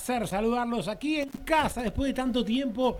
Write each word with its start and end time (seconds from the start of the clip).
placer 0.00 0.26
saludarlos 0.26 0.88
aquí 0.88 1.20
en 1.20 1.28
casa 1.44 1.82
después 1.82 2.08
de 2.08 2.14
tanto 2.14 2.42
tiempo 2.42 2.96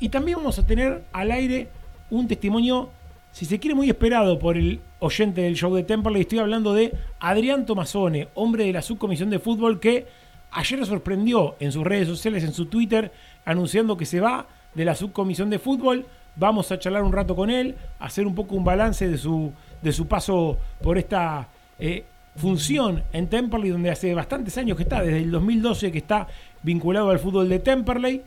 Y 0.00 0.08
también 0.08 0.38
vamos 0.38 0.58
a 0.58 0.66
tener 0.66 1.04
al 1.12 1.30
aire 1.30 1.68
un 2.10 2.28
testimonio, 2.28 2.90
si 3.32 3.44
se 3.44 3.58
quiere, 3.58 3.74
muy 3.74 3.88
esperado 3.88 4.38
por 4.38 4.56
el 4.56 4.80
oyente 4.98 5.42
del 5.42 5.56
show 5.56 5.74
de 5.74 5.84
Temperley. 5.84 6.22
Estoy 6.22 6.38
hablando 6.38 6.72
de 6.72 6.92
Adrián 7.20 7.66
Tomazone, 7.66 8.28
hombre 8.34 8.64
de 8.64 8.72
la 8.72 8.82
subcomisión 8.82 9.30
de 9.30 9.38
fútbol 9.38 9.80
que 9.80 10.06
ayer 10.50 10.84
sorprendió 10.86 11.56
en 11.60 11.72
sus 11.72 11.84
redes 11.84 12.08
sociales, 12.08 12.44
en 12.44 12.52
su 12.52 12.66
Twitter, 12.66 13.12
anunciando 13.44 13.96
que 13.96 14.06
se 14.06 14.20
va 14.20 14.46
de 14.74 14.84
la 14.84 14.94
subcomisión 14.94 15.50
de 15.50 15.58
fútbol. 15.58 16.06
Vamos 16.36 16.70
a 16.70 16.78
charlar 16.78 17.02
un 17.02 17.12
rato 17.12 17.34
con 17.34 17.48
él, 17.50 17.76
hacer 17.98 18.26
un 18.26 18.34
poco 18.34 18.54
un 18.54 18.64
balance 18.64 19.08
de 19.08 19.16
su, 19.16 19.52
de 19.80 19.92
su 19.92 20.06
paso 20.06 20.58
por 20.82 20.98
esta 20.98 21.48
eh, 21.78 22.04
función 22.36 23.02
en 23.12 23.28
Temperley, 23.28 23.70
donde 23.70 23.90
hace 23.90 24.14
bastantes 24.14 24.56
años 24.58 24.76
que 24.76 24.84
está, 24.84 25.02
desde 25.02 25.18
el 25.18 25.30
2012 25.30 25.92
que 25.92 25.98
está 25.98 26.28
vinculado 26.62 27.10
al 27.10 27.18
fútbol 27.18 27.48
de 27.48 27.58
Temperley. 27.58 28.22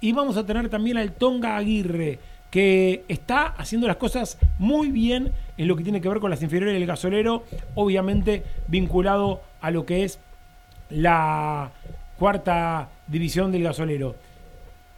Y 0.00 0.12
vamos 0.12 0.36
a 0.36 0.46
tener 0.46 0.68
también 0.68 0.96
al 0.96 1.12
Tonga 1.12 1.56
Aguirre, 1.56 2.18
que 2.50 3.04
está 3.08 3.46
haciendo 3.46 3.86
las 3.86 3.96
cosas 3.96 4.38
muy 4.58 4.90
bien 4.90 5.32
en 5.56 5.68
lo 5.68 5.76
que 5.76 5.84
tiene 5.84 6.00
que 6.00 6.08
ver 6.08 6.20
con 6.20 6.30
las 6.30 6.42
inferiores 6.42 6.74
del 6.74 6.86
gasolero, 6.86 7.44
obviamente 7.74 8.42
vinculado 8.66 9.42
a 9.60 9.70
lo 9.70 9.84
que 9.84 10.04
es 10.04 10.18
la 10.88 11.70
cuarta 12.18 12.88
división 13.06 13.52
del 13.52 13.62
gasolero. 13.62 14.16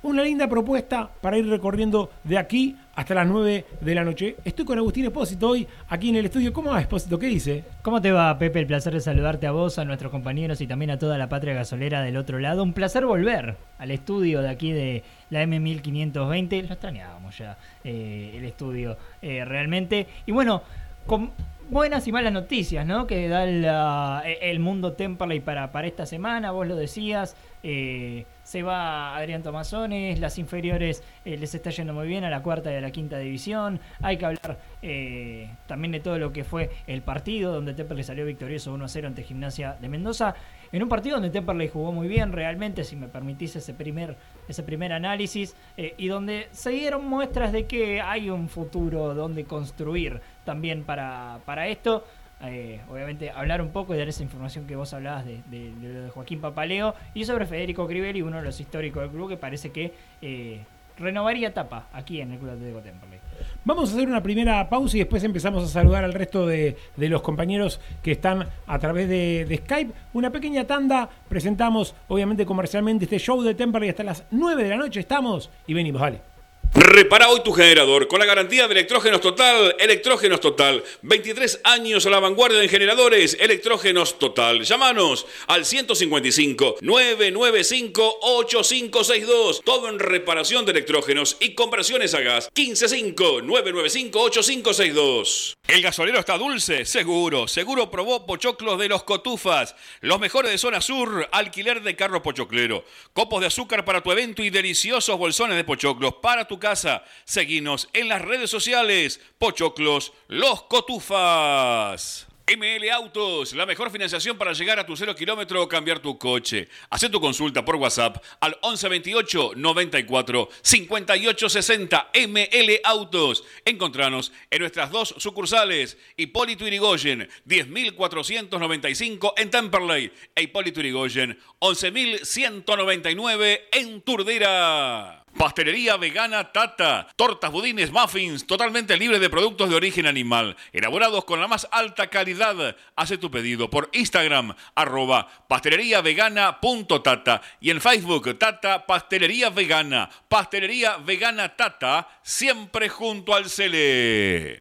Una 0.04 0.24
linda 0.24 0.48
propuesta 0.48 1.08
para 1.20 1.38
ir 1.38 1.46
recorriendo 1.48 2.10
de 2.24 2.36
aquí 2.36 2.76
hasta 2.96 3.14
las 3.14 3.26
9 3.28 3.64
de 3.80 3.94
la 3.94 4.02
noche. 4.02 4.34
Estoy 4.44 4.64
con 4.64 4.76
Agustín 4.76 5.04
Espósito 5.04 5.50
hoy 5.50 5.64
aquí 5.88 6.08
en 6.08 6.16
el 6.16 6.24
estudio. 6.24 6.52
¿Cómo 6.52 6.72
va 6.72 6.80
Espósito? 6.80 7.20
¿Qué 7.20 7.26
dice? 7.26 7.62
¿Cómo 7.82 8.00
te 8.02 8.10
va, 8.10 8.36
Pepe? 8.36 8.58
El 8.58 8.66
placer 8.66 8.92
de 8.94 9.00
saludarte 9.00 9.46
a 9.46 9.52
vos, 9.52 9.78
a 9.78 9.84
nuestros 9.84 10.10
compañeros 10.10 10.60
y 10.60 10.66
también 10.66 10.90
a 10.90 10.98
toda 10.98 11.16
la 11.18 11.28
patria 11.28 11.54
gasolera 11.54 12.02
del 12.02 12.16
otro 12.16 12.40
lado. 12.40 12.64
Un 12.64 12.72
placer 12.72 13.06
volver 13.06 13.56
al 13.78 13.90
estudio 13.92 14.42
de 14.42 14.48
aquí 14.48 14.72
de 14.72 15.04
la 15.30 15.44
M1520. 15.44 16.62
Lo 16.66 16.72
extrañábamos 16.72 17.38
ya, 17.38 17.56
eh, 17.84 18.32
el 18.36 18.44
estudio 18.44 18.96
eh, 19.22 19.44
realmente. 19.44 20.08
Y 20.26 20.32
bueno, 20.32 20.62
con 21.06 21.30
buenas 21.70 22.08
y 22.08 22.12
malas 22.12 22.32
noticias, 22.32 22.84
¿no? 22.84 23.06
Que 23.06 23.28
da 23.28 23.46
la- 23.46 24.22
el 24.26 24.58
mundo 24.58 24.94
Temperley 24.94 25.38
para, 25.38 25.70
para 25.70 25.86
esta 25.86 26.06
semana. 26.06 26.50
Vos 26.50 26.66
lo 26.66 26.74
decías. 26.74 27.36
eh, 27.62 28.26
se 28.42 28.62
va 28.62 29.16
Adrián 29.16 29.42
Tomasones, 29.42 30.18
las 30.18 30.38
inferiores 30.38 31.02
eh, 31.24 31.36
les 31.36 31.54
está 31.54 31.70
yendo 31.70 31.92
muy 31.92 32.06
bien 32.08 32.24
a 32.24 32.30
la 32.30 32.42
cuarta 32.42 32.72
y 32.72 32.76
a 32.76 32.80
la 32.80 32.90
quinta 32.90 33.18
división. 33.18 33.80
Hay 34.00 34.16
que 34.16 34.26
hablar 34.26 34.58
eh, 34.82 35.50
también 35.66 35.92
de 35.92 36.00
todo 36.00 36.18
lo 36.18 36.32
que 36.32 36.44
fue 36.44 36.70
el 36.86 37.02
partido, 37.02 37.52
donde 37.52 37.74
Temperley 37.74 38.04
salió 38.04 38.24
victorioso 38.26 38.76
1-0 38.76 39.06
ante 39.06 39.22
Gimnasia 39.22 39.76
de 39.80 39.88
Mendoza. 39.88 40.34
En 40.72 40.82
un 40.82 40.88
partido 40.88 41.16
donde 41.16 41.30
Temperley 41.30 41.68
jugó 41.68 41.92
muy 41.92 42.08
bien, 42.08 42.32
realmente, 42.32 42.82
si 42.84 42.96
me 42.96 43.08
permitís 43.08 43.56
ese 43.56 43.74
primer, 43.74 44.16
ese 44.48 44.62
primer 44.62 44.92
análisis, 44.92 45.54
eh, 45.76 45.94
y 45.98 46.08
donde 46.08 46.48
se 46.50 46.70
dieron 46.70 47.06
muestras 47.06 47.52
de 47.52 47.66
que 47.66 48.00
hay 48.00 48.30
un 48.30 48.48
futuro 48.48 49.14
donde 49.14 49.44
construir 49.44 50.20
también 50.44 50.82
para, 50.84 51.40
para 51.44 51.68
esto. 51.68 52.04
Eh, 52.44 52.80
obviamente, 52.90 53.30
hablar 53.30 53.62
un 53.62 53.70
poco 53.70 53.94
y 53.94 53.98
dar 53.98 54.08
esa 54.08 54.22
información 54.22 54.66
que 54.66 54.76
vos 54.76 54.92
hablabas 54.92 55.24
de, 55.24 55.42
de, 55.46 55.72
de 55.74 56.10
Joaquín 56.10 56.40
Papaleo 56.40 56.94
y 57.14 57.24
sobre 57.24 57.46
Federico 57.46 57.86
Crivelli, 57.86 58.22
uno 58.22 58.38
de 58.38 58.42
los 58.42 58.58
históricos 58.60 59.02
del 59.02 59.10
club 59.10 59.28
que 59.28 59.36
parece 59.36 59.70
que 59.70 59.92
eh, 60.20 60.60
renovaría 60.98 61.48
etapa 61.48 61.88
aquí 61.92 62.20
en 62.20 62.32
el 62.32 62.38
Club 62.38 62.50
Atlético 62.50 62.80
Temperley. 62.80 63.18
Vamos 63.64 63.90
a 63.90 63.94
hacer 63.94 64.08
una 64.08 64.22
primera 64.22 64.68
pausa 64.68 64.96
y 64.96 65.00
después 65.00 65.22
empezamos 65.24 65.64
a 65.64 65.68
saludar 65.68 66.04
al 66.04 66.12
resto 66.12 66.46
de, 66.46 66.76
de 66.96 67.08
los 67.08 67.22
compañeros 67.22 67.80
que 68.02 68.12
están 68.12 68.46
a 68.66 68.78
través 68.78 69.08
de, 69.08 69.44
de, 69.44 69.56
Skype. 69.58 69.92
Una 70.12 70.30
pequeña 70.30 70.66
tanda, 70.66 71.08
presentamos 71.28 71.94
obviamente 72.08 72.44
comercialmente 72.44 73.04
este 73.04 73.18
show 73.18 73.40
de 73.42 73.54
Temperley 73.54 73.90
hasta 73.90 74.04
las 74.04 74.24
9 74.30 74.64
de 74.64 74.68
la 74.70 74.76
noche 74.76 75.00
estamos 75.00 75.50
y 75.66 75.74
venimos, 75.74 76.00
vale. 76.00 76.31
Repara 76.74 77.28
hoy 77.28 77.42
tu 77.44 77.52
generador 77.52 78.08
con 78.08 78.18
la 78.18 78.24
garantía 78.24 78.66
de 78.66 78.72
Electrógenos 78.72 79.20
Total. 79.20 79.76
Electrógenos 79.78 80.40
Total. 80.40 80.82
23 81.02 81.60
años 81.64 82.06
a 82.06 82.10
la 82.10 82.18
vanguardia 82.18 82.62
en 82.62 82.68
generadores. 82.70 83.36
Electrógenos 83.38 84.18
Total. 84.18 84.62
Llámanos 84.62 85.26
al 85.48 85.66
155 85.66 86.76
995 86.80 88.18
8562. 88.22 89.60
Todo 89.66 89.90
en 89.90 89.98
reparación 89.98 90.64
de 90.64 90.72
electrógenos 90.72 91.36
y 91.40 91.54
conversiones 91.54 92.14
a 92.14 92.20
gas. 92.20 92.48
155 92.54 93.42
995 93.42 94.18
8562. 94.18 95.58
El 95.68 95.82
gasolero 95.82 96.20
está 96.20 96.38
dulce, 96.38 96.86
seguro. 96.86 97.48
Seguro 97.48 97.90
probó 97.90 98.24
pochoclos 98.24 98.78
de 98.78 98.88
los 98.88 99.02
cotufas. 99.02 99.76
Los 100.00 100.20
mejores 100.20 100.50
de 100.50 100.56
zona 100.56 100.80
sur. 100.80 101.28
Alquiler 101.32 101.82
de 101.82 101.96
carro 101.96 102.22
pochoclero. 102.22 102.82
Copos 103.12 103.42
de 103.42 103.48
azúcar 103.48 103.84
para 103.84 104.00
tu 104.00 104.10
evento 104.10 104.42
y 104.42 104.48
deliciosos 104.48 105.18
bolsones 105.18 105.58
de 105.58 105.64
pochoclos 105.64 106.14
para 106.22 106.46
tu 106.46 106.61
casa. 106.62 107.04
Seguinos 107.24 107.88
en 107.92 108.08
las 108.08 108.22
redes 108.22 108.48
sociales. 108.48 109.20
Pochoclos, 109.38 110.12
los 110.28 110.62
cotufas. 110.62 112.28
ML 112.46 112.90
Autos, 112.90 113.54
la 113.54 113.66
mejor 113.66 113.90
financiación 113.90 114.36
para 114.36 114.52
llegar 114.52 114.78
a 114.78 114.84
tu 114.84 114.94
cero 114.96 115.14
kilómetro 115.14 115.62
o 115.62 115.68
cambiar 115.68 116.00
tu 116.00 116.18
coche. 116.18 116.68
Haz 116.90 117.08
tu 117.10 117.20
consulta 117.20 117.64
por 117.64 117.76
WhatsApp 117.76 118.22
al 118.40 118.58
1128 118.62 119.52
94 119.56 120.48
58 120.60 121.48
60 121.48 122.10
ML 122.28 122.80
Autos. 122.84 123.44
Encontranos 123.64 124.32
en 124.50 124.60
nuestras 124.60 124.90
dos 124.90 125.14
sucursales, 125.18 125.96
Hipólito 126.16 126.66
Irigoyen, 126.66 127.28
10.495 127.46 129.34
en 129.36 129.50
Temperley 129.50 130.12
e 130.34 130.42
Hipólito 130.42 130.80
Irigoyen, 130.80 131.38
11.199 131.60 133.60
en 133.72 134.02
Turdera. 134.02 135.21
Pastelería 135.36 135.96
vegana 135.96 136.52
Tata. 136.52 137.08
Tortas, 137.16 137.50
budines, 137.50 137.90
muffins, 137.90 138.46
totalmente 138.46 138.96
libres 138.96 139.20
de 139.20 139.30
productos 139.30 139.68
de 139.70 139.76
origen 139.76 140.06
animal. 140.06 140.56
Elaborados 140.72 141.24
con 141.24 141.40
la 141.40 141.48
más 141.48 141.66
alta 141.70 142.08
calidad. 142.08 142.76
Hace 142.96 143.18
tu 143.18 143.30
pedido 143.30 143.70
por 143.70 143.88
Instagram, 143.92 144.54
arroba 144.74 145.28
pasteleriavegana.tata. 145.48 147.42
Y 147.60 147.70
en 147.70 147.80
Facebook, 147.80 148.38
Tata 148.38 148.86
Pastelería 148.86 149.50
Vegana. 149.50 150.10
Pastelería 150.28 150.96
Vegana 150.98 151.56
Tata, 151.56 152.08
siempre 152.22 152.88
junto 152.88 153.34
al 153.34 153.48
Cele. 153.48 154.60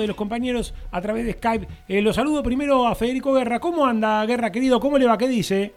De 0.00 0.06
los 0.06 0.16
compañeros 0.16 0.74
a 0.90 1.00
través 1.00 1.26
de 1.26 1.32
Skype. 1.32 1.68
Eh, 1.88 2.02
lo 2.02 2.12
saludo 2.12 2.42
primero 2.42 2.86
a 2.86 2.94
Federico 2.94 3.32
Guerra. 3.32 3.60
¿Cómo 3.60 3.86
anda, 3.86 4.24
Guerra, 4.26 4.50
querido? 4.50 4.80
¿Cómo 4.80 4.98
le 4.98 5.06
va? 5.06 5.18
¿Qué 5.18 5.28
dice? 5.28 5.74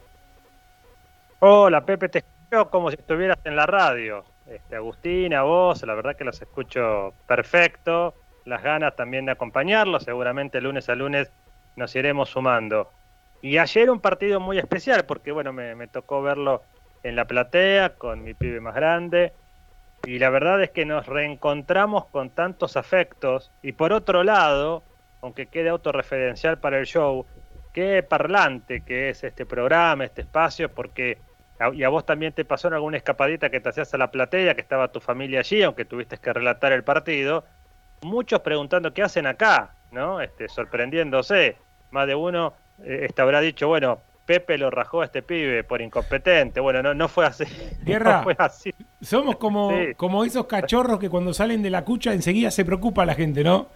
Hola, 1.39 1.85
Pepe, 1.85 2.09
te 2.09 2.19
escucho 2.19 2.69
como 2.69 2.89
si 2.89 2.97
estuvieras 2.97 3.39
en 3.43 3.55
la 3.55 3.65
radio. 3.65 4.23
Este, 4.47 4.75
Agustín, 4.75 5.33
a 5.33 5.43
vos, 5.43 5.81
la 5.83 5.93
verdad 5.93 6.15
que 6.15 6.23
los 6.23 6.41
escucho 6.41 7.13
perfecto. 7.27 8.13
Las 8.45 8.63
ganas 8.63 8.95
también 8.95 9.25
de 9.25 9.31
acompañarlos. 9.31 10.03
Seguramente 10.03 10.61
lunes 10.61 10.89
a 10.89 10.95
lunes 10.95 11.31
nos 11.75 11.95
iremos 11.95 12.29
sumando. 12.29 12.89
Y 13.41 13.57
ayer 13.57 13.89
un 13.89 13.99
partido 13.99 14.39
muy 14.39 14.59
especial, 14.59 15.05
porque 15.05 15.31
bueno, 15.31 15.51
me 15.53 15.87
tocó 15.87 16.21
verlo 16.21 16.61
en 17.03 17.15
la 17.15 17.25
platea 17.25 17.95
con 17.95 18.23
mi 18.23 18.33
pibe 18.33 18.61
más 18.61 18.75
grande 18.75 19.33
y 20.05 20.19
la 20.19 20.29
verdad 20.29 20.61
es 20.61 20.71
que 20.71 20.85
nos 20.85 21.05
reencontramos 21.05 22.05
con 22.07 22.29
tantos 22.29 22.77
afectos 22.77 23.51
y 23.61 23.73
por 23.73 23.93
otro 23.93 24.23
lado, 24.23 24.83
aunque 25.21 25.47
quede 25.47 25.69
autorreferencial 25.69 26.59
para 26.59 26.79
el 26.79 26.85
show, 26.85 27.25
qué 27.73 28.03
parlante 28.03 28.81
que 28.81 29.09
es 29.09 29.23
este 29.23 29.45
programa, 29.45 30.05
este 30.05 30.21
espacio, 30.21 30.69
porque 30.69 31.17
y 31.73 31.83
a 31.83 31.89
vos 31.89 32.05
también 32.05 32.33
te 32.33 32.43
pasó 32.43 32.67
en 32.67 32.73
alguna 32.73 32.97
escapadita 32.97 33.51
que 33.51 33.59
te 33.59 33.69
hacías 33.69 33.93
a 33.93 33.97
la 33.97 34.09
platea, 34.09 34.55
que 34.55 34.61
estaba 34.61 34.91
tu 34.91 34.99
familia 34.99 35.39
allí, 35.39 35.61
aunque 35.61 35.85
tuviste 35.85 36.17
que 36.17 36.33
relatar 36.33 36.71
el 36.71 36.83
partido, 36.83 37.45
muchos 38.01 38.39
preguntando 38.41 38.93
qué 38.93 39.03
hacen 39.03 39.27
acá, 39.27 39.75
¿no? 39.91 40.21
Este, 40.21 40.49
sorprendiéndose. 40.49 41.57
Más 41.91 42.07
de 42.07 42.15
uno 42.15 42.53
eh, 42.83 43.05
este, 43.07 43.21
habrá 43.21 43.41
dicho, 43.41 43.67
bueno, 43.67 44.01
Pepe 44.31 44.57
lo 44.57 44.69
rajó 44.69 45.01
a 45.01 45.05
este 45.05 45.21
pibe 45.21 45.65
por 45.65 45.81
incompetente. 45.81 46.61
Bueno, 46.61 46.81
no, 46.81 46.93
no 46.93 47.09
fue 47.09 47.25
así. 47.25 47.43
Guerra, 47.83 48.17
no 48.19 48.23
fue 48.23 48.35
así. 48.37 48.73
somos 49.01 49.35
como, 49.35 49.71
sí. 49.71 49.93
como 49.97 50.23
esos 50.23 50.45
cachorros 50.45 50.99
que 50.99 51.09
cuando 51.09 51.33
salen 51.33 51.61
de 51.61 51.69
la 51.69 51.83
cucha 51.83 52.13
enseguida 52.13 52.49
se 52.49 52.63
preocupa 52.63 53.05
la 53.05 53.13
gente, 53.13 53.43
¿no? 53.43 53.67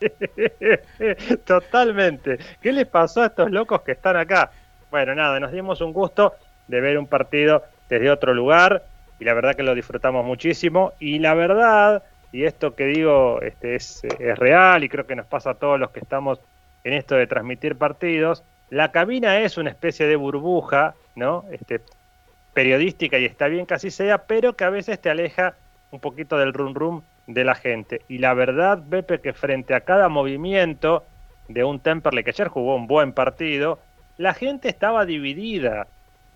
Totalmente. 1.46 2.38
¿Qué 2.60 2.72
les 2.72 2.88
pasó 2.88 3.22
a 3.22 3.26
estos 3.26 3.52
locos 3.52 3.82
que 3.82 3.92
están 3.92 4.16
acá? 4.16 4.50
Bueno, 4.90 5.14
nada, 5.14 5.38
nos 5.38 5.52
dimos 5.52 5.80
un 5.80 5.92
gusto 5.92 6.34
de 6.66 6.80
ver 6.80 6.98
un 6.98 7.06
partido 7.06 7.62
desde 7.88 8.10
otro 8.10 8.34
lugar 8.34 8.82
y 9.20 9.24
la 9.26 9.34
verdad 9.34 9.54
que 9.54 9.62
lo 9.62 9.76
disfrutamos 9.76 10.26
muchísimo 10.26 10.92
y 10.98 11.20
la 11.20 11.34
verdad, 11.34 12.02
y 12.32 12.46
esto 12.46 12.74
que 12.74 12.86
digo 12.86 13.40
este, 13.42 13.76
es, 13.76 14.02
es 14.02 14.36
real 14.40 14.82
y 14.82 14.88
creo 14.88 15.06
que 15.06 15.14
nos 15.14 15.26
pasa 15.26 15.50
a 15.50 15.54
todos 15.54 15.78
los 15.78 15.90
que 15.92 16.00
estamos 16.00 16.40
en 16.82 16.94
esto 16.94 17.14
de 17.14 17.28
transmitir 17.28 17.76
partidos, 17.76 18.42
la 18.70 18.92
cabina 18.92 19.40
es 19.40 19.56
una 19.56 19.70
especie 19.70 20.06
de 20.06 20.16
burbuja, 20.16 20.94
¿no? 21.14 21.44
Este, 21.50 21.80
periodística 22.52 23.18
y 23.18 23.24
está 23.24 23.46
bien 23.46 23.66
que 23.66 23.74
así 23.74 23.90
sea, 23.90 24.18
pero 24.18 24.54
que 24.54 24.64
a 24.64 24.70
veces 24.70 25.00
te 25.00 25.10
aleja 25.10 25.54
un 25.90 26.00
poquito 26.00 26.36
del 26.38 26.52
rum 26.52 26.74
rum 26.74 27.02
de 27.26 27.44
la 27.44 27.54
gente. 27.54 28.02
Y 28.08 28.18
la 28.18 28.34
verdad, 28.34 28.82
Pepe, 28.90 29.20
que 29.20 29.32
frente 29.32 29.74
a 29.74 29.80
cada 29.80 30.08
movimiento 30.08 31.04
de 31.48 31.64
un 31.64 31.80
Temperley 31.80 32.24
que 32.24 32.30
ayer 32.30 32.48
jugó 32.48 32.74
un 32.74 32.86
buen 32.86 33.12
partido, 33.12 33.78
la 34.16 34.34
gente 34.34 34.68
estaba 34.68 35.06
dividida. 35.06 35.86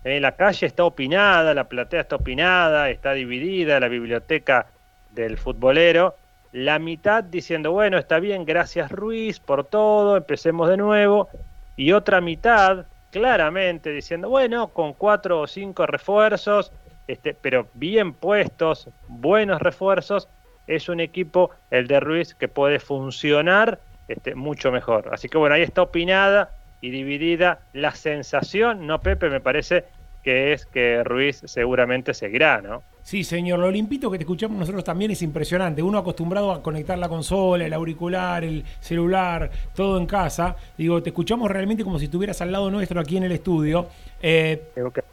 Eh, 0.03 0.19
la 0.19 0.33
calle 0.33 0.65
está 0.65 0.85
opinada, 0.85 1.53
la 1.53 1.65
platea 1.65 2.01
está 2.01 2.15
opinada, 2.15 2.89
está 2.89 3.13
dividida, 3.13 3.79
la 3.79 3.87
biblioteca 3.87 4.67
del 5.11 5.37
futbolero. 5.37 6.15
La 6.51 6.79
mitad 6.79 7.23
diciendo, 7.23 7.71
bueno, 7.71 7.97
está 7.97 8.19
bien, 8.19 8.45
gracias 8.45 8.91
Ruiz 8.91 9.39
por 9.39 9.65
todo, 9.65 10.17
empecemos 10.17 10.69
de 10.69 10.77
nuevo 10.77 11.29
y 11.75 11.91
otra 11.91 12.21
mitad 12.21 12.85
claramente 13.11 13.91
diciendo, 13.91 14.29
bueno, 14.29 14.69
con 14.69 14.93
cuatro 14.93 15.41
o 15.41 15.47
cinco 15.47 15.85
refuerzos, 15.85 16.71
este, 17.07 17.33
pero 17.33 17.67
bien 17.73 18.13
puestos, 18.13 18.89
buenos 19.07 19.61
refuerzos, 19.61 20.27
es 20.67 20.89
un 20.89 20.99
equipo, 20.99 21.51
el 21.69 21.87
de 21.87 21.99
Ruiz, 21.99 22.33
que 22.33 22.47
puede 22.47 22.79
funcionar 22.79 23.79
este, 24.07 24.35
mucho 24.35 24.71
mejor. 24.71 25.09
Así 25.11 25.29
que 25.29 25.37
bueno, 25.37 25.55
ahí 25.55 25.61
está 25.61 25.81
opinada 25.81 26.51
y 26.81 26.89
dividida 26.89 27.59
la 27.73 27.91
sensación, 27.91 28.87
no 28.87 29.01
Pepe, 29.01 29.29
me 29.29 29.41
parece 29.41 29.85
que 30.23 30.53
es 30.53 30.65
que 30.65 31.03
Ruiz 31.03 31.41
seguramente 31.45 32.13
seguirá, 32.13 32.61
¿no? 32.61 32.83
Sí, 33.03 33.25
señor, 33.25 33.59
lo 33.59 33.69
limpito 33.69 34.09
que 34.09 34.17
te 34.17 34.23
escuchamos 34.23 34.57
nosotros 34.57 34.83
también 34.83 35.11
es 35.11 35.21
impresionante. 35.21 35.83
Uno 35.83 35.97
acostumbrado 35.97 36.53
a 36.53 36.63
conectar 36.63 36.97
la 36.97 37.09
consola, 37.09 37.65
el 37.65 37.73
auricular, 37.73 38.45
el 38.45 38.63
celular, 38.79 39.51
todo 39.75 39.97
en 39.97 40.05
casa. 40.05 40.55
Digo, 40.77 41.03
te 41.03 41.09
escuchamos 41.09 41.51
realmente 41.51 41.83
como 41.83 41.99
si 41.99 42.05
estuvieras 42.05 42.39
al 42.41 42.53
lado 42.53 42.71
nuestro 42.71 43.01
aquí 43.01 43.17
en 43.17 43.23
el 43.23 43.33
estudio. 43.33 43.89
Eh, 44.21 44.69
okay. 44.85 45.03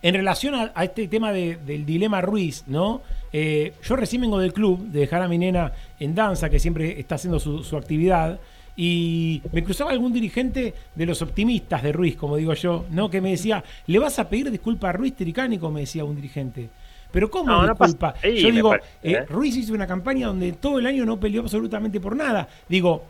En 0.00 0.14
relación 0.14 0.54
a, 0.54 0.72
a, 0.74 0.84
este 0.84 1.06
tema 1.06 1.32
de, 1.32 1.56
del 1.56 1.84
dilema 1.84 2.22
Ruiz, 2.22 2.64
¿no? 2.66 3.02
Eh, 3.30 3.74
yo 3.82 3.96
recién 3.96 4.22
vengo 4.22 4.38
del 4.38 4.54
club, 4.54 4.78
de 4.88 5.00
dejar 5.00 5.20
a 5.20 5.28
mi 5.28 5.36
nena 5.36 5.72
en 6.00 6.14
danza, 6.14 6.48
que 6.48 6.58
siempre 6.58 6.98
está 6.98 7.16
haciendo 7.16 7.38
su, 7.38 7.62
su 7.62 7.76
actividad, 7.76 8.40
y 8.76 9.42
me 9.52 9.62
cruzaba 9.62 9.92
algún 9.92 10.12
dirigente 10.12 10.74
de 10.94 11.06
los 11.06 11.22
optimistas 11.22 11.82
de 11.82 11.92
Ruiz, 11.92 12.16
como 12.16 12.36
digo 12.36 12.54
yo, 12.54 12.86
¿no? 12.90 13.08
Que 13.08 13.20
me 13.20 13.30
decía, 13.30 13.62
¿le 13.86 13.98
vas 13.98 14.18
a 14.18 14.28
pedir 14.28 14.50
disculpa 14.50 14.90
a 14.90 14.92
Ruiz 14.92 15.14
Tricánico? 15.14 15.70
Me 15.70 15.80
decía 15.80 16.04
un 16.04 16.16
dirigente. 16.16 16.70
Pero 17.14 17.30
¿cómo 17.30 17.50
No, 17.52 17.62
no 17.62 17.68
disculpa? 17.74 18.14
ahí 18.22 18.40
yo 18.42 18.50
digo, 18.50 18.70
parece, 18.70 18.88
eh, 19.04 19.12
¿eh? 19.12 19.24
Ruiz 19.26 19.56
hizo 19.56 19.72
una 19.72 19.86
campaña 19.86 20.26
donde 20.26 20.52
todo 20.52 20.80
el 20.80 20.86
año 20.86 21.06
no 21.06 21.18
peleó 21.20 21.42
absolutamente 21.42 22.00
por 22.00 22.16
nada. 22.16 22.48
Digo, 22.68 23.04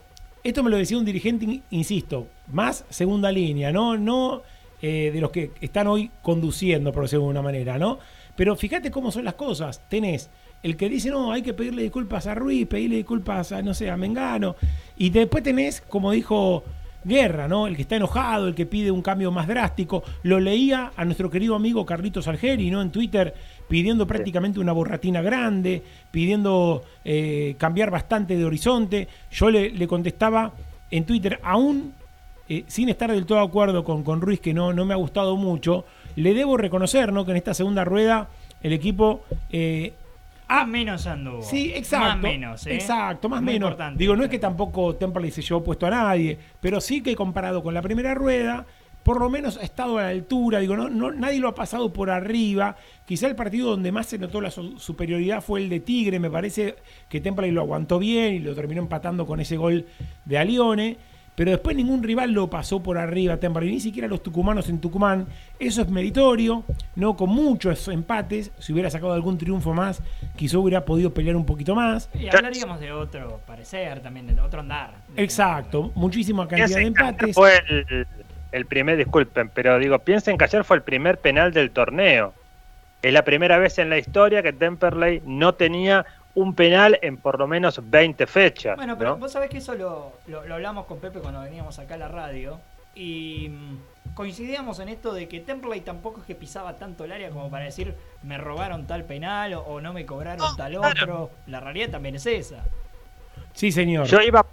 esto 0.45 0.63
me 0.63 0.69
lo 0.69 0.77
decía 0.77 0.99
un 0.99 1.07
dirigente, 1.07 1.47
in- 1.47 1.63
insisto, 1.71 2.29
más 2.53 2.85
segunda 2.91 3.33
línea, 3.33 3.73
¿no? 3.73 3.97
No 3.97 4.43
eh, 4.83 5.11
de 5.11 5.21
los 5.23 5.31
que 5.31 5.53
están 5.63 5.87
hoy 5.87 6.11
conduciendo, 6.23 6.93
por 6.93 7.05
decirlo 7.05 7.23
de 7.23 7.29
alguna 7.31 7.43
manera, 7.43 7.79
¿no? 7.79 7.99
Pero 8.37 8.55
fíjate 8.57 8.91
cómo 8.91 9.11
son 9.11 9.25
las 9.25 9.35
cosas. 9.35 9.81
Tenés 9.89 10.29
el 10.63 10.77
que 10.77 10.91
dice, 10.91 11.09
no, 11.09 11.33
hay 11.33 11.41
que 11.41 11.55
pedirle 11.55 11.83
disculpas 11.83 12.27
a 12.27 12.35
Ruiz, 12.35 12.67
pedirle 12.67 12.97
disculpas 12.97 13.53
a, 13.53 13.63
no 13.63 13.73
sé, 13.73 13.91
a 13.91 13.97
Mengano. 13.97 14.57
Y 14.99 15.09
después 15.09 15.43
tenés, 15.43 15.81
como 15.81 16.11
dijo 16.13 16.63
Guerra, 17.07 17.49
¿no? 17.49 17.67
El 17.67 17.77
que 17.77 17.83
está 17.83 17.97
enojado, 17.97 18.49
el 18.49 18.55
que 18.55 18.65
pide 18.65 18.91
un 18.91 19.03
cambio 19.03 19.31
más 19.31 19.47
drástico. 19.47 20.03
Lo 20.23 20.41
leía 20.41 20.91
a 20.97 21.05
nuestro 21.05 21.31
querido 21.31 21.55
amigo 21.55 21.85
Carlitos 21.85 22.27
Algeri, 22.29 22.71
¿no? 22.71 22.81
En 22.81 22.91
Twitter, 22.91 23.35
pidiendo 23.69 24.07
prácticamente 24.07 24.61
una 24.61 24.73
borratina 24.73 25.23
grande, 25.23 25.83
pidiendo 26.11 26.83
eh, 27.05 27.55
cambiar 27.59 27.91
bastante 27.91 28.37
de 28.37 28.45
horizonte. 28.45 29.09
Yo 29.31 29.51
le, 29.51 29.71
le 29.71 29.87
contestaba 29.87 30.53
en 30.91 31.05
Twitter, 31.05 31.41
aún 31.43 31.95
eh, 32.49 32.65
sin 32.67 32.89
estar 32.89 33.11
del 33.11 33.27
todo 33.27 33.39
de 33.39 33.45
acuerdo 33.45 33.85
con, 33.85 34.03
con 34.03 34.21
Ruiz, 34.21 34.41
que 34.41 34.53
no, 34.55 34.73
no 34.73 34.85
me 34.85 34.95
ha 34.95 34.99
gustado 34.99 35.37
mucho, 35.37 35.85
le 36.17 36.35
debo 36.35 36.57
reconocer, 36.57 37.13
¿no? 37.13 37.25
Que 37.25 37.31
en 37.33 37.39
esta 37.39 37.55
segunda 37.55 37.85
rueda 37.85 38.29
el 38.63 38.73
equipo 38.73 39.23
eh, 39.51 39.93
Más 40.49 40.69
menos 40.69 41.07
anduvo. 41.07 41.43
Sí, 41.43 41.73
exacto. 41.75 42.07
Más 42.07 42.19
menos, 42.21 42.67
¿eh? 42.67 42.75
Exacto, 42.75 43.29
más 43.29 43.43
Muy 43.43 43.55
menos. 43.55 43.71
importante. 43.71 43.99
Digo, 43.99 44.15
no 44.15 44.25
es 44.25 44.31
que 44.31 44.39
tampoco 44.39 44.95
Temperley 44.95 45.31
se 45.31 45.43
llevó 45.43 45.65
puesto 45.65 45.87
a 45.87 45.91
nadie, 45.91 46.39
pero 46.61 46.81
sí 46.81 47.03
que 47.03 47.17
comparado 47.17 47.63
con 47.63 47.75
la 47.75 47.83
primera 47.83 48.15
rueda, 48.15 48.67
por 49.05 49.21
lo 49.21 49.31
menos 49.31 49.59
ha 49.59 49.63
estado 49.63 49.99
a 49.99 50.03
la 50.03 50.09
altura. 50.09 50.59
Digo, 50.59 50.77
no, 50.77 50.89
no, 50.89 51.13
nadie 51.13 51.39
lo 51.39 51.49
ha 51.49 51.55
pasado 51.55 51.93
por 51.93 52.11
arriba. 52.11 52.77
Quizá 53.07 53.27
el 53.29 53.37
partido 53.37 53.71
donde 53.71 53.93
más 53.93 54.07
se 54.07 54.19
notó 54.19 54.41
la 54.41 54.51
su- 54.51 54.79
superioridad 54.79 55.43
fue 55.43 55.61
el 55.61 55.69
de 55.69 55.81
Tigre. 55.81 56.19
Me 56.19 56.31
parece 56.31 56.75
que 57.09 57.21
Temperley 57.21 57.53
lo 57.53 57.61
aguantó 57.61 57.99
bien 57.99 58.35
y 58.35 58.39
lo 58.41 58.55
terminó 58.55 58.81
empatando 58.83 59.27
con 59.27 59.39
ese 59.41 59.57
gol 59.57 59.87
de 60.25 60.39
Alione. 60.39 60.97
Pero 61.37 61.51
después 61.51 61.75
ningún 61.77 62.01
rival 62.05 62.31
lo 62.31 62.49
pasó 62.49 62.81
por 62.81 62.97
arriba 62.97 63.35
a 63.35 63.41
Temperley, 63.41 63.73
ni 63.73 63.81
siquiera 63.81 64.07
los 64.07 64.23
tucumanos 64.23 64.69
en 64.69 64.79
Tucumán. 64.81 65.27
Eso 65.59 65.83
es 65.83 65.91
meritorio, 65.91 66.63
no 66.95 67.17
con 67.17 67.29
muchos 67.29 67.89
empates. 67.89 68.53
Si 68.61 68.73
hubiera 68.73 68.89
sacado 68.89 69.13
algún 69.15 69.37
triunfo 69.37 69.75
más, 69.75 70.01
quizá 70.37 70.59
hubiera 70.59 70.85
podido 70.85 71.13
pelear 71.13 71.35
un 71.35 71.45
poquito 71.45 71.75
más. 71.75 72.09
Y 72.15 72.29
hablaríamos 72.29 72.79
de 72.79 72.93
otro 72.93 73.41
parecer 73.49 73.99
también, 74.01 74.29
de 74.29 74.41
otro 74.41 74.61
andar. 74.61 74.95
Exacto, 75.17 75.91
muchísima 75.97 76.47
cantidad 76.47 76.79
de 76.79 76.87
empates. 76.87 77.35
fue 77.35 77.51
el, 77.69 78.07
el 78.55 78.67
primer, 78.67 78.97
disculpen, 78.97 79.49
pero 79.51 79.79
digo, 79.79 79.99
piensen 79.99 80.39
que 80.39 80.45
ayer 80.45 80.65
fue 80.65 80.77
el 80.77 80.83
primer 80.83 81.19
penal 81.19 81.53
del 81.53 81.71
torneo. 81.71 82.33
Es 83.03 83.13
la 83.13 83.23
primera 83.25 83.59
vez 83.59 83.79
en 83.79 83.91
la 83.91 83.99
historia 83.99 84.43
que 84.43 84.53
Temperley 84.53 85.23
no 85.27 85.55
tenía 85.55 86.07
un 86.35 86.55
penal 86.55 86.99
en 87.03 87.17
por 87.19 87.39
lo 87.39 87.47
menos 87.47 87.81
20 87.83 88.27
fechas. 88.27 88.77
Bueno, 88.77 88.97
pero 88.99 89.11
¿no? 89.11 89.17
vos 89.19 89.33
sabés 89.33 89.51
que 89.51 89.59
eso 89.59 89.75
lo, 89.75 90.13
lo- 90.27 90.45
lo 90.47 90.55
hablamos 90.55 90.87
con 90.87 90.99
Pepe 90.99 91.21
cuando 91.21 91.41
veníamos 91.43 91.79
acá 91.79 91.95
a 91.95 91.99
la 91.99 92.09
radio 92.09 92.61
y 92.95 93.49
mm, 93.51 94.15
coincidíamos 94.15 94.79
en 94.81 94.89
esto 94.89 95.13
de 95.13 95.29
que 95.29 95.41
Temperley 95.41 95.81
tampoco 95.83 96.21
es 96.21 96.27
que 96.27 96.35
pisaba 96.35 96.77
tanto 96.77 97.05
el 97.05 97.13
área 97.13 97.31
como 97.31 97.51
para 97.51 97.65
decir 97.65 97.95
me 98.23 98.39
robaron 98.39 98.87
tal 98.87 99.05
penal 99.05 99.55
o, 99.55 99.61
o 99.61 99.81
no 99.81 99.93
me 99.93 100.07
cobraron 100.07 100.57
tal 100.57 100.77
otro. 100.77 101.31
La 101.47 101.61
realidad 101.61 101.91
también 101.91 102.15
es 102.17 102.27
esa. 102.27 102.65
Sí, 103.53 103.71
señor. 103.71 104.07
Yo 104.07 104.21
iba, 104.21 104.45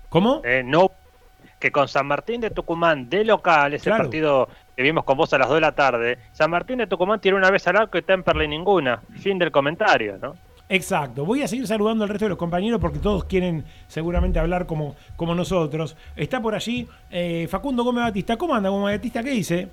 ¿Cómo? 0.09 0.41
eh, 0.45 0.63
no, 0.65 0.91
que 1.59 1.71
con 1.73 1.89
San 1.89 2.07
Martín 2.07 2.41
de 2.41 2.51
Tucumán 2.51 3.09
de 3.09 3.25
local, 3.25 3.73
ese 3.75 3.85
Claro. 3.91 4.05
partido 4.05 4.49
que 4.77 4.83
vimos 4.83 5.05
con 5.05 5.17
vos 5.17 5.33
a 5.33 5.39
las 5.39 5.49
2 5.49 5.57
de 5.57 5.61
la 5.61 5.73
tarde, 5.73 6.19
San 6.33 6.51
Martín 6.51 6.79
de 6.79 6.87
Tucumán 6.87 7.21
tiene 7.21 7.39
una 7.39 7.51
vez 7.51 7.67
al 7.67 7.77
arco 7.77 7.97
y 7.99 8.03
Temperley 8.03 8.47
ninguna. 8.49 9.01
Fin 9.21 9.39
del 9.39 9.51
comentario, 9.51 10.19
¿no? 10.21 10.35
Exacto. 10.69 11.25
Voy 11.25 11.43
a 11.43 11.49
seguir 11.49 11.67
saludando 11.67 12.03
al 12.05 12.11
resto 12.11 12.25
de 12.25 12.31
los 12.31 12.39
compañeros 12.39 12.81
porque 12.81 12.99
todos 12.99 13.25
quieren 13.25 13.65
seguramente 13.87 14.39
hablar 14.41 14.67
como, 14.67 14.97
como 15.17 15.35
nosotros. 15.35 15.97
Está 16.17 16.43
por 16.43 16.55
allí 16.57 16.89
eh, 17.11 17.47
Facundo 17.49 17.85
Gómez 17.85 18.03
Batista. 18.05 18.37
¿Cómo 18.37 18.55
anda 18.55 18.69
Gómez 18.69 18.97
Batista? 18.99 19.23
¿Qué 19.23 19.31
dice? 19.31 19.69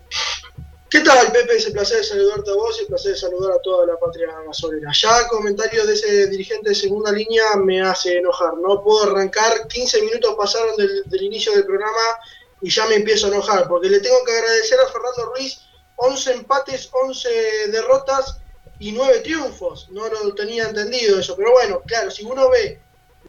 ¿Qué 0.93 1.00
tal, 1.00 1.31
Pepe? 1.31 1.55
Es 1.55 1.65
un 1.65 1.73
placer 1.73 1.97
de 1.97 2.03
saludarte 2.03 2.51
a 2.51 2.53
vos 2.53 2.77
y 2.77 2.81
un 2.83 2.88
placer 2.89 3.13
de 3.13 3.17
saludar 3.17 3.53
a 3.53 3.62
toda 3.63 3.88
la 3.88 3.97
patria 3.97 4.27
gasolera. 4.45 4.91
Ya 4.93 5.27
comentarios 5.27 5.88
de 5.88 5.93
ese 5.93 6.27
dirigente 6.27 6.69
de 6.69 6.75
segunda 6.75 7.12
línea 7.12 7.55
me 7.55 7.81
hace 7.81 8.19
enojar. 8.19 8.55
No 8.59 8.83
puedo 8.83 9.09
arrancar, 9.09 9.67
15 9.67 10.03
minutos 10.03 10.35
pasaron 10.38 10.75
del, 10.77 11.01
del 11.07 11.23
inicio 11.23 11.51
del 11.53 11.65
programa 11.65 11.97
y 12.62 12.69
ya 12.69 12.85
me 12.85 12.97
empiezo 12.97 13.25
a 13.25 13.29
enojar, 13.29 13.67
porque 13.67 13.89
le 13.89 14.01
tengo 14.01 14.23
que 14.23 14.33
agradecer 14.33 14.77
a 14.81 14.91
Fernando 14.91 15.33
Ruiz 15.33 15.62
11 15.95 16.31
empates, 16.31 16.89
11 16.91 17.29
derrotas 17.71 18.38
y 18.77 18.91
9 18.91 19.21
triunfos. 19.21 19.88
No 19.89 20.07
lo 20.07 20.35
tenía 20.35 20.65
entendido 20.65 21.19
eso, 21.19 21.35
pero 21.35 21.53
bueno, 21.53 21.81
claro, 21.88 22.12
si 22.12 22.23
uno 22.23 22.51
ve 22.51 22.79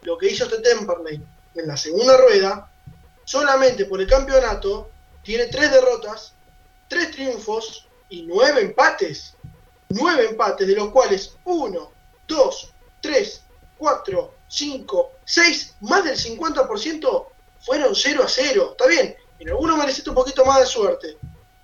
lo 0.03 0.19
que 0.19 0.27
hizo 0.27 0.43
este 0.43 0.59
Temperley 0.59 1.19
en 1.55 1.67
la 1.67 1.77
segunda 1.77 2.15
rueda, 2.15 2.71
solamente 3.23 3.85
por 3.85 3.99
el 4.01 4.07
campeonato 4.07 4.91
tiene 5.23 5.47
3 5.47 5.71
derrotas 5.71 6.34
tres 6.87 7.11
triunfos 7.11 7.87
y 8.09 8.23
nueve 8.23 8.61
empates. 8.61 9.33
Nueve 9.89 10.27
empates, 10.29 10.67
de 10.67 10.75
los 10.75 10.89
cuales 10.89 11.35
uno, 11.45 11.91
dos, 12.27 12.73
tres, 13.01 13.41
cuatro, 13.77 14.33
cinco, 14.47 15.11
seis, 15.25 15.75
más 15.81 16.03
del 16.03 16.17
50% 16.17 17.27
fueron 17.61 17.95
0 17.95 18.23
a 18.23 18.27
0. 18.27 18.69
Está 18.71 18.87
bien, 18.87 19.15
en 19.39 19.49
algunos 19.49 19.77
mereciste 19.77 20.09
un 20.09 20.15
poquito 20.15 20.45
más 20.45 20.59
de 20.59 20.65
suerte. 20.65 21.17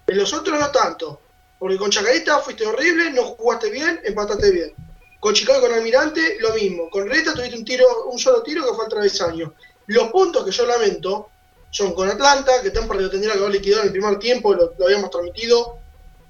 En 0.08 0.18
los 0.18 0.34
otros 0.34 0.60
no 0.60 0.72
tanto. 0.72 1.22
Porque 1.60 1.78
con 1.78 1.92
Chacarita 1.92 2.40
fuiste 2.40 2.66
horrible, 2.66 3.12
no 3.12 3.24
jugaste 3.24 3.70
bien, 3.70 4.02
empataste 4.04 4.52
bien. 4.52 4.74
Con 5.20 5.34
Chicago 5.36 5.60
y 5.60 5.62
con 5.62 5.78
Almirante, 5.78 6.38
lo 6.40 6.54
mismo. 6.56 6.90
Con 6.90 7.08
Reta 7.08 7.34
tuviste 7.36 7.58
un 7.58 7.64
tiro, 7.64 7.86
un 8.06 8.18
solo 8.18 8.42
tiro 8.42 8.66
que 8.66 8.74
fue 8.74 8.86
al 8.86 8.90
travesaño. 8.90 9.54
Los 9.86 10.10
puntos 10.10 10.44
que 10.44 10.52
yo 10.52 10.66
lamento 10.66 11.31
son 11.72 11.94
con 11.94 12.10
Atlanta, 12.10 12.62
que 12.62 12.70
Temperley 12.70 13.06
lo 13.06 13.10
tendría 13.10 13.34
que 13.34 13.40
haber 13.40 13.54
liquidado 13.54 13.82
en 13.82 13.88
el 13.88 13.94
primer 13.94 14.20
tiempo, 14.20 14.54
lo, 14.54 14.76
habíamos 14.86 15.10
transmitido, 15.10 15.80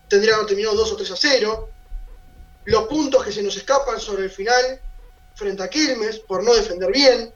tendría 0.07 0.31
que 0.31 0.35
haber 0.35 0.47
terminado 0.47 0.75
2 0.75 0.91
o 0.93 0.95
3 0.95 1.11
a 1.11 1.15
0. 1.17 1.69
Los 2.65 2.83
puntos 2.83 3.23
que 3.25 3.31
se 3.31 3.41
nos 3.41 3.57
escapan 3.57 3.99
sobre 3.99 4.25
el 4.25 4.29
final, 4.29 4.79
frente 5.33 5.63
a 5.63 5.69
Quilmes, 5.69 6.19
por 6.19 6.43
no 6.43 6.53
defender 6.53 6.91
bien. 6.91 7.33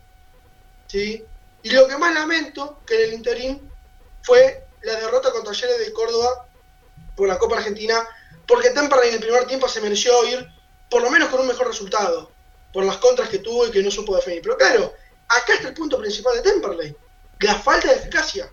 ¿sí? 0.88 1.26
Y 1.64 1.70
lo 1.72 1.88
que 1.88 1.98
más 1.98 2.14
lamento, 2.14 2.80
que 2.86 2.96
en 2.96 3.10
el 3.10 3.14
interín, 3.16 3.72
fue 4.22 4.68
la 4.84 4.94
derrota 4.94 5.32
contra 5.32 5.52
Talleres 5.52 5.80
de 5.80 5.92
Córdoba 5.92 6.48
por 7.16 7.28
la 7.28 7.40
Copa 7.40 7.58
Argentina, 7.58 8.08
porque 8.48 8.70
Temperley 8.70 9.10
en 9.10 9.16
el 9.16 9.22
primer 9.22 9.48
tiempo 9.48 9.68
se 9.68 9.82
mereció 9.82 10.24
ir 10.26 10.48
por 10.92 11.02
lo 11.02 11.10
menos 11.10 11.30
con 11.30 11.42
un 11.42 11.48
mejor 11.48 11.68
resultado, 11.68 12.32
por 12.72 12.86
las 12.86 12.98
contras 12.98 13.30
que 13.30 13.40
tuvo 13.40 13.66
y 13.66 13.72
que 13.72 13.82
no 13.82 13.90
supo 13.90 14.16
definir. 14.16 14.44
Pero 14.44 14.58
claro, 14.58 14.94
acá 15.28 15.56
está 15.56 15.70
el 15.70 15.74
punto 15.74 15.98
principal 15.98 16.36
de 16.36 16.44
Temperley, 16.44 16.96
la 17.40 17.56
falta 17.56 17.90
de 17.90 17.96
eficacia, 17.96 18.50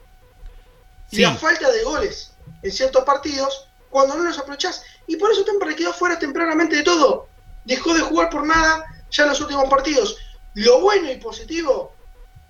y 1.10 1.20
la 1.20 1.34
falta 1.34 1.70
de 1.70 1.84
goles 1.84 2.32
en 2.62 2.72
ciertos 2.72 3.04
partidos 3.04 3.68
cuando 3.90 4.16
no 4.16 4.24
los 4.24 4.38
aprovechás. 4.38 4.82
Y 5.06 5.16
por 5.16 5.30
eso 5.30 5.44
Temperley 5.44 5.76
quedó 5.76 5.92
fuera 5.92 6.18
tempranamente 6.18 6.76
de 6.76 6.82
todo. 6.82 7.28
Dejó 7.64 7.92
de 7.94 8.00
jugar 8.00 8.30
por 8.30 8.46
nada 8.46 8.84
ya 9.10 9.24
en 9.24 9.28
los 9.28 9.40
últimos 9.40 9.68
partidos. 9.68 10.16
Lo 10.54 10.80
bueno 10.80 11.10
y 11.10 11.16
positivo, 11.16 11.94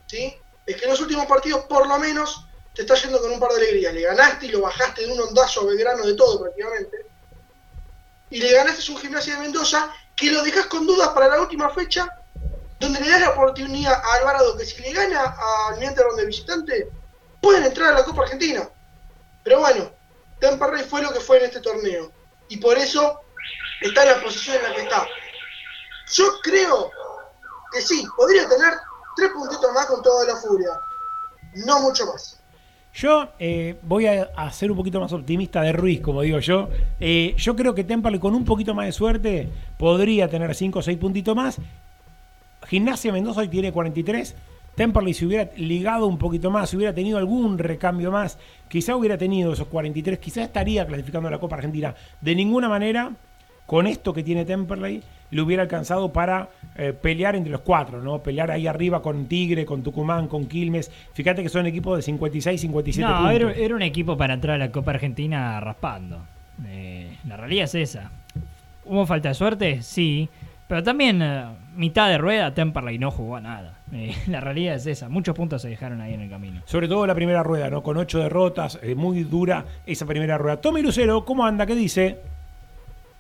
¿sí? 0.06 0.34
Es 0.64 0.76
que 0.76 0.84
en 0.84 0.90
los 0.90 1.00
últimos 1.00 1.26
partidos 1.26 1.64
por 1.64 1.88
lo 1.88 1.98
menos 1.98 2.46
te 2.74 2.82
está 2.82 2.94
yendo 2.94 3.20
con 3.20 3.32
un 3.32 3.40
par 3.40 3.50
de 3.50 3.56
alegrías. 3.56 3.92
Le 3.92 4.02
ganaste 4.02 4.46
y 4.46 4.50
lo 4.50 4.60
bajaste 4.60 5.04
de 5.04 5.12
un 5.12 5.20
ondazo 5.20 5.62
a 5.62 5.64
Belgrano 5.64 6.06
de 6.06 6.14
todo 6.14 6.40
prácticamente. 6.40 7.06
Y 8.30 8.38
le 8.38 8.52
ganaste 8.52 8.92
un 8.92 8.98
gimnasia 8.98 9.34
de 9.34 9.40
Mendoza 9.40 9.92
que 10.14 10.30
lo 10.30 10.42
dejas 10.42 10.66
con 10.66 10.86
dudas 10.86 11.08
para 11.08 11.28
la 11.28 11.40
última 11.40 11.68
fecha, 11.70 12.08
donde 12.82 13.00
le 13.00 13.08
das 13.08 13.20
la 13.20 13.30
oportunidad 13.30 13.94
a 13.94 14.14
Alvarado 14.16 14.56
que 14.56 14.64
si 14.64 14.82
le 14.82 14.92
gana 14.92 15.36
al 15.68 15.78
Mientras 15.78 16.16
de 16.16 16.26
visitante, 16.26 16.88
pueden 17.40 17.64
entrar 17.64 17.92
a 17.92 17.98
la 17.98 18.04
Copa 18.04 18.22
Argentina. 18.22 18.68
Pero 19.44 19.60
bueno, 19.60 19.90
Temperley 20.40 20.84
fue 20.84 21.02
lo 21.02 21.12
que 21.12 21.20
fue 21.20 21.38
en 21.38 21.44
este 21.44 21.60
torneo. 21.60 22.10
Y 22.48 22.56
por 22.56 22.76
eso 22.76 23.20
está 23.80 24.02
en 24.02 24.08
la 24.08 24.20
posición 24.20 24.56
en 24.56 24.62
la 24.64 24.74
que 24.74 24.82
está. 24.82 25.06
Yo 26.12 26.24
creo 26.42 26.90
que 27.72 27.80
sí, 27.80 28.04
podría 28.16 28.48
tener 28.48 28.74
tres 29.16 29.30
puntitos 29.30 29.72
más 29.72 29.86
con 29.86 30.02
toda 30.02 30.26
la 30.26 30.36
furia. 30.36 30.70
No 31.54 31.80
mucho 31.80 32.06
más. 32.06 32.38
Yo 32.94 33.28
eh, 33.38 33.78
voy 33.82 34.06
a, 34.06 34.52
ser 34.52 34.70
un 34.70 34.76
poquito 34.76 35.00
más 35.00 35.12
optimista 35.12 35.62
de 35.62 35.72
Ruiz, 35.72 36.00
como 36.00 36.22
digo 36.22 36.40
yo. 36.40 36.68
Eh, 37.00 37.34
yo 37.38 37.56
creo 37.56 37.74
que 37.74 37.84
Temperley 37.84 38.20
con 38.20 38.34
un 38.34 38.44
poquito 38.44 38.74
más 38.74 38.86
de 38.86 38.92
suerte 38.92 39.48
podría 39.78 40.28
tener 40.28 40.54
5 40.54 40.78
o 40.78 40.82
6 40.82 40.98
puntitos 40.98 41.34
más. 41.34 41.58
Gimnasia 42.73 43.12
Mendoza 43.12 43.43
hoy 43.43 43.49
tiene 43.49 43.71
43. 43.71 44.35
Temperley 44.75 45.12
si 45.12 45.26
hubiera 45.26 45.50
ligado 45.57 46.07
un 46.07 46.17
poquito 46.17 46.50
más, 46.50 46.71
si 46.71 46.79
hubiera 46.79 46.95
tenido 46.95 47.19
algún 47.19 47.59
recambio 47.59 48.11
más, 48.11 48.38
quizá 48.69 48.97
hubiera 48.97 49.19
tenido 49.19 49.52
esos 49.52 49.67
43, 49.67 50.19
quizá 50.19 50.43
estaría 50.45 50.87
clasificando 50.87 51.29
a 51.29 51.31
la 51.31 51.38
Copa 51.38 51.57
Argentina. 51.57 51.95
De 52.23 52.35
ninguna 52.35 52.71
manera, 52.71 53.12
con 53.67 53.87
esto 53.87 54.14
que 54.14 54.23
tiene 54.23 54.47
Temperley, 54.47 55.02
le 55.31 55.43
hubiera 55.43 55.64
alcanzado 55.64 56.14
para 56.14 56.49
eh, 56.75 56.95
pelear 56.95 57.37
entre 57.37 57.52
los 57.52 57.61
cuatro, 57.61 58.00
¿no? 58.00 58.23
Pelear 58.23 58.50
ahí 58.50 58.67
arriba 58.67 59.02
con 59.02 59.26
Tigre, 59.26 59.67
con 59.67 59.83
Tucumán, 59.83 60.26
con 60.26 60.47
Quilmes. 60.47 60.91
Fíjate 61.12 61.43
que 61.43 61.50
son 61.50 61.67
equipos 61.67 61.99
de 61.99 62.02
56, 62.02 62.59
57 62.59 63.07
no, 63.07 63.19
puntos. 63.19 63.35
Era, 63.35 63.52
era 63.52 63.75
un 63.75 63.83
equipo 63.83 64.17
para 64.17 64.33
entrar 64.33 64.55
a 64.55 64.59
la 64.64 64.73
Copa 64.73 64.93
Argentina 64.93 65.61
raspando. 65.61 66.23
Eh, 66.67 67.19
la 67.29 67.37
realidad 67.37 67.64
es 67.64 67.75
esa. 67.75 68.11
¿Hubo 68.87 69.05
falta 69.05 69.29
de 69.29 69.35
suerte? 69.35 69.83
Sí. 69.83 70.31
Pero 70.73 70.83
también 70.83 71.21
eh, 71.21 71.45
mitad 71.76 72.09
de 72.09 72.17
rueda, 72.17 72.55
Temperley 72.55 72.99
no 72.99 73.11
jugó 73.11 73.37
a 73.37 73.43
nada. 73.43 73.75
la 74.26 74.41
realidad 74.41 74.75
es 74.76 74.87
esa. 74.87 75.11
Muchos 75.11 75.37
puntos 75.37 75.61
se 75.61 75.69
dejaron 75.69 76.00
ahí 76.00 76.14
en 76.14 76.23
el 76.23 76.31
camino. 76.31 76.62
Sobre 76.64 76.88
todo 76.88 77.07
la 77.07 77.14
primera 77.14 77.43
rueda, 77.43 77.69
¿no? 77.69 77.83
Con 77.83 77.99
ocho 77.99 78.21
derrotas, 78.21 78.81
muy 78.97 79.23
dura 79.25 79.67
esa 79.85 80.07
primera 80.07 80.38
rueda. 80.38 80.62
Tommy 80.62 80.81
Lucero, 80.81 81.26
¿cómo 81.26 81.45
anda? 81.45 81.67
¿Qué 81.67 81.75
dice? 81.75 82.21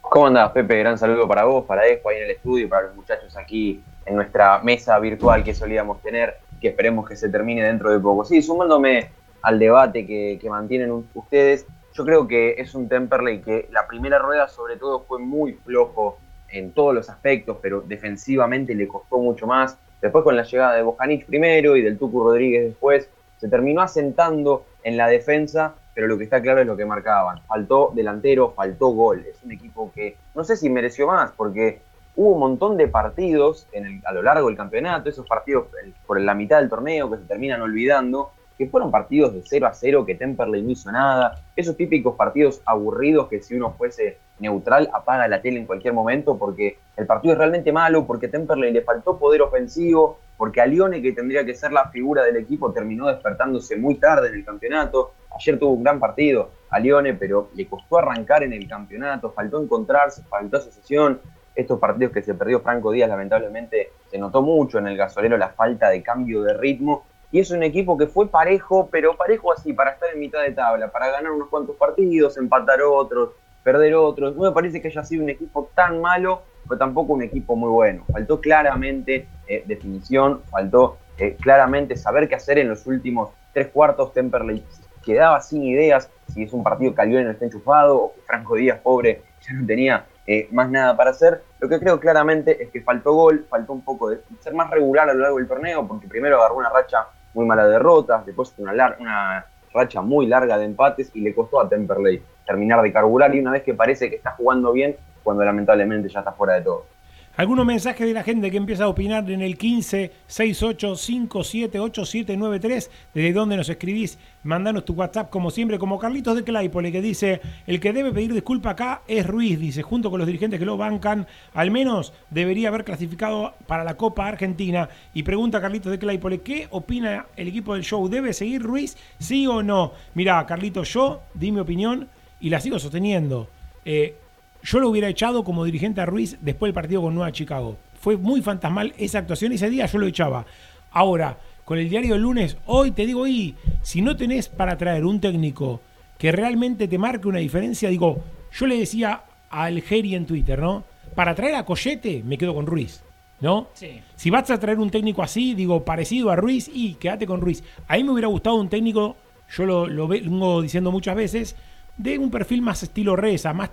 ¿Cómo 0.00 0.28
andás, 0.28 0.50
Pepe? 0.52 0.78
Gran 0.78 0.96
saludo 0.96 1.28
para 1.28 1.44
vos, 1.44 1.66
para 1.66 1.86
Ejo 1.86 2.08
ahí 2.08 2.16
en 2.16 2.22
el 2.22 2.30
estudio 2.30 2.70
para 2.70 2.86
los 2.86 2.96
muchachos 2.96 3.36
aquí 3.36 3.82
en 4.06 4.16
nuestra 4.16 4.60
mesa 4.60 4.98
virtual 4.98 5.44
que 5.44 5.52
solíamos 5.52 6.00
tener, 6.00 6.38
que 6.58 6.68
esperemos 6.68 7.06
que 7.06 7.16
se 7.16 7.28
termine 7.28 7.62
dentro 7.62 7.90
de 7.90 8.00
poco. 8.00 8.24
Sí, 8.24 8.40
sumándome 8.40 9.10
al 9.42 9.58
debate 9.58 10.06
que, 10.06 10.40
mantienen 10.48 11.04
ustedes, 11.12 11.66
yo 11.92 12.06
creo 12.06 12.26
que 12.26 12.54
es 12.56 12.74
un 12.74 12.88
Temperley 12.88 13.42
que 13.42 13.68
la 13.70 13.86
primera 13.86 14.18
rueda 14.18 14.48
sobre 14.48 14.78
todo 14.78 15.00
fue 15.00 15.18
muy 15.18 15.52
flojo 15.52 16.16
en 16.52 16.72
todos 16.72 16.94
los 16.94 17.10
aspectos, 17.10 17.56
pero 17.60 17.80
defensivamente 17.80 18.74
le 18.74 18.86
costó 18.86 19.18
mucho 19.18 19.46
más. 19.46 19.76
Después 20.00 20.22
con 20.22 20.36
la 20.36 20.44
llegada 20.44 20.74
de 20.74 20.82
Bojanic 20.82 21.26
primero 21.26 21.76
y 21.76 21.82
del 21.82 21.98
Tucu 21.98 22.22
Rodríguez 22.22 22.66
después, 22.66 23.08
se 23.38 23.48
terminó 23.48 23.82
asentando 23.82 24.64
en 24.84 24.96
la 24.96 25.08
defensa 25.08 25.74
pero 25.94 26.06
lo 26.06 26.18
que 26.18 26.24
está 26.24 26.40
claro 26.40 26.60
es 26.60 26.66
lo 26.66 26.76
que 26.76 26.84
marcaban. 26.84 27.40
Faltó 27.46 27.92
delantero, 27.94 28.52
faltó 28.52 28.88
gol. 28.88 29.24
Es 29.28 29.42
un 29.42 29.52
equipo 29.52 29.90
que 29.92 30.16
no 30.34 30.44
sé 30.44 30.56
si 30.56 30.70
mereció 30.70 31.06
más, 31.06 31.32
porque 31.32 31.80
hubo 32.16 32.32
un 32.32 32.40
montón 32.40 32.76
de 32.76 32.88
partidos 32.88 33.66
en 33.72 34.02
a 34.04 34.12
lo 34.12 34.22
largo 34.22 34.48
del 34.48 34.56
campeonato, 34.56 35.08
esos 35.08 35.26
partidos 35.26 35.66
por 36.06 36.20
la 36.20 36.34
mitad 36.34 36.60
del 36.60 36.68
torneo 36.68 37.10
que 37.10 37.18
se 37.18 37.24
terminan 37.24 37.60
olvidando, 37.62 38.32
que 38.56 38.68
fueron 38.68 38.90
partidos 38.90 39.34
de 39.34 39.42
0 39.44 39.66
a 39.66 39.74
0, 39.74 40.06
que 40.06 40.14
Temperley 40.14 40.62
no 40.62 40.70
hizo 40.70 40.92
nada, 40.92 41.42
esos 41.56 41.76
típicos 41.76 42.16
partidos 42.16 42.60
aburridos 42.64 43.28
que 43.28 43.42
si 43.42 43.54
uno 43.54 43.72
fuese 43.72 44.18
neutral 44.42 44.90
apaga 44.92 45.26
la 45.28 45.40
tele 45.40 45.60
en 45.60 45.66
cualquier 45.66 45.94
momento 45.94 46.36
porque 46.36 46.76
el 46.96 47.06
partido 47.06 47.32
es 47.32 47.38
realmente 47.38 47.72
malo, 47.72 48.06
porque 48.06 48.28
Temperley 48.28 48.72
le 48.72 48.82
faltó 48.82 49.18
poder 49.18 49.40
ofensivo, 49.40 50.18
porque 50.36 50.60
a 50.60 50.66
Lione, 50.66 51.00
que 51.00 51.12
tendría 51.12 51.44
que 51.46 51.54
ser 51.54 51.72
la 51.72 51.88
figura 51.88 52.24
del 52.24 52.36
equipo, 52.36 52.72
terminó 52.72 53.06
despertándose 53.06 53.76
muy 53.76 53.94
tarde 53.94 54.28
en 54.28 54.34
el 54.34 54.44
campeonato, 54.44 55.12
Ayer 55.36 55.58
tuvo 55.58 55.72
un 55.72 55.82
gran 55.82 55.98
partido 55.98 56.50
a 56.70 56.78
Lione, 56.78 57.14
pero 57.14 57.50
le 57.54 57.66
costó 57.66 57.98
arrancar 57.98 58.42
en 58.42 58.52
el 58.52 58.68
campeonato, 58.68 59.30
faltó 59.32 59.62
encontrarse, 59.62 60.22
faltó 60.24 60.58
asociación. 60.58 61.20
Estos 61.54 61.78
partidos 61.78 62.12
que 62.12 62.22
se 62.22 62.34
perdió 62.34 62.60
Franco 62.60 62.92
Díaz, 62.92 63.08
lamentablemente, 63.08 63.90
se 64.10 64.18
notó 64.18 64.42
mucho 64.42 64.78
en 64.78 64.86
el 64.86 64.96
gasolero 64.96 65.36
la 65.36 65.50
falta 65.50 65.90
de 65.90 66.02
cambio 66.02 66.42
de 66.42 66.54
ritmo. 66.54 67.04
Y 67.30 67.40
es 67.40 67.50
un 67.50 67.62
equipo 67.62 67.96
que 67.96 68.06
fue 68.06 68.28
parejo, 68.28 68.88
pero 68.90 69.16
parejo 69.16 69.52
así, 69.52 69.72
para 69.72 69.92
estar 69.92 70.10
en 70.12 70.20
mitad 70.20 70.42
de 70.42 70.52
tabla, 70.52 70.90
para 70.90 71.10
ganar 71.10 71.32
unos 71.32 71.48
cuantos 71.48 71.76
partidos, 71.76 72.36
empatar 72.36 72.82
otros, 72.82 73.30
perder 73.62 73.94
otros. 73.94 74.36
No 74.36 74.42
me 74.42 74.52
parece 74.52 74.80
que 74.80 74.88
haya 74.88 75.04
sido 75.04 75.22
un 75.22 75.30
equipo 75.30 75.70
tan 75.74 76.00
malo, 76.00 76.42
pero 76.68 76.78
tampoco 76.78 77.12
un 77.12 77.22
equipo 77.22 77.56
muy 77.56 77.70
bueno. 77.70 78.04
Faltó 78.10 78.40
claramente 78.40 79.26
eh, 79.46 79.64
definición, 79.66 80.42
faltó 80.50 80.98
eh, 81.18 81.36
claramente 81.40 81.96
saber 81.96 82.28
qué 82.28 82.34
hacer 82.34 82.58
en 82.58 82.68
los 82.68 82.86
últimos 82.86 83.30
tres 83.52 83.68
cuartos. 83.68 84.12
Temperley 84.12 84.64
quedaba 85.02 85.40
sin 85.40 85.62
ideas, 85.62 86.08
si 86.32 86.44
es 86.44 86.52
un 86.52 86.62
partido 86.62 86.94
que 86.94 87.06
no 87.06 87.30
está 87.30 87.44
enchufado 87.44 87.96
o 87.96 88.14
que 88.14 88.20
Franco 88.22 88.54
Díaz, 88.54 88.78
pobre, 88.80 89.22
ya 89.40 89.52
no 89.52 89.66
tenía 89.66 90.06
eh, 90.26 90.48
más 90.52 90.70
nada 90.70 90.96
para 90.96 91.10
hacer. 91.10 91.42
Lo 91.58 91.68
que 91.68 91.78
creo 91.78 91.98
claramente 91.98 92.62
es 92.62 92.70
que 92.70 92.80
faltó 92.80 93.12
gol, 93.12 93.46
faltó 93.48 93.72
un 93.72 93.82
poco 93.82 94.10
de 94.10 94.20
ser 94.40 94.54
más 94.54 94.70
regular 94.70 95.10
a 95.10 95.14
lo 95.14 95.20
largo 95.20 95.38
del 95.38 95.48
torneo, 95.48 95.86
porque 95.86 96.06
primero 96.06 96.38
agarró 96.38 96.56
una 96.56 96.70
racha 96.70 97.06
muy 97.34 97.46
mala 97.46 97.64
de 97.64 97.72
derrotas, 97.72 98.24
después 98.24 98.54
una, 98.58 98.96
una 98.98 99.46
racha 99.72 100.00
muy 100.00 100.26
larga 100.26 100.58
de 100.58 100.66
empates 100.66 101.10
y 101.14 101.20
le 101.20 101.34
costó 101.34 101.60
a 101.60 101.68
Temperley 101.68 102.22
terminar 102.46 102.82
de 102.82 102.92
carburar 102.92 103.34
y 103.34 103.40
una 103.40 103.52
vez 103.52 103.62
que 103.62 103.74
parece 103.74 104.10
que 104.10 104.16
está 104.16 104.32
jugando 104.32 104.72
bien, 104.72 104.96
cuando 105.22 105.44
lamentablemente 105.44 106.08
ya 106.08 106.20
está 106.20 106.32
fuera 106.32 106.54
de 106.54 106.62
todo. 106.62 106.86
Algunos 107.34 107.64
mensajes 107.64 108.06
de 108.06 108.12
la 108.12 108.24
gente 108.24 108.50
que 108.50 108.58
empieza 108.58 108.84
a 108.84 108.88
opinar 108.88 109.30
en 109.30 109.40
el 109.40 109.56
15 109.56 110.12
68 110.26 110.96
57 110.96 111.80
8793, 111.80 112.90
desde 113.14 113.32
donde 113.32 113.56
nos 113.56 113.70
escribís, 113.70 114.18
mandanos 114.42 114.84
tu 114.84 114.92
WhatsApp 114.92 115.30
como 115.30 115.50
siempre, 115.50 115.78
como 115.78 115.98
Carlitos 115.98 116.36
de 116.36 116.44
Claypole, 116.44 116.92
que 116.92 117.00
dice, 117.00 117.40
el 117.66 117.80
que 117.80 117.94
debe 117.94 118.12
pedir 118.12 118.34
disculpa 118.34 118.70
acá 118.70 119.00
es 119.08 119.26
Ruiz, 119.26 119.58
dice, 119.58 119.80
junto 119.80 120.10
con 120.10 120.18
los 120.18 120.26
dirigentes 120.26 120.60
que 120.60 120.66
lo 120.66 120.76
bancan, 120.76 121.26
al 121.54 121.70
menos 121.70 122.12
debería 122.28 122.68
haber 122.68 122.84
clasificado 122.84 123.54
para 123.66 123.82
la 123.82 123.94
Copa 123.94 124.26
Argentina. 124.26 124.90
Y 125.14 125.22
pregunta 125.22 125.62
Carlitos 125.62 125.90
de 125.90 125.98
Claypole, 125.98 126.42
¿qué 126.42 126.68
opina 126.70 127.28
el 127.36 127.48
equipo 127.48 127.72
del 127.72 127.82
show? 127.82 128.10
¿Debe 128.10 128.34
seguir 128.34 128.62
Ruiz? 128.62 128.98
¿Sí 129.18 129.46
o 129.46 129.62
no? 129.62 129.92
Mirá, 130.12 130.44
Carlitos, 130.44 130.92
yo 130.92 131.22
di 131.32 131.50
mi 131.50 131.60
opinión 131.60 132.10
y 132.42 132.50
la 132.50 132.60
sigo 132.60 132.78
sosteniendo. 132.78 133.48
Eh, 133.84 134.16
yo 134.62 134.80
lo 134.80 134.90
hubiera 134.90 135.08
echado 135.08 135.44
como 135.44 135.64
dirigente 135.64 136.00
a 136.00 136.06
Ruiz 136.06 136.36
después 136.40 136.68
del 136.68 136.74
partido 136.74 137.00
con 137.00 137.14
Nueva 137.14 137.32
Chicago. 137.32 137.78
Fue 137.98 138.16
muy 138.16 138.42
fantasmal 138.42 138.92
esa 138.98 139.20
actuación. 139.20 139.52
Ese 139.52 139.70
día 139.70 139.86
yo 139.86 139.98
lo 139.98 140.06
echaba. 140.06 140.44
Ahora, 140.90 141.38
con 141.64 141.78
el 141.78 141.88
diario 141.88 142.14
del 142.14 142.22
lunes, 142.22 142.56
hoy 142.66 142.90
te 142.90 143.06
digo, 143.06 143.26
y 143.26 143.54
si 143.82 144.02
no 144.02 144.16
tenés 144.16 144.48
para 144.48 144.76
traer 144.76 145.04
un 145.04 145.20
técnico 145.20 145.80
que 146.18 146.32
realmente 146.32 146.88
te 146.88 146.98
marque 146.98 147.28
una 147.28 147.38
diferencia, 147.38 147.88
digo, 147.88 148.22
yo 148.52 148.66
le 148.66 148.78
decía 148.78 149.22
a 149.48 149.64
Algeri 149.64 150.16
en 150.16 150.26
Twitter, 150.26 150.60
¿no? 150.60 150.84
Para 151.14 151.34
traer 151.34 151.54
a 151.54 151.64
Coyete, 151.64 152.22
me 152.24 152.36
quedo 152.36 152.54
con 152.54 152.66
Ruiz. 152.66 153.02
¿No? 153.40 153.70
Sí. 153.74 154.00
Si 154.14 154.30
vas 154.30 154.48
a 154.50 154.60
traer 154.60 154.78
un 154.78 154.90
técnico 154.90 155.20
así, 155.20 155.54
digo, 155.54 155.84
parecido 155.84 156.30
a 156.30 156.36
Ruiz, 156.36 156.70
y 156.72 156.94
quédate 156.94 157.26
con 157.26 157.40
Ruiz. 157.40 157.64
A 157.88 157.96
mí 157.96 158.04
me 158.04 158.12
hubiera 158.12 158.28
gustado 158.28 158.54
un 158.54 158.68
técnico, 158.68 159.16
yo 159.56 159.66
lo, 159.66 159.88
lo 159.88 160.06
vengo 160.06 160.62
diciendo 160.62 160.92
muchas 160.92 161.16
veces, 161.16 161.56
de 161.96 162.18
un 162.18 162.30
perfil 162.30 162.62
más 162.62 162.82
estilo 162.82 163.16
Reza, 163.16 163.52
más, 163.52 163.70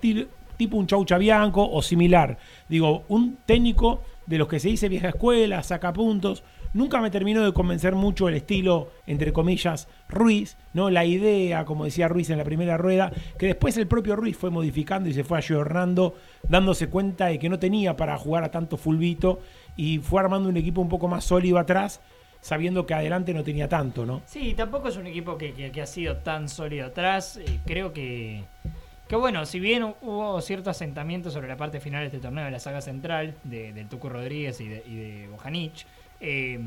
tipo 0.60 0.76
un 0.76 0.88
Chau 0.88 1.06
Chabianco 1.06 1.70
o 1.70 1.82
similar. 1.82 2.38
Digo, 2.68 3.06
un 3.08 3.38
técnico 3.46 4.04
de 4.26 4.38
los 4.38 4.48
que 4.48 4.60
se 4.60 4.68
dice 4.68 4.90
vieja 4.90 5.10
escuela, 5.10 5.64
saca 5.64 5.94
puntos. 5.94 6.44
Nunca 6.72 7.02
me 7.02 7.10
terminó 7.10 7.44
de 7.44 7.52
convencer 7.52 7.96
mucho 7.96 8.28
el 8.28 8.36
estilo, 8.36 8.92
entre 9.08 9.34
comillas, 9.34 9.88
Ruiz, 10.08 10.56
¿no? 10.74 10.92
La 10.92 11.04
idea, 11.04 11.66
como 11.66 11.86
decía 11.86 12.08
Ruiz 12.08 12.30
en 12.30 12.38
la 12.38 12.44
primera 12.44 12.78
rueda, 12.78 13.12
que 13.40 13.48
después 13.48 13.76
el 13.78 13.88
propio 13.88 14.16
Ruiz 14.16 14.38
fue 14.38 14.52
modificando 14.52 15.10
y 15.10 15.14
se 15.14 15.24
fue 15.24 15.40
ayornando, 15.40 16.16
dándose 16.48 16.88
cuenta 16.88 17.26
de 17.26 17.40
que 17.40 17.50
no 17.50 17.58
tenía 17.58 17.98
para 17.98 18.18
jugar 18.20 18.44
a 18.44 18.52
tanto 18.52 18.78
fulbito 18.78 19.40
y 19.76 19.98
fue 19.98 20.20
armando 20.20 20.48
un 20.48 20.58
equipo 20.58 20.82
un 20.82 20.90
poco 20.90 21.08
más 21.08 21.24
sólido 21.24 21.58
atrás, 21.58 22.02
sabiendo 22.42 22.86
que 22.86 22.94
adelante 22.94 23.34
no 23.34 23.44
tenía 23.44 23.68
tanto, 23.68 24.06
¿no? 24.06 24.22
Sí, 24.26 24.54
tampoco 24.54 24.88
es 24.88 24.98
un 24.98 25.08
equipo 25.08 25.38
que, 25.38 25.82
ha 25.82 25.86
sido 25.86 26.18
tan 26.18 26.50
sólido 26.50 26.88
atrás. 26.88 27.38
Eh, 27.38 27.60
creo 27.66 27.94
que 27.94 28.44
Que 29.08 29.16
bueno, 29.16 29.46
si 29.46 29.60
bien 29.60 29.96
hubo 30.02 30.40
cierto 30.42 30.70
asentamiento 30.70 31.32
sobre 31.32 31.48
la 31.48 31.58
parte 31.58 31.80
final 31.80 32.02
de 32.02 32.08
este 32.08 32.20
torneo 32.20 32.46
de 32.46 32.52
la 32.52 32.60
saga 32.60 32.82
central, 32.82 33.36
de, 33.44 33.74
del 33.74 33.88
Tuco 33.88 34.10
Rodríguez 34.10 34.62
y 34.62 34.68
de, 34.68 34.84
y 34.86 34.96
de 34.96 35.28
Bojanic, 35.28 35.86
eh, 36.22 36.60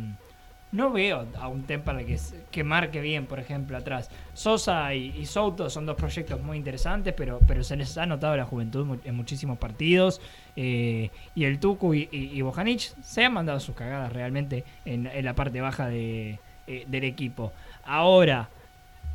no 0.73 0.91
veo 0.91 1.27
a 1.39 1.49
un 1.49 1.65
Temperley 1.65 2.07
que, 2.07 2.19
que 2.51 2.65
marque 2.65 3.03
bien, 3.03 3.27
por 3.27 3.39
ejemplo, 3.39 3.77
atrás. 3.77 4.11
Sosa 4.33 4.95
y, 4.95 5.15
y, 5.19 5.27
Souto 5.27 5.69
son 5.69 5.85
dos 5.85 5.97
proyectos 5.97 6.41
muy 6.43 6.57
interesantes, 6.57 7.13
pero, 7.15 7.41
pero 7.47 7.63
se 7.63 7.77
les 7.77 7.97
ha 7.99 8.07
notado 8.07 8.37
la 8.37 8.47
juventud 8.47 8.99
en 9.05 9.15
muchísimos 9.15 9.59
partidos. 9.59 10.21
Eh, 10.57 11.11
y 11.35 11.45
el 11.45 11.61
Tucu 11.61 11.93
y, 11.93 12.09
y, 12.11 12.41
Bojanic 12.41 12.81
se 13.03 13.25
han 13.25 13.35
mandado 13.35 13.61
sus 13.61 13.75
cagadas 13.75 14.13
realmente 14.13 14.65
en, 14.87 15.07
en 15.07 15.25
la 15.25 15.35
parte 15.35 15.61
baja 15.61 15.89
de, 15.89 16.39
eh, 16.67 16.85
del 16.89 17.05
equipo. 17.05 17.53
Ahora, 17.85 18.49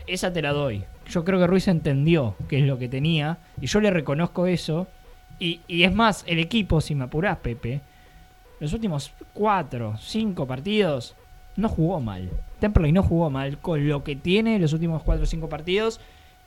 esa 0.05 0.31
te 0.31 0.43
la 0.43 0.53
doy. 0.53 0.83
Yo 1.07 1.25
creo 1.25 1.39
que 1.39 1.47
Ruiz 1.47 1.67
entendió 1.67 2.35
qué 2.47 2.59
es 2.59 2.65
lo 2.65 2.77
que 2.77 2.87
tenía 2.87 3.39
y 3.59 3.65
yo 3.65 3.81
le 3.81 3.89
reconozco 3.89 4.45
eso. 4.45 4.87
Y, 5.39 5.61
y 5.67 5.83
es 5.83 5.93
más, 5.93 6.23
el 6.27 6.37
equipo, 6.37 6.81
si 6.81 6.93
me 6.93 7.05
apurás, 7.05 7.37
Pepe, 7.37 7.81
los 8.59 8.73
últimos 8.73 9.11
cuatro, 9.33 9.95
cinco 9.99 10.45
partidos 10.45 11.15
no 11.57 11.67
jugó 11.67 11.99
mal. 11.99 12.29
Temperley 12.59 12.91
no 12.91 13.03
jugó 13.03 13.29
mal 13.29 13.57
con 13.57 13.87
lo 13.87 14.03
que 14.03 14.15
tiene 14.15 14.57
los 14.59 14.73
últimos 14.73 15.03
4 15.03 15.23
o 15.23 15.25
5 15.25 15.49
partidos. 15.49 15.99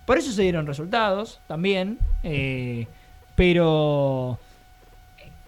Por 0.06 0.18
eso 0.18 0.32
se 0.32 0.42
dieron 0.42 0.66
resultados 0.66 1.40
también. 1.46 1.98
Eh, 2.22 2.86
pero. 3.34 4.38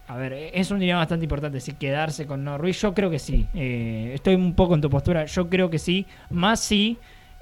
A 0.09 0.16
ver, 0.16 0.35
es 0.53 0.70
un 0.70 0.79
dilema 0.79 0.98
bastante 0.98 1.25
importante. 1.25 1.61
Si 1.61 1.72
quedarse 1.72 2.27
con 2.27 2.44
Norris, 2.44 2.81
yo 2.83 2.92
creo 2.92 3.09
que 3.09 3.18
sí. 3.18 3.46
Eh, 3.55 4.11
estoy 4.14 4.35
un 4.35 4.55
poco 4.55 4.75
en 4.75 4.83
tu 4.83 4.90
postura. 4.90 5.25
Yo 5.25 5.48
creo 5.48 5.70
que 5.70 5.79
sí. 5.79 6.07
Más 6.29 6.61
si 6.61 6.98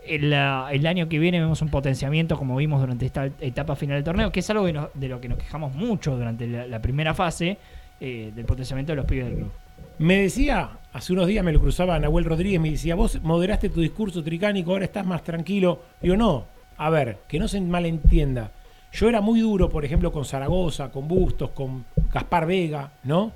el, 0.06 0.33
año 0.35 1.09
que 1.09 1.18
viene 1.18 1.40
vemos 1.40 1.62
un 1.62 1.68
potenciamiento 1.68 2.37
como 2.37 2.56
vimos 2.56 2.80
durante 2.80 3.06
esta 3.06 3.26
etapa 3.40 3.76
final 3.76 3.96
del 3.96 4.04
torneo, 4.04 4.30
que 4.30 4.40
es 4.40 4.50
algo 4.50 4.66
de, 4.66 4.72
no, 4.72 4.90
lo 4.94 5.20
que 5.20 5.28
nos 5.28 5.38
quejamos 5.38 5.74
mucho 5.74 6.16
durante 6.16 6.46
la, 6.46 6.66
la 6.66 6.80
primera 6.80 7.12
fase 7.12 7.59
eh, 8.00 8.33
del 8.35 8.46
potenciamiento 8.46 8.92
de 8.92 8.96
los 8.96 9.04
pibes 9.04 9.26
del 9.26 9.35
club. 9.37 9.52
Me 10.00 10.22
decía, 10.22 10.78
hace 10.94 11.12
unos 11.12 11.26
días 11.26 11.44
me 11.44 11.52
lo 11.52 11.60
cruzaba 11.60 11.98
Nahuel 11.98 12.24
Rodríguez, 12.24 12.58
me 12.58 12.70
decía, 12.70 12.94
vos 12.94 13.20
moderaste 13.22 13.68
tu 13.68 13.82
discurso 13.82 14.24
tricánico, 14.24 14.70
ahora 14.70 14.86
estás 14.86 15.04
más 15.04 15.22
tranquilo. 15.22 15.82
Digo, 16.00 16.16
no, 16.16 16.46
a 16.78 16.88
ver, 16.88 17.18
que 17.28 17.38
no 17.38 17.46
se 17.46 17.60
malentienda. 17.60 18.50
Yo 18.94 19.10
era 19.10 19.20
muy 19.20 19.40
duro, 19.40 19.68
por 19.68 19.84
ejemplo, 19.84 20.10
con 20.10 20.24
Zaragoza, 20.24 20.90
con 20.90 21.06
Bustos, 21.06 21.50
con 21.50 21.84
Gaspar 22.10 22.46
Vega, 22.46 22.92
¿no? 23.04 23.32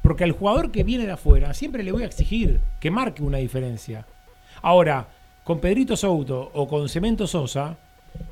Porque 0.00 0.24
al 0.24 0.32
jugador 0.32 0.70
que 0.70 0.82
viene 0.82 1.04
de 1.04 1.12
afuera 1.12 1.52
siempre 1.52 1.82
le 1.82 1.92
voy 1.92 2.04
a 2.04 2.06
exigir 2.06 2.58
que 2.80 2.90
marque 2.90 3.22
una 3.22 3.36
diferencia. 3.36 4.06
Ahora, 4.62 5.08
con 5.44 5.60
Pedrito 5.60 5.94
Souto 5.94 6.50
o 6.54 6.66
con 6.66 6.88
Cemento 6.88 7.26
Sosa, 7.26 7.76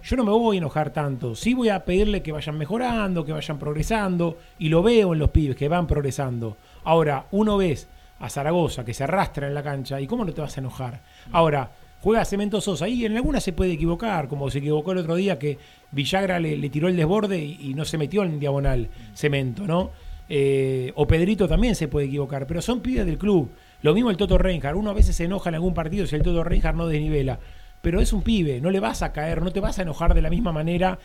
yo 0.02 0.16
no 0.16 0.24
me 0.24 0.30
voy 0.30 0.56
a 0.56 0.60
enojar 0.60 0.94
tanto. 0.94 1.34
Sí 1.34 1.52
voy 1.52 1.68
a 1.68 1.84
pedirle 1.84 2.22
que 2.22 2.32
vayan 2.32 2.56
mejorando, 2.56 3.26
que 3.26 3.32
vayan 3.32 3.58
progresando, 3.58 4.38
y 4.58 4.70
lo 4.70 4.82
veo 4.82 5.12
en 5.12 5.18
los 5.18 5.28
pibes 5.28 5.56
que 5.56 5.68
van 5.68 5.86
progresando. 5.86 6.56
Ahora, 6.86 7.26
uno 7.32 7.56
ves 7.56 7.88
a 8.20 8.30
Zaragoza 8.30 8.84
que 8.84 8.94
se 8.94 9.02
arrastra 9.02 9.48
en 9.48 9.54
la 9.54 9.62
cancha 9.64 10.00
y 10.00 10.06
cómo 10.06 10.24
no 10.24 10.32
te 10.32 10.40
vas 10.40 10.56
a 10.56 10.60
enojar. 10.60 11.02
Ahora, 11.32 11.72
juega 12.00 12.24
Cemento 12.24 12.60
Sosa 12.60 12.88
y 12.88 13.04
en 13.04 13.16
alguna 13.16 13.40
se 13.40 13.52
puede 13.52 13.72
equivocar, 13.72 14.28
como 14.28 14.48
se 14.50 14.58
equivocó 14.58 14.92
el 14.92 14.98
otro 14.98 15.16
día 15.16 15.36
que 15.36 15.58
Villagra 15.90 16.38
le, 16.38 16.70
tiró 16.70 16.86
el 16.86 16.94
desborde 16.94 17.44
y, 17.44 17.74
no 17.74 17.84
se 17.84 17.98
metió 17.98 18.22
en 18.22 18.38
diagonal 18.38 18.88
Cemento, 19.14 19.66
¿no? 19.66 19.90
Eh, 20.28 20.92
o 20.94 21.08
Pedrito 21.08 21.48
también 21.48 21.74
se 21.74 21.88
puede 21.88 22.06
equivocar, 22.06 22.46
pero 22.46 22.62
son 22.62 22.80
pibes 22.80 23.04
del 23.04 23.18
club. 23.18 23.50
Lo 23.82 23.92
mismo 23.92 24.10
el 24.10 24.16
Toto 24.16 24.38
Reinhardt. 24.38 24.78
Uno 24.78 24.90
a 24.90 24.94
veces 24.94 25.16
se 25.16 25.24
enoja 25.24 25.48
en 25.48 25.56
algún 25.56 25.74
partido 25.74 26.06
si 26.06 26.14
el 26.14 26.22
Toto 26.22 26.44
Reinhardt 26.44 26.78
no 26.78 26.86
desnivela. 26.86 27.40
Pero 27.82 28.00
es 28.00 28.12
un 28.12 28.22
pibe, 28.22 28.60
no 28.60 28.70
le 28.70 28.78
vas 28.78 29.02
a 29.02 29.12
caer, 29.12 29.42
no 29.42 29.50
te 29.50 29.58
vas 29.58 29.80
a 29.80 29.82
enojar 29.82 30.14
de 30.14 30.22
la 30.22 30.30
misma 30.30 30.52
manera 30.52 31.00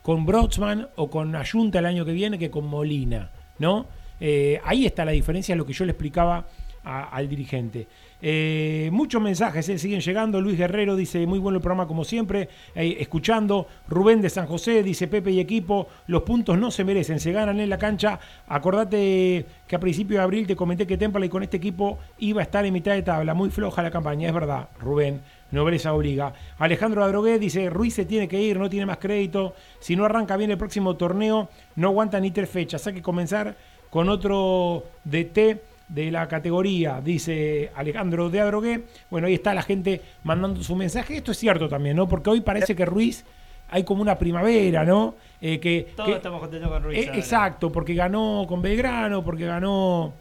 con 0.00 0.24
Brodsman 0.24 0.88
o 0.96 1.10
con 1.10 1.36
Ayunta 1.36 1.80
el 1.80 1.86
año 1.86 2.06
que 2.06 2.12
viene 2.12 2.38
que 2.38 2.50
con 2.50 2.66
Molina, 2.66 3.30
¿no? 3.58 3.86
Eh, 4.20 4.60
ahí 4.64 4.86
está 4.86 5.04
la 5.04 5.12
diferencia, 5.12 5.56
lo 5.56 5.66
que 5.66 5.72
yo 5.72 5.84
le 5.84 5.92
explicaba 5.92 6.46
al 6.82 7.28
dirigente. 7.28 7.86
Eh, 8.22 8.88
muchos 8.92 9.20
mensajes 9.20 9.68
eh, 9.68 9.78
siguen 9.78 10.00
llegando. 10.00 10.40
Luis 10.40 10.56
Guerrero 10.56 10.96
dice: 10.96 11.26
Muy 11.26 11.38
bueno 11.38 11.56
el 11.56 11.62
programa, 11.62 11.86
como 11.86 12.04
siempre. 12.04 12.48
Escuchando. 12.74 13.66
Rubén 13.88 14.20
de 14.20 14.30
San 14.30 14.46
José 14.46 14.82
dice: 14.82 15.06
Pepe 15.08 15.30
y 15.30 15.40
equipo, 15.40 15.88
los 16.06 16.22
puntos 16.22 16.58
no 16.58 16.70
se 16.70 16.84
merecen, 16.84 17.20
se 17.20 17.32
ganan 17.32 17.60
en 17.60 17.68
la 17.68 17.78
cancha. 17.78 18.18
Acordate 18.46 19.44
que 19.66 19.76
a 19.76 19.80
principio 19.80 20.18
de 20.18 20.22
abril 20.22 20.46
te 20.46 20.56
comenté 20.56 20.86
que 20.86 20.96
Temple 20.96 21.28
con 21.28 21.42
este 21.42 21.58
equipo 21.58 21.98
iba 22.18 22.40
a 22.40 22.44
estar 22.44 22.64
en 22.64 22.72
mitad 22.72 22.92
de 22.92 23.02
tabla. 23.02 23.34
Muy 23.34 23.50
floja 23.50 23.82
la 23.82 23.90
campaña, 23.90 24.28
es 24.28 24.34
verdad, 24.34 24.68
Rubén. 24.78 25.20
Nobleza 25.50 25.92
obliga. 25.92 26.32
Alejandro 26.58 27.04
Adrogué 27.04 27.38
dice: 27.38 27.68
Ruiz 27.68 27.94
se 27.94 28.04
tiene 28.04 28.28
que 28.28 28.40
ir, 28.40 28.58
no 28.58 28.70
tiene 28.70 28.86
más 28.86 28.98
crédito. 28.98 29.54
Si 29.80 29.96
no 29.96 30.04
arranca 30.04 30.36
bien 30.36 30.50
el 30.50 30.58
próximo 30.58 30.96
torneo, 30.96 31.50
no 31.76 31.88
aguanta 31.88 32.20
ni 32.20 32.30
tres 32.30 32.48
fechas. 32.48 32.86
Hay 32.86 32.94
que 32.94 33.02
comenzar 33.02 33.56
con 33.90 34.08
otro 34.08 34.84
DT 35.04 35.60
de 35.88 36.10
la 36.10 36.28
categoría, 36.28 37.00
dice 37.02 37.70
Alejandro 37.74 38.30
de 38.30 38.40
Adrogué. 38.40 38.84
Bueno, 39.10 39.26
ahí 39.26 39.34
está 39.34 39.52
la 39.52 39.62
gente 39.62 40.00
mandando 40.22 40.62
su 40.62 40.76
mensaje. 40.76 41.16
Esto 41.16 41.32
es 41.32 41.38
cierto 41.38 41.68
también, 41.68 41.96
¿no? 41.96 42.08
Porque 42.08 42.30
hoy 42.30 42.40
parece 42.40 42.76
que 42.76 42.86
Ruiz 42.86 43.24
hay 43.68 43.84
como 43.84 44.02
una 44.02 44.16
primavera, 44.16 44.84
¿no? 44.84 45.16
Eh, 45.40 45.58
que, 45.58 45.88
Todos 45.96 46.08
que, 46.08 46.16
estamos 46.16 46.40
contentos 46.40 46.70
con 46.70 46.82
Ruiz. 46.84 46.98
Eh, 46.98 47.10
exacto, 47.14 47.70
porque 47.72 47.94
ganó 47.94 48.44
con 48.48 48.62
Belgrano, 48.62 49.24
porque 49.24 49.46
ganó 49.46 50.12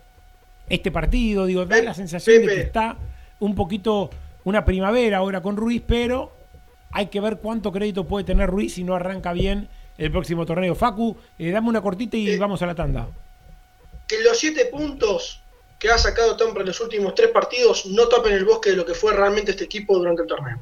este 0.68 0.92
partido. 0.92 1.46
Digo, 1.46 1.66
da 1.66 1.82
la 1.82 1.94
sensación 1.94 2.42
Pepe. 2.42 2.50
de 2.50 2.56
que 2.56 2.62
está 2.62 2.98
un 3.40 3.54
poquito 3.54 4.10
una 4.44 4.66
primavera 4.66 5.18
ahora 5.18 5.42
con 5.42 5.56
Ruiz, 5.56 5.84
pero 5.86 6.32
hay 6.92 7.08
que 7.08 7.22
ver 7.22 7.38
cuánto 7.38 7.72
crédito 7.72 8.06
puede 8.06 8.26
tener 8.26 8.50
Ruiz 8.50 8.74
si 8.74 8.84
no 8.84 8.96
arranca 8.96 9.34
bien 9.34 9.68
el 10.00 10.12
próximo 10.12 10.46
torneo. 10.46 10.74
Facu, 10.74 11.16
eh, 11.38 11.52
dame 11.52 11.70
una 11.70 11.82
cortita 11.82 12.18
y 12.18 12.38
vamos 12.38 12.62
a 12.62 12.66
la 12.66 12.74
tanda. 12.74 13.08
Que 14.10 14.22
los 14.22 14.38
siete 14.38 14.66
puntos 14.66 15.42
que 15.80 15.90
ha 15.90 15.98
sacado 15.98 16.36
Tampa 16.36 16.60
en 16.60 16.68
los 16.68 16.82
últimos 16.82 17.16
tres 17.16 17.30
partidos 17.30 17.86
no 17.86 18.10
tapen 18.10 18.34
el 18.34 18.44
bosque 18.44 18.72
de 18.72 18.76
lo 18.76 18.86
que 18.86 18.94
fue 18.94 19.14
realmente 19.14 19.52
este 19.52 19.64
equipo 19.64 19.98
durante 19.98 20.24
el 20.24 20.28
torneo. 20.28 20.60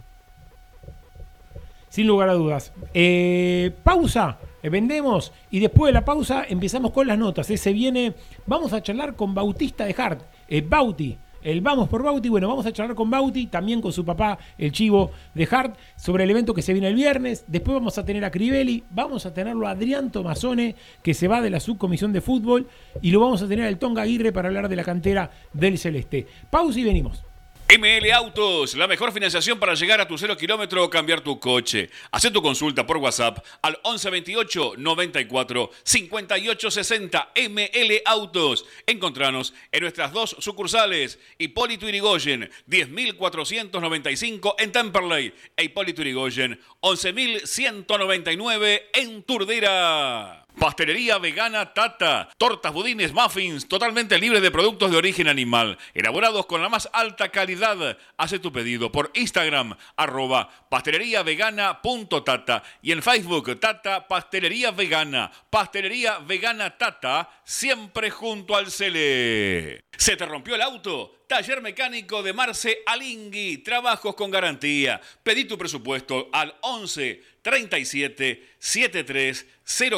Sin 1.89 2.05
lugar 2.05 2.29
a 2.29 2.33
dudas. 2.33 2.71
Eh, 2.93 3.71
pausa, 3.83 4.37
eh, 4.61 4.69
vendemos 4.69 5.31
y 5.49 5.59
después 5.59 5.89
de 5.89 5.93
la 5.93 6.05
pausa 6.05 6.45
empezamos 6.47 6.91
con 6.91 7.07
las 7.07 7.17
notas. 7.17 7.49
Eh, 7.49 7.57
se 7.57 7.73
viene, 7.73 8.13
vamos 8.45 8.73
a 8.73 8.83
charlar 8.83 9.15
con 9.15 9.33
Bautista 9.33 9.85
de 9.85 9.95
Hart, 9.97 10.21
eh, 10.47 10.61
Bauti. 10.61 11.17
El 11.43 11.61
Vamos 11.61 11.89
por 11.89 12.03
Bauti, 12.03 12.29
bueno, 12.29 12.47
vamos 12.47 12.65
a 12.65 12.71
charlar 12.71 12.95
con 12.95 13.09
Bauti, 13.09 13.47
también 13.47 13.81
con 13.81 13.91
su 13.91 14.03
papá, 14.03 14.37
el 14.57 14.71
chivo 14.71 15.11
de 15.33 15.47
Hart, 15.49 15.77
sobre 15.95 16.23
el 16.23 16.31
evento 16.31 16.53
que 16.53 16.61
se 16.61 16.73
viene 16.73 16.87
el 16.87 16.95
viernes. 16.95 17.45
Después 17.47 17.75
vamos 17.75 17.97
a 17.97 18.05
tener 18.05 18.25
a 18.25 18.31
Crivelli, 18.31 18.83
vamos 18.89 19.25
a 19.25 19.33
tenerlo 19.33 19.67
a 19.67 19.71
Adrián 19.71 20.11
Tomazone, 20.11 20.75
que 21.03 21.13
se 21.13 21.27
va 21.27 21.41
de 21.41 21.49
la 21.49 21.59
subcomisión 21.59 22.13
de 22.13 22.21
fútbol, 22.21 22.67
y 23.01 23.11
lo 23.11 23.19
vamos 23.19 23.41
a 23.41 23.47
tener 23.47 23.65
al 23.65 23.77
Tonga 23.77 24.03
Aguirre 24.03 24.31
para 24.31 24.47
hablar 24.47 24.69
de 24.69 24.75
la 24.75 24.83
cantera 24.83 25.31
del 25.53 25.77
Celeste. 25.77 26.27
Pausa 26.49 26.79
y 26.79 26.83
venimos. 26.83 27.26
ML 27.69 28.09
Autos, 28.13 28.75
la 28.75 28.87
mejor 28.87 29.11
financiación 29.11 29.59
para 29.59 29.75
llegar 29.75 29.99
a 29.99 30.07
tu 30.07 30.17
cero 30.17 30.37
kilómetro 30.37 30.85
o 30.85 30.89
cambiar 30.89 31.19
tu 31.19 31.37
coche. 31.37 31.89
Haz 32.11 32.31
tu 32.31 32.41
consulta 32.41 32.87
por 32.87 32.95
WhatsApp 32.95 33.45
al 33.61 33.73
1128 33.83 34.75
94 34.77 35.71
58 35.83 36.71
60 36.71 37.33
ML 37.49 38.01
Autos. 38.05 38.65
Encontranos 38.85 39.53
en 39.69 39.81
nuestras 39.81 40.13
dos 40.13 40.37
sucursales, 40.39 41.19
Hipólito 41.37 41.89
Irigoyen, 41.89 42.49
10.495 42.69 44.55
en 44.59 44.71
Temperley 44.71 45.33
e 45.57 45.65
Hipólito 45.65 46.01
Irigoyen, 46.01 46.57
11.199 46.79 48.83
en 48.93 49.23
Turdera. 49.23 50.46
Pastelería 50.59 51.19
vegana 51.19 51.71
Tata. 51.73 52.29
Tortas, 52.37 52.73
budines, 52.73 53.13
muffins, 53.13 53.67
totalmente 53.67 54.17
libres 54.17 54.41
de 54.41 54.49
productos 54.49 54.89
de 54.89 54.97
origen 54.97 55.27
animal. 55.27 55.77
Elaborados 55.93 56.47
con 56.47 56.63
la 56.63 56.69
más 56.69 56.89
alta 56.93 57.29
calidad. 57.29 57.95
Hace 58.17 58.39
tu 58.39 58.51
pedido 58.51 58.91
por 58.91 59.11
Instagram, 59.13 59.77
arroba 59.95 60.49
pasteleriavegana.tata. 60.69 62.63
Y 62.81 62.91
en 62.91 63.03
Facebook, 63.03 63.59
Tata 63.59 64.07
Pastelería 64.07 64.71
Vegana. 64.71 65.31
Pastelería 65.51 66.17
Vegana 66.19 66.75
Tata, 66.75 67.29
siempre 67.43 68.09
junto 68.09 68.55
al 68.55 68.71
Cele. 68.71 69.85
¿Se 69.95 70.17
te 70.17 70.25
rompió 70.25 70.55
el 70.55 70.63
auto? 70.63 71.17
Taller 71.27 71.61
mecánico 71.61 72.23
de 72.23 72.33
Marce 72.33 72.79
Alingui. 72.85 73.57
Trabajos 73.59 74.15
con 74.15 74.31
garantía. 74.31 74.99
Pedí 75.21 75.45
tu 75.45 75.57
presupuesto 75.57 76.29
al 76.31 76.55
11 76.61 77.36
37 77.47 78.43
73 78.59 79.45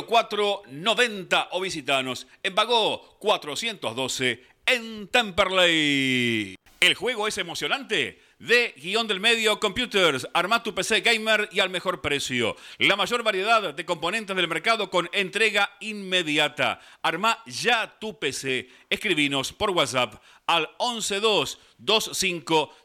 04 0.08 0.62
90 0.68 1.48
o 1.50 1.62
visitanos 1.62 2.28
en 2.44 2.54
Bagó 2.54 3.18
412 3.18 4.44
en 4.68 5.08
Temperley. 5.08 6.54
¿El 6.80 6.94
juego 6.94 7.28
es 7.28 7.40
emocionante? 7.40 8.22
De 8.38 8.76
guion 8.78 9.08
del 9.08 9.20
medio 9.20 9.60
Computers, 9.60 10.28
arma 10.32 10.62
tu 10.62 10.76
PC 10.76 11.02
gamer 11.02 11.50
y 11.52 11.60
al 11.60 11.72
mejor 11.72 12.02
precio. 12.02 12.56
La 12.78 12.96
mayor 12.96 13.24
variedad 13.24 13.74
de 13.74 13.86
componentes 13.86 14.36
del 14.36 14.48
mercado 14.48 14.92
con 14.92 15.10
entrega 15.12 15.72
inmediata. 15.80 16.80
Arma 17.02 17.44
ya 17.48 17.98
tu 18.00 18.20
PC. 18.20 18.70
Escribinos 18.92 19.54
por 19.54 19.72
WhatsApp 19.72 20.22
al 20.46 20.70
112 20.78 21.58
25 21.80 22.76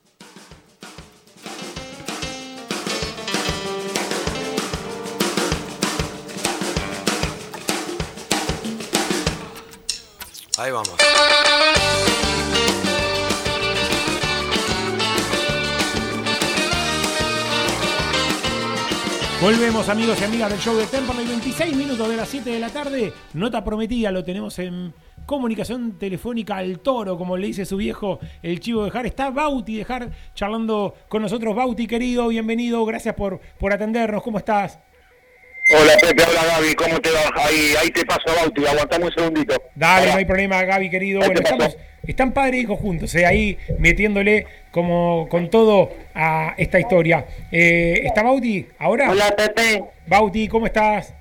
Ahí 10.58 10.70
vamos. 10.70 10.94
Volvemos 19.42 19.88
amigos 19.88 20.20
y 20.20 20.24
amigas 20.24 20.50
del 20.50 20.60
show 20.60 20.76
de 20.76 20.86
Temperley, 20.86 21.26
26 21.26 21.74
minutos 21.74 22.08
de 22.08 22.16
las 22.16 22.28
7 22.28 22.48
de 22.48 22.60
la 22.60 22.68
tarde. 22.68 23.12
Nota 23.34 23.64
prometida, 23.64 24.12
lo 24.12 24.22
tenemos 24.22 24.56
en 24.60 24.94
comunicación 25.26 25.98
telefónica 25.98 26.58
al 26.58 26.78
toro, 26.78 27.18
como 27.18 27.36
le 27.36 27.48
dice 27.48 27.64
su 27.64 27.76
viejo 27.76 28.20
el 28.40 28.60
chivo 28.60 28.84
de 28.84 28.92
Jar. 28.92 29.04
Está 29.04 29.30
Bauti 29.30 29.78
de 29.78 29.84
Jar 29.84 30.10
charlando 30.36 30.94
con 31.08 31.22
nosotros. 31.22 31.56
Bauti, 31.56 31.88
querido, 31.88 32.28
bienvenido, 32.28 32.84
gracias 32.84 33.16
por, 33.16 33.40
por 33.58 33.72
atendernos. 33.72 34.22
¿Cómo 34.22 34.38
estás? 34.38 34.78
Hola 35.68 35.92
Pepe, 36.00 36.22
hola 36.28 36.44
Gaby, 36.44 36.74
¿cómo 36.74 37.00
te 37.00 37.10
va? 37.10 37.20
Ahí, 37.36 37.74
ahí 37.80 37.90
te 37.90 38.04
paso 38.04 38.22
a 38.30 38.34
Bauti, 38.34 38.66
aguantamos 38.66 39.08
un 39.10 39.14
segundito. 39.14 39.62
Dale, 39.74 40.08
no 40.08 40.18
hay 40.18 40.24
problema, 40.24 40.62
Gaby, 40.64 40.90
querido. 40.90 41.20
Bueno, 41.20 41.40
estamos, 41.40 41.76
están 42.06 42.32
padre 42.32 42.58
e 42.58 42.60
hijo 42.62 42.76
juntos, 42.76 43.14
eh, 43.14 43.24
ahí 43.24 43.58
metiéndole 43.78 44.46
como 44.72 45.28
con 45.28 45.50
todo 45.50 45.92
a 46.14 46.54
esta 46.58 46.80
historia. 46.80 47.26
Eh, 47.52 48.02
¿Está 48.04 48.22
Bauti 48.22 48.66
ahora? 48.78 49.10
Hola 49.10 49.34
Pepe, 49.36 49.84
Bauti, 50.06 50.48
¿cómo 50.48 50.66
estás? 50.66 51.14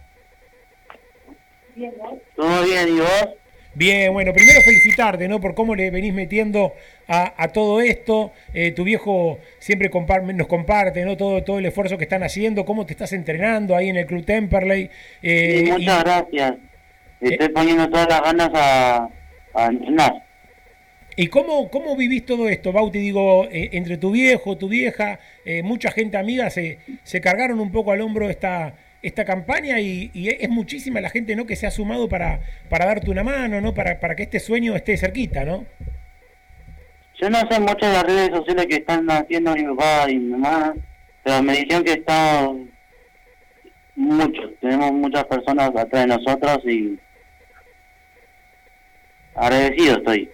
¿todo 2.35 2.63
bien 2.63 2.97
y 2.97 2.99
vos? 2.99 3.27
Bien, 3.73 4.11
bueno, 4.11 4.33
primero 4.33 4.59
felicitarte, 4.61 5.27
¿no? 5.29 5.39
Por 5.39 5.53
cómo 5.55 5.75
le 5.75 5.91
venís 5.91 6.13
metiendo 6.13 6.73
a, 7.07 7.33
a 7.41 7.47
todo 7.49 7.79
esto. 7.79 8.33
Eh, 8.53 8.71
tu 8.71 8.83
viejo 8.83 9.39
siempre 9.59 9.89
compar- 9.89 10.23
nos 10.33 10.47
comparte, 10.47 11.05
¿no? 11.05 11.15
Todo, 11.15 11.41
todo 11.43 11.59
el 11.59 11.65
esfuerzo 11.65 11.97
que 11.97 12.03
están 12.03 12.21
haciendo, 12.23 12.65
cómo 12.65 12.85
te 12.85 12.91
estás 12.93 13.13
entrenando 13.13 13.75
ahí 13.75 13.87
en 13.89 13.95
el 13.97 14.05
Club 14.05 14.25
Temperley. 14.25 14.89
Eh, 15.23 15.63
Sí, 15.65 15.71
muchas 15.71 15.81
y- 15.81 16.03
gracias. 16.03 16.53
Estoy 17.21 17.49
poniendo 17.49 17.89
todas 17.89 18.07
las 18.09 18.21
ganas 18.21 18.49
a, 18.53 19.09
a 19.53 19.65
entrenar. 19.67 20.23
¿Y 21.15 21.27
cómo, 21.27 21.69
cómo 21.69 21.95
vivís 21.95 22.25
todo 22.25 22.49
esto, 22.49 22.71
Bauti? 22.71 22.97
Digo, 22.99 23.45
eh, 23.51 23.69
entre 23.73 23.97
tu 23.97 24.11
viejo, 24.11 24.57
tu 24.57 24.67
vieja, 24.67 25.19
eh, 25.45 25.61
mucha 25.61 25.91
gente 25.91 26.17
amiga 26.17 26.49
se, 26.49 26.79
se 27.03 27.21
cargaron 27.21 27.59
un 27.59 27.71
poco 27.71 27.91
al 27.91 28.01
hombro 28.01 28.29
esta, 28.29 28.73
esta 29.01 29.25
campaña 29.25 29.79
y, 29.79 30.11
y 30.13 30.29
es 30.29 30.49
muchísima 30.49 31.01
la 31.01 31.09
gente 31.09 31.35
¿no? 31.35 31.45
que 31.45 31.55
se 31.55 31.65
ha 31.67 31.71
sumado 31.71 32.07
para, 32.07 32.41
para 32.69 32.85
darte 32.85 33.09
una 33.09 33.23
mano, 33.23 33.61
¿no? 33.61 33.73
para, 33.73 33.99
para 33.99 34.15
que 34.15 34.23
este 34.23 34.39
sueño 34.39 34.75
esté 34.75 34.97
cerquita, 34.97 35.43
¿no? 35.43 35.65
Yo 37.19 37.29
no 37.29 37.39
sé 37.49 37.59
mucho 37.59 37.85
de 37.85 37.93
las 37.93 38.03
redes 38.03 38.29
sociales 38.29 38.65
que 38.67 38.77
están 38.77 39.09
haciendo 39.09 39.53
mi 39.53 39.63
papá 39.63 40.09
y 40.09 40.17
mi 40.17 40.31
mamá, 40.31 40.73
pero 41.23 41.43
me 41.43 41.53
dijeron 41.53 41.83
que 41.83 41.93
están 41.93 42.71
muchos, 43.95 44.51
tenemos 44.59 44.91
muchas 44.91 45.25
personas 45.25 45.69
atrás 45.69 45.89
de 45.91 46.07
nosotros 46.07 46.59
y 46.65 46.99
agradecido 49.35 49.97
estoy. 49.97 50.29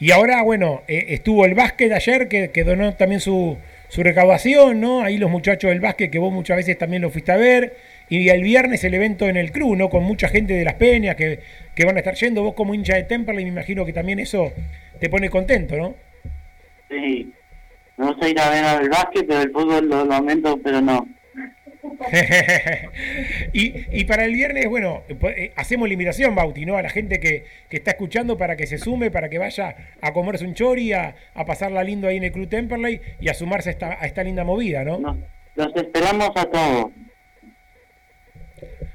Y 0.00 0.10
ahora, 0.10 0.42
bueno, 0.42 0.82
eh, 0.88 1.06
estuvo 1.10 1.44
el 1.44 1.54
básquet 1.54 1.92
ayer 1.92 2.28
que, 2.28 2.50
que 2.50 2.64
donó 2.64 2.94
también 2.94 3.20
su, 3.20 3.56
su 3.88 4.02
recaudación, 4.02 4.80
¿no? 4.80 5.02
Ahí 5.02 5.18
los 5.18 5.30
muchachos 5.30 5.70
del 5.70 5.80
básquet 5.80 6.10
que 6.10 6.18
vos 6.18 6.32
muchas 6.32 6.56
veces 6.56 6.76
también 6.76 7.02
lo 7.02 7.10
fuiste 7.10 7.30
a 7.30 7.36
ver. 7.36 7.76
Y 8.08 8.28
el 8.28 8.42
viernes 8.42 8.84
el 8.84 8.94
evento 8.94 9.28
en 9.28 9.36
el 9.36 9.50
CRU, 9.50 9.76
¿no? 9.76 9.88
Con 9.88 10.04
mucha 10.04 10.28
gente 10.28 10.54
de 10.54 10.64
las 10.64 10.74
peñas 10.74 11.16
que, 11.16 11.40
que 11.74 11.84
van 11.84 11.96
a 11.96 12.00
estar 12.00 12.14
yendo. 12.14 12.42
Vos 12.42 12.54
como 12.54 12.74
hincha 12.74 12.94
de 12.94 13.04
Temperley 13.04 13.44
me 13.44 13.50
imagino 13.50 13.84
que 13.84 13.92
también 13.92 14.18
eso 14.18 14.52
te 15.00 15.08
pone 15.08 15.30
contento, 15.30 15.76
¿no? 15.76 15.94
Sí, 16.88 17.32
me 17.96 18.06
gusta 18.06 18.28
ir 18.28 18.38
a 18.40 18.50
ver 18.50 18.82
el 18.82 18.88
básquet, 18.88 19.26
pero 19.26 19.40
el 19.40 19.50
fútbol 19.50 19.88
lo 19.88 20.04
lamento, 20.04 20.58
pero 20.62 20.80
no. 20.80 21.06
y, 23.52 24.00
y 24.00 24.04
para 24.04 24.24
el 24.24 24.32
viernes, 24.32 24.68
bueno, 24.68 25.02
pues, 25.20 25.36
eh, 25.36 25.52
hacemos 25.56 25.88
la 25.88 25.92
invitación, 25.92 26.34
Bauti, 26.34 26.64
¿no? 26.64 26.76
A 26.76 26.82
la 26.82 26.88
gente 26.88 27.20
que, 27.20 27.44
que 27.68 27.76
está 27.76 27.92
escuchando 27.92 28.36
para 28.38 28.56
que 28.56 28.66
se 28.66 28.78
sume, 28.78 29.10
para 29.10 29.28
que 29.28 29.38
vaya 29.38 29.76
a 30.00 30.12
comerse 30.12 30.44
un 30.44 30.54
chori, 30.54 30.92
a, 30.92 31.14
a 31.34 31.44
pasarla 31.44 31.84
lindo 31.84 32.08
ahí 32.08 32.16
en 32.16 32.24
el 32.24 32.32
Club 32.32 32.48
Temperley 32.48 33.00
y 33.20 33.28
a 33.28 33.34
sumarse 33.34 33.70
a 33.70 33.72
esta, 33.72 34.02
a 34.02 34.06
esta 34.06 34.24
linda 34.24 34.44
movida, 34.44 34.84
¿no? 34.84 35.18
Los 35.54 35.76
esperamos 35.76 36.30
a 36.34 36.44
todos. 36.46 36.86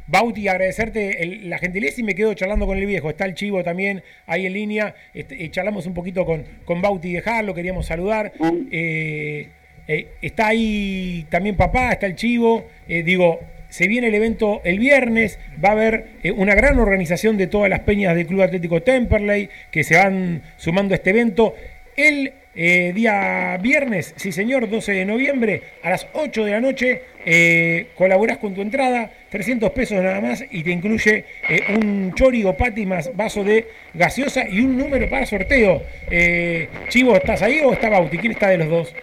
Bauti, 0.09 0.47
agradecerte 0.47 1.39
la 1.43 1.59
gentileza 1.59 2.01
y 2.01 2.03
me 2.03 2.15
quedo 2.15 2.33
charlando 2.33 2.65
con 2.65 2.77
el 2.77 2.85
viejo. 2.87 3.11
Está 3.11 3.25
el 3.25 3.35
chivo 3.35 3.63
también 3.63 4.01
ahí 4.25 4.47
en 4.47 4.53
línea. 4.53 4.95
Este, 5.13 5.43
eh, 5.43 5.51
charlamos 5.51 5.85
un 5.85 5.93
poquito 5.93 6.25
con, 6.25 6.43
con 6.65 6.81
Bauti 6.81 7.13
de 7.13 7.21
Jar, 7.21 7.45
lo 7.45 7.53
queríamos 7.53 7.85
saludar. 7.85 8.33
Eh, 8.71 9.49
eh, 9.87 10.07
está 10.21 10.47
ahí 10.47 11.27
también 11.29 11.55
papá, 11.55 11.91
está 11.91 12.07
el 12.07 12.15
chivo. 12.15 12.65
Digo, 12.87 13.39
se 13.69 13.87
viene 13.87 14.07
el 14.07 14.15
evento 14.15 14.61
el 14.63 14.79
viernes. 14.79 15.37
Va 15.63 15.69
a 15.69 15.73
haber 15.73 16.07
una 16.35 16.55
gran 16.55 16.79
organización 16.79 17.37
de 17.37 17.45
todas 17.45 17.69
las 17.69 17.81
peñas 17.81 18.15
del 18.15 18.25
Club 18.25 18.41
Atlético 18.41 18.81
Temperley 18.81 19.49
que 19.69 19.83
se 19.83 19.95
van 19.95 20.41
sumando 20.57 20.95
a 20.95 20.97
este 20.97 21.11
evento. 21.11 21.53
El 21.95 22.33
eh, 22.61 22.91
día 22.93 23.57
viernes, 23.61 24.13
sí 24.17 24.33
señor, 24.33 24.69
12 24.69 24.91
de 24.91 25.05
noviembre, 25.05 25.61
a 25.81 25.91
las 25.91 26.07
8 26.11 26.43
de 26.43 26.51
la 26.51 26.59
noche, 26.59 27.03
eh, 27.25 27.87
colaborás 27.95 28.37
con 28.37 28.53
tu 28.53 28.61
entrada, 28.61 29.09
300 29.29 29.71
pesos 29.71 30.03
nada 30.03 30.19
más, 30.19 30.43
y 30.51 30.61
te 30.61 30.71
incluye 30.71 31.23
eh, 31.47 31.63
un 31.69 32.13
chori 32.15 32.43
o 32.43 32.57
pati 32.57 32.85
más 32.85 33.15
vaso 33.15 33.45
de 33.45 33.65
gaseosa 33.93 34.45
y 34.49 34.59
un 34.59 34.77
número 34.77 35.09
para 35.09 35.25
sorteo. 35.25 35.81
Eh, 36.11 36.67
Chivo, 36.89 37.15
¿estás 37.15 37.41
ahí 37.43 37.61
o 37.63 37.71
está 37.71 37.87
Bauti? 37.87 38.17
¿Quién 38.17 38.33
está 38.33 38.49
de 38.49 38.57
los 38.57 38.67
dos? 38.67 38.93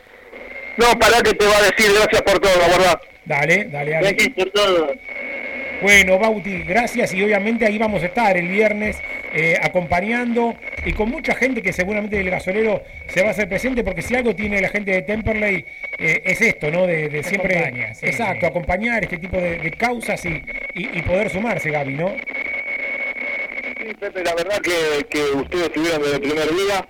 No, 0.76 0.98
para 0.98 1.22
que 1.22 1.32
te 1.32 1.46
va 1.46 1.56
a 1.56 1.62
decir 1.62 1.94
gracias 1.94 2.20
por 2.20 2.38
todo, 2.38 2.52
la 2.60 2.68
verdad. 2.68 3.00
Dale, 3.24 3.64
dale, 3.72 3.90
dale. 3.92 4.12
Gracias 4.12 4.34
por 4.34 4.50
todo. 4.50 4.92
Bueno, 5.82 6.18
Bauti, 6.18 6.62
gracias 6.62 7.12
y 7.12 7.22
obviamente 7.22 7.66
ahí 7.66 7.76
vamos 7.76 8.02
a 8.02 8.06
estar 8.06 8.34
el 8.36 8.48
viernes 8.48 8.96
eh, 9.34 9.56
acompañando 9.62 10.54
y 10.86 10.92
con 10.94 11.10
mucha 11.10 11.34
gente 11.34 11.60
que 11.60 11.72
seguramente 11.72 12.16
del 12.16 12.30
gasolero 12.30 12.82
se 13.08 13.20
va 13.22 13.28
a 13.28 13.30
hacer 13.32 13.46
presente 13.48 13.84
porque 13.84 14.00
si 14.00 14.14
algo 14.16 14.34
tiene 14.34 14.60
la 14.62 14.70
gente 14.70 14.90
de 14.92 15.02
Temperley 15.02 15.66
eh, 15.98 16.22
es 16.24 16.40
esto, 16.40 16.70
¿no? 16.70 16.86
De, 16.86 17.10
de 17.10 17.22
siempre... 17.22 17.58
Acompaña, 17.58 17.94
sí, 17.94 18.06
exacto, 18.06 18.40
sí. 18.40 18.46
acompañar 18.46 19.04
este 19.04 19.18
tipo 19.18 19.36
de, 19.36 19.58
de 19.58 19.70
causas 19.72 20.24
y, 20.24 20.42
y- 20.74 20.98
y 20.98 21.02
poder 21.02 21.28
sumarse, 21.28 21.70
Gaby, 21.70 21.92
¿no? 21.94 22.08
Sí, 23.78 23.94
Pepe, 24.00 24.24
la 24.24 24.34
verdad 24.34 24.58
que, 24.62 25.04
que 25.10 25.22
ustedes 25.36 25.64
estuvieron 25.66 26.00
desde 26.02 26.14
el 26.16 26.22
primer 26.22 26.48
día, 26.54 26.88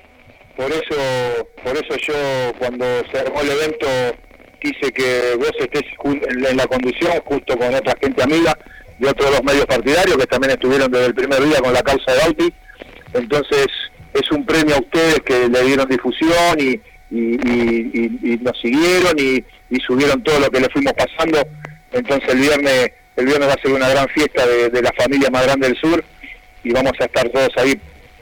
por 0.57 0.71
eso, 0.71 1.49
por 1.65 1.77
eso 1.77 1.97
yo 1.97 2.53
cuando 2.59 2.85
se 3.11 3.19
armó 3.19 3.41
el 3.41 3.51
evento 3.51 3.87
quise 4.67 4.93
que 4.93 5.35
vos 5.37 5.53
estés 5.61 5.85
en 6.05 6.57
la, 6.57 6.67
conducción 6.67 7.13
junto 7.25 7.57
con 7.57 7.75
otra 7.75 7.95
gente 8.01 8.23
amiga 8.23 8.57
de 8.99 9.09
otros 9.09 9.31
dos 9.31 9.45
medios 9.45 9.67
partidarios 9.67 10.17
que 10.17 10.27
también 10.27 10.53
estuvieron 10.53 10.91
desde 10.91 11.07
el 11.07 11.15
primer 11.15 11.43
día 11.45 11.61
con 11.61 11.73
la 11.73 11.83
causa 11.83 12.13
de 12.13 12.19
Bauti. 12.19 12.53
Entonces 13.15 13.67
es 14.13 14.31
un 14.33 14.45
premio 14.45 14.75
a 14.77 14.81
ustedes 14.81 15.21
que 15.21 15.49
le 15.49 15.63
dieron 15.63 15.89
difusión 15.89 16.59
y, 16.59 16.81
nos 17.11 18.61
siguieron 18.61 19.15
y, 19.19 19.45
subieron 19.87 20.23
todo 20.23 20.41
lo 20.41 20.51
que 20.51 20.61
le 20.61 20.69
fuimos 20.71 20.95
pasando. 20.95 21.47
Entonces 21.93 22.29
el 22.29 22.41
viernes 22.41 22.91
el 23.17 23.27
viernes 23.27 23.49
va 23.49 23.55
a 23.55 23.63
ser 23.63 23.73
una 23.73 23.89
gran 23.89 24.09
fiesta 24.09 24.47
de, 24.47 24.69
de 24.69 24.83
la 24.83 24.93
familia 24.93 25.31
más 25.31 25.45
grande 25.45 25.69
del 25.69 25.77
sur 25.79 26.05
y 26.65 26.73
vamos 26.73 26.93
a 26.99 27.05
estar 27.05 27.29
todos 27.31 27.51
ahí 27.57 27.81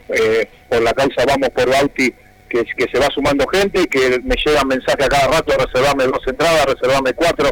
eh, 0.09 0.49
por 0.69 0.83
la 0.83 0.93
causa 0.93 1.25
Vamos 1.27 1.49
por 1.51 1.69
Bauti, 1.69 2.13
que, 2.63 2.87
se 2.93 2.99
va 2.99 3.09
sumando 3.13 3.47
gente 3.49 3.83
y 3.83 3.87
que 3.87 4.21
me 4.23 4.37
llegan 4.37 4.69
mensajes 4.69 5.07
a 5.07 5.09
cada 5.09 5.27
rato, 5.29 5.55
reservame 5.57 6.05
dos 6.05 6.23
entradas, 6.27 6.67
reservame 6.67 7.13
cuatro, 7.15 7.51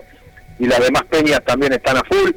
y 0.58 0.66
las 0.66 0.80
demás 0.80 1.02
peñas 1.10 1.40
también 1.44 1.72
están 1.72 1.96
a 1.96 2.02
full. 2.04 2.30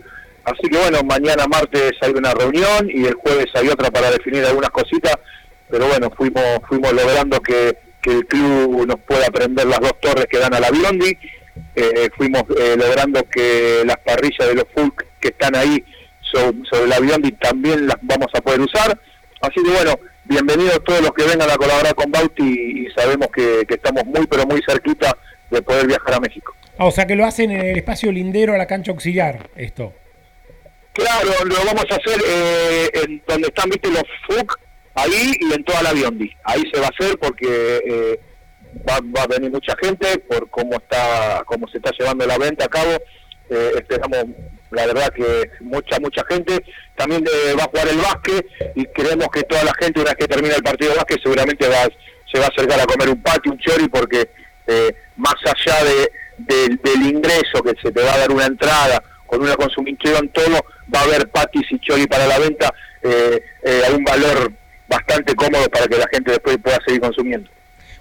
Así 0.45 0.69
que 0.69 0.77
bueno, 0.77 1.01
mañana 1.03 1.45
martes 1.47 1.93
hay 2.01 2.11
una 2.11 2.33
reunión 2.33 2.89
y 2.89 3.05
el 3.05 3.15
jueves 3.15 3.47
hay 3.55 3.67
otra 3.67 3.89
para 3.91 4.11
definir 4.11 4.45
algunas 4.45 4.69
cositas, 4.69 5.15
pero 5.69 5.87
bueno, 5.87 6.09
fuimos, 6.15 6.43
fuimos 6.67 6.93
logrando 6.93 7.39
que, 7.39 7.77
que 8.01 8.11
el 8.11 8.25
club 8.27 8.85
nos 8.87 8.99
pueda 9.01 9.27
prender 9.27 9.65
las 9.65 9.79
dos 9.79 9.99
torres 10.01 10.25
que 10.29 10.37
dan 10.37 10.53
a 10.53 10.59
la 10.59 10.69
Biondi, 10.69 11.17
eh, 11.75 12.09
fuimos 12.15 12.43
eh, 12.57 12.75
logrando 12.77 13.23
que 13.29 13.83
las 13.85 13.97
parrillas 13.97 14.47
de 14.47 14.55
los 14.55 14.65
full 14.75 14.89
que 15.19 15.29
están 15.29 15.55
ahí 15.55 15.83
sobre, 16.21 16.57
sobre 16.69 16.87
la 16.87 16.99
Biondi 16.99 17.31
también 17.33 17.87
las 17.87 17.97
vamos 18.01 18.27
a 18.33 18.41
poder 18.41 18.61
usar. 18.61 18.99
Así 19.41 19.63
que 19.63 19.71
bueno, 19.71 19.95
bienvenidos 20.25 20.83
todos 20.83 21.01
los 21.01 21.11
que 21.11 21.23
vengan 21.23 21.49
a 21.49 21.55
colaborar 21.55 21.95
con 21.95 22.11
Bauti 22.11 22.43
y, 22.43 22.87
y 22.87 22.91
sabemos 22.91 23.27
que, 23.33 23.65
que 23.67 23.75
estamos 23.75 24.05
muy 24.05 24.27
pero 24.27 24.45
muy 24.45 24.61
cerquita 24.67 25.17
de 25.49 25.61
poder 25.61 25.87
viajar 25.87 26.15
a 26.15 26.19
México. 26.19 26.53
Ah, 26.77 26.85
o 26.85 26.91
sea 26.91 27.05
que 27.07 27.15
lo 27.15 27.25
hacen 27.25 27.51
en 27.51 27.65
el 27.65 27.77
espacio 27.77 28.11
lindero 28.11 28.53
a 28.53 28.57
la 28.57 28.67
cancha 28.67 28.91
auxiliar, 28.91 29.49
esto. 29.55 29.93
Claro, 30.93 31.29
lo 31.45 31.55
vamos 31.65 31.85
a 31.89 31.95
hacer 31.95 32.21
eh, 32.25 32.89
en 33.03 33.21
donde 33.27 33.47
están, 33.47 33.69
viste, 33.69 33.89
los 33.89 34.03
FUC, 34.27 34.59
ahí 34.95 35.33
y 35.39 35.53
en 35.53 35.63
toda 35.63 35.83
la 35.83 35.93
Biondi. 35.93 36.31
Ahí 36.43 36.63
se 36.73 36.79
va 36.79 36.87
a 36.87 36.89
hacer 36.89 37.17
porque 37.19 37.81
eh, 37.85 38.19
va, 38.87 38.99
va 39.15 39.23
a 39.23 39.27
venir 39.27 39.51
mucha 39.51 39.73
gente 39.81 40.17
por 40.19 40.49
cómo 40.49 40.77
está 40.77 41.43
cómo 41.45 41.67
se 41.67 41.77
está 41.77 41.91
llevando 41.97 42.25
la 42.25 42.37
venta 42.37 42.65
a 42.65 42.69
cabo. 42.69 42.97
Eh, 43.49 43.71
esperamos, 43.75 44.25
la 44.71 44.85
verdad 44.87 45.09
que 45.13 45.49
mucha, 45.61 45.99
mucha 45.99 46.23
gente. 46.29 46.63
También 46.95 47.23
eh, 47.25 47.53
va 47.57 47.63
a 47.63 47.67
jugar 47.67 47.87
el 47.87 47.97
básquet 47.97 48.45
y 48.75 48.85
creemos 48.85 49.27
que 49.29 49.43
toda 49.43 49.63
la 49.63 49.73
gente, 49.79 49.99
una 49.99 50.11
vez 50.11 50.17
que 50.17 50.27
termine 50.27 50.55
el 50.55 50.63
partido 50.63 50.91
de 50.91 50.97
básquet, 50.97 51.21
seguramente 51.21 51.67
va, 51.67 51.83
se 52.31 52.39
va 52.39 52.45
a 52.45 52.49
acercar 52.49 52.79
a 52.79 52.85
comer 52.85 53.09
un 53.09 53.21
patio, 53.21 53.51
un 53.51 53.59
chori, 53.59 53.87
porque 53.87 54.29
eh, 54.67 54.95
más 55.17 55.35
allá 55.45 55.83
de, 55.83 56.11
del- 56.37 56.77
del 56.83 57.01
ingreso 57.15 57.61
que 57.63 57.73
se 57.81 57.91
te 57.91 58.01
va 58.01 58.13
a 58.13 58.17
dar 58.19 58.31
una 58.31 58.45
entrada 58.45 59.01
con 59.27 59.41
una 59.41 59.55
consumición, 59.55 60.29
todo, 60.29 60.63
va 60.93 60.99
a 61.01 61.03
haber 61.03 61.27
patis 61.29 61.63
y 61.71 61.79
chori 61.79 62.07
para 62.07 62.27
la 62.27 62.39
venta 62.39 62.67
a 62.67 63.91
un 63.95 64.03
valor 64.03 64.51
bastante 64.87 65.35
cómodo 65.35 65.67
para 65.69 65.85
que 65.87 65.97
la 65.97 66.07
gente 66.11 66.31
después 66.31 66.57
pueda 66.57 66.77
seguir 66.85 67.01
consumiendo. 67.01 67.49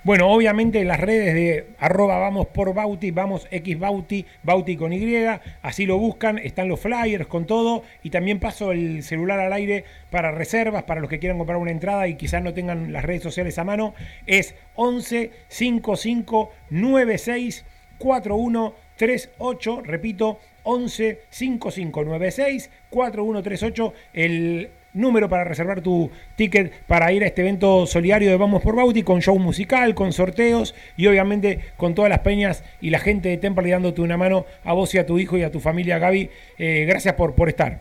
Bueno, 0.05 0.31
obviamente 0.31 0.83
en 0.83 0.89
las 0.89 1.01
redes 1.01 1.33
de 1.33 1.69
arroba 1.79 2.19
vamos 2.19 2.49
por 2.49 2.75
Bauti, 2.75 3.11
vamos 3.11 3.49
X 3.51 3.79
Bauti, 3.79 4.27
Bauti 4.43 4.77
con 4.77 4.93
Y, 4.93 5.17
así 5.63 5.87
lo 5.87 5.97
buscan, 5.97 6.37
están 6.37 6.69
los 6.69 6.81
flyers 6.81 7.27
con 7.27 7.47
todo 7.47 7.85
y 8.03 8.11
también 8.11 8.39
paso 8.39 8.73
el 8.73 9.03
celular 9.03 9.41
al 9.41 9.55
aire 9.55 9.87
para 10.11 10.31
reservas, 10.31 10.83
para 10.83 11.01
los 11.01 11.09
que 11.09 11.19
quieran 11.19 11.39
comprar 11.39 11.57
una 11.57 11.71
entrada 11.71 12.07
y 12.07 12.17
quizás 12.17 12.43
no 12.43 12.53
tengan 12.53 12.93
las 12.93 13.03
redes 13.03 13.23
sociales 13.23 13.59
a 13.59 13.65
mano, 13.65 13.95
es 14.27 14.55
11 14.75 15.31
55 15.49 16.53
96 16.69 17.65
4138, 17.97 19.81
repito, 19.85 20.39
11 20.65 21.23
55 21.31 22.05
96 22.05 22.71
4138, 22.91 23.95
el 24.13 24.69
número 24.95 25.29
para 25.29 25.45
reservar 25.45 25.83
tu 25.83 26.11
ticket 26.37 26.73
para 26.87 27.13
ir 27.13 27.23
a 27.25 27.27
este 27.27 27.43
evento 27.43 27.87
solidario 27.87 28.31
de 28.31 28.37
Vamos 28.37 28.63
por 28.63 28.77
Bauti 28.77 29.03
con 29.03 29.21
show 29.21 29.39
musical, 29.39 29.95
con 29.95 30.13
sorteos 30.13 30.75
y 30.97 31.07
obviamente 31.09 31.73
con 31.77 31.95
todas 31.95 32.09
las 32.09 32.21
peñas 32.21 32.65
y 32.81 32.91
la 32.91 33.01
gente 33.01 33.29
de 33.29 33.37
Temple 33.37 33.71
dándote 33.71 34.01
una 34.01 34.17
mano 34.17 34.47
a 34.65 34.73
vos 34.73 34.95
y 34.95 34.99
a 34.99 35.07
tu 35.07 35.19
hijo 35.19 35.37
y 35.37 35.43
a 35.43 35.51
tu 35.51 35.61
familia 35.61 35.99
Gaby. 35.99 36.31
Eh, 36.59 36.85
gracias 36.89 37.15
por, 37.15 37.35
por 37.35 37.49
estar. 37.49 37.81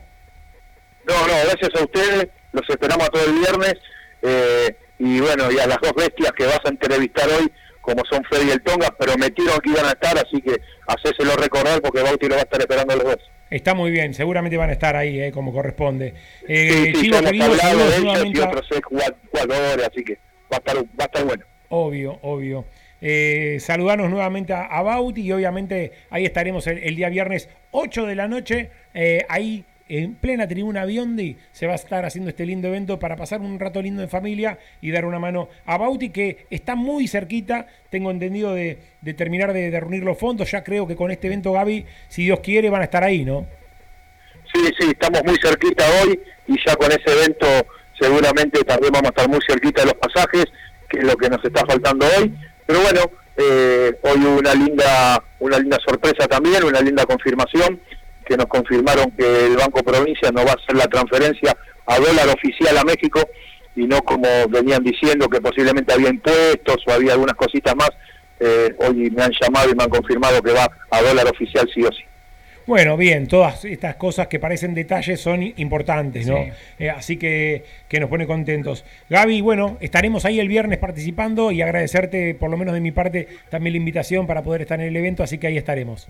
No, 1.06 1.14
no, 1.26 1.34
gracias 1.44 1.70
a 1.80 1.84
ustedes, 1.84 2.28
los 2.52 2.68
esperamos 2.68 3.08
todo 3.10 3.24
el 3.24 3.38
viernes 3.38 3.74
eh, 4.22 4.76
y 4.98 5.20
bueno, 5.20 5.50
y 5.52 5.58
a 5.58 5.66
las 5.66 5.78
dos 5.82 5.92
bestias 5.94 6.32
que 6.32 6.46
vas 6.46 6.60
a 6.64 6.70
entrevistar 6.70 7.28
hoy, 7.28 7.52
como 7.80 8.02
son 8.10 8.24
Freddy 8.24 8.48
y 8.48 8.50
el 8.52 8.62
Tonga, 8.62 8.88
prometieron 8.98 9.58
que 9.60 9.70
iban 9.70 9.84
a 9.84 9.90
estar, 9.90 10.16
así 10.16 10.40
que 10.40 10.60
hacéselo 10.86 11.36
recordar 11.36 11.80
porque 11.82 12.02
Bauti 12.02 12.26
lo 12.26 12.36
va 12.36 12.40
a 12.40 12.44
estar 12.44 12.60
esperando 12.60 12.96
los 12.96 13.04
dos. 13.04 13.33
Está 13.54 13.74
muy 13.74 13.90
bien, 13.90 14.14
seguramente 14.14 14.56
van 14.56 14.70
a 14.70 14.72
estar 14.72 14.96
ahí 14.96 15.20
eh, 15.20 15.30
como 15.30 15.52
corresponde. 15.52 16.14
Eh, 16.48 16.92
Sí, 16.94 16.94
sí, 16.94 17.02
Chivo, 17.02 17.12
ya 17.12 17.18
hemos 17.18 17.30
querido, 17.30 17.54
saludos 17.56 17.98
y 17.98 18.02
nuevamente 18.04 18.42
a- 18.42 18.48
otros 18.48 18.66
ex 18.72 18.80
jugadores, 19.30 19.86
así 19.86 20.02
que 20.04 20.14
va 20.52 20.56
a 20.56 20.56
estar, 20.56 20.76
va 20.76 20.82
a 20.98 21.04
estar 21.04 21.24
bueno. 21.24 21.44
Obvio, 21.68 22.18
obvio. 22.22 22.64
Eh, 23.00 23.58
saludarnos 23.60 24.10
nuevamente 24.10 24.52
a, 24.54 24.62
a 24.64 24.82
Bauti 24.82 25.20
y 25.22 25.30
obviamente 25.32 25.92
ahí 26.10 26.24
estaremos 26.24 26.66
el, 26.66 26.78
el 26.78 26.96
día 26.96 27.08
viernes 27.10 27.48
8 27.70 28.06
de 28.06 28.14
la 28.14 28.26
noche, 28.28 28.70
eh, 28.94 29.24
ahí 29.28 29.64
en 29.88 30.14
plena 30.14 30.48
tribuna 30.48 30.84
Biondi 30.84 31.36
se 31.52 31.66
va 31.66 31.72
a 31.72 31.76
estar 31.76 32.04
haciendo 32.04 32.30
este 32.30 32.46
lindo 32.46 32.68
evento 32.68 32.98
para 32.98 33.16
pasar 33.16 33.40
un 33.40 33.58
rato 33.60 33.82
lindo 33.82 34.02
en 34.02 34.08
familia 34.08 34.58
y 34.80 34.90
dar 34.90 35.04
una 35.04 35.18
mano 35.18 35.48
a 35.66 35.76
Bauti 35.76 36.10
que 36.10 36.46
está 36.50 36.74
muy 36.74 37.06
cerquita, 37.06 37.66
tengo 37.90 38.10
entendido 38.10 38.54
de, 38.54 38.78
terminar 39.16 39.52
de, 39.52 39.78
reunir 39.78 40.02
los 40.02 40.18
fondos, 40.18 40.50
ya 40.50 40.64
creo 40.64 40.86
que 40.86 40.96
con 40.96 41.10
este 41.10 41.26
evento 41.26 41.52
Gaby, 41.52 41.84
si 42.08 42.24
Dios 42.24 42.40
quiere, 42.40 42.70
van 42.70 42.80
a 42.80 42.84
estar 42.84 43.04
ahí, 43.04 43.24
¿no? 43.24 43.46
Sí, 44.52 44.60
sí, 44.78 44.88
estamos 44.90 45.22
muy 45.24 45.36
cerquita 45.42 45.84
hoy 46.02 46.18
y 46.46 46.56
ya 46.64 46.76
con 46.76 46.90
ese 46.90 47.10
evento 47.10 47.46
seguramente 47.98 48.62
también 48.64 48.92
vamos 48.92 49.06
a 49.06 49.10
estar 49.10 49.28
muy 49.28 49.40
cerquita 49.46 49.82
de 49.82 49.88
los 49.88 49.94
pasajes, 49.94 50.46
que 50.88 50.98
es 50.98 51.04
lo 51.04 51.16
que 51.16 51.28
nos 51.28 51.44
está 51.44 51.64
faltando 51.66 52.06
hoy. 52.18 52.32
Pero 52.66 52.80
bueno, 52.80 53.00
eh, 53.36 53.92
hoy 54.02 54.24
una 54.24 54.54
linda, 54.54 55.22
una 55.40 55.58
linda 55.58 55.78
sorpresa 55.84 56.26
también, 56.28 56.64
una 56.64 56.80
linda 56.80 57.04
confirmación, 57.04 57.80
que 58.24 58.36
nos 58.36 58.46
confirmaron 58.46 59.10
que 59.12 59.46
el 59.46 59.56
Banco 59.56 59.82
Provincia 59.82 60.30
no 60.32 60.44
va 60.44 60.52
a 60.52 60.54
hacer 60.54 60.76
la 60.76 60.86
transferencia 60.86 61.56
a 61.86 61.98
dólar 61.98 62.28
oficial 62.28 62.76
a 62.78 62.84
México 62.84 63.20
y 63.76 63.86
no 63.86 64.02
como 64.02 64.28
venían 64.48 64.82
diciendo 64.82 65.28
que 65.28 65.40
posiblemente 65.40 65.92
había 65.92 66.10
impuestos 66.10 66.76
o 66.86 66.92
había 66.92 67.12
algunas 67.12 67.34
cositas 67.34 67.74
más. 67.76 67.90
Eh, 68.40 68.74
hoy 68.78 69.10
me 69.10 69.22
han 69.22 69.32
llamado 69.40 69.70
y 69.70 69.74
me 69.74 69.84
han 69.84 69.90
confirmado 69.90 70.42
que 70.42 70.52
va 70.52 70.68
a 70.90 71.02
dólar 71.02 71.26
oficial 71.26 71.68
sí 71.72 71.82
o 71.82 71.92
sí. 71.92 72.04
Bueno, 72.66 72.96
bien, 72.96 73.26
todas 73.26 73.66
estas 73.66 73.96
cosas 73.96 74.28
que 74.28 74.38
parecen 74.38 74.72
detalles 74.72 75.20
son 75.20 75.42
importantes, 75.42 76.26
¿no? 76.26 76.44
Sí. 76.44 76.50
Eh, 76.78 76.90
así 76.90 77.18
que, 77.18 77.64
que 77.88 78.00
nos 78.00 78.08
pone 78.08 78.26
contentos. 78.26 78.86
Gaby, 79.10 79.42
bueno, 79.42 79.76
estaremos 79.80 80.24
ahí 80.24 80.40
el 80.40 80.48
viernes 80.48 80.78
participando 80.78 81.52
y 81.52 81.60
agradecerte, 81.60 82.34
por 82.34 82.50
lo 82.50 82.56
menos 82.56 82.72
de 82.72 82.80
mi 82.80 82.90
parte, 82.90 83.28
también 83.50 83.74
la 83.74 83.78
invitación 83.78 84.26
para 84.26 84.42
poder 84.42 84.62
estar 84.62 84.80
en 84.80 84.86
el 84.86 84.96
evento, 84.96 85.22
así 85.22 85.36
que 85.36 85.48
ahí 85.48 85.58
estaremos. 85.58 86.08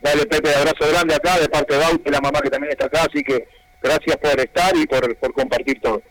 Dale, 0.00 0.26
Pepe, 0.26 0.54
abrazo 0.54 0.88
grande 0.90 1.14
acá 1.14 1.38
de 1.38 1.48
parte 1.48 1.74
de 1.74 1.80
Bauti, 1.80 2.10
la 2.10 2.20
mamá 2.20 2.40
que 2.40 2.50
también 2.50 2.72
está 2.72 2.86
acá, 2.86 3.06
así 3.08 3.22
que 3.22 3.48
gracias 3.82 4.16
por 4.16 4.38
estar 4.38 4.76
y 4.76 4.86
por, 4.86 5.16
por 5.16 5.32
compartir 5.32 5.80
todo. 5.80 6.02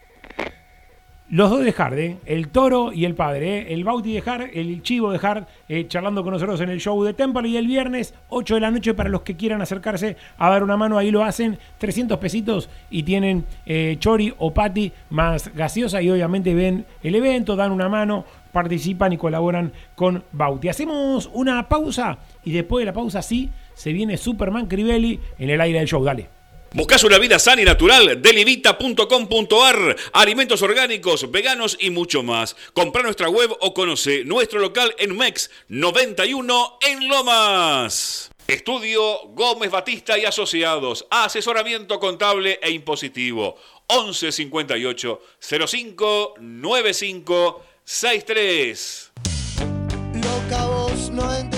Los 1.29 1.49
dos 1.49 1.59
de 1.59 1.75
¿eh? 2.05 2.17
el 2.25 2.47
toro 2.47 2.93
y 2.93 3.03
el 3.03 3.13
padre, 3.13 3.57
¿eh? 3.57 3.73
el 3.73 3.83
Bauti 3.83 4.13
de 4.13 4.23
Hard, 4.25 4.49
el 4.53 4.81
chivo 4.81 5.11
de 5.11 5.19
Hard, 5.21 5.45
eh, 5.67 5.85
charlando 5.89 6.23
con 6.23 6.31
nosotros 6.31 6.61
en 6.61 6.69
el 6.69 6.79
show 6.79 7.03
de 7.03 7.13
Temple 7.13 7.49
y 7.49 7.57
el 7.57 7.67
viernes, 7.67 8.13
8 8.29 8.55
de 8.55 8.61
la 8.61 8.71
noche, 8.71 8.93
para 8.93 9.09
los 9.09 9.23
que 9.23 9.35
quieran 9.35 9.61
acercarse 9.61 10.15
a 10.37 10.49
dar 10.49 10.63
una 10.63 10.77
mano, 10.77 10.97
ahí 10.97 11.11
lo 11.11 11.25
hacen, 11.25 11.59
300 11.79 12.17
pesitos 12.17 12.69
y 12.89 13.03
tienen 13.03 13.43
eh, 13.65 13.97
chori 13.99 14.33
o 14.37 14.53
pati 14.53 14.93
más 15.09 15.53
gaseosa 15.53 16.01
y 16.01 16.09
obviamente 16.09 16.55
ven 16.55 16.85
el 17.03 17.15
evento, 17.15 17.57
dan 17.57 17.73
una 17.73 17.89
mano, 17.89 18.23
participan 18.53 19.11
y 19.11 19.17
colaboran 19.17 19.73
con 19.95 20.23
Bauti. 20.31 20.69
Hacemos 20.69 21.29
una 21.33 21.67
pausa 21.67 22.19
y 22.45 22.53
después 22.53 22.83
de 22.83 22.85
la 22.85 22.93
pausa 22.93 23.21
sí, 23.21 23.49
se 23.77 23.93
viene 23.93 24.17
Superman 24.17 24.65
Crivelli 24.65 25.19
en 25.37 25.51
el 25.51 25.61
aire 25.61 25.79
del 25.79 25.87
show, 25.87 26.03
dale. 26.03 26.29
¿Buscas 26.73 27.03
una 27.03 27.17
vida 27.17 27.39
sana 27.39 27.61
y 27.61 27.65
natural? 27.65 28.21
Delivita.com.ar 28.21 29.95
Alimentos 30.13 30.61
orgánicos, 30.61 31.31
veganos 31.31 31.77
y 31.79 31.91
mucho 31.91 32.23
más. 32.23 32.55
Compra 32.73 33.03
nuestra 33.03 33.29
web 33.29 33.55
o 33.61 33.73
conoce 33.73 34.25
nuestro 34.25 34.59
local 34.59 34.93
en 34.97 35.15
MEX 35.15 35.49
91 35.69 36.79
en 36.81 37.07
Lomas. 37.07 38.31
Estudio 38.47 39.27
Gómez 39.29 39.71
Batista 39.71 40.17
y 40.17 40.25
Asociados. 40.25 41.05
Asesoramiento 41.09 41.99
contable 41.99 42.59
e 42.61 42.71
impositivo. 42.71 43.57
11 43.87 44.31
58 44.31 45.21
05 45.39 46.33
95 46.39 47.63
63. 47.83 49.11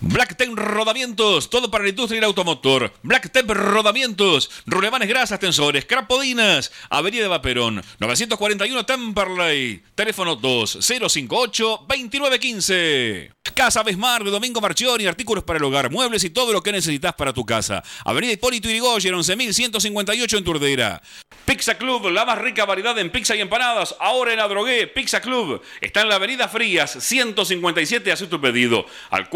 Blacktep 0.00 0.54
Rodamientos, 0.54 1.50
todo 1.50 1.72
para 1.72 1.82
la 1.82 1.90
industria 1.90 2.16
y 2.16 2.18
el 2.18 2.24
automotor. 2.24 2.92
Blacktep 3.02 3.50
Rodamientos, 3.50 4.48
rulemanes 4.64 5.08
grasas, 5.08 5.40
tensores, 5.40 5.86
crapodinas, 5.86 6.70
Avenida 6.88 7.22
de 7.22 7.28
Vaperón, 7.28 7.82
941 7.98 8.86
Temperley, 8.86 9.82
teléfono 9.96 10.40
2058-2915. 10.40 13.32
Casa 13.54 13.82
Besmar 13.82 14.22
de 14.22 14.30
Domingo 14.30 14.60
Marchioni, 14.60 15.06
artículos 15.06 15.42
para 15.42 15.56
el 15.56 15.64
hogar, 15.64 15.90
muebles 15.90 16.22
y 16.22 16.30
todo 16.30 16.52
lo 16.52 16.62
que 16.62 16.70
necesitas 16.70 17.14
para 17.14 17.32
tu 17.32 17.44
casa. 17.44 17.82
Avenida 18.04 18.32
Hipólito 18.32 18.68
Yrigoyen, 18.68 19.14
11158 19.14 20.38
en 20.38 20.44
Turdera. 20.44 21.02
Pizza 21.44 21.76
Club, 21.76 22.10
la 22.10 22.24
más 22.24 22.38
rica 22.38 22.66
variedad 22.66 22.96
en 22.98 23.10
pizza 23.10 23.34
y 23.34 23.40
empanadas, 23.40 23.96
ahora 23.98 24.32
en 24.32 24.38
Adrogué, 24.38 24.86
Pizza 24.86 25.20
Club. 25.20 25.60
Está 25.80 26.02
en 26.02 26.10
la 26.10 26.16
Avenida 26.16 26.46
Frías, 26.46 26.98
157, 27.00 28.12
hace 28.12 28.26
tu 28.26 28.40
pedido 28.40 28.84
al 29.10 29.28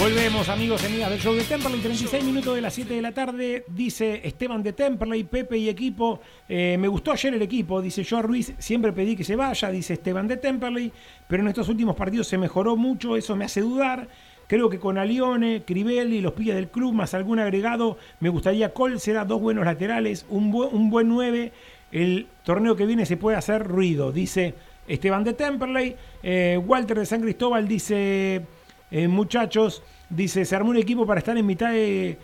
Volvemos, 0.01 0.49
amigos 0.49 0.83
y 0.83 0.87
amigas 0.87 1.11
del 1.11 1.21
show 1.21 1.35
de 1.35 1.43
Temperley. 1.45 1.79
36 1.81 2.25
minutos 2.25 2.55
de 2.55 2.63
las 2.63 2.73
7 2.73 2.95
de 2.95 3.03
la 3.03 3.13
tarde. 3.13 3.65
Dice 3.69 4.23
Esteban 4.25 4.63
de 4.63 4.73
Temperley, 4.73 5.25
Pepe 5.25 5.59
y 5.59 5.69
equipo. 5.69 6.21
eh, 6.49 6.77
me 6.81 6.89
gustó 6.89 7.13
ayer 7.13 7.35
el 7.35 7.43
equipo. 7.43 7.83
Dice 7.83 8.03
yo 8.03 8.17
a 8.17 8.23
Ruiz, 8.23 8.55
siempre 8.59 8.93
pedí 8.95 9.15
que 9.15 9.25
se 9.25 9.37
vaya. 9.37 9.71
Dice 9.71 9.93
Esteban 9.95 10.27
de 10.27 10.39
Temperley. 10.39 10.91
Pero 11.29 11.43
en 11.43 11.49
estos 11.51 11.69
últimos 11.69 11.97
partidos 11.97 12.29
se 12.29 12.39
mejoró 12.39 12.77
mucho. 12.77 13.15
Eso 13.15 13.37
me 13.37 13.45
hace 13.45 13.61
dudar. 13.61 14.09
Creo 14.47 14.71
que 14.71 14.79
con 14.79 14.97
Alione, 14.97 15.65
Crivelli, 15.67 16.23
los 16.23 16.33
pillas 16.33 16.57
del 16.57 16.69
club, 16.71 16.95
más 16.95 17.13
algún 17.13 17.39
agregado, 17.39 17.99
me 18.21 18.31
gustaría 18.31 18.73
Colsera, 18.73 19.25
dos 19.27 19.41
buenos 19.41 19.65
laterales, 19.65 20.25
un, 20.31 20.51
bu- 20.53 20.71
un 20.73 20.89
buen 20.91 21.09
9. 21.09 21.53
El 21.93 22.27
torneo 22.43 22.75
que 22.75 22.87
viene 22.87 23.05
se 23.07 23.17
puede 23.17 23.37
hacer 23.37 23.65
ruido, 23.65 24.11
dice 24.13 24.55
Esteban 24.89 25.23
de 25.25 25.35
Temperley. 25.35 25.95
Eh, 26.23 26.59
Walter 26.67 26.99
de 26.99 27.07
San 27.07 27.21
Cristóbal 27.21 27.69
dice, 27.69 28.43
eh, 28.91 29.09
muchachos, 29.09 29.83
dice, 30.09 30.45
se 30.45 30.57
armó 30.57 30.71
un 30.71 30.77
equipo 30.77 31.07
para 31.07 31.19
estar 31.19 31.37
en 31.37 31.47
mitad 31.47 31.73
de, 31.73 32.19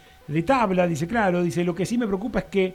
tabla, 0.44 0.86
dice, 0.86 1.06
claro, 1.06 1.42
dice, 1.42 1.64
lo 1.64 1.74
que 1.74 1.86
sí 1.86 1.96
me 1.98 2.06
preocupa 2.06 2.40
es 2.40 2.44
que 2.46 2.74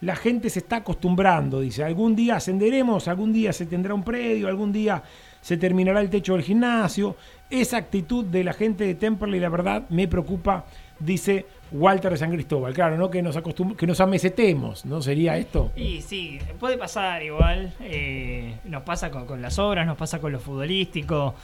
la 0.00 0.14
gente 0.16 0.48
se 0.50 0.60
está 0.60 0.76
acostumbrando, 0.76 1.60
dice, 1.60 1.82
algún 1.84 2.14
día 2.14 2.36
ascenderemos, 2.36 3.08
algún 3.08 3.32
día 3.32 3.52
se 3.52 3.66
tendrá 3.66 3.94
un 3.94 4.04
predio, 4.04 4.48
algún 4.48 4.72
día 4.72 5.02
se 5.40 5.56
terminará 5.56 6.00
el 6.00 6.10
techo 6.10 6.34
del 6.34 6.42
gimnasio. 6.42 7.16
Esa 7.50 7.78
actitud 7.78 8.24
de 8.24 8.44
la 8.44 8.52
gente 8.52 8.84
de 8.84 8.94
Temperley, 8.94 9.40
la 9.40 9.48
verdad, 9.48 9.84
me 9.88 10.06
preocupa, 10.06 10.66
dice 11.00 11.46
Walter 11.72 12.12
de 12.12 12.16
San 12.18 12.30
Cristóbal. 12.30 12.74
Claro, 12.74 12.96
¿no? 12.96 13.10
Que 13.10 13.22
nos, 13.22 13.36
acostum- 13.36 13.74
que 13.74 13.86
nos 13.86 14.00
amesetemos, 14.00 14.84
¿no? 14.84 15.00
¿Sería 15.00 15.36
esto? 15.36 15.72
Y 15.74 16.02
sí, 16.02 16.38
puede 16.60 16.76
pasar 16.76 17.22
igual. 17.22 17.72
eh, 17.80 18.56
nos 18.64 18.82
pasa 18.82 19.10
con, 19.10 19.26
con 19.26 19.40
las 19.42 19.58
obras, 19.58 19.86
nos 19.86 19.96
pasa 19.96 20.20
con 20.20 20.30
lo 20.32 20.38
futbolístico. 20.40 21.34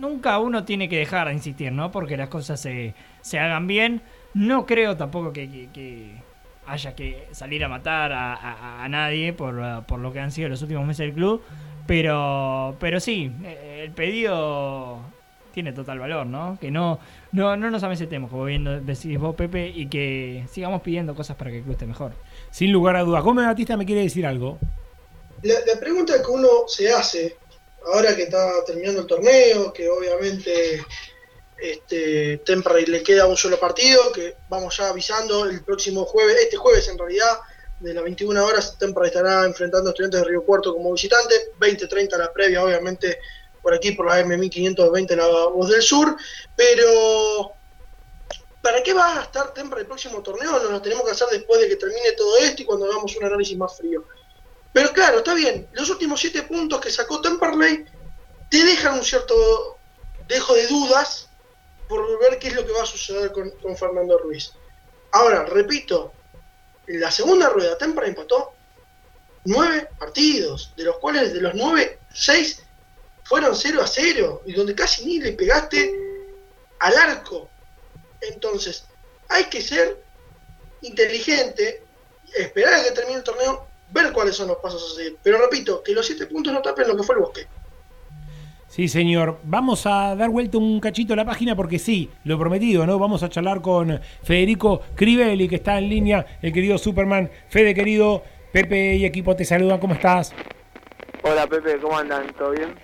Nunca 0.00 0.38
uno 0.38 0.64
tiene 0.64 0.88
que 0.88 0.98
dejar 0.98 1.28
de 1.28 1.34
insistir, 1.34 1.70
¿no? 1.72 1.92
Porque 1.92 2.16
las 2.16 2.28
cosas 2.28 2.58
se, 2.60 2.94
se 3.20 3.38
hagan 3.38 3.66
bien. 3.66 4.00
No 4.34 4.64
creo 4.66 4.96
tampoco 4.96 5.32
que, 5.32 5.48
que- 5.50 5.68
que 5.72 6.14
haya 6.66 6.94
que 6.94 7.26
salir 7.32 7.64
a 7.64 7.68
matar 7.68 8.12
a, 8.12 8.34
a- 8.34 8.84
a 8.84 8.88
nadie 8.88 9.32
por, 9.32 9.84
por 9.86 9.98
lo 9.98 10.12
que 10.12 10.20
han 10.20 10.30
sido 10.32 10.48
los 10.48 10.62
últimos 10.62 10.86
meses 10.86 11.06
del 11.06 11.12
club. 11.14 11.42
Pero, 11.86 12.76
pero 12.78 13.00
sí, 13.00 13.30
eh, 13.44 13.82
el 13.84 13.90
pedido 13.90 15.00
tiene 15.52 15.72
total 15.72 15.98
valor, 15.98 16.24
¿no? 16.26 16.56
Que 16.60 16.70
no, 16.70 17.00
no, 17.32 17.56
no 17.56 17.70
nos 17.70 17.82
amesetemos, 17.82 18.30
como 18.30 18.44
bien 18.44 18.86
decís 18.86 19.18
vos, 19.18 19.34
Pepe, 19.34 19.68
y 19.68 19.86
que 19.88 20.44
sigamos 20.50 20.80
pidiendo 20.82 21.14
cosas 21.16 21.36
para 21.36 21.50
que 21.50 21.56
el 21.58 21.62
club 21.64 21.72
esté 21.72 21.86
mejor. 21.86 22.12
Sin 22.52 22.70
lugar 22.72 22.94
a 22.96 23.02
dudas. 23.02 23.24
Gómez 23.24 23.46
Batista 23.46 23.76
me 23.76 23.84
quiere 23.84 24.02
decir 24.02 24.24
algo. 24.24 24.58
La, 25.42 25.54
la 25.74 25.80
pregunta 25.80 26.14
que 26.24 26.30
uno 26.30 26.48
se 26.68 26.92
hace, 26.92 27.36
ahora 27.86 28.14
que 28.14 28.24
está 28.24 28.64
terminando 28.64 29.00
el 29.00 29.06
torneo, 29.06 29.72
que 29.72 29.88
obviamente 29.88 30.84
este, 31.60 32.38
Temperley 32.38 32.86
le 32.86 33.02
queda 33.02 33.26
un 33.26 33.36
solo 33.36 33.58
partido, 33.58 34.12
que 34.12 34.36
vamos 34.48 34.76
ya 34.76 34.88
avisando 34.88 35.44
el 35.46 35.62
próximo 35.62 36.04
jueves, 36.04 36.36
este 36.40 36.56
jueves 36.56 36.88
en 36.88 36.98
realidad, 36.98 37.38
de 37.80 37.94
las 37.94 38.04
21 38.04 38.44
horas, 38.44 38.76
Temperley 38.78 39.08
estará 39.08 39.44
enfrentando 39.44 39.88
a 39.88 39.92
Estudiantes 39.92 40.20
de 40.20 40.26
Río 40.26 40.44
Cuarto 40.44 40.74
como 40.74 40.92
visitante, 40.92 41.52
20-30 41.58 42.16
la 42.18 42.32
previa, 42.32 42.62
obviamente 42.62 43.18
por 43.62 43.74
aquí 43.74 43.92
por 43.92 44.06
la 44.06 44.22
M1520 44.22 45.16
la 45.16 45.26
Voz 45.48 45.68
del 45.68 45.82
Sur, 45.82 46.16
pero 46.56 47.52
¿para 48.62 48.82
qué 48.82 48.92
va 48.92 49.20
a 49.20 49.22
estar 49.22 49.52
Temperley 49.52 49.82
el 49.82 49.86
próximo 49.86 50.22
torneo? 50.22 50.52
Nos 50.52 50.70
lo 50.70 50.82
tenemos 50.82 51.04
que 51.04 51.12
hacer 51.12 51.28
después 51.30 51.60
de 51.60 51.68
que 51.68 51.76
termine 51.76 52.12
todo 52.12 52.38
esto 52.38 52.62
y 52.62 52.64
cuando 52.64 52.86
hagamos 52.86 53.16
un 53.16 53.24
análisis 53.24 53.56
más 53.56 53.76
frío. 53.76 54.04
Pero 54.72 54.92
claro, 54.92 55.18
está 55.18 55.34
bien. 55.34 55.68
Los 55.72 55.90
últimos 55.90 56.20
siete 56.20 56.42
puntos 56.42 56.80
que 56.80 56.90
sacó 56.90 57.20
Temperley 57.20 57.84
te 58.48 58.64
dejan 58.64 58.94
un 58.94 59.04
cierto 59.04 59.78
dejo 60.28 60.54
de 60.54 60.66
dudas 60.68 61.28
por 61.88 62.18
ver 62.20 62.38
qué 62.38 62.48
es 62.48 62.54
lo 62.54 62.64
que 62.64 62.72
va 62.72 62.82
a 62.82 62.86
suceder 62.86 63.32
con, 63.32 63.50
con 63.62 63.76
Fernando 63.76 64.18
Ruiz. 64.18 64.52
Ahora, 65.12 65.44
repito, 65.44 66.12
en 66.86 67.00
la 67.00 67.10
segunda 67.10 67.48
rueda 67.48 67.76
Temperley 67.76 68.10
empató 68.10 68.54
nueve 69.44 69.88
partidos, 69.98 70.72
de 70.76 70.84
los 70.84 70.98
cuales 70.98 71.32
de 71.32 71.40
los 71.40 71.54
nueve, 71.54 71.98
seis 72.12 72.62
fueron 73.30 73.54
0 73.54 73.80
a 73.80 73.86
0, 73.86 74.42
y 74.44 74.52
donde 74.54 74.74
casi 74.74 75.06
ni 75.06 75.20
le 75.20 75.32
pegaste 75.34 75.94
al 76.80 76.96
arco. 76.96 77.48
Entonces, 78.20 78.84
hay 79.28 79.44
que 79.44 79.62
ser 79.62 80.02
inteligente, 80.80 81.84
esperar 82.34 82.74
a 82.74 82.82
que 82.82 82.90
termine 82.90 83.18
el 83.18 83.22
torneo, 83.22 83.68
ver 83.92 84.12
cuáles 84.12 84.36
son 84.36 84.48
los 84.48 84.58
pasos 84.58 84.92
a 84.92 84.96
seguir. 84.96 85.16
Pero 85.22 85.38
repito, 85.38 85.82
que 85.82 85.92
los 85.92 86.06
siete 86.06 86.26
puntos 86.26 86.52
no 86.52 86.60
tapen 86.62 86.88
lo 86.88 86.96
que 86.96 87.02
fue 87.02 87.14
el 87.16 87.20
bosque. 87.22 87.46
Sí, 88.68 88.86
señor. 88.86 89.40
Vamos 89.42 89.84
a 89.86 90.14
dar 90.14 90.30
vuelta 90.30 90.56
un 90.58 90.78
cachito 90.78 91.14
a 91.14 91.16
la 91.16 91.24
página 91.24 91.56
porque 91.56 91.78
sí, 91.78 92.08
lo 92.22 92.38
prometido, 92.38 92.86
¿no? 92.86 93.00
Vamos 93.00 93.22
a 93.24 93.28
charlar 93.28 93.60
con 93.60 94.00
Federico 94.22 94.82
Crivelli, 94.94 95.48
que 95.48 95.56
está 95.56 95.76
en 95.78 95.88
línea, 95.88 96.24
el 96.40 96.52
querido 96.52 96.78
Superman. 96.78 97.28
Fede, 97.48 97.74
querido, 97.74 98.22
Pepe 98.52 98.94
y 98.94 99.04
equipo 99.04 99.34
te 99.34 99.44
saludan, 99.44 99.80
¿cómo 99.80 99.94
estás? 99.94 100.32
Hola 101.22 101.46
Pepe, 101.48 101.78
¿cómo 101.78 101.98
andan? 101.98 102.32
¿Todo 102.38 102.52
bien? 102.52 102.74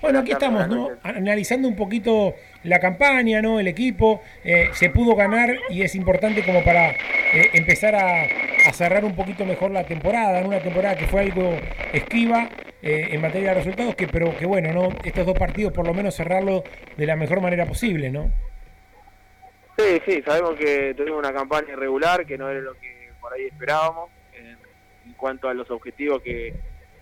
Bueno, 0.00 0.20
aquí 0.20 0.32
estamos, 0.32 0.68
¿no? 0.68 0.90
Analizando 1.02 1.68
un 1.68 1.76
poquito 1.76 2.34
la 2.64 2.78
campaña, 2.80 3.42
¿no? 3.42 3.60
El 3.60 3.68
equipo. 3.68 4.22
eh, 4.44 4.70
se 4.72 4.90
pudo 4.90 5.14
ganar 5.14 5.54
y 5.68 5.82
es 5.82 5.94
importante 5.94 6.44
como 6.44 6.62
para 6.64 6.90
eh, 6.90 7.50
empezar 7.54 7.94
a, 7.94 8.26
cerrar 8.72 9.04
un 9.04 9.16
poquito 9.16 9.44
mejor 9.44 9.70
la 9.72 9.84
temporada, 9.84 10.40
¿no? 10.40 10.48
Una 10.48 10.60
temporada 10.60 10.96
que 10.96 11.06
fue 11.06 11.22
algo 11.22 11.56
esquiva. 11.92 12.48
eh, 12.84 13.10
en 13.14 13.20
materia 13.20 13.50
de 13.50 13.54
resultados, 13.54 13.94
que, 13.94 14.08
pero 14.08 14.36
que 14.36 14.44
bueno, 14.44 14.72
¿no? 14.72 14.88
Estos 15.04 15.24
dos 15.24 15.38
partidos 15.38 15.72
por 15.72 15.86
lo 15.86 15.94
menos 15.94 16.16
cerrarlo 16.16 16.64
de 16.96 17.06
la 17.06 17.14
mejor 17.14 17.40
manera 17.40 17.64
posible, 17.64 18.10
¿no? 18.10 18.28
Sí, 19.78 20.00
sí, 20.04 20.22
sabemos 20.26 20.54
que 20.58 20.92
tuvimos 20.96 21.20
una 21.20 21.32
campaña 21.32 21.72
irregular, 21.74 22.26
que 22.26 22.36
no 22.36 22.50
era 22.50 22.60
lo 22.60 22.74
que 22.74 23.10
por 23.20 23.32
ahí 23.32 23.44
esperábamos 23.46 24.10
en, 24.34 24.58
en 25.06 25.12
cuanto 25.14 25.48
a 25.48 25.54
los 25.54 25.70
objetivos 25.70 26.20
que, 26.22 26.54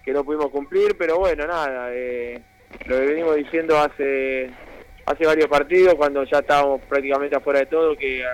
que 0.05 0.13
no 0.13 0.23
pudimos 0.23 0.51
cumplir, 0.51 0.97
pero 0.99 1.19
bueno, 1.19 1.47
nada, 1.47 1.89
lo 1.89 2.99
que 2.99 3.07
venimos 3.07 3.37
diciendo 3.37 3.79
hace 3.79 4.51
hace 5.11 5.27
varios 5.27 5.49
partidos, 5.49 5.95
cuando 5.95 6.25
ya 6.25 6.39
estábamos 6.39 6.81
prácticamente 6.83 7.37
afuera 7.37 7.61
de 7.61 7.67
todo, 7.67 7.97
que 7.97 8.21
eh, 8.21 8.25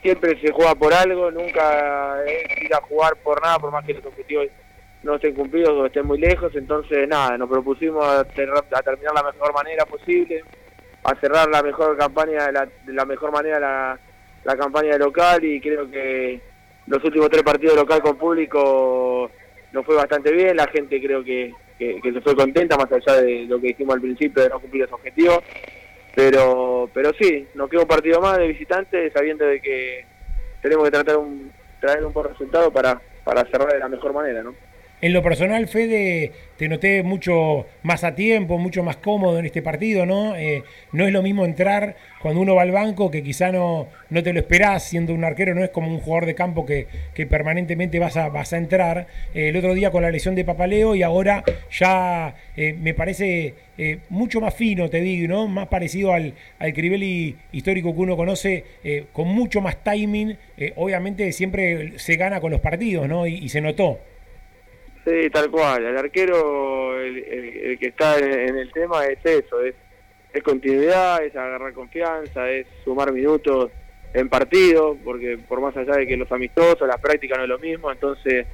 siempre 0.00 0.40
se 0.40 0.52
juega 0.52 0.74
por 0.74 0.92
algo, 0.92 1.30
nunca 1.30 2.22
es 2.24 2.62
ir 2.62 2.74
a 2.74 2.80
jugar 2.82 3.16
por 3.16 3.40
nada, 3.42 3.58
por 3.58 3.72
más 3.72 3.84
que 3.84 3.94
los 3.94 4.06
objetivos 4.06 4.46
no 5.02 5.16
estén 5.16 5.34
cumplidos 5.34 5.70
o 5.70 5.86
estén 5.86 6.06
muy 6.06 6.18
lejos, 6.18 6.54
entonces 6.54 7.08
nada, 7.08 7.36
nos 7.36 7.48
propusimos 7.48 8.04
a, 8.04 8.24
terminar 8.24 9.14
la 9.14 9.24
mejor 9.24 9.52
manera 9.52 9.84
posible, 9.84 10.44
a 11.04 11.14
cerrar 11.16 11.48
la 11.48 11.62
mejor 11.62 11.96
campaña, 11.96 12.46
de 12.46 12.52
la, 12.52 12.68
de 12.84 12.92
la 12.92 13.04
mejor 13.04 13.32
manera 13.32 13.98
la, 14.44 14.56
campaña 14.56 14.96
local 14.98 15.44
y 15.44 15.60
creo 15.60 15.90
que 15.90 16.40
los 16.86 17.02
últimos 17.04 17.30
tres 17.30 17.42
partidos 17.42 17.76
local 17.76 18.02
con 18.02 18.16
público 18.16 19.30
nos 19.72 19.84
fue 19.84 19.96
bastante 19.96 20.30
bien, 20.30 20.56
la 20.56 20.66
gente 20.66 21.00
creo 21.00 21.24
que, 21.24 21.52
que, 21.78 22.12
se 22.12 22.20
fue 22.20 22.36
contenta, 22.36 22.76
más 22.76 22.90
allá 22.92 23.20
de 23.22 23.46
lo 23.46 23.60
que 23.60 23.68
dijimos 23.68 23.94
al 23.94 24.00
principio 24.00 24.42
de 24.42 24.48
no 24.48 24.60
cumplir 24.60 24.82
los 24.82 24.92
objetivos. 24.92 25.38
Pero, 26.14 26.90
pero 26.92 27.12
sí, 27.18 27.48
nos 27.54 27.70
queda 27.70 27.86
partido 27.86 28.20
más 28.20 28.38
de 28.38 28.48
visitantes, 28.48 29.12
sabiendo 29.12 29.46
de 29.46 29.60
que 29.60 30.04
tenemos 30.60 30.84
que 30.84 30.90
tratar 30.90 31.16
un, 31.16 31.50
traer 31.80 32.04
un 32.04 32.12
buen 32.12 32.28
resultado 32.28 32.70
para, 32.70 33.00
para 33.24 33.44
cerrar 33.46 33.72
de 33.72 33.78
la 33.78 33.88
mejor 33.88 34.12
manera, 34.12 34.42
¿no? 34.42 34.54
En 35.04 35.12
lo 35.12 35.20
personal, 35.20 35.66
Fede, 35.66 36.30
te 36.56 36.68
noté 36.68 37.02
mucho 37.02 37.66
más 37.82 38.04
a 38.04 38.14
tiempo, 38.14 38.56
mucho 38.58 38.84
más 38.84 38.98
cómodo 38.98 39.40
en 39.40 39.46
este 39.46 39.60
partido, 39.60 40.06
¿no? 40.06 40.36
Eh, 40.36 40.62
no 40.92 41.04
es 41.04 41.12
lo 41.12 41.22
mismo 41.22 41.44
entrar 41.44 41.96
cuando 42.20 42.40
uno 42.40 42.54
va 42.54 42.62
al 42.62 42.70
banco 42.70 43.10
que 43.10 43.24
quizá 43.24 43.50
no, 43.50 43.88
no 44.10 44.22
te 44.22 44.32
lo 44.32 44.38
esperás 44.38 44.84
siendo 44.84 45.12
un 45.12 45.24
arquero, 45.24 45.56
no 45.56 45.64
es 45.64 45.70
como 45.70 45.88
un 45.88 45.98
jugador 45.98 46.26
de 46.26 46.36
campo 46.36 46.64
que, 46.64 46.86
que 47.14 47.26
permanentemente 47.26 47.98
vas 47.98 48.16
a, 48.16 48.28
vas 48.28 48.52
a 48.52 48.58
entrar. 48.58 49.08
Eh, 49.34 49.48
el 49.48 49.56
otro 49.56 49.74
día 49.74 49.90
con 49.90 50.02
la 50.02 50.10
lesión 50.12 50.36
de 50.36 50.44
Papaleo 50.44 50.94
y 50.94 51.02
ahora 51.02 51.42
ya 51.68 52.36
eh, 52.56 52.72
me 52.72 52.94
parece 52.94 53.54
mucho 54.08 54.40
más 54.40 54.54
fino, 54.54 54.88
te 54.88 55.00
digo, 55.00 55.26
¿no? 55.26 55.48
Más 55.48 55.66
parecido 55.66 56.12
al, 56.12 56.34
al 56.60 56.72
Crivelli 56.72 57.36
histórico 57.50 57.92
que 57.92 58.00
uno 58.00 58.16
conoce, 58.16 58.64
con 59.12 59.26
mucho 59.26 59.60
más 59.60 59.82
timing. 59.82 60.36
obviamente 60.76 61.32
siempre 61.32 61.98
se 61.98 62.14
gana 62.14 62.40
con 62.40 62.52
los 62.52 62.60
partidos, 62.60 63.08
¿no? 63.08 63.26
y 63.26 63.48
se 63.48 63.60
notó. 63.60 63.98
Sí, 65.04 65.30
tal 65.30 65.50
cual. 65.50 65.84
El 65.84 65.96
arquero, 65.96 67.00
el, 67.00 67.76
que 67.78 67.88
está 67.88 68.18
en, 68.18 68.56
el 68.56 68.72
tema 68.72 69.04
es 69.06 69.18
eso, 69.24 69.60
es, 69.60 69.74
es 70.32 70.42
continuidad, 70.42 71.24
es 71.24 71.34
agarrar 71.34 71.72
confianza, 71.72 72.48
es 72.50 72.66
sumar 72.84 73.12
minutos 73.12 73.70
en 74.14 74.28
partido, 74.28 74.96
porque 75.04 75.38
por 75.48 75.60
más 75.60 75.76
allá 75.76 75.96
de 75.96 76.06
que 76.06 76.16
los 76.16 76.30
amistosos, 76.30 76.86
las 76.86 77.00
prácticas 77.00 77.38
no 77.38 77.44
es 77.44 77.50
lo 77.50 77.58
mismo, 77.58 77.90
entonces 77.90 78.46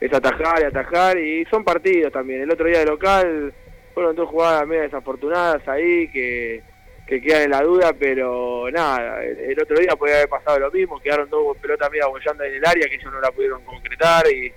es 0.00 0.12
atajar 0.12 0.62
y 0.62 0.64
atajar, 0.64 1.18
y 1.18 1.44
son 1.46 1.62
partidos 1.62 2.12
también. 2.12 2.42
El 2.42 2.50
otro 2.50 2.66
día 2.66 2.80
de 2.80 2.86
local 2.86 3.52
fueron 3.94 4.16
dos 4.16 4.28
jugadas 4.28 4.66
medio 4.66 4.82
desafortunadas 4.82 5.66
ahí 5.68 6.08
que, 6.08 6.62
que 7.06 7.20
quedan 7.20 7.42
en 7.42 7.50
la 7.50 7.62
duda, 7.62 7.92
pero 7.92 8.68
nada, 8.72 9.22
el, 9.22 9.60
otro 9.60 9.78
día 9.78 9.94
podía 9.96 10.16
haber 10.16 10.28
pasado 10.28 10.58
lo 10.58 10.70
mismo, 10.72 10.98
quedaron 10.98 11.30
dos 11.30 11.56
pelotas 11.58 11.90
medio 11.90 12.06
abollando 12.06 12.42
en 12.42 12.54
el 12.54 12.66
área 12.66 12.88
que 12.88 12.96
ellos 12.96 13.12
no 13.12 13.20
la 13.20 13.30
pudieron 13.30 13.62
concretar 13.64 14.26
y 14.28 14.52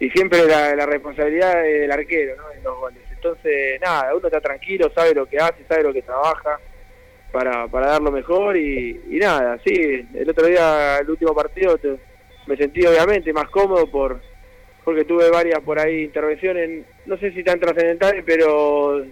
y 0.00 0.08
siempre 0.10 0.46
la, 0.46 0.74
la 0.74 0.86
responsabilidad 0.86 1.62
del 1.62 1.92
arquero 1.92 2.34
¿no? 2.36 2.50
en 2.50 2.64
los 2.64 2.76
goles. 2.78 3.02
Entonces, 3.12 3.78
nada, 3.82 4.14
uno 4.14 4.26
está 4.26 4.40
tranquilo, 4.40 4.90
sabe 4.94 5.14
lo 5.14 5.26
que 5.26 5.36
hace, 5.38 5.62
sabe 5.68 5.82
lo 5.82 5.92
que 5.92 6.00
trabaja 6.00 6.58
para, 7.30 7.68
para 7.68 7.88
dar 7.88 8.02
lo 8.02 8.10
mejor 8.10 8.56
y, 8.56 8.98
nada, 9.20 9.58
sí, 9.62 10.08
el 10.14 10.28
otro 10.30 10.46
día, 10.46 10.98
el 10.98 11.10
último 11.10 11.34
partido, 11.34 11.78
me 12.46 12.56
sentí 12.56 12.84
obviamente 12.86 13.32
más 13.32 13.48
cómodo 13.50 13.88
por 13.88 14.20
porque 14.82 15.04
tuve 15.04 15.30
varias 15.30 15.60
por 15.60 15.78
ahí 15.78 16.04
intervenciones, 16.04 16.86
no 17.04 17.18
sé 17.18 17.32
si 17.32 17.44
tan 17.44 17.60
trascendentales, 17.60 18.24
pero 18.24 19.04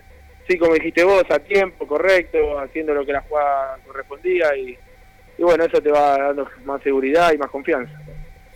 sí, 0.49 0.59
como 0.59 0.73
dijiste 0.73 1.05
vos, 1.05 1.25
a 1.29 1.39
tiempo, 1.39 1.87
correcto, 1.87 2.59
haciendo 2.59 2.95
lo 2.95 3.05
que 3.05 3.13
la 3.13 3.21
jugada 3.21 3.79
correspondía 3.87 4.57
y, 4.57 4.71
y 5.37 5.43
bueno, 5.43 5.65
eso 5.65 5.81
te 5.83 5.91
va 5.91 6.17
dando 6.17 6.49
más 6.65 6.83
seguridad 6.83 7.33
y 7.35 7.39
más 7.39 7.51
confianza. 7.51 7.93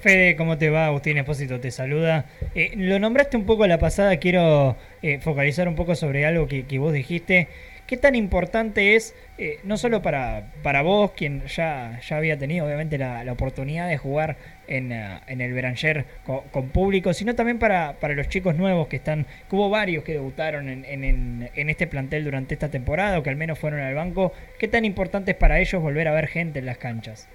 Fede, 0.03 0.35
¿cómo 0.35 0.59
te 0.59 0.69
va? 0.69 0.87
Agustín 0.87 1.17
Espósito 1.17 1.61
te 1.61 1.71
saluda. 1.71 2.27
Eh, 2.57 2.73
lo 2.75 2.99
nombraste 2.99 3.37
un 3.37 3.47
poco 3.47 3.69
la 3.69 3.79
pasada, 3.79 4.17
quiero 4.17 4.77
eh, 5.01 5.21
focalizar 5.21 5.69
un 5.69 5.77
poco 5.77 5.95
sobre 5.95 6.27
algo 6.27 6.49
que, 6.49 6.79
vos 6.81 6.93
dijiste. 6.93 7.47
¿Qué 7.87 7.97
tan 7.97 8.17
importante 8.17 8.97
es, 8.97 9.15
eh, 9.39 9.61
no 9.63 9.77
solo 9.77 10.03
para, 10.03 10.51
para 10.65 10.83
vos, 10.83 11.13
quien 11.13 11.45
ya, 11.47 12.01
ya 12.01 12.17
había 12.17 12.37
tenido 12.37 12.67
obviamente 12.67 12.99
la, 12.99 13.25
oportunidad 13.31 13.89
de 13.89 13.97
jugar 13.97 14.39
en, 14.67 14.91
en 14.91 15.41
el 15.41 15.53
Beranger 15.53 16.05
con, 16.25 16.71
público, 16.71 17.15
sino 17.15 17.37
también 17.37 17.61
para, 17.61 18.01
para 18.01 18.15
los 18.15 18.29
chicos 18.29 18.57
nuevos 18.57 18.89
que 18.89 18.97
están, 18.97 19.25
que 19.49 19.55
hubo 19.55 19.71
varios 19.71 20.03
que 20.03 20.15
debutaron 20.15 20.69
en, 20.69 20.85
en, 20.85 21.49
en 21.55 21.71
este 21.71 21.87
plantel 21.87 22.25
durante 22.25 22.55
esta 22.55 22.71
temporada 22.71 23.21
o 23.21 23.23
que 23.23 23.31
al 23.31 23.37
menos 23.37 23.57
fueron 23.57 23.79
al 23.79 23.95
banco? 23.95 24.33
¿Qué 24.59 24.67
tan 24.67 24.85
importante 24.85 25.31
es 25.31 25.37
para 25.37 25.61
ellos 25.61 25.81
volver 25.81 26.09
a 26.09 26.13
ver 26.13 26.27
gente 26.27 26.59
en 26.59 26.67
las 26.67 26.79
canchas? 26.79 27.29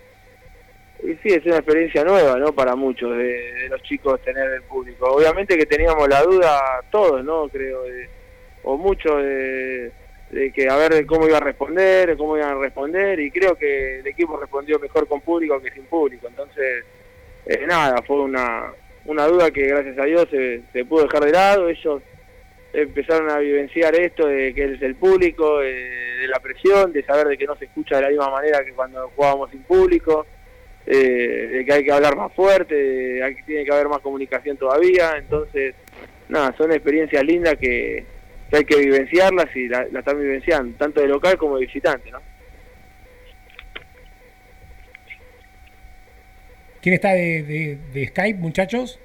Y 1.04 1.14
sí, 1.16 1.30
es 1.30 1.46
una 1.46 1.58
experiencia 1.58 2.04
nueva, 2.04 2.38
¿no? 2.38 2.54
Para 2.54 2.76
muchos 2.76 3.16
de, 3.16 3.68
los 3.70 3.82
chicos 3.84 4.22
tener 4.22 4.50
el 4.52 4.64
público. 4.64 5.06
Obviamente 5.08 5.58
que 5.58 5.66
teníamos 5.66 6.08
la 6.08 6.24
duda 6.24 6.82
todos, 6.90 7.24
¿no? 7.24 7.48
Creo, 7.50 7.84
o 8.64 8.78
muchos 8.78 9.24
de, 9.24 9.92
que 10.54 10.68
a 10.70 10.76
ver 10.76 11.06
cómo 11.06 11.28
iba 11.28 11.38
a 11.38 11.42
responder, 11.42 12.18
cómo 12.18 12.36
iban 12.36 12.58
a 12.58 12.60
responder, 12.60 13.20
y 13.20 13.32
creo 13.32 13.56
que 13.56 14.00
el 14.00 14.08
equipo 14.08 14.38
respondió 14.38 14.80
mejor 14.80 15.08
con 15.08 15.22
público 15.22 15.62
que 15.62 15.72
sin 15.72 15.86
público. 15.86 16.28
Entonces, 16.28 16.84
eh, 17.46 17.66
nada, 17.68 18.02
fue 18.02 18.20
una, 18.20 18.74
una 19.06 19.28
duda 19.28 19.52
que 19.52 19.68
gracias 19.68 19.98
a 20.00 20.04
Dios 20.04 20.28
se, 20.32 20.86
pudo 20.86 21.04
dejar 21.04 21.26
de 21.26 21.32
lado. 21.32 21.70
Ellos 21.70 22.02
empezaron 22.74 23.30
a 23.30 23.38
vivenciar 23.38 23.96
esto 23.96 24.28
de 24.28 24.54
que 24.54 24.74
es 24.74 24.82
el 24.82 24.96
público, 24.96 25.60
de 25.60 26.28
la 26.28 26.40
presión, 26.40 26.92
de 26.92 27.04
saber 27.04 27.28
de 27.28 27.38
que 27.38 27.46
no 27.46 27.56
se 27.56 27.66
escucha 27.66 27.98
de 27.98 28.02
la 28.02 28.10
misma 28.10 28.32
manera 28.32 28.66
que 28.66 28.74
cuando 28.74 29.10
jugábamos 29.16 29.52
sin 29.52 29.62
público 29.64 30.26
eh, 30.90 31.50
de 31.52 31.66
que 31.66 31.74
hay 31.74 31.84
que 31.84 31.92
hablar 31.92 32.16
más 32.16 32.34
fuerte, 32.34 32.74
de 32.74 33.36
que 33.36 33.44
tiene 33.44 33.66
que 33.66 33.74
haber 33.74 33.90
más 33.90 34.00
comunicación 34.00 34.56
todavía, 34.56 35.18
entonces, 35.18 35.76
nada, 36.30 36.56
son 36.58 36.72
experiencias 36.72 37.24
lindas 37.26 37.56
que, 37.56 38.06
hay 38.54 38.64
que 38.64 38.78
vivenciarlas 38.78 39.54
y 39.54 39.68
la, 39.68 39.82
están 39.82 40.18
vivenciando, 40.18 40.78
tanto 40.78 41.02
de 41.02 41.10
local 41.10 41.38
como 41.38 41.58
de 41.58 41.66
visitante, 41.66 42.10
¿no? 42.10 42.22
¿Quién 46.82 46.96
está 46.96 47.12
de, 47.12 47.78
de, 47.92 48.08
Skype, 48.08 48.40
muchachos? 48.40 48.98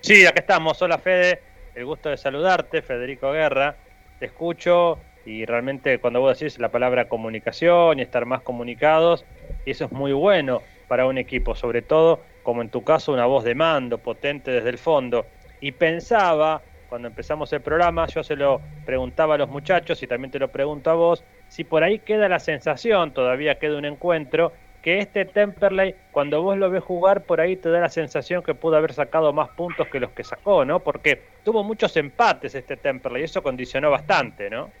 Sí, 0.00 0.26
acá 0.26 0.40
estamos. 0.40 0.82
Hola, 0.82 0.98
Fede. 0.98 1.40
El 1.74 1.86
gusto 1.86 2.10
de 2.10 2.18
saludarte, 2.18 2.82
Federico 2.82 3.32
Guerra. 3.32 3.76
Te 4.18 4.26
escucho 4.26 4.98
y 5.24 5.44
realmente 5.44 5.98
cuando 5.98 6.20
vos 6.20 6.38
decís 6.38 6.58
la 6.58 6.70
palabra 6.70 7.08
comunicación 7.08 7.98
y 7.98 8.02
estar 8.02 8.26
más 8.26 8.42
comunicados, 8.42 9.24
eso 9.66 9.84
es 9.84 9.92
muy 9.92 10.12
bueno 10.12 10.62
para 10.88 11.06
un 11.06 11.18
equipo, 11.18 11.54
sobre 11.54 11.82
todo 11.82 12.20
como 12.42 12.62
en 12.62 12.68
tu 12.68 12.82
caso 12.84 13.12
una 13.12 13.26
voz 13.26 13.44
de 13.44 13.54
mando 13.54 13.98
potente 13.98 14.50
desde 14.50 14.70
el 14.70 14.78
fondo. 14.78 15.26
Y 15.60 15.72
pensaba, 15.72 16.62
cuando 16.88 17.08
empezamos 17.08 17.52
el 17.52 17.62
programa, 17.62 18.06
yo 18.06 18.22
se 18.22 18.36
lo 18.36 18.60
preguntaba 18.84 19.36
a 19.36 19.38
los 19.38 19.48
muchachos 19.48 20.02
y 20.02 20.06
también 20.06 20.30
te 20.30 20.38
lo 20.38 20.48
pregunto 20.48 20.90
a 20.90 20.94
vos, 20.94 21.24
si 21.48 21.64
por 21.64 21.84
ahí 21.84 22.00
queda 22.00 22.28
la 22.28 22.40
sensación, 22.40 23.14
todavía 23.14 23.58
queda 23.58 23.78
un 23.78 23.84
encuentro, 23.84 24.52
que 24.82 24.98
este 24.98 25.24
Temperley, 25.24 25.94
cuando 26.10 26.42
vos 26.42 26.58
lo 26.58 26.68
ves 26.68 26.82
jugar, 26.82 27.24
por 27.24 27.40
ahí 27.40 27.56
te 27.56 27.70
da 27.70 27.78
la 27.80 27.88
sensación 27.88 28.42
que 28.42 28.54
pudo 28.54 28.76
haber 28.76 28.92
sacado 28.92 29.32
más 29.32 29.50
puntos 29.50 29.88
que 29.88 30.00
los 30.00 30.10
que 30.12 30.24
sacó, 30.24 30.64
¿no? 30.64 30.82
Porque 30.82 31.22
tuvo 31.44 31.62
muchos 31.62 31.96
empates 31.96 32.54
este 32.56 32.76
Temperley 32.76 33.22
y 33.22 33.24
eso 33.26 33.42
condicionó 33.42 33.90
bastante, 33.90 34.50
¿no? 34.50 34.74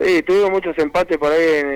Sí, 0.00 0.22
tuvimos 0.22 0.50
muchos 0.50 0.78
empates 0.78 1.18
por 1.18 1.32
ahí 1.32 1.44
en, 1.56 1.68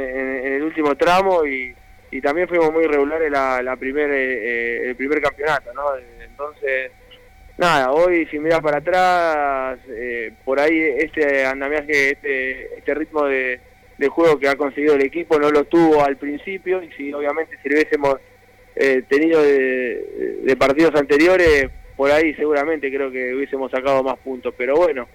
el 0.54 0.62
último 0.62 0.94
tramo 0.94 1.44
y, 1.44 1.74
también 2.22 2.46
fuimos 2.46 2.70
muy 2.70 2.84
regulares 2.84 3.30
la, 3.30 3.62
la 3.62 3.74
primer, 3.76 4.10
eh, 4.12 4.90
el 4.90 4.96
primer 4.96 5.20
campeonato, 5.22 5.72
¿no? 5.72 5.82
Entonces, 6.22 6.92
nada, 7.56 7.90
hoy 7.90 8.26
si 8.26 8.38
miras 8.38 8.60
para 8.60 8.78
atrás, 8.78 9.78
eh, 9.88 10.30
por 10.44 10.60
ahí 10.60 10.78
este 10.98 11.46
andamiaje, 11.46 12.10
este, 12.10 12.78
este 12.78 12.94
ritmo 12.94 13.24
de, 13.24 13.60
juego 14.10 14.38
que 14.38 14.48
ha 14.48 14.56
conseguido 14.56 14.96
el 14.96 15.02
equipo 15.02 15.38
no 15.38 15.48
lo 15.48 15.62
tuvo 15.64 16.04
al 16.04 16.16
principio 16.16 16.82
y 16.82 16.90
si 16.92 17.14
obviamente 17.14 17.56
si 17.62 17.68
hubiésemos 17.68 18.16
eh, 18.74 19.02
tenido 19.08 19.40
de, 19.40 20.40
de 20.42 20.56
partidos 20.56 20.92
anteriores, 20.96 21.70
por 21.96 22.10
ahí 22.10 22.34
seguramente 22.34 22.92
creo 22.92 23.12
que 23.12 23.32
hubiésemos 23.32 23.70
sacado 23.70 24.02
más 24.02 24.18
puntos, 24.18 24.52
pero 24.58 24.74
bueno 24.74 25.06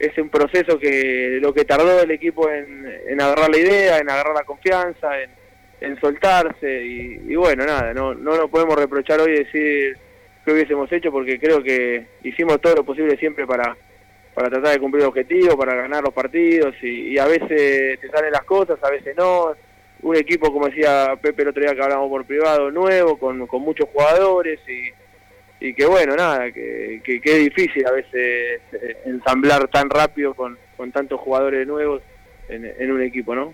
es 0.00 0.16
un 0.16 0.30
proceso 0.30 0.78
que 0.78 1.38
lo 1.42 1.52
que 1.52 1.66
tardó 1.66 2.00
el 2.00 2.10
equipo 2.10 2.48
en, 2.48 3.20
agarrar 3.20 3.50
la 3.50 3.58
idea, 3.58 3.98
en 3.98 4.08
agarrar 4.08 4.34
la 4.34 4.44
confianza, 4.44 5.10
en, 5.20 5.30
soltarse 6.00 6.82
y, 6.84 7.34
bueno, 7.36 7.64
nada, 7.64 7.92
no, 7.94 8.14
no 8.14 8.36
nos 8.36 8.50
podemos 8.50 8.76
reprochar 8.76 9.20
hoy 9.20 9.32
decir 9.32 9.96
qué 10.44 10.52
hubiésemos 10.52 10.90
hecho 10.92 11.10
porque 11.10 11.38
creo 11.38 11.62
que 11.62 12.06
hicimos 12.22 12.60
todo 12.60 12.76
lo 12.76 12.84
posible 12.84 13.16
siempre 13.18 13.46
para, 13.46 13.76
para 14.34 14.48
tratar 14.48 14.72
de 14.72 14.80
cumplir 14.80 15.02
el 15.02 15.08
objetivo, 15.08 15.56
para 15.56 15.74
ganar 15.74 16.02
los 16.02 16.14
partidos 16.14 16.74
y, 16.82 17.12
y 17.12 17.18
a 17.18 17.26
veces 17.26 18.00
te 18.00 18.08
salen 18.10 18.32
las 18.32 18.44
cosas, 18.44 18.78
a 18.82 18.90
veces 18.90 19.14
no. 19.16 19.52
Un 20.02 20.16
equipo, 20.16 20.50
como 20.50 20.68
decía 20.68 21.14
Pepe 21.20 21.42
el 21.42 21.48
otro 21.48 21.62
día 21.62 21.74
que 21.74 21.82
hablamos 21.82 22.08
por 22.08 22.24
privado, 22.24 22.70
nuevo, 22.70 23.18
con, 23.18 23.46
con 23.46 23.60
muchos 23.60 23.86
jugadores 23.90 24.60
y, 24.66 24.90
y 25.60 25.74
que 25.74 25.86
bueno, 25.86 26.16
nada, 26.16 26.50
que, 26.50 27.00
que, 27.04 27.20
que 27.20 27.30
es 27.30 27.38
difícil 27.54 27.86
a 27.86 27.92
veces 27.92 28.60
eh, 28.72 28.96
ensamblar 29.04 29.68
tan 29.68 29.90
rápido 29.90 30.34
con, 30.34 30.58
con 30.76 30.90
tantos 30.90 31.20
jugadores 31.20 31.66
nuevos 31.66 32.02
en, 32.48 32.64
en 32.64 32.90
un 32.90 33.02
equipo, 33.02 33.34
¿no? 33.34 33.52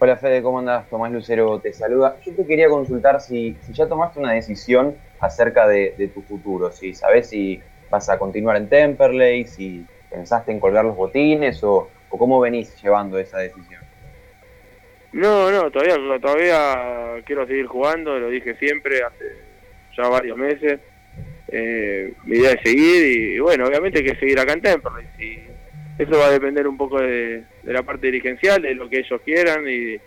Hola 0.00 0.16
Fede, 0.16 0.42
¿cómo 0.42 0.60
andás? 0.60 0.88
Tomás 0.88 1.12
Lucero 1.12 1.58
te 1.60 1.72
saluda. 1.72 2.16
Yo 2.24 2.32
te 2.32 2.46
quería 2.46 2.68
consultar 2.68 3.20
si, 3.20 3.56
si 3.62 3.72
ya 3.72 3.88
tomaste 3.88 4.20
una 4.20 4.32
decisión 4.32 4.96
acerca 5.20 5.66
de, 5.66 5.94
de 5.98 6.08
tu 6.08 6.22
futuro, 6.22 6.70
si 6.70 6.94
sabes 6.94 7.28
si 7.28 7.60
vas 7.90 8.08
a 8.08 8.18
continuar 8.18 8.56
en 8.56 8.68
Temperley, 8.68 9.44
si 9.44 9.84
pensaste 10.08 10.52
en 10.52 10.60
colgar 10.60 10.84
los 10.84 10.96
botines 10.96 11.62
o, 11.64 11.90
o 12.08 12.18
cómo 12.18 12.40
venís 12.40 12.80
llevando 12.80 13.18
esa 13.18 13.38
decisión. 13.38 13.82
No, 15.12 15.50
no, 15.50 15.70
todavía, 15.70 15.96
todavía 16.20 17.22
quiero 17.24 17.46
seguir 17.46 17.66
jugando, 17.66 18.18
lo 18.18 18.28
dije 18.28 18.54
siempre, 18.54 19.02
hace 19.02 19.47
ya 19.98 20.08
varios 20.08 20.38
meses. 20.38 20.80
Eh, 21.50 22.12
mi 22.24 22.38
idea 22.38 22.52
es 22.52 22.62
seguir 22.62 23.04
y, 23.04 23.34
y 23.34 23.38
bueno, 23.40 23.66
obviamente 23.66 23.98
hay 23.98 24.04
que 24.04 24.16
seguir 24.16 24.38
acá 24.38 24.52
en 24.52 24.62
Temperley. 24.62 25.06
Si, 25.18 25.48
eso 25.98 26.16
va 26.16 26.26
a 26.26 26.30
depender 26.30 26.66
un 26.66 26.76
poco 26.76 27.00
de, 27.00 27.42
la 27.64 27.82
parte 27.82 28.06
dirigencial, 28.06 28.62
de 28.62 28.74
lo 28.74 28.88
que 28.88 29.00
ellos 29.00 29.20
quieran 29.24 29.68
y, 29.68 29.94
y, 29.94 30.00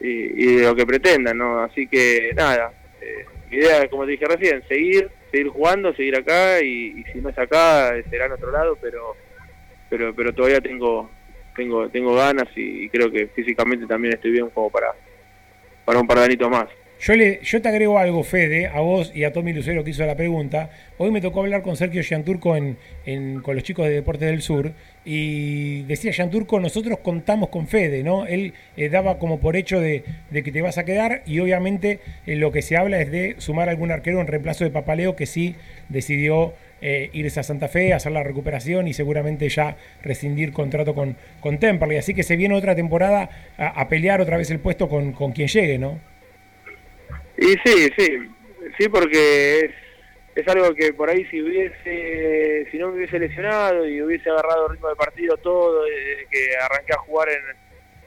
y 0.00 0.56
de 0.56 0.64
lo 0.64 0.74
que 0.74 0.84
pretendan, 0.84 1.38
¿no? 1.38 1.60
Así 1.60 1.86
que 1.86 2.32
nada, 2.34 2.72
eh, 3.00 3.24
mi 3.48 3.58
idea, 3.58 3.88
como 3.88 4.04
te 4.04 4.12
dije 4.12 4.26
recién, 4.26 4.66
seguir, 4.66 5.08
seguir 5.30 5.48
jugando, 5.48 5.94
seguir 5.94 6.16
acá 6.16 6.60
y, 6.60 7.00
y, 7.00 7.04
si 7.12 7.20
no 7.20 7.28
es 7.28 7.38
acá 7.38 7.94
será 8.10 8.26
en 8.26 8.32
otro 8.32 8.50
lado, 8.50 8.76
pero 8.80 9.14
pero 9.88 10.14
pero 10.14 10.34
todavía 10.34 10.60
tengo 10.60 11.08
tengo 11.54 11.88
tengo 11.88 12.14
ganas 12.14 12.48
y, 12.56 12.84
y 12.84 12.88
creo 12.88 13.10
que 13.10 13.28
físicamente 13.28 13.86
también 13.86 14.14
estoy 14.14 14.32
bien 14.32 14.50
como 14.50 14.68
para 14.70 14.92
para 15.84 16.00
un 16.00 16.06
par 16.08 16.18
de 16.18 16.24
añitos 16.24 16.50
más. 16.50 16.66
Yo, 17.00 17.14
le, 17.14 17.40
yo 17.42 17.62
te 17.62 17.68
agrego 17.70 17.98
algo, 17.98 18.22
Fede, 18.24 18.66
a 18.66 18.80
vos 18.80 19.10
y 19.14 19.24
a 19.24 19.32
Tommy 19.32 19.54
Lucero 19.54 19.82
que 19.82 19.90
hizo 19.90 20.04
la 20.04 20.16
pregunta. 20.16 20.68
Hoy 20.98 21.10
me 21.10 21.22
tocó 21.22 21.40
hablar 21.40 21.62
con 21.62 21.74
Sergio 21.74 22.02
Gianturco 22.02 22.54
en, 22.56 22.76
con 23.40 23.54
los 23.54 23.64
chicos 23.64 23.86
de 23.86 23.94
Deportes 23.94 24.28
del 24.28 24.42
Sur 24.42 24.72
y 25.02 25.80
decía 25.84 26.12
Gianturco, 26.12 26.60
nosotros 26.60 26.98
contamos 26.98 27.48
con 27.48 27.68
Fede, 27.68 28.02
¿no? 28.02 28.26
Él 28.26 28.52
eh, 28.76 28.90
daba 28.90 29.18
como 29.18 29.40
por 29.40 29.56
hecho 29.56 29.80
de, 29.80 30.04
que 30.30 30.52
te 30.52 30.60
vas 30.60 30.76
a 30.76 30.84
quedar 30.84 31.22
y 31.24 31.40
obviamente 31.40 32.00
eh, 32.26 32.36
lo 32.36 32.52
que 32.52 32.60
se 32.60 32.76
habla 32.76 33.00
es 33.00 33.10
de 33.10 33.36
sumar 33.38 33.70
algún 33.70 33.90
arquero 33.90 34.20
en 34.20 34.26
reemplazo 34.26 34.64
de 34.64 34.70
Papaleo 34.70 35.16
que 35.16 35.24
sí 35.24 35.54
decidió 35.88 36.52
eh, 36.82 37.08
irse 37.14 37.40
a 37.40 37.44
Santa 37.44 37.68
Fe, 37.68 37.94
hacer 37.94 38.12
la 38.12 38.24
recuperación 38.24 38.88
y 38.88 38.92
seguramente 38.92 39.48
ya 39.48 39.78
rescindir 40.02 40.52
contrato 40.52 40.94
con, 40.94 41.16
con 41.40 41.56
Temperley. 41.56 41.96
Así 41.96 42.12
que 42.12 42.24
se 42.24 42.36
viene 42.36 42.54
otra 42.56 42.74
temporada 42.74 43.30
a, 43.56 43.68
a 43.68 43.88
pelear 43.88 44.20
otra 44.20 44.36
vez 44.36 44.50
el 44.50 44.58
puesto 44.58 44.90
con, 44.90 45.12
con 45.12 45.32
quien 45.32 45.48
llegue, 45.48 45.78
¿no? 45.78 46.09
Y 47.40 47.56
sí, 47.64 47.90
sí, 47.96 48.30
sí, 48.78 48.88
porque 48.90 49.60
es, 49.60 49.70
es 50.34 50.46
algo 50.46 50.74
que 50.74 50.92
por 50.92 51.08
ahí 51.08 51.24
si 51.30 51.40
hubiese, 51.40 52.68
si 52.70 52.76
no 52.76 52.88
me 52.88 52.96
hubiese 52.96 53.18
lesionado 53.18 53.88
y 53.88 54.02
hubiese 54.02 54.28
agarrado 54.28 54.68
ritmo 54.68 54.90
de 54.90 54.96
partido 54.96 55.38
todo, 55.38 55.84
desde 55.84 56.26
que 56.30 56.54
arranqué 56.60 56.92
a 56.92 56.98
jugar 56.98 57.30
en 57.30 57.40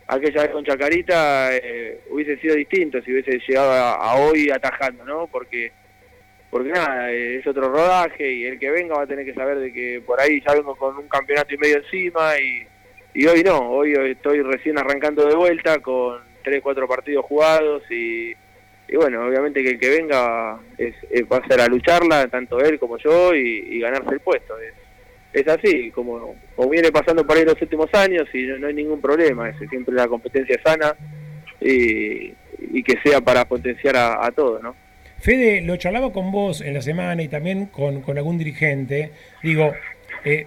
aquella 0.06 0.44
vez 0.44 0.52
con 0.52 0.64
Chacarita, 0.64 1.50
eh, 1.58 2.02
hubiese 2.12 2.38
sido 2.38 2.54
distinto 2.54 3.02
si 3.02 3.12
hubiese 3.12 3.40
llegado 3.40 3.72
a, 3.72 3.94
a, 3.96 4.16
hoy 4.18 4.52
atajando, 4.52 5.04
¿no? 5.04 5.26
Porque 5.26 5.72
porque 6.52 6.70
nada, 6.70 7.10
es 7.10 7.48
otro 7.48 7.70
rodaje 7.70 8.32
y 8.32 8.46
el 8.46 8.60
que 8.60 8.70
venga 8.70 8.98
va 8.98 9.02
a 9.02 9.08
tener 9.08 9.26
que 9.26 9.34
saber 9.34 9.58
de 9.58 9.74
que 9.74 10.04
por 10.06 10.22
ahí 10.22 10.40
ya 10.46 10.54
vengo 10.54 10.76
con 10.76 10.96
un 10.96 11.08
campeonato 11.08 11.56
y 11.56 11.58
medio 11.58 11.78
encima 11.78 12.38
y, 12.38 12.68
y 13.16 13.26
hoy 13.26 13.42
no, 13.42 13.72
hoy 13.72 13.94
estoy 14.12 14.44
recién 14.44 14.78
arrancando 14.78 15.26
de 15.26 15.34
vuelta 15.36 15.80
con 15.80 16.22
tres, 16.44 16.62
cuatro 16.62 16.88
partidos 16.88 17.26
jugados 17.26 17.82
y 17.90 18.36
y 18.94 18.96
bueno, 18.96 19.26
obviamente 19.26 19.64
que 19.64 19.72
el 19.72 19.80
que 19.80 19.90
venga 19.90 20.60
es, 20.78 20.94
va 21.24 21.38
a 21.38 21.48
ser 21.48 21.60
a 21.62 21.66
lucharla, 21.66 22.28
tanto 22.28 22.60
él 22.60 22.78
como 22.78 23.00
yo, 23.00 23.34
y, 23.34 23.80
ganarse 23.80 24.14
el 24.14 24.20
puesto. 24.20 24.54
Es, 25.34 25.48
así, 25.48 25.90
como, 25.90 26.36
como, 26.56 26.70
viene 26.70 26.92
pasando 26.92 27.26
por 27.26 27.36
ahí 27.36 27.44
los 27.44 27.60
últimos 27.60 27.92
años, 27.96 28.30
y 28.32 28.44
no, 28.44 28.60
no 28.60 28.68
hay 28.68 28.76
ningún 28.76 29.02
problema, 29.02 29.50
es 29.50 29.58
siempre 29.68 29.96
la 29.96 30.08
competencia 30.08 30.62
sana 30.64 30.96
y, 31.60 32.34
que 32.84 33.00
sea 33.04 33.20
para 33.20 33.46
potenciar 33.46 33.98
a, 33.98 34.28
a 34.28 34.32
todos, 34.32 34.62
¿no? 34.62 34.76
Fede, 35.18 35.62
lo 35.62 35.76
charlaba 35.78 36.14
con 36.14 36.32
vos 36.32 36.62
en 36.62 36.76
la 36.76 36.82
semana 36.84 37.24
y 37.24 37.30
también 37.30 37.66
con, 37.66 38.04
con 38.04 38.16
algún 38.20 38.38
dirigente. 38.38 39.10
Digo, 39.42 39.74
eh, 40.24 40.46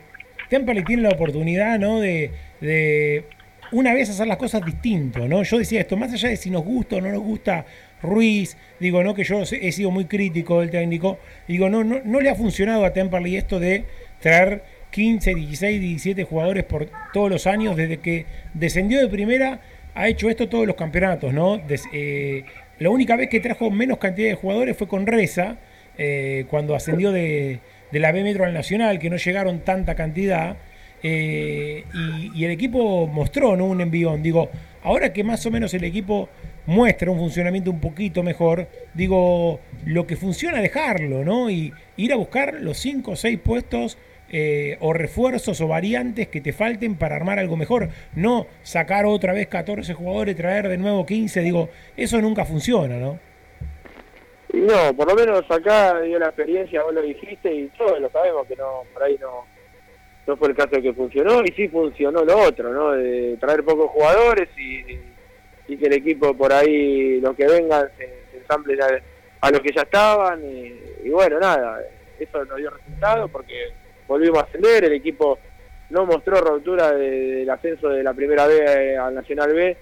tiene 0.48 1.02
la 1.02 1.08
oportunidad, 1.08 1.80
¿no? 1.80 1.98
De, 1.98 2.30
de 2.60 3.24
una 3.72 3.92
vez 3.92 4.08
hacer 4.10 4.26
las 4.26 4.36
cosas 4.36 4.64
distinto, 4.64 5.26
¿no? 5.26 5.42
Yo 5.42 5.58
decía 5.58 5.80
esto, 5.80 5.96
más 5.96 6.12
allá 6.12 6.28
de 6.28 6.36
si 6.36 6.50
nos 6.50 6.64
gusta 6.64 6.96
o 6.96 7.00
no 7.00 7.10
nos 7.10 7.22
gusta 7.22 7.66
Ruiz, 8.06 8.56
digo, 8.80 9.04
no 9.04 9.14
que 9.14 9.24
yo 9.24 9.42
he 9.42 9.72
sido 9.72 9.90
muy 9.90 10.06
crítico 10.06 10.60
del 10.60 10.70
técnico, 10.70 11.18
digo, 11.46 11.68
no, 11.68 11.84
no, 11.84 12.00
no 12.04 12.20
le 12.20 12.30
ha 12.30 12.34
funcionado 12.34 12.84
a 12.84 12.92
Temperley 12.92 13.36
esto 13.36 13.60
de 13.60 13.84
traer 14.20 14.62
15, 14.90 15.34
16, 15.34 15.80
17 15.80 16.24
jugadores 16.24 16.64
por 16.64 16.88
todos 17.12 17.30
los 17.30 17.46
años, 17.46 17.76
desde 17.76 17.98
que 17.98 18.24
descendió 18.54 19.00
de 19.00 19.08
primera, 19.08 19.60
ha 19.94 20.08
hecho 20.08 20.28
esto 20.28 20.48
todos 20.48 20.66
los 20.66 20.76
campeonatos, 20.76 21.32
¿no? 21.32 21.60
Eh, 21.92 22.44
la 22.78 22.90
única 22.90 23.16
vez 23.16 23.28
que 23.28 23.40
trajo 23.40 23.70
menos 23.70 23.98
cantidad 23.98 24.28
de 24.28 24.34
jugadores 24.34 24.76
fue 24.76 24.88
con 24.88 25.06
Reza, 25.06 25.56
eh, 25.98 26.44
cuando 26.48 26.74
ascendió 26.74 27.12
de, 27.12 27.60
de, 27.90 27.98
la 28.00 28.12
B 28.12 28.22
Metro 28.22 28.44
al 28.44 28.52
Nacional, 28.52 28.98
que 28.98 29.10
no 29.10 29.16
llegaron 29.16 29.60
tanta 29.60 29.94
cantidad. 29.94 30.56
Eh, 31.02 31.84
y, 31.94 32.40
y, 32.40 32.44
el 32.44 32.50
equipo 32.50 33.06
mostró 33.06 33.56
¿no? 33.56 33.66
un 33.66 33.80
envión. 33.80 34.22
Digo, 34.22 34.50
ahora 34.82 35.12
que 35.12 35.24
más 35.24 35.44
o 35.46 35.50
menos 35.50 35.72
el 35.74 35.84
equipo 35.84 36.28
muestra 36.66 37.10
un 37.10 37.18
funcionamiento 37.18 37.70
un 37.70 37.80
poquito 37.80 38.22
mejor, 38.22 38.68
digo, 38.94 39.60
lo 39.84 40.06
que 40.06 40.16
funciona 40.16 40.60
dejarlo, 40.60 41.24
¿no? 41.24 41.50
Y 41.50 41.72
ir 41.96 42.12
a 42.12 42.16
buscar 42.16 42.54
los 42.60 42.76
5 42.78 43.12
o 43.12 43.16
6 43.16 43.38
puestos 43.38 43.98
eh, 44.28 44.76
o 44.80 44.92
refuerzos 44.92 45.60
o 45.60 45.68
variantes 45.68 46.26
que 46.28 46.40
te 46.40 46.52
falten 46.52 46.96
para 46.96 47.16
armar 47.16 47.38
algo 47.38 47.56
mejor. 47.56 47.88
No 48.14 48.46
sacar 48.62 49.06
otra 49.06 49.32
vez 49.32 49.46
14 49.46 49.94
jugadores, 49.94 50.36
traer 50.36 50.68
de 50.68 50.78
nuevo 50.78 51.06
15, 51.06 51.40
digo, 51.40 51.68
eso 51.96 52.20
nunca 52.20 52.44
funciona, 52.44 52.96
¿no? 52.96 53.18
No, 54.52 54.96
por 54.96 55.08
lo 55.08 55.14
menos 55.14 55.44
acá 55.50 56.00
dio 56.00 56.18
la 56.18 56.26
experiencia, 56.26 56.82
vos 56.82 56.94
lo 56.94 57.02
dijiste 57.02 57.52
y 57.54 57.66
todos 57.76 58.00
lo 58.00 58.10
sabemos 58.10 58.46
que 58.46 58.56
no, 58.56 58.82
por 58.92 59.02
ahí 59.02 59.16
no, 59.20 59.44
no 60.26 60.36
fue 60.36 60.48
el 60.48 60.56
caso 60.56 60.80
que 60.80 60.92
funcionó 60.92 61.42
y 61.44 61.52
sí 61.52 61.68
funcionó 61.68 62.24
lo 62.24 62.38
otro, 62.40 62.72
¿no? 62.72 62.92
De 62.92 63.36
traer 63.38 63.62
pocos 63.64 63.90
jugadores 63.90 64.48
y 64.56 64.82
y 65.68 65.76
que 65.76 65.86
el 65.86 65.94
equipo 65.94 66.34
por 66.36 66.52
ahí, 66.52 67.20
los 67.20 67.34
que 67.34 67.46
vengan, 67.46 67.88
se, 67.98 68.06
se 68.30 68.38
ensamblen 68.38 68.80
a, 68.82 68.86
a, 69.40 69.50
los 69.50 69.60
que 69.60 69.72
ya 69.74 69.82
estaban. 69.82 70.42
Y, 70.44 71.08
bueno, 71.10 71.38
nada, 71.40 71.80
eso 72.18 72.44
no 72.44 72.56
dio 72.56 72.70
resultado 72.70 73.28
porque 73.28 73.72
volvimos 74.06 74.38
a 74.38 74.46
ascender. 74.46 74.84
El 74.84 74.92
equipo 74.92 75.38
no 75.90 76.06
mostró 76.06 76.40
ruptura 76.40 76.92
de, 76.92 77.10
del 77.10 77.50
ascenso 77.50 77.88
de 77.88 78.02
la 78.02 78.14
primera 78.14 78.46
B 78.46 78.96
al 78.96 79.14
Nacional 79.14 79.52
B. 79.52 79.76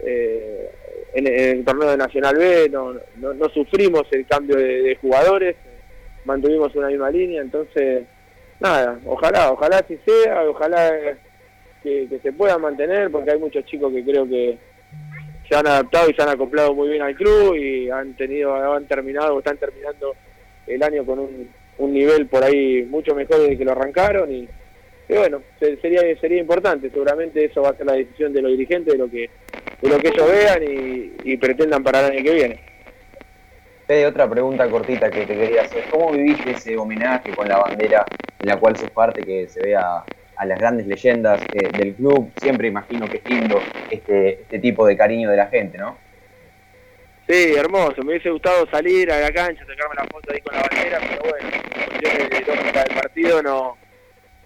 Eh, 0.00 0.70
en, 1.14 1.26
el 1.26 1.64
torneo 1.64 1.90
de 1.90 1.96
Nacional 1.96 2.36
B 2.36 2.68
no, 2.70 2.94
no, 3.16 3.34
no 3.34 3.48
sufrimos 3.48 4.06
el 4.12 4.26
cambio 4.26 4.56
de, 4.56 4.82
de, 4.82 4.96
jugadores, 4.96 5.56
mantuvimos 6.24 6.74
una 6.76 6.88
misma 6.88 7.10
línea, 7.10 7.40
entonces 7.42 8.04
nada, 8.60 9.00
ojalá, 9.06 9.50
ojalá 9.50 9.78
así 9.78 9.98
sea, 10.04 10.44
ojalá 10.44 10.92
que, 11.82 12.06
que 12.08 12.18
se 12.20 12.32
pueda 12.32 12.58
mantener, 12.58 13.10
porque 13.10 13.32
hay 13.32 13.38
muchos 13.38 13.64
chicos 13.64 13.92
que 13.92 14.04
creo 14.04 14.28
que, 14.28 14.58
se 15.48 15.56
han 15.56 15.66
adaptado 15.66 16.10
y 16.10 16.14
se 16.14 16.22
han 16.22 16.28
acoplado 16.28 16.74
muy 16.74 16.88
bien 16.88 17.02
al 17.02 17.14
club 17.14 17.54
y 17.56 17.90
han 17.90 18.14
tenido, 18.14 18.54
han 18.54 18.86
terminado 18.86 19.34
o 19.34 19.38
están 19.38 19.56
terminando 19.56 20.14
el 20.66 20.82
año 20.82 21.04
con 21.06 21.18
un, 21.20 21.48
nivel 21.92 22.26
por 22.26 22.42
ahí 22.44 22.82
mucho 22.82 23.14
mejor 23.14 23.38
desde 23.38 23.56
que 23.56 23.64
lo 23.64 23.72
arrancaron 23.72 24.30
y, 24.32 24.48
bueno, 25.08 25.40
sería 25.58 26.00
sería 26.20 26.40
importante, 26.40 26.90
seguramente 26.90 27.44
eso 27.44 27.62
va 27.62 27.70
a 27.70 27.76
ser 27.76 27.86
la 27.86 27.94
decisión 27.94 28.32
de 28.32 28.42
los 28.42 28.50
dirigentes, 28.50 28.92
de 28.92 28.98
lo 28.98 29.08
que 29.08 29.30
de 29.80 29.88
lo 29.88 29.98
que 29.98 30.08
ellos 30.08 30.28
vean 30.28 30.62
y, 31.24 31.36
pretendan 31.36 31.82
para 31.84 32.00
el 32.00 32.12
año 32.12 32.24
que 32.24 32.34
viene. 32.34 32.60
Fede, 33.86 34.06
otra 34.06 34.28
pregunta 34.28 34.68
cortita 34.68 35.08
que 35.08 35.24
te 35.24 35.34
quería 35.34 35.62
hacer. 35.62 35.84
¿Cómo 35.90 36.12
viviste 36.12 36.50
ese 36.50 36.76
homenaje 36.76 37.30
con 37.34 37.48
la 37.48 37.58
bandera 37.58 38.04
en 38.40 38.48
la 38.48 38.56
cual 38.58 38.76
se 38.76 38.88
parte 38.88 39.22
que 39.22 39.48
se 39.48 39.62
vea 39.62 40.04
a 40.38 40.46
las 40.46 40.58
grandes 40.58 40.86
leyendas 40.86 41.40
eh, 41.52 41.68
del 41.76 41.94
club. 41.94 42.30
Siempre 42.40 42.68
imagino 42.68 43.06
que 43.08 43.18
es 43.18 43.24
lindo 43.28 43.60
este, 43.90 44.42
este 44.42 44.58
tipo 44.60 44.86
de 44.86 44.96
cariño 44.96 45.30
de 45.30 45.36
la 45.36 45.48
gente, 45.48 45.76
¿no? 45.78 45.98
Sí, 47.28 47.54
hermoso. 47.54 48.02
Me 48.02 48.12
hubiese 48.12 48.30
gustado 48.30 48.66
salir 48.70 49.12
a 49.12 49.20
la 49.20 49.30
cancha, 49.32 49.66
sacarme 49.66 49.96
la 49.96 50.04
foto 50.04 50.32
ahí 50.32 50.40
con 50.40 50.54
la 50.54 50.62
bandera, 50.62 50.98
pero 51.00 51.22
bueno, 51.22 51.48
cuestiones 51.88 52.30
de 52.30 52.80
del 52.80 52.94
partido 52.94 53.42
no 53.42 53.76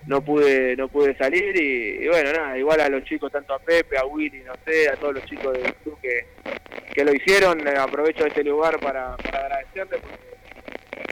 no 0.05 0.21
pude 0.21 0.75
no 0.75 0.89
pude 0.89 1.17
salir 1.17 1.57
y, 1.57 2.09
bueno, 2.09 2.33
nada, 2.33 2.59
igual 2.59 2.81
a 2.81 2.89
los 2.89 3.05
chicos, 3.05 3.31
tanto 3.31 3.55
a 3.55 3.61
Pepe, 3.61 3.97
a 3.97 4.05
Willy, 4.05 4.41
no 4.41 4.53
sé, 4.65 4.89
a 4.89 4.97
todos 4.97 5.15
los 5.15 5.25
chicos 5.27 5.53
del 5.53 5.73
club 5.75 5.97
que, 6.03 6.27
que 6.93 7.05
lo 7.05 7.15
hicieron, 7.15 7.67
aprovecho 7.69 8.27
este 8.27 8.43
lugar 8.43 8.81
para, 8.81 9.17
para 9.17 9.47
agradecerles 9.47 10.01
porque 10.01 10.32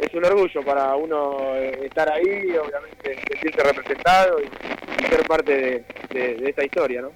es 0.00 0.14
un 0.14 0.24
orgullo 0.24 0.62
para 0.62 0.94
uno 0.96 1.54
eh, 1.56 1.86
estar 1.86 2.10
ahí, 2.10 2.24
obviamente 2.56 3.16
sentirse 3.28 3.62
representado 3.62 4.38
y, 4.40 4.44
y 4.44 5.06
ser 5.08 5.22
parte 5.26 5.52
de, 5.54 5.84
de- 6.12 6.34
de 6.36 6.50
esta 6.50 6.64
historia, 6.64 7.02
¿no? 7.02 7.12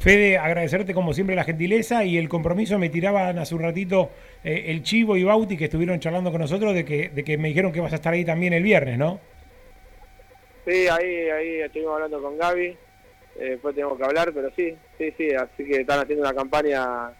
Fede, 0.00 0.36
agradecerte 0.38 0.92
como 0.92 1.14
siempre 1.14 1.36
la 1.36 1.44
gentileza 1.44 2.04
y 2.04 2.18
el 2.18 2.28
compromiso. 2.28 2.78
Me 2.78 2.90
tiraban 2.90 3.38
hace 3.38 3.54
un 3.54 3.62
ratito 3.62 4.10
eh, 4.42 4.64
el 4.66 4.82
Chivo 4.82 5.16
y 5.16 5.24
Bauti 5.24 5.56
que 5.56 5.64
estuvieron 5.64 5.98
charlando 6.00 6.30
con 6.30 6.40
nosotros 6.40 6.74
de 6.74 6.84
que, 6.84 7.08
de 7.08 7.24
que 7.24 7.38
me 7.38 7.48
dijeron 7.48 7.72
que 7.72 7.80
vas 7.80 7.92
a 7.92 7.96
estar 7.96 8.12
ahí 8.12 8.24
también 8.24 8.52
el 8.52 8.62
viernes, 8.62 8.98
¿no? 8.98 9.20
Sí, 10.66 10.88
ahí, 10.88 11.30
ahí 11.30 11.60
estuvimos 11.60 11.94
hablando 11.94 12.20
con 12.22 12.36
Gaby, 12.38 12.66
eh, 12.66 12.76
después 13.36 13.74
tenemos 13.74 13.98
que 13.98 14.04
hablar, 14.04 14.32
pero 14.34 14.50
sí, 14.56 14.74
sí, 14.98 15.12
sí, 15.16 15.28
así 15.34 15.64
que 15.64 15.82
están 15.82 16.00
haciendo 16.00 16.24
una 16.24 16.34
campaña 16.34 17.10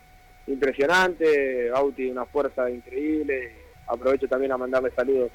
impresionante, 0.47 1.71
Bauti 1.71 2.11
una 2.11 2.25
fuerza 2.27 2.69
increíble, 2.71 3.53
aprovecho 3.87 4.27
también 4.29 4.53
a 4.53 4.59
mandarle 4.59 4.91
saludos 4.97 5.31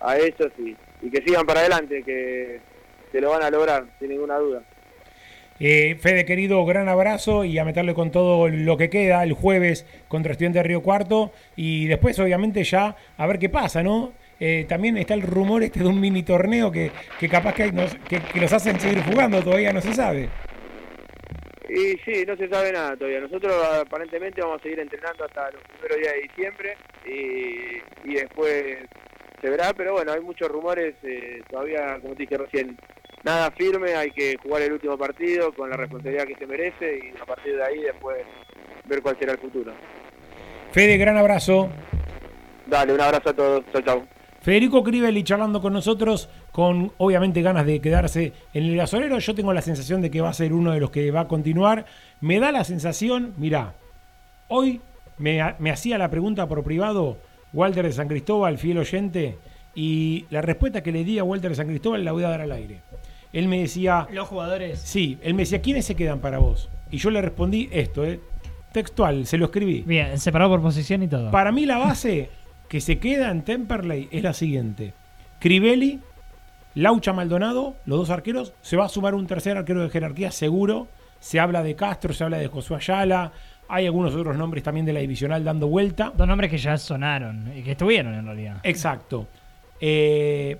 a 0.00 0.16
ellos 0.16 0.50
y, 0.58 0.76
y 1.02 1.10
que 1.10 1.22
sigan 1.22 1.44
para 1.46 1.60
adelante, 1.60 2.02
que, 2.02 2.60
que 3.12 3.20
lo 3.20 3.30
van 3.30 3.42
a 3.42 3.50
lograr, 3.50 3.84
sin 3.98 4.08
ninguna 4.10 4.38
duda. 4.38 4.62
Eh, 5.62 5.96
Fede, 6.00 6.24
querido, 6.24 6.64
gran 6.64 6.88
abrazo 6.88 7.44
y 7.44 7.58
a 7.58 7.66
meterle 7.66 7.92
con 7.92 8.10
todo 8.10 8.48
lo 8.48 8.76
que 8.78 8.88
queda 8.88 9.22
el 9.22 9.34
jueves 9.34 9.84
contra 10.08 10.32
Estudiante 10.32 10.58
de 10.60 10.62
Río 10.62 10.82
Cuarto 10.82 11.32
y 11.54 11.86
después, 11.86 12.18
obviamente, 12.18 12.64
ya 12.64 12.96
a 13.18 13.26
ver 13.26 13.38
qué 13.38 13.50
pasa, 13.50 13.82
¿no? 13.82 14.14
Eh, 14.42 14.64
también 14.66 14.96
está 14.96 15.12
el 15.12 15.20
rumor 15.20 15.62
este 15.62 15.80
de 15.80 15.86
un 15.86 16.00
mini 16.00 16.22
torneo 16.22 16.72
que, 16.72 16.90
que 17.18 17.28
capaz 17.28 17.52
que, 17.52 17.70
nos- 17.72 17.94
que, 18.08 18.20
que 18.20 18.40
los 18.40 18.50
hacen 18.54 18.80
seguir 18.80 19.02
jugando, 19.02 19.42
todavía 19.42 19.70
no 19.70 19.82
se 19.82 19.92
sabe. 19.92 20.30
Y 21.72 21.96
sí, 22.04 22.24
no 22.26 22.36
se 22.36 22.48
sabe 22.48 22.72
nada 22.72 22.96
todavía. 22.96 23.20
Nosotros 23.20 23.54
aparentemente 23.80 24.40
vamos 24.40 24.58
a 24.58 24.62
seguir 24.62 24.80
entrenando 24.80 25.24
hasta 25.24 25.52
los 25.52 25.62
primeros 25.62 25.98
días 25.98 26.14
de 26.14 26.22
diciembre 26.22 26.76
y, 27.06 28.10
y 28.10 28.14
después 28.14 28.78
se 29.40 29.48
verá, 29.48 29.72
pero 29.72 29.92
bueno, 29.92 30.12
hay 30.12 30.20
muchos 30.20 30.48
rumores, 30.48 30.94
eh, 31.04 31.40
todavía, 31.48 31.98
como 32.02 32.14
te 32.14 32.22
dije 32.22 32.36
recién, 32.36 32.76
nada 33.22 33.50
firme, 33.52 33.94
hay 33.94 34.10
que 34.10 34.36
jugar 34.42 34.62
el 34.62 34.72
último 34.72 34.98
partido 34.98 35.52
con 35.52 35.70
la 35.70 35.76
responsabilidad 35.76 36.26
que 36.26 36.34
se 36.36 36.46
merece 36.46 36.98
y 36.98 37.22
a 37.22 37.24
partir 37.24 37.56
de 37.56 37.62
ahí 37.62 37.82
después 37.82 38.18
ver 38.84 39.00
cuál 39.00 39.16
será 39.18 39.32
el 39.32 39.38
futuro. 39.38 39.72
Fede, 40.72 40.98
gran 40.98 41.16
abrazo. 41.16 41.70
Dale, 42.66 42.92
un 42.92 43.00
abrazo 43.00 43.30
a 43.30 43.34
todos, 43.34 43.64
chau 43.72 43.82
chau. 43.82 44.06
Federico 44.40 44.82
Crivelli 44.82 45.22
charlando 45.22 45.60
con 45.60 45.72
nosotros, 45.72 46.28
con 46.52 46.92
obviamente 46.98 47.42
ganas 47.42 47.66
de 47.66 47.80
quedarse 47.80 48.32
en 48.54 48.64
el 48.64 48.76
gasolero. 48.76 49.18
Yo 49.18 49.34
tengo 49.34 49.52
la 49.52 49.60
sensación 49.62 50.00
de 50.00 50.10
que 50.10 50.20
va 50.22 50.30
a 50.30 50.34
ser 50.34 50.52
uno 50.52 50.72
de 50.72 50.80
los 50.80 50.90
que 50.90 51.10
va 51.10 51.20
a 51.20 51.28
continuar. 51.28 51.84
Me 52.20 52.40
da 52.40 52.50
la 52.50 52.64
sensación, 52.64 53.34
mirá, 53.36 53.74
hoy 54.48 54.80
me, 55.18 55.42
ha- 55.42 55.56
me 55.58 55.70
hacía 55.70 55.98
la 55.98 56.08
pregunta 56.10 56.48
por 56.48 56.62
privado 56.64 57.18
Walter 57.52 57.84
de 57.84 57.92
San 57.92 58.08
Cristóbal, 58.08 58.56
fiel 58.58 58.78
oyente, 58.78 59.36
y 59.74 60.24
la 60.30 60.40
respuesta 60.40 60.82
que 60.82 60.90
le 60.92 61.04
di 61.04 61.18
a 61.18 61.24
Walter 61.24 61.50
de 61.50 61.56
San 61.56 61.66
Cristóbal 61.68 62.04
la 62.04 62.12
voy 62.12 62.24
a 62.24 62.28
dar 62.30 62.40
al 62.40 62.52
aire. 62.52 62.80
Él 63.32 63.46
me 63.46 63.60
decía, 63.60 64.08
Los 64.10 64.26
jugadores. 64.28 64.80
sí, 64.80 65.18
él 65.22 65.34
me 65.34 65.42
decía, 65.42 65.60
¿quiénes 65.60 65.84
se 65.84 65.94
quedan 65.94 66.20
para 66.20 66.38
vos? 66.38 66.68
Y 66.90 66.96
yo 66.96 67.10
le 67.10 67.20
respondí 67.20 67.68
esto, 67.70 68.04
eh, 68.04 68.18
textual, 68.72 69.26
se 69.26 69.36
lo 69.38 69.44
escribí. 69.46 69.82
Bien, 69.86 70.18
separado 70.18 70.50
por 70.52 70.62
posición 70.62 71.02
y 71.02 71.08
todo. 71.08 71.30
Para 71.30 71.52
mí 71.52 71.66
la 71.66 71.78
base 71.78 72.30
que 72.70 72.80
se 72.80 73.00
queda 73.00 73.32
en 73.32 73.42
Temperley 73.42 74.08
es 74.12 74.22
la 74.22 74.32
siguiente. 74.32 74.94
Crivelli, 75.40 75.98
Laucha 76.76 77.12
Maldonado, 77.12 77.74
los 77.84 77.98
dos 77.98 78.10
arqueros, 78.10 78.54
se 78.62 78.76
va 78.76 78.84
a 78.84 78.88
sumar 78.88 79.16
un 79.16 79.26
tercer 79.26 79.56
arquero 79.56 79.82
de 79.82 79.90
jerarquía 79.90 80.30
seguro. 80.30 80.86
Se 81.18 81.40
habla 81.40 81.64
de 81.64 81.74
Castro, 81.74 82.14
se 82.14 82.22
habla 82.22 82.38
de 82.38 82.46
Josué 82.46 82.76
Ayala, 82.76 83.32
hay 83.66 83.86
algunos 83.86 84.14
otros 84.14 84.36
nombres 84.36 84.62
también 84.62 84.86
de 84.86 84.92
la 84.92 85.00
divisional 85.00 85.42
dando 85.42 85.66
vuelta. 85.66 86.12
Dos 86.16 86.28
nombres 86.28 86.48
que 86.48 86.58
ya 86.58 86.78
sonaron 86.78 87.52
y 87.56 87.64
que 87.64 87.72
estuvieron 87.72 88.14
en 88.14 88.24
realidad. 88.26 88.60
Exacto. 88.62 89.26
Eh, 89.80 90.56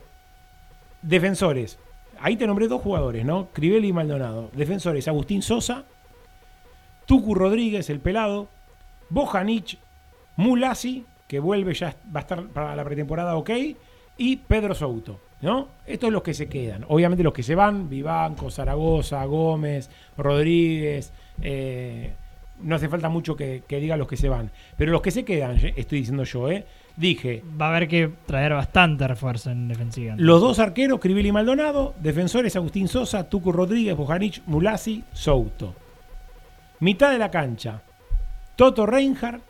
defensores. 1.02 1.78
Ahí 2.20 2.34
te 2.34 2.44
nombré 2.44 2.66
dos 2.66 2.82
jugadores, 2.82 3.24
¿no? 3.24 3.50
Crivelli 3.52 3.88
y 3.88 3.92
Maldonado. 3.92 4.50
Defensores, 4.52 5.06
Agustín 5.06 5.42
Sosa, 5.42 5.84
Tucu 7.06 7.36
Rodríguez, 7.36 7.88
el 7.88 8.00
pelado, 8.00 8.48
Bojanich, 9.10 9.78
Mulasi, 10.34 11.06
que 11.30 11.38
vuelve 11.38 11.72
ya 11.74 11.94
va 12.12 12.18
a 12.18 12.22
estar 12.22 12.44
para 12.48 12.74
la 12.74 12.84
pretemporada 12.84 13.36
ok, 13.36 13.50
y 14.18 14.36
Pedro 14.36 14.74
Souto, 14.74 15.20
¿no? 15.42 15.68
Estos 15.86 16.08
son 16.08 16.14
los 16.14 16.24
que 16.24 16.34
se 16.34 16.48
quedan. 16.48 16.84
Obviamente 16.88 17.22
los 17.22 17.32
que 17.32 17.44
se 17.44 17.54
van, 17.54 17.88
Vivanco, 17.88 18.50
Zaragoza, 18.50 19.24
Gómez, 19.26 19.88
Rodríguez, 20.18 21.12
eh, 21.40 22.12
no 22.62 22.74
hace 22.74 22.88
falta 22.88 23.08
mucho 23.08 23.36
que, 23.36 23.62
que 23.64 23.78
diga 23.78 23.96
los 23.96 24.08
que 24.08 24.16
se 24.16 24.28
van. 24.28 24.50
Pero 24.76 24.90
los 24.90 25.02
que 25.02 25.12
se 25.12 25.24
quedan, 25.24 25.56
estoy 25.76 26.00
diciendo 26.00 26.24
yo, 26.24 26.50
¿eh? 26.50 26.66
Dije, 26.96 27.44
Va 27.58 27.66
a 27.66 27.76
haber 27.76 27.86
que 27.86 28.10
traer 28.26 28.52
bastante 28.52 29.06
refuerzo 29.06 29.52
en 29.52 29.68
defensiva. 29.68 30.16
los 30.18 30.40
dos 30.40 30.58
arqueros, 30.58 30.98
Crivelli 30.98 31.28
y 31.28 31.32
Maldonado. 31.32 31.94
Defensores, 32.00 32.56
Agustín 32.56 32.88
Sosa, 32.88 33.28
Tucu 33.28 33.52
Rodríguez, 33.52 33.96
Bojanich, 33.96 34.42
Mulasi, 34.46 35.04
Souto. 35.12 35.76
Mitad 36.80 37.12
de 37.12 37.18
la 37.18 37.30
cancha, 37.30 37.82
Toto 38.56 38.84
Reinhardt, 38.84 39.42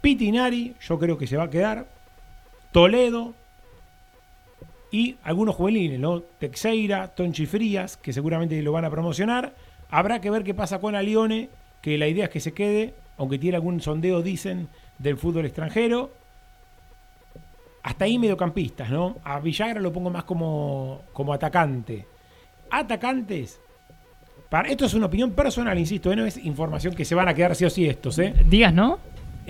Pitinari, 0.00 0.74
yo 0.80 0.98
creo 0.98 1.18
que 1.18 1.26
se 1.26 1.36
va 1.36 1.44
a 1.44 1.50
quedar. 1.50 1.86
Toledo 2.72 3.34
y 4.90 5.16
algunos 5.22 5.54
juveniles, 5.54 5.98
¿no? 5.98 6.20
Texeira, 6.20 7.08
Tonchi 7.08 7.46
Frías, 7.46 7.96
que 7.96 8.12
seguramente 8.12 8.60
lo 8.62 8.72
van 8.72 8.84
a 8.84 8.90
promocionar. 8.90 9.54
Habrá 9.90 10.20
que 10.20 10.30
ver 10.30 10.44
qué 10.44 10.54
pasa 10.54 10.80
con 10.80 10.94
Alione, 10.94 11.48
que 11.82 11.98
la 11.98 12.08
idea 12.08 12.24
es 12.24 12.30
que 12.30 12.40
se 12.40 12.52
quede, 12.52 12.94
aunque 13.16 13.38
tiene 13.38 13.56
algún 13.56 13.80
sondeo, 13.80 14.22
dicen, 14.22 14.68
del 14.98 15.16
fútbol 15.16 15.46
extranjero 15.46 16.12
hasta 17.88 18.04
ahí 18.04 18.18
mediocampistas, 18.18 18.90
¿no? 18.90 19.16
A 19.24 19.40
Villagra 19.40 19.80
lo 19.80 19.90
pongo 19.90 20.10
más 20.10 20.24
como, 20.24 21.04
como 21.14 21.32
atacante. 21.32 22.06
Atacantes. 22.70 23.60
Para, 24.50 24.68
esto 24.68 24.84
es 24.84 24.92
una 24.92 25.06
opinión 25.06 25.32
personal, 25.32 25.78
insisto, 25.78 26.12
¿eh? 26.12 26.16
no 26.16 26.26
es 26.26 26.36
información 26.36 26.94
que 26.94 27.06
se 27.06 27.14
van 27.14 27.28
a 27.28 27.34
quedar 27.34 27.54
sí 27.54 27.64
o 27.64 27.70
sí 27.70 27.86
estos, 27.86 28.18
¿eh? 28.18 28.34
Díaz, 28.44 28.74
¿no? 28.74 28.98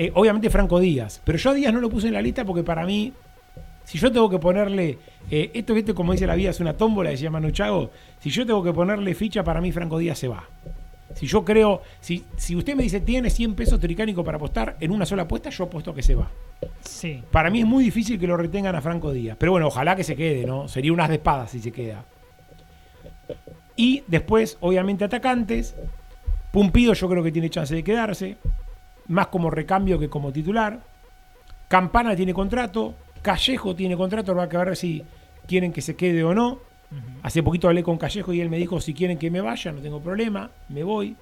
Eh, 0.01 0.13
obviamente 0.15 0.49
Franco 0.49 0.79
Díaz. 0.79 1.21
Pero 1.25 1.39
yo 1.39 1.51
a 1.51 1.55
Díaz 1.55 1.73
no 1.75 1.81
lo 1.81 1.91
puse 1.91 2.07
en 2.07 2.15
la 2.15 2.23
lista 2.23 2.45
porque 2.45 2.63
para 2.63 2.87
mí, 2.87 3.13
si 3.85 3.99
yo 3.99 4.13
tengo 4.13 4.31
que 4.31 4.39
ponerle. 4.39 4.97
eh, 5.29 5.51
esto, 5.55 5.75
viste, 5.75 5.93
como 5.93 6.13
dice 6.13 6.25
la 6.25 6.37
vida, 6.37 6.51
es 6.51 6.61
una 6.61 6.75
tómbola, 6.75 7.11
decía 7.11 7.33
Manu 7.33 7.51
Chago. 7.51 7.91
Si 8.21 8.31
yo 8.31 8.47
tengo 8.47 8.63
que 8.63 8.73
ponerle 8.73 9.13
ficha, 9.15 9.43
para 9.43 9.61
mí 9.61 9.73
Franco 9.73 9.99
Díaz 9.99 10.21
se 10.21 10.29
va. 10.29 10.49
Si 11.15 11.27
yo 11.27 11.45
creo. 11.45 11.83
Si, 12.01 12.25
si 12.37 12.55
usted 12.55 12.77
me 12.77 12.85
dice 12.85 13.01
tiene 13.01 13.29
100 13.29 13.57
pesos 13.57 13.81
tricánico 13.81 14.23
para 14.23 14.37
apostar 14.37 14.77
en 14.79 14.93
una 14.93 15.05
sola 15.05 15.23
apuesta, 15.23 15.51
yo 15.51 15.65
apuesto 15.65 15.93
que 15.93 16.05
se 16.05 16.15
va. 16.15 16.31
Sí. 16.81 17.25
Para 17.33 17.51
mí 17.51 17.59
es 17.59 17.67
muy 17.67 17.83
difícil 17.83 18.21
que 18.21 18.29
lo 18.29 18.37
retengan 18.37 18.77
a 18.77 18.81
Franco 18.81 19.11
Díaz. 19.13 19.37
Pero 19.37 19.51
bueno, 19.51 19.67
ojalá 19.67 19.97
que 19.97 20.05
se 20.05 20.15
quede, 20.15 20.47
¿no? 20.47 20.69
Sería 20.69 20.93
unas 20.93 21.09
de 21.09 21.17
espadas 21.17 21.51
si 21.51 21.59
se 21.59 21.73
queda. 21.73 22.05
Y 23.75 24.05
después, 24.07 24.59
obviamente, 24.61 25.03
atacantes. 25.03 25.75
Pumpido 26.53 26.93
yo 26.95 27.09
creo 27.09 27.25
que 27.25 27.33
tiene 27.33 27.51
chance 27.51 27.75
de 27.75 27.83
quedarse. 27.83 28.37
Más 29.09 29.29
como 29.29 29.51
recambio 29.51 29.99
que 29.99 30.09
como 30.09 30.33
titular. 30.33 30.81
Campana 31.69 32.15
tiene 32.15 32.33
contrato. 32.33 32.95
Callejo 33.23 33.75
tiene 33.75 33.97
contrato. 33.97 34.33
Habrá 34.33 34.49
que 34.49 34.57
ver 34.57 34.77
si 34.77 35.05
quieren 35.47 35.73
que 35.73 35.81
se 35.81 35.97
quede 35.97 36.23
o 36.25 36.35
no. 36.35 36.61
Hace 37.23 37.43
poquito 37.43 37.69
hablé 37.69 37.83
con 37.83 37.99
Callejo 37.99 38.33
y 38.33 38.41
él 38.41 38.49
me 38.49 38.57
dijo, 38.57 38.81
si 38.81 38.95
quieren 38.95 39.19
que 39.19 39.31
me 39.31 39.41
vaya, 39.41 39.73
no 39.73 39.81
tengo 39.81 40.01
problema, 40.01 40.51
me 40.69 40.83
voy. 40.83 41.17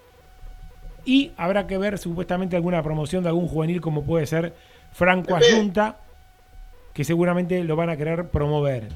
Y 1.04 1.32
habrá 1.36 1.66
que 1.66 1.78
ver 1.78 1.98
supuestamente 1.98 2.56
alguna 2.56 2.82
promoción 2.82 3.22
de 3.22 3.30
algún 3.30 3.48
juvenil 3.48 3.80
como 3.80 4.04
puede 4.04 4.26
ser 4.26 4.54
Franco 4.92 5.34
Ayunta, 5.34 5.96
que 6.92 7.04
seguramente 7.04 7.62
lo 7.64 7.76
van 7.76 7.90
a 7.90 7.96
querer 7.96 8.28
promover. 8.28 8.88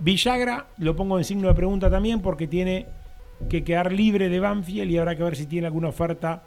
Villagra 0.00 0.66
lo 0.78 0.96
pongo 0.96 1.18
en 1.18 1.24
signo 1.24 1.48
de 1.48 1.54
pregunta 1.54 1.90
también 1.90 2.20
porque 2.20 2.46
tiene 2.46 2.86
que 3.48 3.64
quedar 3.64 3.92
libre 3.92 4.28
de 4.28 4.40
Banfield 4.40 4.90
y 4.90 4.98
habrá 4.98 5.16
que 5.16 5.22
ver 5.22 5.36
si 5.36 5.46
tiene 5.46 5.66
alguna 5.66 5.88
oferta 5.88 6.42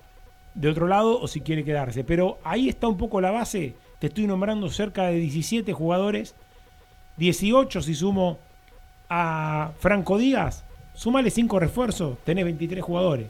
de 0.56 0.70
otro 0.70 0.88
lado 0.88 1.20
o 1.22 1.28
si 1.28 1.42
quiere 1.42 1.64
quedarse. 1.64 2.04
Pero 2.04 2.40
ahí 2.44 2.68
está 2.70 2.88
un 2.88 2.98
poco 2.98 3.22
la 3.22 3.32
base. 3.32 3.76
Te 4.00 4.08
estoy 4.08 4.26
nombrando 4.28 4.70
cerca 4.70 5.04
de 5.08 5.16
17 5.18 5.72
jugadores, 5.74 6.36
18 7.18 7.82
si 7.82 7.96
sumo 7.96 8.40
a 9.10 9.72
Franco 9.80 10.18
Díaz, 10.18 10.66
sumale 10.94 11.30
5 11.30 11.60
refuerzos, 11.60 12.18
tenés 12.24 12.46
23 12.46 12.84
jugadores. 12.84 13.28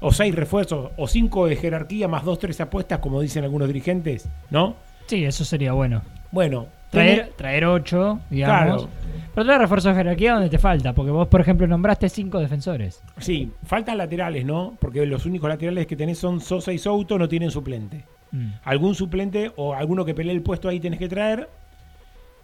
O 0.00 0.12
6 0.12 0.34
refuerzos, 0.34 0.90
o 0.96 1.08
5 1.08 1.46
de 1.46 1.56
jerarquía 1.56 2.06
más 2.08 2.22
2, 2.24 2.38
3 2.38 2.60
apuestas, 2.62 2.98
como 2.98 3.20
dicen 3.20 3.44
algunos 3.44 3.66
dirigentes, 3.68 4.28
¿no? 4.50 4.76
Sí, 5.06 5.24
eso 5.24 5.44
sería 5.44 5.72
bueno. 5.72 6.02
Bueno, 6.32 6.66
Traer, 6.90 7.28
tenés- 7.30 7.36
traer 7.36 7.64
8, 7.64 8.20
digamos. 8.28 8.82
Claro. 8.84 8.88
Pero 9.36 9.44
traer 9.44 9.60
refuerzo 9.60 9.90
de 9.90 9.96
jerarquía 9.96 10.32
donde 10.32 10.48
te 10.48 10.58
falta, 10.58 10.94
porque 10.94 11.10
vos, 11.10 11.28
por 11.28 11.42
ejemplo, 11.42 11.66
nombraste 11.66 12.08
5 12.08 12.40
defensores. 12.40 13.02
Sí, 13.18 13.52
faltan 13.64 13.98
laterales, 13.98 14.46
¿no? 14.46 14.78
Porque 14.80 15.04
los 15.04 15.26
únicos 15.26 15.46
laterales 15.46 15.86
que 15.86 15.94
tenés 15.94 16.16
son 16.16 16.40
Sosa 16.40 16.72
y 16.72 16.78
Souto, 16.78 17.18
no 17.18 17.28
tienen 17.28 17.50
suplente. 17.50 18.06
Mm. 18.32 18.52
Algún 18.64 18.94
suplente 18.94 19.52
o 19.56 19.74
alguno 19.74 20.06
que 20.06 20.14
pelee 20.14 20.32
el 20.32 20.40
puesto 20.40 20.70
ahí 20.70 20.80
tenés 20.80 20.98
que 20.98 21.10
traer. 21.10 21.50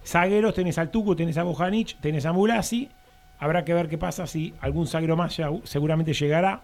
Zagueros 0.04 0.52
tenés 0.52 0.76
al 0.76 0.90
Tucu, 0.90 1.16
tenés 1.16 1.38
a 1.38 1.44
Bojanic, 1.44 1.98
tenés 1.98 2.26
a 2.26 2.34
Mulasi. 2.34 2.90
Habrá 3.38 3.64
que 3.64 3.72
ver 3.72 3.88
qué 3.88 3.96
pasa 3.96 4.26
si 4.26 4.52
algún 4.60 4.86
zaguero 4.86 5.16
más 5.16 5.34
ya 5.34 5.48
seguramente 5.64 6.12
llegará. 6.12 6.60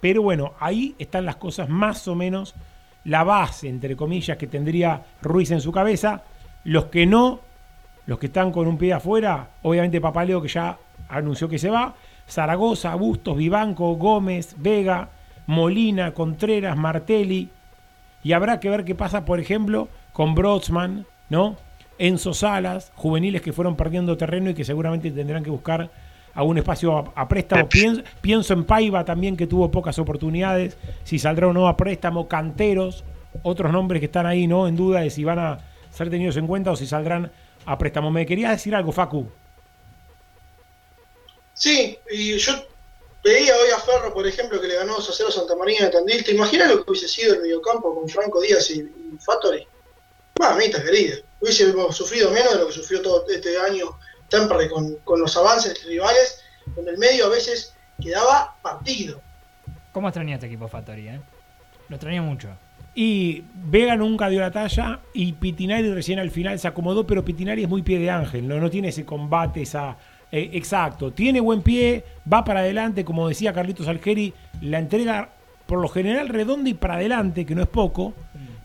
Pero 0.00 0.22
bueno, 0.22 0.52
ahí 0.60 0.94
están 1.00 1.26
las 1.26 1.36
cosas 1.36 1.68
más 1.68 2.06
o 2.06 2.14
menos, 2.14 2.54
la 3.02 3.24
base, 3.24 3.68
entre 3.68 3.96
comillas, 3.96 4.36
que 4.36 4.46
tendría 4.46 5.02
Ruiz 5.22 5.50
en 5.50 5.60
su 5.60 5.72
cabeza. 5.72 6.22
Los 6.62 6.84
que 6.84 7.04
no, 7.04 7.40
los 8.06 8.18
que 8.18 8.26
están 8.26 8.52
con 8.52 8.66
un 8.66 8.78
pie 8.78 8.92
afuera, 8.92 9.50
obviamente 9.62 10.00
Papaleo 10.00 10.42
que 10.42 10.48
ya 10.48 10.78
anunció 11.08 11.48
que 11.48 11.58
se 11.58 11.70
va, 11.70 11.94
Zaragoza, 12.28 12.94
Bustos, 12.94 13.36
Vivanco, 13.36 13.94
Gómez, 13.96 14.54
Vega, 14.58 15.08
Molina, 15.46 16.12
Contreras, 16.12 16.76
Martelli. 16.76 17.50
Y 18.22 18.32
habrá 18.32 18.60
que 18.60 18.70
ver 18.70 18.84
qué 18.84 18.94
pasa, 18.94 19.24
por 19.24 19.40
ejemplo, 19.40 19.88
con 20.12 20.34
Brodsman, 20.34 21.06
¿no? 21.28 21.56
Enzo 21.98 22.34
Salas, 22.34 22.92
juveniles 22.96 23.42
que 23.42 23.52
fueron 23.52 23.76
perdiendo 23.76 24.16
terreno 24.16 24.50
y 24.50 24.54
que 24.54 24.64
seguramente 24.64 25.10
tendrán 25.10 25.44
que 25.44 25.50
buscar 25.50 25.90
algún 26.34 26.58
espacio 26.58 26.98
a, 26.98 27.22
a 27.22 27.28
préstamo. 27.28 27.68
Pienso, 27.68 28.02
pienso 28.20 28.54
en 28.54 28.64
Paiva 28.64 29.04
también, 29.04 29.36
que 29.36 29.46
tuvo 29.46 29.70
pocas 29.70 29.98
oportunidades, 29.98 30.76
si 31.04 31.18
saldrá 31.18 31.48
o 31.48 31.52
no 31.52 31.68
a 31.68 31.76
préstamo, 31.76 32.26
Canteros, 32.26 33.04
otros 33.42 33.70
nombres 33.70 34.00
que 34.00 34.06
están 34.06 34.26
ahí, 34.26 34.46
¿no? 34.46 34.66
En 34.66 34.76
duda 34.76 35.00
de 35.00 35.10
si 35.10 35.24
van 35.24 35.38
a 35.38 35.58
ser 35.90 36.10
tenidos 36.10 36.36
en 36.36 36.46
cuenta 36.46 36.72
o 36.72 36.76
si 36.76 36.86
saldrán 36.86 37.30
a 37.66 37.78
préstamo. 37.78 38.10
¿Me 38.10 38.26
querías 38.26 38.52
decir 38.52 38.74
algo, 38.74 38.92
Facu? 38.92 39.30
Sí, 41.54 41.98
y 42.10 42.36
yo 42.36 42.52
veía 43.22 43.54
hoy 43.56 43.70
a 43.70 43.78
Ferro, 43.78 44.12
por 44.12 44.26
ejemplo, 44.26 44.60
que 44.60 44.68
le 44.68 44.76
ganó 44.76 44.94
2 44.94 45.08
a 45.08 45.12
0 45.12 45.28
a 45.28 45.32
Santa 45.32 45.56
María 45.56 45.84
de 45.84 45.90
Tandil. 45.90 46.24
¿Te 46.24 46.32
imaginas 46.32 46.68
lo 46.68 46.84
que 46.84 46.90
hubiese 46.90 47.08
sido 47.08 47.34
el 47.34 47.42
mediocampo 47.42 47.94
con 47.94 48.08
Franco 48.08 48.40
Díaz 48.40 48.70
y, 48.70 48.80
y 48.80 49.18
Fattori? 49.24 49.66
Mamita 50.38 50.82
querida, 50.82 51.16
hubiese 51.40 51.72
sufrido 51.92 52.30
menos 52.32 52.52
de 52.52 52.58
lo 52.58 52.66
que 52.66 52.72
sufrió 52.72 53.00
todo 53.02 53.24
este 53.28 53.56
año 53.56 53.96
Temperley 54.28 54.68
con, 54.68 54.96
con 55.04 55.20
los 55.20 55.36
avances 55.36 55.84
rivales, 55.84 56.40
donde 56.74 56.90
el 56.90 56.98
medio 56.98 57.26
a 57.26 57.28
veces 57.28 57.72
quedaba 58.02 58.56
partido. 58.60 59.20
¿Cómo 59.92 60.08
extraña 60.08 60.34
este 60.34 60.46
equipo 60.46 60.66
Fattori, 60.66 61.08
eh? 61.08 61.20
Lo 61.88 61.96
extraña 61.96 62.20
mucho. 62.20 62.48
Y 62.94 63.42
Vega 63.54 63.96
nunca 63.96 64.28
dio 64.28 64.40
la 64.40 64.50
talla 64.50 65.00
y 65.12 65.32
Pitinari 65.32 65.92
recién 65.92 66.18
al 66.18 66.30
final 66.30 66.58
se 66.58 66.68
acomodó, 66.68 67.06
pero 67.06 67.24
Pitinari 67.24 67.64
es 67.64 67.68
muy 67.68 67.82
pie 67.82 67.98
de 67.98 68.10
ángel, 68.10 68.46
no, 68.46 68.60
no 68.60 68.70
tiene 68.70 68.88
ese 68.88 69.04
combate, 69.04 69.62
esa... 69.62 69.96
eh, 70.30 70.50
exacto, 70.52 71.12
tiene 71.12 71.40
buen 71.40 71.62
pie, 71.62 72.04
va 72.32 72.44
para 72.44 72.60
adelante, 72.60 73.04
como 73.04 73.28
decía 73.28 73.52
Carlitos 73.52 73.88
Algeri, 73.88 74.32
la 74.60 74.78
entrega 74.78 75.30
por 75.66 75.80
lo 75.80 75.88
general 75.88 76.28
redonda 76.28 76.70
y 76.70 76.74
para 76.74 76.94
adelante, 76.94 77.44
que 77.44 77.54
no 77.54 77.62
es 77.62 77.68
poco, 77.68 78.14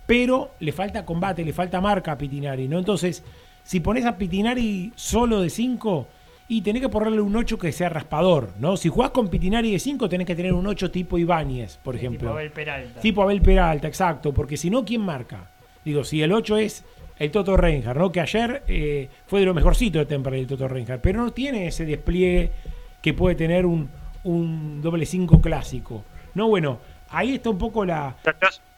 pero 0.05 0.51
le 0.59 0.71
falta 0.71 1.05
combate, 1.05 1.45
le 1.45 1.53
falta 1.53 1.81
marca 1.81 2.11
a 2.11 2.17
Pitinari, 2.17 2.67
¿no? 2.67 2.77
Entonces, 2.77 3.23
si 3.63 3.79
pones 3.79 4.05
a 4.05 4.17
Pitinari 4.17 4.91
solo 4.95 5.41
de 5.41 5.49
5, 5.49 6.07
y 6.51 6.63
tenés 6.63 6.81
que 6.81 6.89
ponerle 6.89 7.21
un 7.21 7.35
8 7.35 7.59
que 7.59 7.71
sea 7.71 7.89
raspador, 7.89 8.49
¿no? 8.59 8.75
Si 8.75 8.89
jugás 8.89 9.11
con 9.11 9.27
Pitinari 9.27 9.71
de 9.71 9.77
5, 9.77 10.09
tenés 10.09 10.25
que 10.25 10.35
tener 10.35 10.51
un 10.51 10.65
8 10.65 10.89
tipo 10.89 11.19
Ibáñez, 11.19 11.77
por 11.77 11.95
ejemplo. 11.95 12.19
Tipo 12.19 12.31
Abel 12.31 12.51
Peralta. 12.51 12.99
Tipo 12.99 13.21
Abel 13.21 13.41
Peralta, 13.43 13.87
exacto, 13.87 14.33
porque 14.33 14.57
si 14.57 14.71
no, 14.71 14.83
¿quién 14.83 15.01
marca? 15.01 15.51
Digo, 15.85 16.03
si 16.03 16.23
el 16.23 16.33
8 16.33 16.57
es 16.57 16.83
el 17.19 17.29
Toto 17.29 17.55
Reinhardt, 17.55 17.99
¿no? 17.99 18.11
Que 18.11 18.21
ayer 18.21 18.63
eh, 18.67 19.09
fue 19.27 19.41
de 19.41 19.45
lo 19.45 19.53
mejorcito 19.53 19.99
de 19.99 20.07
Temperley 20.07 20.41
el 20.41 20.47
Toto 20.47 20.67
Reinhardt, 20.67 21.01
pero 21.03 21.23
no 21.23 21.31
tiene 21.31 21.67
ese 21.67 21.85
despliegue 21.85 22.51
que 22.99 23.13
puede 23.13 23.35
tener 23.35 23.67
un, 23.67 23.87
un 24.23 24.81
doble 24.81 25.05
5 25.05 25.41
clásico. 25.41 26.03
No, 26.33 26.47
bueno, 26.47 26.79
ahí 27.11 27.35
está 27.35 27.51
un 27.51 27.59
poco 27.59 27.85
la, 27.85 28.15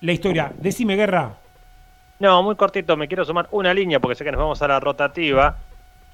la 0.01 0.11
historia. 0.11 0.51
Decime, 0.59 0.97
Guerra. 0.97 1.37
No, 2.19 2.43
muy 2.43 2.57
cortito, 2.57 2.97
me 2.97 3.07
quiero 3.07 3.23
sumar 3.23 3.47
una 3.51 3.73
línea 3.73 4.01
porque 4.01 4.15
sé 4.15 4.25
que 4.25 4.31
nos 4.31 4.41
vamos 4.41 4.61
a 4.61 4.67
la 4.67 4.81
rotativa. 4.81 5.57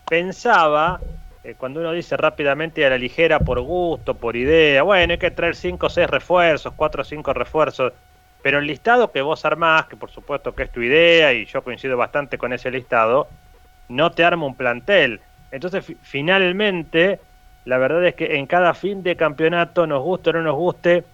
Pensaba, 0.08 1.02
eh, 1.48 1.56
cuando 1.58 1.80
uno 1.80 1.92
dice 1.94 2.18
rápidamente 2.18 2.86
a 2.86 2.90
la 2.90 2.98
ligera 2.98 3.40
por 3.40 3.60
gusto, 3.62 4.16
por 4.18 4.36
idea, 4.36 4.84
bueno, 4.84 5.14
hay 5.14 5.20
que 5.20 5.32
traer 5.32 5.56
5 5.56 5.88
o 5.88 5.90
6 5.90 6.08
refuerzos, 6.10 6.74
4 6.76 7.02
o 7.02 7.06
5 7.06 7.34
refuerzos, 7.34 7.94
pero 8.42 8.60
el 8.60 8.68
listado 8.68 9.12
que 9.12 9.22
vos 9.22 9.44
armás, 9.46 9.88
que 9.88 9.96
por 9.98 10.12
supuesto 10.12 10.54
que 10.56 10.64
es 10.64 10.72
tu 10.72 10.82
idea 10.82 11.34
y 11.34 11.46
yo 11.46 11.64
coincido 11.64 11.98
bastante 11.98 12.38
con 12.38 12.54
ese 12.54 12.72
listado, 12.72 13.30
no 13.90 14.12
te 14.12 14.24
arma 14.24 14.46
un 14.46 14.56
plantel. 14.56 15.22
Entonces, 15.52 15.86
fi- 15.86 15.98
finalmente, 16.02 17.20
la 17.66 17.78
verdad 17.78 18.06
es 18.06 18.16
que 18.16 18.36
en 18.38 18.48
cada 18.48 18.74
fin 18.74 19.04
de 19.04 19.16
campeonato, 19.16 19.88
nos 19.88 20.04
guste 20.04 20.30
o 20.30 20.34
no 20.34 20.42
nos 20.44 20.56
guste, 20.56 21.06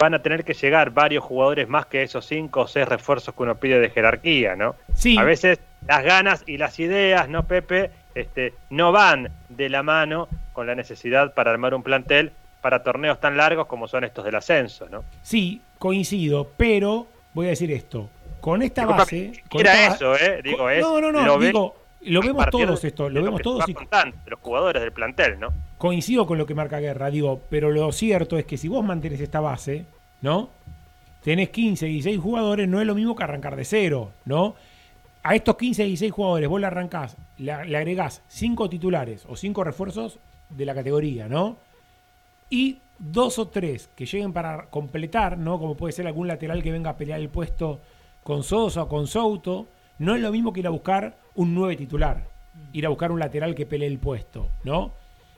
van 0.00 0.14
a 0.14 0.22
tener 0.22 0.44
que 0.44 0.54
llegar 0.54 0.90
varios 0.90 1.22
jugadores 1.24 1.68
más 1.68 1.86
que 1.86 2.02
esos 2.02 2.26
5 2.26 2.62
o 2.62 2.66
6 2.66 2.88
refuerzos 2.88 3.34
que 3.34 3.42
uno 3.42 3.54
pide 3.56 3.78
de 3.78 3.90
jerarquía, 3.90 4.56
¿no? 4.56 4.74
Sí. 4.94 5.16
A 5.18 5.22
veces 5.22 5.60
las 5.88 6.04
ganas 6.04 6.42
y 6.46 6.58
las 6.58 6.78
ideas, 6.80 7.28
¿no, 7.28 7.44
Pepe? 7.44 7.90
Este, 8.14 8.54
no 8.70 8.92
van 8.92 9.30
de 9.48 9.68
la 9.68 9.82
mano 9.82 10.28
con 10.52 10.66
la 10.66 10.74
necesidad 10.74 11.34
para 11.34 11.50
armar 11.50 11.74
un 11.74 11.82
plantel 11.82 12.32
para 12.62 12.82
torneos 12.82 13.20
tan 13.20 13.36
largos 13.36 13.66
como 13.66 13.86
son 13.86 14.04
estos 14.04 14.24
del 14.24 14.34
ascenso, 14.34 14.88
¿no? 14.88 15.04
Sí, 15.22 15.60
coincido, 15.78 16.50
pero 16.56 17.06
voy 17.34 17.46
a 17.46 17.50
decir 17.50 17.70
esto. 17.70 18.08
Con 18.40 18.62
esta 18.62 18.82
Disculpa, 18.82 19.02
base. 19.02 19.42
con 19.48 19.60
Era 19.60 19.86
esta 19.86 19.94
eso, 19.94 20.16
¿eh? 20.16 20.40
Digo, 20.42 20.70
es. 20.70 20.80
no, 20.80 21.00
no, 21.00 21.12
no, 21.12 21.24
lo 21.26 21.38
ve- 21.38 21.46
digo, 21.48 21.76
lo 22.02 22.20
vemos 22.22 22.46
todos 22.50 22.82
de- 22.82 22.88
esto, 22.88 23.08
lo 23.10 23.22
vemos 23.22 23.42
todos 23.42 23.68
y 23.68 23.74
contando, 23.74 24.16
los 24.26 24.40
jugadores 24.40 24.82
del 24.82 24.92
plantel, 24.92 25.38
¿no? 25.38 25.48
coincido 25.78 26.26
con 26.26 26.38
lo 26.38 26.46
que 26.46 26.54
marca 26.54 26.80
Guerra, 26.80 27.10
digo, 27.10 27.42
pero 27.50 27.70
lo 27.70 27.92
cierto 27.92 28.38
es 28.38 28.46
que 28.46 28.56
si 28.56 28.66
vos 28.68 28.82
mantenés 28.84 29.20
esta 29.20 29.40
base, 29.40 29.84
¿no? 30.22 30.48
Tenés 31.22 31.50
15, 31.50 31.86
16 31.86 32.18
jugadores, 32.18 32.66
no 32.68 32.80
es 32.80 32.86
lo 32.86 32.94
mismo 32.94 33.14
que 33.14 33.24
arrancar 33.24 33.56
de 33.56 33.64
cero, 33.64 34.12
¿no? 34.24 34.54
A 35.26 35.34
estos 35.34 35.56
15, 35.56 35.82
16 35.86 36.12
jugadores 36.12 36.48
vos 36.48 36.60
le 36.60 36.68
arrancás, 36.68 37.16
le, 37.38 37.64
le 37.64 37.76
agregás 37.76 38.22
5 38.28 38.70
titulares 38.70 39.26
o 39.28 39.34
5 39.34 39.64
refuerzos 39.64 40.20
de 40.50 40.64
la 40.64 40.72
categoría, 40.72 41.26
¿no? 41.26 41.56
Y 42.48 42.78
dos 43.00 43.40
o 43.40 43.48
tres 43.48 43.90
que 43.96 44.06
lleguen 44.06 44.32
para 44.32 44.66
completar, 44.66 45.36
¿no? 45.36 45.58
Como 45.58 45.76
puede 45.76 45.90
ser 45.90 46.06
algún 46.06 46.28
lateral 46.28 46.62
que 46.62 46.70
venga 46.70 46.90
a 46.90 46.96
pelear 46.96 47.18
el 47.18 47.28
puesto 47.28 47.80
con 48.22 48.44
Sosa 48.44 48.84
o 48.84 48.88
con 48.88 49.08
Souto, 49.08 49.66
no 49.98 50.14
es 50.14 50.22
lo 50.22 50.30
mismo 50.30 50.52
que 50.52 50.60
ir 50.60 50.68
a 50.68 50.70
buscar 50.70 51.16
un 51.34 51.56
9 51.56 51.74
titular, 51.74 52.28
ir 52.72 52.86
a 52.86 52.90
buscar 52.90 53.10
un 53.10 53.18
lateral 53.18 53.56
que 53.56 53.66
pelee 53.66 53.88
el 53.88 53.98
puesto, 53.98 54.50
¿no? 54.62 54.92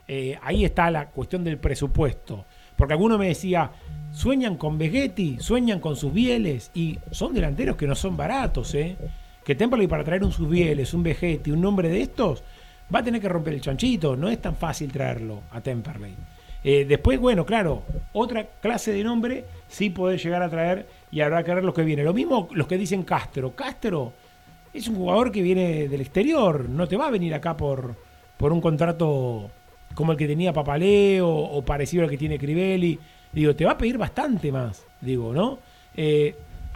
Eh, 0.07 0.37
ahí 0.43 0.65
está 0.65 0.91
la 0.91 1.09
cuestión 1.09 1.43
del 1.43 1.57
presupuesto. 1.57 2.45
Porque 2.77 2.93
alguno 2.93 3.17
me 3.17 3.29
decía, 3.29 3.71
sueñan 4.11 4.55
con 4.55 4.77
Vegetti, 4.77 5.37
sueñan 5.39 5.79
con 5.79 5.95
sus 5.95 6.13
bieles, 6.13 6.69
y 6.75 6.99
son 7.09 7.33
delanteros 7.33 7.75
que 7.75 7.87
no 7.87 7.95
son 7.95 8.15
baratos, 8.15 8.75
¿eh? 8.75 8.95
Que 9.49 9.55
Temperley 9.55 9.87
para 9.87 10.03
traer 10.03 10.23
un 10.23 10.31
Susbieles, 10.31 10.93
un 10.93 11.01
Vegetti, 11.01 11.49
un 11.49 11.59
nombre 11.59 11.89
de 11.89 12.03
estos, 12.03 12.43
va 12.93 12.99
a 12.99 13.03
tener 13.03 13.19
que 13.19 13.27
romper 13.27 13.55
el 13.55 13.61
chanchito, 13.61 14.15
no 14.15 14.29
es 14.29 14.39
tan 14.39 14.55
fácil 14.55 14.91
traerlo 14.91 15.41
a 15.49 15.59
Temperley. 15.59 16.13
Eh, 16.63 16.85
después, 16.87 17.19
bueno, 17.19 17.47
claro, 17.47 17.81
otra 18.13 18.45
clase 18.61 18.91
de 18.91 19.03
nombre 19.03 19.45
sí 19.67 19.89
podés 19.89 20.23
llegar 20.23 20.43
a 20.43 20.51
traer 20.51 20.87
y 21.09 21.21
habrá 21.21 21.43
que 21.43 21.51
ver 21.51 21.63
los 21.63 21.73
que 21.73 21.81
vienen. 21.81 22.05
Lo 22.05 22.13
mismo 22.13 22.47
los 22.51 22.67
que 22.67 22.77
dicen 22.77 23.01
Castro. 23.01 23.55
Castro 23.55 24.13
es 24.71 24.87
un 24.87 24.97
jugador 24.97 25.31
que 25.31 25.41
viene 25.41 25.87
del 25.87 26.01
exterior, 26.01 26.69
no 26.69 26.87
te 26.87 26.95
va 26.95 27.07
a 27.07 27.09
venir 27.09 27.33
acá 27.33 27.57
por, 27.57 27.95
por 28.37 28.53
un 28.53 28.61
contrato 28.61 29.49
como 29.95 30.11
el 30.11 30.17
que 30.19 30.27
tenía 30.27 30.53
Papaleo 30.53 31.27
o 31.27 31.65
parecido 31.65 32.03
al 32.03 32.09
que 32.11 32.19
tiene 32.19 32.37
Crivelli. 32.37 32.99
Digo, 33.31 33.55
te 33.55 33.65
va 33.65 33.71
a 33.71 33.77
pedir 33.79 33.97
bastante 33.97 34.51
más, 34.51 34.85
digo, 35.01 35.33
¿no? 35.33 35.57
Eh, 35.95 36.35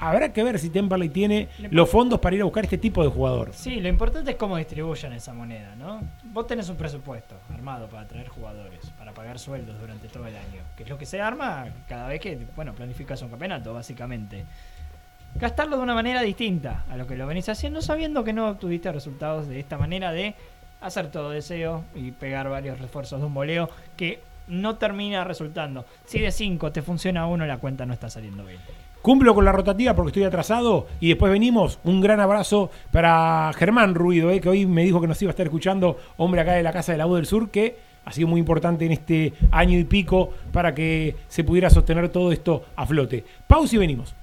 habrá 0.10 0.34
que 0.34 0.43
ver 0.43 0.60
si 0.60 0.70
Temperley 0.70 1.10
tiene 1.10 1.49
los 1.72 1.89
fondos 1.89 2.20
para 2.20 2.36
ir 2.36 2.41
a 2.41 2.45
buscar 2.45 2.66
este 2.66 2.78
tipo 2.78 3.04
de 3.04 3.10
jugador. 3.10 3.51
Sí, 3.54 3.80
lo 3.80 3.88
importante 3.89 4.32
es 4.32 4.38
cómo 4.38 4.58
distribuyan 4.58 5.14
esa 5.14 5.34
moneda, 5.34 5.76
¿no? 5.76 6.01
Vos 6.26 6.45
tenés 6.47 6.68
un 6.70 6.76
presupuesto 6.76 7.36
armado 7.54 7.88
para 7.88 8.08
traer 8.08 8.28
jugadores, 8.28 8.89
para 8.97 9.14
pagar 9.14 9.39
sueldos 9.39 9.80
durante 9.80 10.08
todo 10.08 10.28
el 10.28 10.36
año, 10.36 10.62
que 10.76 10.84
es 10.84 10.89
lo 10.89 10.97
que 10.97 11.06
se 11.06 11.22
arma 11.22 11.68
cada 11.88 12.08
vez 12.08 12.20
que, 12.20 12.38
bueno, 12.56 12.74
planificas 12.74 13.22
un 13.22 13.30
campeonato, 13.30 13.74
básicamente. 13.74 14.45
Gastarlo 15.36 15.78
de 15.78 15.84
una 15.84 15.95
manera 15.95 16.22
distinta 16.22 16.84
a 16.89 16.97
lo 16.97 17.08
que 17.08 17.16
lo 17.16 17.26
venís 17.26 17.49
haciendo, 17.49 17.82
sabiendo 17.82 18.24
que 18.24 18.34
no 18.34 18.49
obtuviste 18.49 18.91
resultados 18.91 19.47
de 19.47 19.60
esta 19.60 19.78
manera 19.78 20.12
de 20.12 20.36
hacer 20.82 21.10
todo 21.10 21.30
deseo 21.30 21.86
y 21.95 22.12
pegar 22.12 22.49
varios 22.49 22.80
refuerzos 22.80 23.20
de 23.20 23.26
un 23.26 23.34
voleo 23.34 23.70
que 23.95 24.22
no 24.48 24.76
termina 24.76 25.24
resultando. 25.24 25.86
Si 26.06 26.20
de 26.20 26.32
5 26.32 26.72
te 26.72 26.82
funciona 26.82 27.28
uno, 27.28 27.46
la 27.46 27.58
cuenta 27.58 27.86
no 27.86 27.94
está 27.94 28.10
saliendo 28.10 28.46
bien. 28.46 28.60
Cumplo 29.02 29.36
con 29.36 29.44
la 29.44 29.52
rotativa 29.52 29.94
porque 29.96 30.10
estoy 30.10 30.24
atrasado 30.24 30.88
y 31.02 31.10
después 31.10 31.32
venimos. 31.32 31.80
Un 31.84 32.00
gran 32.00 32.20
abrazo 32.22 32.72
para 32.91 33.52
Germán 33.54 33.96
Ruido, 33.96 34.32
eh, 34.32 34.39
que 34.39 34.50
hoy 34.50 34.66
me 34.66 34.84
dijo 34.84 35.02
que 35.02 35.08
nos 35.08 35.22
iba 35.22 35.30
a 35.30 35.34
estar 35.34 35.46
escuchando, 35.46 35.98
hombre 36.16 36.41
acá 36.41 36.54
de 36.54 36.64
la 36.64 36.72
Casa 36.72 36.94
de 36.94 36.98
la 36.98 37.06
Voz 37.06 37.18
del 37.18 37.26
Sur, 37.26 37.50
que 37.50 37.76
ha 38.06 38.12
sido 38.12 38.28
muy 38.28 38.39
importante 38.39 38.86
en 38.86 38.94
este 38.94 39.34
año 39.52 39.78
y 39.78 39.84
pico 39.84 40.30
para 40.52 40.74
que 40.74 41.16
se 41.28 41.44
pudiera 41.44 41.70
sostener 41.70 42.10
todo 42.10 42.32
esto 42.32 42.64
a 42.76 42.86
flote. 42.86 43.26
Pausa 43.48 43.76
y 43.76 43.80
venimos. 43.80 44.16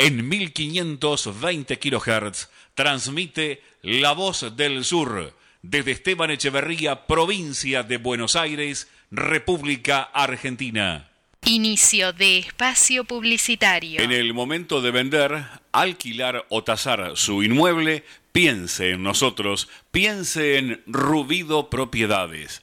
En 0.00 0.28
1520 0.28 1.78
kHz 1.80 2.48
transmite 2.76 3.60
La 3.82 4.12
Voz 4.12 4.56
del 4.56 4.84
Sur 4.84 5.34
desde 5.62 5.90
Esteban 5.90 6.30
Echeverría, 6.30 7.08
provincia 7.08 7.82
de 7.82 7.96
Buenos 7.96 8.36
Aires, 8.36 8.86
República 9.10 10.02
Argentina. 10.02 11.10
Inicio 11.44 12.12
de 12.12 12.38
espacio 12.38 13.02
publicitario. 13.02 14.00
En 14.00 14.12
el 14.12 14.34
momento 14.34 14.80
de 14.80 14.92
vender, 14.92 15.44
alquilar 15.72 16.46
o 16.48 16.62
tasar 16.62 17.16
su 17.16 17.42
inmueble, 17.42 18.04
piense 18.30 18.90
en 18.92 19.02
nosotros, 19.02 19.68
piense 19.90 20.58
en 20.58 20.80
Rubido 20.86 21.70
Propiedades. 21.70 22.62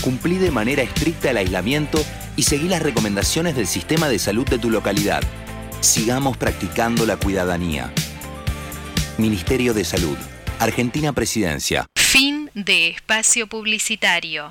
cumplí 0.00 0.38
de 0.38 0.50
manera 0.50 0.82
estricta 0.82 1.30
el 1.30 1.36
aislamiento 1.36 2.02
y 2.36 2.42
seguí 2.42 2.68
las 2.68 2.82
recomendaciones 2.82 3.54
del 3.54 3.66
sistema 3.66 4.08
de 4.08 4.18
salud 4.18 4.48
de 4.48 4.58
tu 4.58 4.70
localidad. 4.70 5.22
Sigamos 5.80 6.36
practicando 6.36 7.06
la 7.06 7.16
cuidadanía. 7.16 7.92
Ministerio 9.18 9.74
de 9.74 9.84
Salud. 9.84 10.16
Argentina 10.58 11.12
Presidencia. 11.12 11.86
Fin 11.96 12.50
de 12.54 12.88
espacio 12.88 13.46
publicitario. 13.46 14.50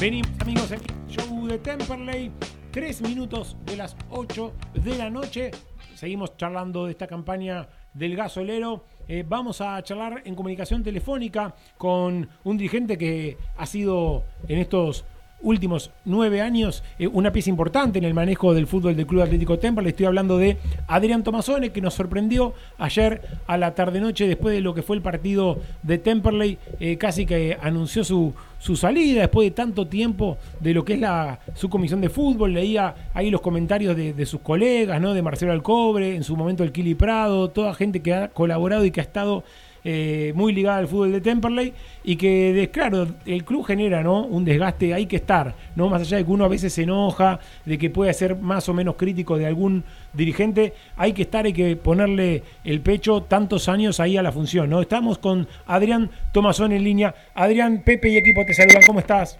Venimos 0.00 0.30
amigos, 0.40 0.70
el 0.70 0.80
show 1.08 1.46
de 1.46 1.58
Temperley, 1.58 2.30
tres 2.74 3.00
minutos 3.02 3.56
de 3.66 3.76
las 3.76 3.96
8 4.10 4.52
de 4.74 4.98
la 4.98 5.08
noche. 5.08 5.52
Seguimos 5.94 6.36
charlando 6.36 6.86
de 6.86 6.90
esta 6.90 7.06
campaña 7.06 7.68
del 7.94 8.16
gasolero. 8.16 8.84
Eh, 9.06 9.24
vamos 9.24 9.60
a 9.60 9.80
charlar 9.84 10.22
en 10.24 10.34
comunicación 10.34 10.82
telefónica 10.82 11.54
con 11.78 12.28
un 12.42 12.56
dirigente 12.58 12.98
que 12.98 13.38
ha 13.56 13.66
sido 13.66 14.24
en 14.48 14.58
estos 14.58 15.04
últimos 15.44 15.90
nueve 16.04 16.40
años 16.40 16.82
eh, 16.98 17.06
una 17.06 17.30
pieza 17.30 17.50
importante 17.50 17.98
en 17.98 18.04
el 18.04 18.14
manejo 18.14 18.54
del 18.54 18.66
fútbol 18.66 18.96
del 18.96 19.06
Club 19.06 19.22
Atlético 19.22 19.58
Temperley. 19.58 19.90
Estoy 19.90 20.06
hablando 20.06 20.38
de 20.38 20.56
Adrián 20.88 21.22
Tomasone, 21.22 21.70
que 21.70 21.80
nos 21.80 21.94
sorprendió 21.94 22.54
ayer 22.78 23.20
a 23.46 23.56
la 23.56 23.74
tarde-noche 23.74 24.26
después 24.26 24.54
de 24.54 24.60
lo 24.60 24.74
que 24.74 24.82
fue 24.82 24.96
el 24.96 25.02
partido 25.02 25.58
de 25.82 25.98
Temperley. 25.98 26.58
Eh, 26.80 26.96
casi 26.96 27.26
que 27.26 27.56
anunció 27.60 28.02
su, 28.02 28.34
su 28.58 28.76
salida 28.76 29.20
después 29.20 29.46
de 29.46 29.50
tanto 29.52 29.86
tiempo 29.86 30.38
de 30.60 30.74
lo 30.74 30.84
que 30.84 30.94
es 30.94 31.00
la, 31.00 31.40
su 31.54 31.68
comisión 31.68 32.00
de 32.00 32.08
fútbol. 32.08 32.54
Leía 32.54 32.94
ahí 33.12 33.30
los 33.30 33.40
comentarios 33.40 33.94
de, 33.96 34.12
de 34.12 34.26
sus 34.26 34.40
colegas, 34.40 35.00
¿no? 35.00 35.14
de 35.14 35.22
Marcelo 35.22 35.52
Alcobre, 35.52 36.16
en 36.16 36.24
su 36.24 36.36
momento 36.36 36.64
el 36.64 36.72
Kili 36.72 36.94
Prado, 36.94 37.50
toda 37.50 37.74
gente 37.74 38.00
que 38.00 38.14
ha 38.14 38.28
colaborado 38.28 38.84
y 38.84 38.90
que 38.90 39.00
ha 39.00 39.04
estado 39.04 39.44
eh, 39.84 40.32
muy 40.34 40.54
ligada 40.54 40.78
al 40.78 40.88
fútbol 40.88 41.12
de 41.12 41.20
Temperley 41.20 41.74
y 42.02 42.16
que, 42.16 42.54
de, 42.54 42.70
claro, 42.70 43.06
el 43.26 43.44
club 43.44 43.66
genera 43.66 44.02
¿no? 44.02 44.24
un 44.24 44.44
desgaste, 44.44 44.94
hay 44.94 45.04
que 45.04 45.16
estar, 45.16 45.54
¿no? 45.76 45.90
más 45.90 46.00
allá 46.00 46.16
de 46.16 46.24
que 46.24 46.30
uno 46.30 46.46
a 46.46 46.48
veces 46.48 46.72
se 46.72 46.84
enoja, 46.84 47.38
de 47.66 47.76
que 47.76 47.90
puede 47.90 48.14
ser 48.14 48.36
más 48.36 48.66
o 48.70 48.74
menos 48.74 48.96
crítico 48.96 49.36
de 49.36 49.46
algún 49.46 49.84
dirigente, 50.14 50.72
hay 50.96 51.12
que 51.12 51.22
estar, 51.22 51.44
hay 51.44 51.52
que 51.52 51.76
ponerle 51.76 52.42
el 52.64 52.80
pecho 52.80 53.24
tantos 53.24 53.68
años 53.68 54.00
ahí 54.00 54.16
a 54.16 54.22
la 54.22 54.32
función. 54.32 54.70
¿no? 54.70 54.80
Estamos 54.80 55.18
con 55.18 55.46
Adrián 55.66 56.10
Tomazón 56.32 56.72
en 56.72 56.82
línea. 56.82 57.14
Adrián, 57.34 57.82
Pepe 57.84 58.08
y 58.08 58.16
equipo 58.16 58.42
te 58.46 58.54
saludan, 58.54 58.82
¿cómo 58.86 59.00
estás? 59.00 59.38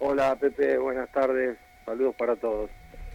Hola 0.00 0.34
Pepe, 0.34 0.78
buenas 0.78 1.08
tardes, 1.12 1.58
saludos 1.84 2.14
para 2.16 2.34
todos. 2.34 2.70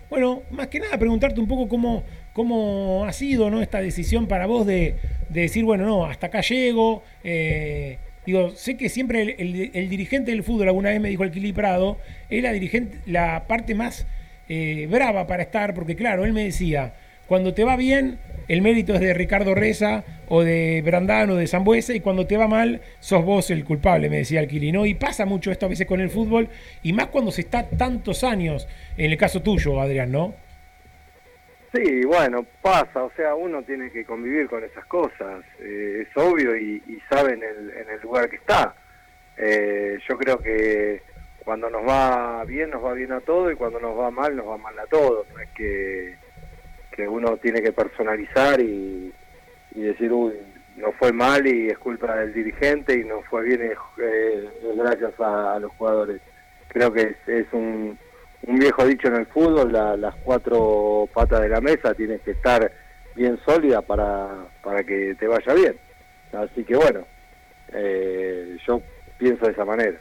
bueno, 0.10 0.44
más 0.52 0.68
que 0.68 0.80
nada 0.80 0.98
preguntarte 0.98 1.40
un 1.42 1.48
poco 1.48 1.68
cómo, 1.68 2.04
cómo 2.36 3.06
ha 3.08 3.14
sido 3.14 3.50
¿no? 3.50 3.62
esta 3.62 3.80
decisión 3.82 4.28
para 4.28 4.46
vos 4.46 4.68
de, 4.68 4.96
de 5.30 5.42
decir, 5.42 5.64
bueno, 5.64 5.86
no, 5.86 6.06
hasta 6.06 6.28
acá 6.28 6.42
llego. 6.42 7.02
eh, 7.24 7.98
digo, 8.26 8.52
sé 8.52 8.76
que 8.76 8.90
siempre 8.90 9.22
el, 9.40 9.72
el- 9.74 9.90
dirigente 9.90 10.32
del 10.32 10.44
fútbol, 10.44 10.68
alguna 10.68 10.90
vez 10.90 11.00
me 11.00 11.10
dijo 11.10 11.24
el 11.24 11.32
Kili 11.32 11.54
Prado, 11.54 11.98
es 12.30 12.44
la, 12.44 12.52
dirigente, 12.52 12.98
la 13.06 13.46
parte 13.48 13.74
más 13.74 14.06
eh, 14.50 14.88
brava 14.92 15.28
para 15.28 15.44
estar, 15.44 15.74
porque 15.74 15.96
claro, 15.96 16.26
él 16.26 16.34
me 16.34 16.44
decía, 16.44 16.94
cuando 17.26 17.54
te 17.54 17.64
va 17.64 17.78
bien, 17.78 18.20
el 18.50 18.62
mérito 18.62 18.94
es 18.96 19.00
de 19.00 19.14
Ricardo 19.14 19.56
Reza 19.56 20.04
o 20.28 20.44
de 20.44 20.82
Brandano 20.84 21.34
o 21.34 21.36
de 21.38 21.48
Zambuesa, 21.48 21.94
y 21.94 22.02
cuando 22.02 22.28
te 22.28 22.36
va 22.36 22.48
mal, 22.50 22.82
sos 23.00 23.24
vos 23.24 23.50
el 23.50 23.64
culpable, 23.64 24.10
me 24.10 24.18
decía 24.18 24.42
el 24.42 24.48
Kili, 24.48 24.72
¿no? 24.74 24.86
Y 24.86 24.94
pasa 24.96 25.26
mucho 25.26 25.52
esto 25.52 25.68
a 25.68 25.70
veces 25.70 25.88
con 25.88 26.02
el 26.02 26.10
fútbol, 26.10 26.50
y 26.84 26.92
más 26.94 27.08
cuando 27.08 27.32
se 27.32 27.42
está 27.42 27.70
tantos 27.70 28.24
años, 28.26 28.68
en 28.98 29.12
el 29.12 29.18
caso 29.18 29.42
tuyo, 29.42 29.80
Adrián, 29.80 30.12
¿no? 30.12 30.34
Sí, 31.76 32.06
bueno, 32.06 32.46
pasa, 32.62 33.04
o 33.04 33.12
sea, 33.18 33.36
uno 33.36 33.62
tiene 33.64 33.92
que 33.92 34.06
convivir 34.06 34.48
con 34.48 34.64
esas 34.64 34.86
cosas, 34.86 35.44
eh, 35.60 36.08
es 36.08 36.18
obvio 36.18 36.56
y, 36.56 36.82
y 36.88 37.02
sabe 37.10 37.34
en 37.34 37.44
el, 37.44 37.70
en 37.72 37.90
el 37.90 38.00
lugar 38.02 38.30
que 38.30 38.38
está. 38.38 38.74
Eh, 39.38 40.00
yo 40.08 40.18
creo 40.18 40.38
que 40.40 41.02
cuando 41.44 41.70
nos 41.70 41.88
va 41.88 42.46
bien, 42.46 42.70
nos 42.70 42.84
va 42.84 42.94
bien 42.94 43.12
a 43.12 43.20
todo 43.20 43.52
y 43.52 43.56
cuando 43.56 43.80
nos 43.80 43.98
va 43.98 44.10
mal, 44.10 44.36
nos 44.36 44.48
va 44.48 44.58
mal 44.58 44.78
a 44.80 44.88
todo. 44.88 45.26
No 45.34 45.40
es 45.40 45.50
que, 45.50 46.16
que 46.92 47.08
uno 47.08 47.38
tiene 47.38 47.62
que 47.62 47.74
personalizar 47.74 48.60
y, 48.62 49.14
decir, 49.74 50.12
uy, 50.14 50.34
no 50.78 50.94
fue 50.94 51.12
mal 51.12 51.46
y 51.46 51.70
es 51.70 51.78
culpa 51.78 52.16
del 52.16 52.34
dirigente 52.34 52.98
y 52.98 53.04
no 53.04 53.22
fue 53.24 53.44
bien 53.44 53.62
eh, 53.62 54.50
es 54.64 54.78
gracias 54.78 55.20
a, 55.20 55.60
los 55.60 55.72
jugadores. 55.74 56.22
Creo 56.70 56.92
que 56.94 57.16
es 57.28 57.48
un, 57.52 57.98
un 58.48 58.60
viejo 58.60 58.86
dicho 58.86 59.08
en 59.08 59.16
el 59.16 59.26
fútbol, 59.28 59.72
la- 59.72 59.96
las 59.98 60.16
cuatro 60.24 61.08
patas 61.14 61.42
de 61.42 61.50
la 61.50 61.62
mesa 61.62 61.94
tienes 61.94 62.22
que 62.22 62.32
estar 62.32 62.72
bien 63.16 63.40
sólida 63.46 63.82
para, 63.82 64.28
para 64.64 64.84
que 64.84 65.16
te 65.20 65.28
vaya 65.28 65.54
bien. 65.54 65.76
Así 66.34 66.64
que 66.64 66.76
bueno, 66.76 67.06
eh, 67.74 68.58
yo 68.68 68.82
pienso 69.18 69.46
de 69.46 69.52
esa 69.54 69.66
manera. 69.66 69.98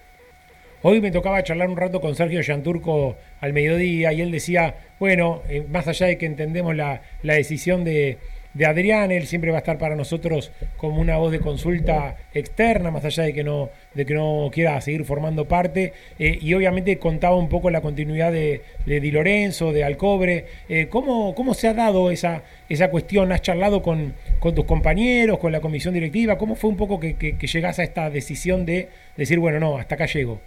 Hoy 0.83 1.01
me 1.01 1.11
tocaba 1.11 1.43
charlar 1.43 1.69
un 1.71 1.77
rato 1.79 2.01
con 2.01 2.15
Sergio 2.15 2.43
Yanturco 2.43 3.17
al 3.41 3.53
mediodía 3.55 4.13
y 4.13 4.21
él 4.21 4.31
decía, 4.31 4.75
bueno, 4.99 5.43
eh, 5.49 5.65
más 5.71 5.89
allá 5.89 6.07
de 6.09 6.19
que 6.19 6.27
entendemos 6.27 6.75
la, 6.77 7.01
la 7.23 7.35
decisión 7.35 7.85
de, 7.85 8.19
de 8.55 8.67
Adrián, 8.67 9.11
él 9.11 9.27
siempre 9.27 9.51
va 9.51 9.59
a 9.59 9.61
estar 9.61 9.79
para 9.79 9.97
nosotros 9.97 10.53
como 10.77 11.01
una 11.01 11.17
voz 11.17 11.33
de 11.33 11.41
consulta 11.41 12.17
externa, 12.33 12.91
más 12.93 13.05
allá 13.05 13.25
de 13.25 13.35
que 13.35 13.43
no, 13.43 13.71
de 13.95 14.07
que 14.07 14.15
no 14.15 14.49
quiera 14.53 14.81
seguir 14.81 15.05
formando 15.05 15.47
parte. 15.47 15.93
eh, 16.19 16.39
y 16.41 16.55
obviamente 16.55 16.99
contaba 16.99 17.37
un 17.37 17.49
poco 17.49 17.71
la 17.71 17.81
continuidad 17.81 18.31
de, 18.33 18.63
de 18.87 19.01
Di 19.01 19.11
Lorenzo, 19.11 19.73
de 19.73 19.83
Alcobre. 19.85 20.47
Eh, 20.69 20.87
¿cómo, 20.89 21.35
¿Cómo 21.35 21.53
se 21.55 21.69
ha 21.69 21.75
dado 21.75 22.11
esa, 22.13 22.43
esa 22.69 22.91
cuestión? 22.91 23.33
¿Has 23.33 23.43
charlado 23.43 23.83
con, 23.83 24.15
con 24.39 24.55
tus 24.55 24.65
compañeros, 24.65 25.39
con 25.39 25.51
la 25.51 25.61
comisión 25.61 25.93
directiva? 25.93 26.39
¿Cómo 26.39 26.55
fue 26.55 26.71
un 26.71 26.77
poco 26.77 27.01
que, 27.01 27.17
que, 27.17 27.37
que 27.37 27.47
llegás 27.49 27.81
a 27.81 27.83
esta 27.83 28.09
decisión 28.09 28.65
de 28.65 28.89
decir, 29.17 29.41
bueno, 29.41 29.59
no, 29.59 29.77
hasta 29.79 29.97
acá 29.97 30.07
llego? 30.07 30.41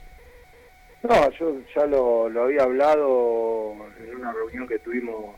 No, 1.04 1.32
yo 1.40 1.58
ya 1.76 1.86
lo, 1.86 2.30
lo 2.30 2.44
había 2.44 2.64
hablado 2.64 3.76
en 4.04 4.16
una 4.16 4.32
reunión 4.34 4.68
que 4.68 4.80
tuvimos 4.80 5.36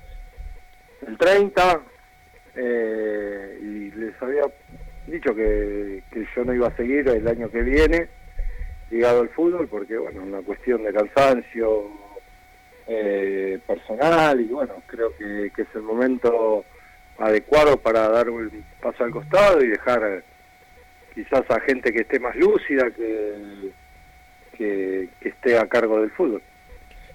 el 1.06 1.18
30 1.18 1.82
eh, 2.62 3.58
y 3.62 3.92
les 3.92 4.22
había 4.22 4.44
dicho 5.08 5.34
que, 5.34 6.04
yo 6.36 6.44
no 6.44 6.54
iba 6.54 6.68
a 6.68 6.76
seguir 6.76 7.08
el 7.08 7.26
año 7.26 7.50
que 7.50 7.62
viene 7.62 8.08
ligado 8.92 9.22
al 9.22 9.30
fútbol 9.30 9.68
porque, 9.70 9.98
bueno, 9.98 10.24
una 10.24 10.42
cuestión 10.42 10.84
de 10.84 10.92
cansancio 10.92 11.88
eh, 12.88 13.60
personal 13.66 14.42
y, 14.42 14.46
bueno, 14.46 14.84
creo 14.88 15.16
que, 15.16 15.46
es 15.46 15.68
el 15.76 15.84
momento 15.84 16.66
adecuado 17.18 17.78
para 17.78 18.10
dar 18.10 18.30
un 18.30 18.52
paso 18.82 19.04
al 19.06 19.12
costado 19.12 19.64
y 19.64 19.68
dejar 19.68 20.04
eh, 20.04 20.24
quizás 21.14 21.44
a 21.50 21.62
gente 21.62 21.94
que 21.94 22.02
esté 22.02 22.20
más 22.20 22.36
lúcida, 22.36 22.92
que, 22.92 23.72
que, 24.58 25.10
esté 25.22 25.58
a 25.58 25.68
cargo 25.68 26.02
del 26.02 26.12
fútbol. 26.12 26.42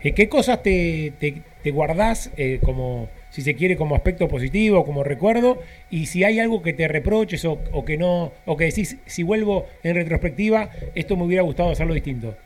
Eh, 0.01 0.15
¿Qué 0.15 0.29
cosas 0.29 0.63
te, 0.63 1.13
te, 1.19 1.71
guardás 1.71 2.31
como, 2.63 3.11
si 3.35 3.43
se 3.43 3.57
quiere, 3.57 3.77
como 3.77 3.97
aspecto 3.97 4.29
positivo, 4.29 4.85
como 4.85 5.03
recuerdo? 5.03 5.59
Y 5.91 6.07
si 6.07 6.23
hay 6.23 6.39
algo 6.39 6.63
que 6.63 6.73
te 6.73 6.87
reproches 6.87 7.45
o, 7.45 7.85
que 7.85 7.97
no, 7.97 8.33
o 8.47 8.57
que 8.57 8.67
decís, 8.67 8.97
si 9.07 9.25
vuelvo 9.25 9.67
en 9.83 9.97
retrospectiva, 9.97 10.71
esto 10.95 11.17
me 11.17 11.25
hubiera 11.25 11.43
gustado 11.43 11.71
hacerlo 11.71 11.95
distinto. 11.95 12.37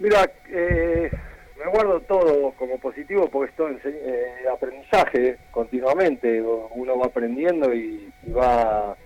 Mira, 0.00 0.28
eh, 0.48 1.08
me 1.56 1.70
guardo 1.70 2.00
todo 2.00 2.50
como 2.58 2.78
positivo 2.78 3.28
porque 3.30 3.50
esto 3.50 3.68
es 3.68 3.78
eh, 3.84 4.48
aprendizaje 4.52 5.36
continuamente. 5.52 6.42
Uno 6.42 6.98
va 6.98 7.06
aprendiendo 7.06 7.72
y, 7.72 8.12
va 8.36 8.96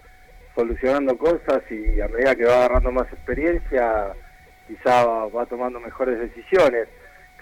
solucionando 0.54 1.18
cosas 1.18 1.62
y 1.70 2.00
a 2.00 2.08
medida 2.08 2.34
que 2.34 2.46
va 2.46 2.56
agarrando 2.56 2.90
más 2.90 3.12
experiencia, 3.12 4.14
quizá 4.66 5.04
va 5.04 5.44
tomando 5.44 5.78
mejores 5.78 6.18
decisiones. 6.20 6.88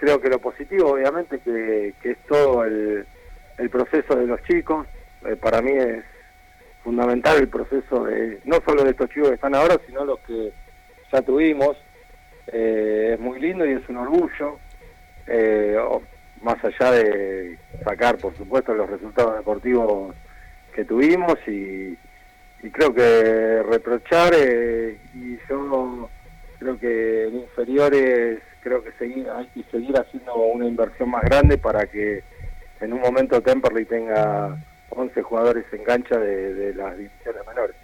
Creo 0.03 0.19
que 0.19 0.27
lo 0.27 0.39
positivo, 0.39 0.91
obviamente, 0.91 1.39
que, 1.39 1.93
que 2.01 2.11
es 2.11 2.17
todo 2.27 2.65
el, 2.65 3.05
el 3.57 3.69
proceso 3.69 4.17
de 4.17 4.27
los 4.27 4.43
chicos. 4.43 4.85
Eh, 5.25 5.37
para 5.37 5.61
mí 5.61 5.71
es 5.71 6.03
fundamental 6.83 7.37
el 7.37 7.47
proceso 7.47 8.03
de 8.03 8.41
no 8.43 8.57
solo 8.65 8.83
de 8.83 8.89
estos 8.89 9.09
chicos 9.11 9.29
que 9.29 9.35
están 9.35 9.55
ahora, 9.55 9.79
sino 9.87 10.03
los 10.03 10.19
que 10.27 10.51
ya 11.09 11.21
tuvimos. 11.21 11.77
Eh, 12.47 13.11
es 13.13 13.19
muy 13.21 13.39
lindo 13.39 13.65
y 13.65 13.71
es 13.71 13.87
un 13.87 13.95
orgullo, 13.95 14.59
eh, 15.25 15.79
más 16.41 16.57
allá 16.65 16.91
de 16.91 17.57
sacar, 17.85 18.17
por 18.17 18.35
supuesto, 18.35 18.73
los 18.73 18.89
resultados 18.89 19.37
deportivos 19.37 20.13
que 20.75 20.83
tuvimos 20.83 21.37
y, 21.47 21.97
y 22.61 22.69
creo 22.73 22.93
que 22.93 23.63
reprochar 23.63 24.33
y 24.33 25.39
yo 25.47 26.09
creo 26.59 26.77
que 26.77 27.27
en 27.29 27.35
inferiores 27.35 28.41
creo 28.63 28.83
que 28.83 28.91
seguir, 28.93 29.27
hay 29.29 29.47
que 29.47 29.63
seguir 29.69 29.95
haciendo 29.97 30.35
una 30.35 30.65
inversión 30.65 31.09
más 31.09 31.23
grande 31.23 31.57
para 31.57 31.85
que 31.85 32.23
en 32.81 32.93
un 32.93 33.01
momento 33.01 33.41
Temperley 33.41 33.85
tenga 33.85 34.57
11 34.89 35.21
jugadores 35.21 35.65
en 35.71 35.83
cancha 35.83 36.17
de, 36.17 36.53
de 36.53 36.73
las 36.73 36.97
divisiones 36.97 37.45
menores. 37.47 37.75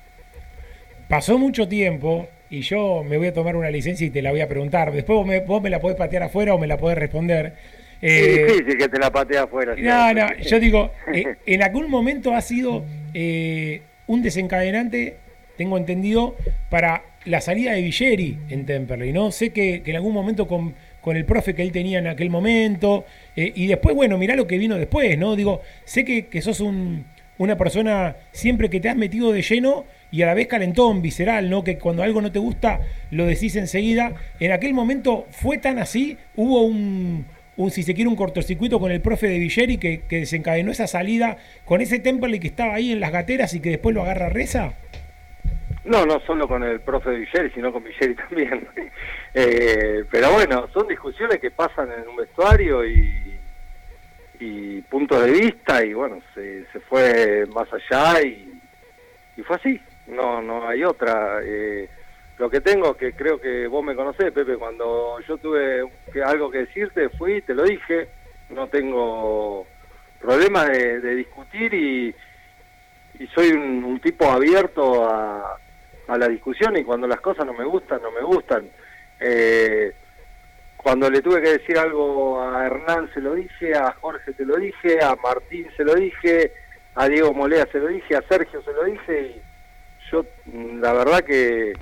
Pasó 1.07 1.37
mucho 1.37 1.67
tiempo 1.67 2.27
y 2.49 2.61
yo 2.61 3.03
me 3.03 3.17
voy 3.17 3.27
a 3.27 3.33
tomar 3.33 3.55
una 3.55 3.69
licencia 3.69 4.05
y 4.07 4.09
te 4.09 4.21
la 4.21 4.31
voy 4.31 4.41
a 4.41 4.47
preguntar. 4.47 4.91
Después 4.91 5.17
vos 5.17 5.27
me, 5.27 5.39
vos 5.41 5.61
me 5.61 5.69
la 5.69 5.79
podés 5.79 5.97
patear 5.97 6.23
afuera 6.23 6.53
o 6.53 6.59
me 6.59 6.67
la 6.67 6.77
podés 6.77 6.97
responder. 6.97 7.53
Eh, 8.01 8.45
es 8.47 8.53
difícil 8.53 8.77
que 8.77 8.89
te 8.89 8.99
la 8.99 9.11
patea 9.11 9.43
afuera. 9.43 9.75
No, 9.77 10.13
no, 10.13 10.35
yo 10.37 10.59
digo, 10.59 10.91
eh, 11.13 11.35
en 11.45 11.63
algún 11.63 11.89
momento 11.89 12.33
ha 12.33 12.41
sido 12.41 12.85
eh, 13.13 13.81
un 14.07 14.21
desencadenante, 14.21 15.17
tengo 15.57 15.77
entendido, 15.77 16.35
para 16.69 17.03
la 17.29 17.41
salida 17.41 17.73
de 17.73 17.81
Villeri 17.83 18.37
en 18.49 18.65
Temperley, 18.65 19.13
¿no? 19.13 19.31
Sé 19.31 19.51
que, 19.51 19.83
en 19.85 19.95
algún 19.95 20.13
momento 20.13 20.47
con, 20.47 20.73
con 20.99 21.15
el 21.15 21.25
profe 21.25 21.53
que 21.53 21.61
él 21.61 21.71
tenía 21.71 21.99
en 21.99 22.07
aquel 22.07 22.29
momento, 22.29 23.05
eh, 23.35 23.51
y 23.55 23.67
después, 23.67 23.95
bueno, 23.95 24.17
mirá 24.17 24.35
lo 24.35 24.47
que 24.47 24.57
vino 24.57 24.77
después, 24.77 25.17
¿no? 25.17 25.35
Digo, 25.35 25.61
sé 25.85 26.03
que, 26.03 26.25
que 26.25 26.41
sos 26.41 26.59
un, 26.59 27.05
una 27.37 27.55
persona 27.55 28.15
siempre 28.31 28.69
que 28.69 28.79
te 28.79 28.89
has 28.89 28.97
metido 28.97 29.31
de 29.31 29.43
lleno 29.43 29.85
y 30.11 30.23
a 30.23 30.25
la 30.25 30.33
vez 30.33 30.47
calentón, 30.47 31.03
visceral, 31.03 31.51
¿no? 31.51 31.63
Que 31.63 31.77
cuando 31.77 32.01
algo 32.01 32.19
no 32.19 32.31
te 32.31 32.39
gusta 32.39 32.81
lo 33.11 33.27
decís 33.27 33.55
enseguida. 33.55 34.13
En 34.39 34.51
aquel 34.51 34.73
momento 34.73 35.27
fue 35.29 35.59
tan 35.59 35.77
así, 35.77 36.17
hubo 36.35 36.63
un, 36.63 37.27
un, 37.57 37.69
si 37.69 37.83
se 37.83 37.93
quiere, 37.93 38.09
un 38.09 38.15
cortocircuito 38.15 38.79
con 38.79 38.91
el 38.91 39.01
profe 39.01 39.27
de 39.27 39.37
Villeri 39.37 39.77
que, 39.77 40.01
que 40.01 40.21
desencadenó 40.21 40.71
esa 40.71 40.87
salida 40.87 41.37
con 41.63 41.79
ese 41.79 41.99
Temperley 41.99 42.39
que 42.39 42.47
estaba 42.47 42.73
ahí 42.73 42.91
en 42.91 42.99
las 42.99 43.11
gateras 43.11 43.53
y 43.53 43.59
que 43.59 43.69
después 43.69 43.93
lo 43.93 44.01
agarra 44.01 44.29
Reza. 44.29 44.73
No, 45.89 46.05
no 46.05 46.19
solo 46.19 46.47
con 46.47 46.61
el 46.61 46.81
profe 46.81 47.09
Villeri, 47.09 47.49
sino 47.49 47.73
con 47.73 47.83
Villeri 47.83 48.13
también. 48.29 48.67
Eh, 49.33 50.05
pero 50.11 50.33
bueno, 50.33 50.67
son 50.71 50.87
discusiones 50.87 51.39
que 51.39 51.49
pasan 51.49 51.91
en 51.91 52.07
un 52.07 52.15
vestuario 52.15 52.85
y, 52.85 53.39
y 54.39 54.81
puntos 54.83 55.23
de 55.25 55.31
vista 55.31 55.83
y 55.83 55.93
bueno, 55.93 56.19
se, 56.35 56.65
se 56.71 56.79
fue 56.81 57.47
más 57.53 57.67
allá 57.73 58.21
y, 58.21 58.45
fue 59.43 59.55
así. 59.55 59.81
No, 60.05 60.41
no 60.43 60.67
hay 60.67 60.83
otra. 60.83 61.39
Eh, 61.43 61.89
lo 62.37 62.49
que 62.51 62.61
tengo, 62.61 62.95
que 62.95 63.13
creo 63.13 63.41
que 63.41 63.65
vos 63.67 63.83
me 63.83 63.95
conocés, 63.95 64.31
Pepe, 64.31 64.57
cuando 64.57 65.19
yo 65.27 65.37
tuve 65.37 65.89
que- 66.13 66.21
algo 66.21 66.51
que 66.51 66.59
decirte, 66.59 67.09
fui 67.09 67.41
te 67.41 67.55
lo 67.55 67.63
dije. 67.63 68.09
No 68.49 68.67
tengo 68.67 69.65
problema 70.19 70.65
de, 70.65 70.99
de 70.99 71.15
discutir 71.15 71.73
y, 71.73 72.15
y 73.19 73.27
soy 73.27 73.51
un, 73.53 73.83
un 73.83 73.99
tipo 73.99 74.25
abierto 74.29 75.09
a, 75.09 75.57
a 76.09 76.17
la 76.17 76.27
discusión 76.27 76.75
y 76.77 76.83
cuando 76.83 77.07
las 77.07 77.21
cosas 77.21 77.45
no 77.45 77.53
me 77.53 77.63
gustan, 77.63 78.01
no 78.01 78.11
me 78.11 78.21
gustan. 78.21 78.67
Eh, 79.19 79.93
cuando 80.75 81.09
le 81.09 81.21
tuve 81.21 81.41
que 81.41 81.57
decir 81.57 81.77
algo 81.77 82.41
a 82.41 82.65
Hernán 82.65 83.09
se 83.13 83.21
lo 83.21 83.35
dije, 83.35 83.75
a 83.75 83.91
Jorge 84.01 84.33
se 84.33 84.45
lo 84.45 84.55
dije, 84.57 85.03
a 85.03 85.15
Martín 85.21 85.67
se 85.77 85.83
lo 85.83 85.93
dije, 85.93 86.53
a 86.95 87.07
Diego 87.07 87.33
Molea 87.33 87.67
se 87.71 87.79
lo 87.79 87.87
dije, 87.87 88.15
a 88.15 88.23
Sergio 88.23 88.61
se 88.63 88.73
lo 88.73 88.85
dije 88.85 89.21
y 89.21 89.41
yo 90.11 90.25
mm, 90.45 90.79
la 90.79 90.93
verdad 90.93 91.19
que, 91.21 91.73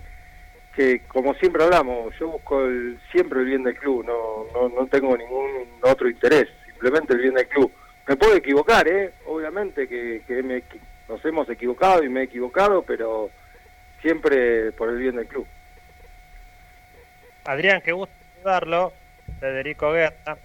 que 0.75 1.01
como 1.07 1.33
siempre 1.35 1.63
hablamos, 1.63 2.13
yo 2.19 2.27
busco 2.27 2.65
el, 2.65 2.99
siempre 3.11 3.39
el 3.39 3.45
bien 3.45 3.63
del 3.63 3.77
club, 3.77 4.05
no, 4.05 4.45
no, 4.53 4.69
no 4.69 4.87
tengo 4.87 5.15
ningún 5.15 5.67
otro 5.81 6.09
interés, 6.09 6.47
simplemente 6.65 7.13
el 7.13 7.19
bien 7.19 7.35
del 7.35 7.47
club. 7.47 7.71
Me 8.07 8.15
puedo 8.15 8.35
equivocar, 8.35 8.87
¿eh? 8.87 9.13
Obviamente 9.25 9.87
que, 9.87 10.23
que 10.25 10.41
me, 10.41 10.63
nos 11.07 11.23
hemos 11.25 11.49
equivocado 11.49 12.03
y 12.03 12.09
me 12.09 12.21
he 12.21 12.23
equivocado, 12.23 12.81
pero 12.81 13.29
siempre 14.01 14.71
por 14.71 14.89
el 14.89 14.97
bien 14.97 15.15
del 15.15 15.27
club. 15.27 15.47
Adrián, 17.45 17.81
qué 17.81 17.91
gusto 17.91 18.13
saludarlo. 18.35 18.93
Federico 19.39 19.91
Guerra. 19.91 20.37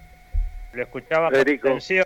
Lo 0.73 0.83
escuchaba 0.83 1.29
Federico. 1.29 1.63
con 1.63 1.71
atención. 1.71 2.05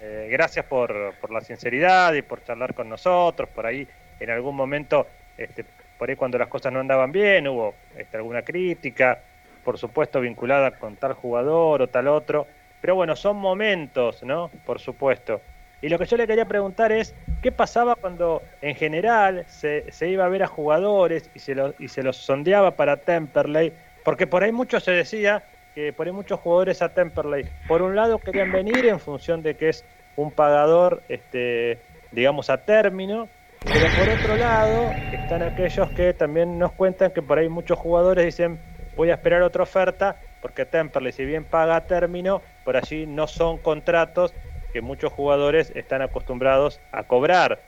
Eh, 0.00 0.28
gracias 0.30 0.64
por, 0.64 1.14
por 1.20 1.30
la 1.30 1.40
sinceridad 1.40 2.14
y 2.14 2.22
por 2.22 2.42
charlar 2.44 2.74
con 2.74 2.88
nosotros. 2.88 3.48
Por 3.48 3.66
ahí, 3.66 3.86
en 4.18 4.30
algún 4.30 4.56
momento, 4.56 5.06
este, 5.36 5.64
por 5.98 6.08
ahí 6.08 6.16
cuando 6.16 6.38
las 6.38 6.48
cosas 6.48 6.72
no 6.72 6.80
andaban 6.80 7.12
bien, 7.12 7.46
hubo 7.48 7.74
este, 7.96 8.16
alguna 8.16 8.42
crítica, 8.42 9.20
por 9.64 9.76
supuesto 9.78 10.20
vinculada 10.20 10.72
con 10.78 10.96
tal 10.96 11.12
jugador 11.12 11.82
o 11.82 11.88
tal 11.88 12.08
otro. 12.08 12.46
Pero 12.80 12.94
bueno, 12.94 13.14
son 13.14 13.36
momentos, 13.36 14.22
¿no? 14.22 14.50
Por 14.64 14.80
supuesto. 14.80 15.42
Y 15.82 15.88
lo 15.88 15.98
que 15.98 16.04
yo 16.04 16.16
le 16.16 16.26
quería 16.26 16.44
preguntar 16.44 16.92
es, 16.92 17.14
¿qué 17.42 17.52
pasaba 17.52 17.94
cuando 17.94 18.42
en 18.60 18.74
general 18.74 19.44
se, 19.48 19.90
se 19.90 20.08
iba 20.08 20.24
a 20.24 20.28
ver 20.28 20.42
a 20.42 20.46
jugadores 20.46 21.30
y 21.34 21.38
se, 21.38 21.54
y 21.78 21.88
se 21.88 22.02
los 22.02 22.16
sondeaba 22.16 22.76
para 22.76 22.98
Temperley? 22.98 23.72
Porque 24.04 24.26
por 24.26 24.42
ahí 24.42 24.52
mucho 24.52 24.78
se 24.80 24.92
decía 24.92 25.42
que 25.74 25.92
por 25.92 26.06
ahí 26.06 26.12
muchos 26.12 26.40
jugadores 26.40 26.82
a 26.82 26.92
Temperley, 26.92 27.46
por 27.66 27.80
un 27.82 27.96
lado 27.96 28.18
querían 28.18 28.52
venir 28.52 28.86
en 28.86 29.00
función 29.00 29.42
de 29.42 29.56
que 29.56 29.70
es 29.70 29.84
un 30.16 30.30
pagador, 30.30 31.02
este, 31.08 31.80
digamos, 32.10 32.50
a 32.50 32.58
término, 32.58 33.28
pero 33.62 33.86
por 33.98 34.08
otro 34.08 34.36
lado 34.36 34.90
están 35.12 35.42
aquellos 35.42 35.90
que 35.92 36.12
también 36.12 36.58
nos 36.58 36.72
cuentan 36.72 37.12
que 37.12 37.22
por 37.22 37.38
ahí 37.38 37.48
muchos 37.48 37.78
jugadores 37.78 38.24
dicen, 38.24 38.58
voy 38.96 39.10
a 39.10 39.14
esperar 39.14 39.42
otra 39.42 39.62
oferta, 39.62 40.16
porque 40.40 40.66
Temperley, 40.66 41.12
si 41.12 41.24
bien 41.24 41.44
paga 41.44 41.76
a 41.76 41.86
término, 41.86 42.42
por 42.64 42.76
allí 42.76 43.06
no 43.06 43.26
son 43.26 43.58
contratos 43.58 44.34
que 44.72 44.80
muchos 44.80 45.12
jugadores 45.12 45.72
están 45.74 46.02
acostumbrados 46.02 46.80
a 46.92 47.04
cobrar. 47.04 47.60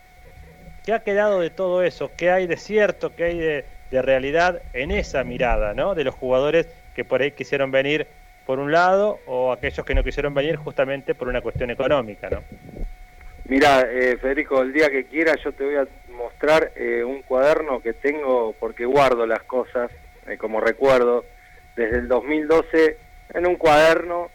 ¿Qué 0.84 0.92
ha 0.92 1.00
quedado 1.00 1.40
de 1.40 1.50
todo 1.50 1.82
eso? 1.82 2.10
¿Qué 2.16 2.30
hay 2.30 2.46
de 2.46 2.56
cierto? 2.56 3.14
¿Qué 3.14 3.24
hay 3.24 3.38
de, 3.38 3.64
realidad 3.90 4.62
en 4.72 4.90
esa 4.90 5.22
mirada, 5.22 5.74
¿no? 5.74 5.94
De 5.94 6.02
los 6.02 6.14
jugadores 6.14 6.66
que 6.94 7.04
por 7.04 7.20
ahí 7.20 7.32
quisieron 7.32 7.70
venir 7.70 8.06
por 8.46 8.58
un 8.58 8.72
lado 8.72 9.20
o 9.26 9.52
aquellos 9.52 9.84
que 9.84 9.94
no 9.94 10.02
quisieron 10.02 10.32
venir 10.32 10.56
justamente 10.56 11.14
por 11.14 11.28
una 11.28 11.42
cuestión 11.42 11.70
económica, 11.70 12.30
¿no? 12.30 12.42
Mira, 13.44 13.82
eh, 13.82 14.16
Federico, 14.16 14.62
el 14.62 14.72
día 14.72 14.88
que 14.88 15.04
quieras 15.04 15.36
yo 15.44 15.52
te 15.52 15.64
voy 15.64 15.76
a 15.76 15.86
mostrar 16.16 16.72
eh, 16.74 17.04
un 17.04 17.20
cuaderno 17.20 17.80
que 17.80 17.92
tengo 17.92 18.54
porque 18.58 18.86
guardo 18.86 19.26
las 19.26 19.42
cosas 19.42 19.90
eh, 20.26 20.38
como 20.38 20.60
recuerdo 20.60 21.24
desde 21.76 21.98
el 21.98 22.08
2012 22.08 22.96
en 23.34 23.46
un 23.46 23.56
cuaderno 23.56 24.30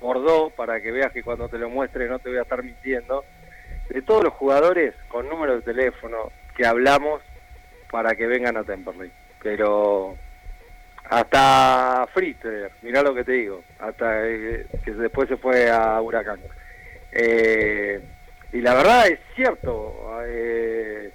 Bordeaux 0.00 0.52
para 0.54 0.80
que 0.80 0.92
veas 0.92 1.12
que 1.12 1.22
cuando 1.22 1.48
te 1.48 1.58
lo 1.58 1.68
muestre 1.68 2.08
no 2.08 2.18
te 2.18 2.28
voy 2.28 2.38
a 2.38 2.42
estar 2.42 2.62
mintiendo 2.62 3.24
de 3.88 4.02
todos 4.02 4.24
los 4.24 4.32
jugadores 4.34 4.94
con 5.08 5.28
número 5.28 5.56
de 5.56 5.62
teléfono 5.62 6.30
que 6.56 6.66
hablamos 6.66 7.22
para 7.90 8.14
que 8.14 8.26
vengan 8.26 8.56
a 8.56 8.64
Temperley. 8.64 9.10
Pero 9.42 10.16
hasta 11.04 12.06
Fritter, 12.12 12.70
mirá 12.82 13.02
lo 13.02 13.14
que 13.14 13.24
te 13.24 13.32
digo, 13.32 13.62
hasta 13.78 14.26
eh, 14.28 14.66
que 14.84 14.92
después 14.92 15.28
se 15.28 15.36
fue 15.36 15.70
a 15.70 16.00
Huracán. 16.00 16.40
Eh, 17.12 18.00
y 18.52 18.60
la 18.60 18.74
verdad 18.74 19.08
es 19.08 19.20
cierto, 19.34 20.20
eh, 20.26 21.10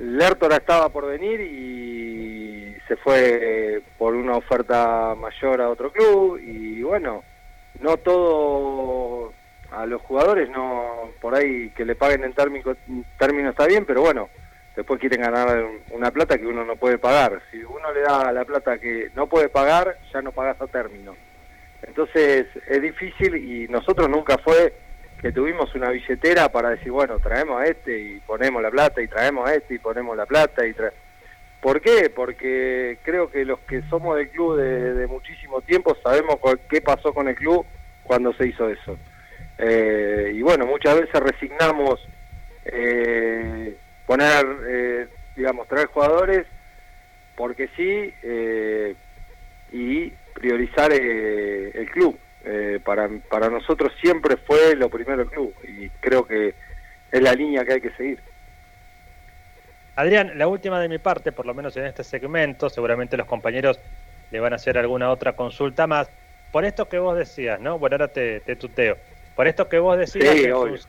Lertora 0.00 0.56
estaba 0.56 0.88
por 0.88 1.06
venir 1.06 1.40
y 1.40 2.76
se 2.88 2.96
fue 2.96 3.82
por 3.96 4.14
una 4.14 4.36
oferta 4.36 5.14
mayor 5.14 5.60
a 5.60 5.70
otro 5.70 5.92
club 5.92 6.38
y 6.38 6.82
bueno, 6.82 7.22
no 7.80 7.96
todo 7.98 9.32
a 9.70 9.86
los 9.86 10.00
jugadores, 10.02 10.48
no 10.50 11.10
por 11.20 11.34
ahí 11.34 11.70
que 11.70 11.84
le 11.84 11.94
paguen 11.94 12.24
en 12.24 12.32
término, 12.32 12.76
término 13.18 13.50
está 13.50 13.66
bien, 13.66 13.84
pero 13.84 14.02
bueno, 14.02 14.28
después 14.76 15.00
quieren 15.00 15.20
ganar 15.20 15.64
una 15.90 16.10
plata 16.10 16.38
que 16.38 16.46
uno 16.46 16.64
no 16.64 16.76
puede 16.76 16.98
pagar. 16.98 17.42
Si 17.50 17.62
uno 17.62 17.92
le 17.92 18.00
da 18.00 18.32
la 18.32 18.44
plata 18.44 18.78
que 18.78 19.10
no 19.14 19.26
puede 19.26 19.48
pagar, 19.48 19.98
ya 20.12 20.22
no 20.22 20.32
pagas 20.32 20.60
a 20.60 20.66
término. 20.66 21.16
Entonces 21.82 22.46
es 22.66 22.82
difícil 22.82 23.36
y 23.36 23.68
nosotros 23.68 24.08
nunca 24.08 24.38
fue 24.38 24.72
que 25.20 25.32
tuvimos 25.32 25.74
una 25.74 25.90
billetera 25.90 26.50
para 26.50 26.70
decir, 26.70 26.92
bueno, 26.92 27.18
traemos 27.18 27.60
a 27.60 27.66
este 27.66 27.98
y 27.98 28.20
ponemos 28.20 28.62
la 28.62 28.70
plata 28.70 29.00
y 29.02 29.08
traemos 29.08 29.48
a 29.48 29.54
este 29.54 29.74
y 29.74 29.78
ponemos 29.78 30.16
la 30.16 30.26
plata 30.26 30.66
y 30.66 30.72
tra 30.74 30.92
¿Por 31.64 31.80
qué? 31.80 32.10
Porque 32.14 32.98
creo 33.04 33.30
que 33.30 33.46
los 33.46 33.58
que 33.60 33.80
somos 33.88 34.18
del 34.18 34.28
club 34.28 34.58
de, 34.58 34.92
de 34.92 35.06
muchísimo 35.06 35.62
tiempo 35.62 35.96
sabemos 36.02 36.38
qué 36.68 36.82
pasó 36.82 37.14
con 37.14 37.26
el 37.26 37.34
club 37.34 37.64
cuando 38.02 38.34
se 38.34 38.48
hizo 38.48 38.68
eso. 38.68 38.98
Eh, 39.56 40.32
y 40.34 40.42
bueno, 40.42 40.66
muchas 40.66 41.00
veces 41.00 41.18
resignamos 41.18 42.06
eh, 42.66 43.78
poner, 44.04 44.44
eh, 44.66 45.08
digamos, 45.34 45.66
traer 45.66 45.86
jugadores 45.86 46.46
porque 47.34 47.70
sí 47.74 48.12
eh, 48.22 48.94
y 49.72 50.10
priorizar 50.34 50.92
eh, 50.92 51.70
el 51.70 51.90
club. 51.90 52.18
Eh, 52.44 52.78
para, 52.84 53.08
para 53.30 53.48
nosotros 53.48 53.90
siempre 54.02 54.36
fue 54.36 54.76
lo 54.76 54.90
primero 54.90 55.22
el 55.22 55.30
club 55.30 55.54
y 55.66 55.88
creo 56.00 56.26
que 56.26 56.54
es 57.10 57.22
la 57.22 57.32
línea 57.32 57.64
que 57.64 57.72
hay 57.72 57.80
que 57.80 57.92
seguir. 57.92 58.33
Adrián, 59.96 60.32
la 60.36 60.48
última 60.48 60.80
de 60.80 60.88
mi 60.88 60.98
parte, 60.98 61.32
por 61.32 61.46
lo 61.46 61.54
menos 61.54 61.76
en 61.76 61.86
este 61.86 62.02
segmento, 62.04 62.68
seguramente 62.68 63.16
los 63.16 63.26
compañeros 63.26 63.80
le 64.30 64.40
van 64.40 64.52
a 64.52 64.56
hacer 64.56 64.76
alguna 64.78 65.10
otra 65.10 65.34
consulta 65.36 65.86
más. 65.86 66.10
Por 66.50 66.64
esto 66.64 66.88
que 66.88 66.98
vos 66.98 67.16
decías, 67.16 67.60
¿no? 67.60 67.78
Bueno, 67.78 67.94
ahora 67.94 68.08
te, 68.08 68.40
te 68.40 68.56
tuteo. 68.56 68.98
Por 69.34 69.46
esto 69.46 69.68
que 69.68 69.78
vos 69.78 69.96
decías, 69.98 70.34
Sí, 70.34 70.42
que 70.42 70.50
sus- 70.52 70.88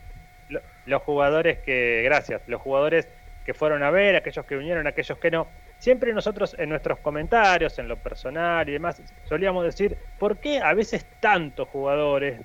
lo- 0.49 0.61
los 0.86 1.02
jugadores 1.03 1.60
que, 1.60 2.02
gracias, 2.03 2.41
los 2.48 2.61
jugadores 2.61 3.10
que 3.44 3.53
fueron 3.53 3.84
a 3.84 3.91
ver, 3.91 4.15
aquellos 4.15 4.45
que 4.45 4.56
vinieron, 4.56 4.88
aquellos 4.88 5.18
que 5.19 5.30
no. 5.30 5.52
Siempre 5.77 6.14
nosotros 6.14 6.56
en 6.57 6.69
nuestros 6.69 6.99
comentarios, 6.99 7.77
en 7.77 7.88
lo 7.88 7.98
personal 7.98 8.68
y 8.68 8.72
demás, 8.73 9.02
solíamos 9.23 9.64
decir, 9.65 9.98
¿por 10.18 10.40
qué 10.40 10.60
a 10.60 10.73
veces 10.73 11.07
tantos 11.19 11.68
jugadores 11.68 12.41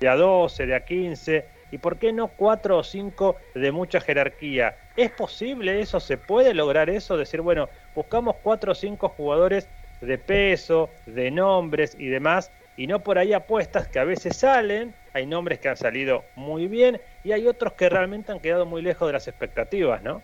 de 0.00 0.08
a 0.08 0.16
12, 0.16 0.66
de 0.66 0.74
a 0.74 0.80
15, 0.84 1.48
y 1.74 1.78
por 1.78 1.98
qué 1.98 2.12
no 2.12 2.28
cuatro 2.28 2.78
o 2.78 2.84
cinco 2.84 3.34
de 3.52 3.72
mucha 3.72 4.00
jerarquía? 4.00 4.76
¿Es 4.94 5.10
posible 5.10 5.80
eso? 5.80 5.98
¿Se 5.98 6.16
puede 6.16 6.54
lograr 6.54 6.88
eso? 6.88 7.16
Decir, 7.16 7.40
bueno, 7.40 7.68
buscamos 7.96 8.36
cuatro 8.44 8.70
o 8.70 8.74
cinco 8.76 9.08
jugadores 9.08 9.68
de 10.00 10.16
peso, 10.16 10.88
de 11.04 11.32
nombres 11.32 11.96
y 11.98 12.06
demás, 12.06 12.52
y 12.76 12.86
no 12.86 13.00
por 13.00 13.18
ahí 13.18 13.32
apuestas 13.32 13.88
que 13.88 13.98
a 13.98 14.04
veces 14.04 14.36
salen, 14.36 14.94
hay 15.14 15.26
nombres 15.26 15.58
que 15.58 15.68
han 15.68 15.76
salido 15.76 16.24
muy 16.36 16.68
bien 16.68 17.00
y 17.24 17.32
hay 17.32 17.48
otros 17.48 17.72
que 17.72 17.88
realmente 17.88 18.30
han 18.30 18.38
quedado 18.38 18.66
muy 18.66 18.80
lejos 18.80 19.08
de 19.08 19.14
las 19.14 19.26
expectativas, 19.26 20.00
¿no? 20.00 20.22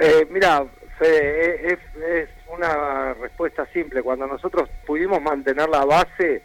Eh, 0.00 0.26
mira, 0.28 0.66
Fede, 0.98 1.74
es, 1.74 1.78
es 2.02 2.28
una 2.48 3.14
respuesta 3.14 3.64
simple. 3.72 4.02
Cuando 4.02 4.26
nosotros 4.26 4.68
pudimos 4.84 5.22
mantener 5.22 5.68
la 5.68 5.84
base, 5.84 6.42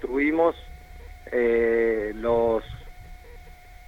tuvimos 0.00 0.56
eh, 1.32 2.12
los 2.14 2.62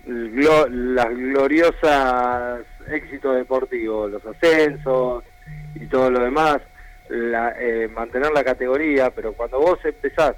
glo- 0.06 0.68
las 0.68 1.08
gloriosas 1.08 2.60
éxitos 2.88 3.36
deportivos, 3.36 4.10
los 4.10 4.24
ascensos 4.26 5.24
y 5.74 5.86
todo 5.86 6.10
lo 6.10 6.20
demás, 6.20 6.58
la, 7.08 7.54
eh, 7.58 7.88
mantener 7.88 8.32
la 8.32 8.44
categoría, 8.44 9.10
pero 9.10 9.32
cuando 9.32 9.58
vos 9.60 9.78
empezás 9.84 10.34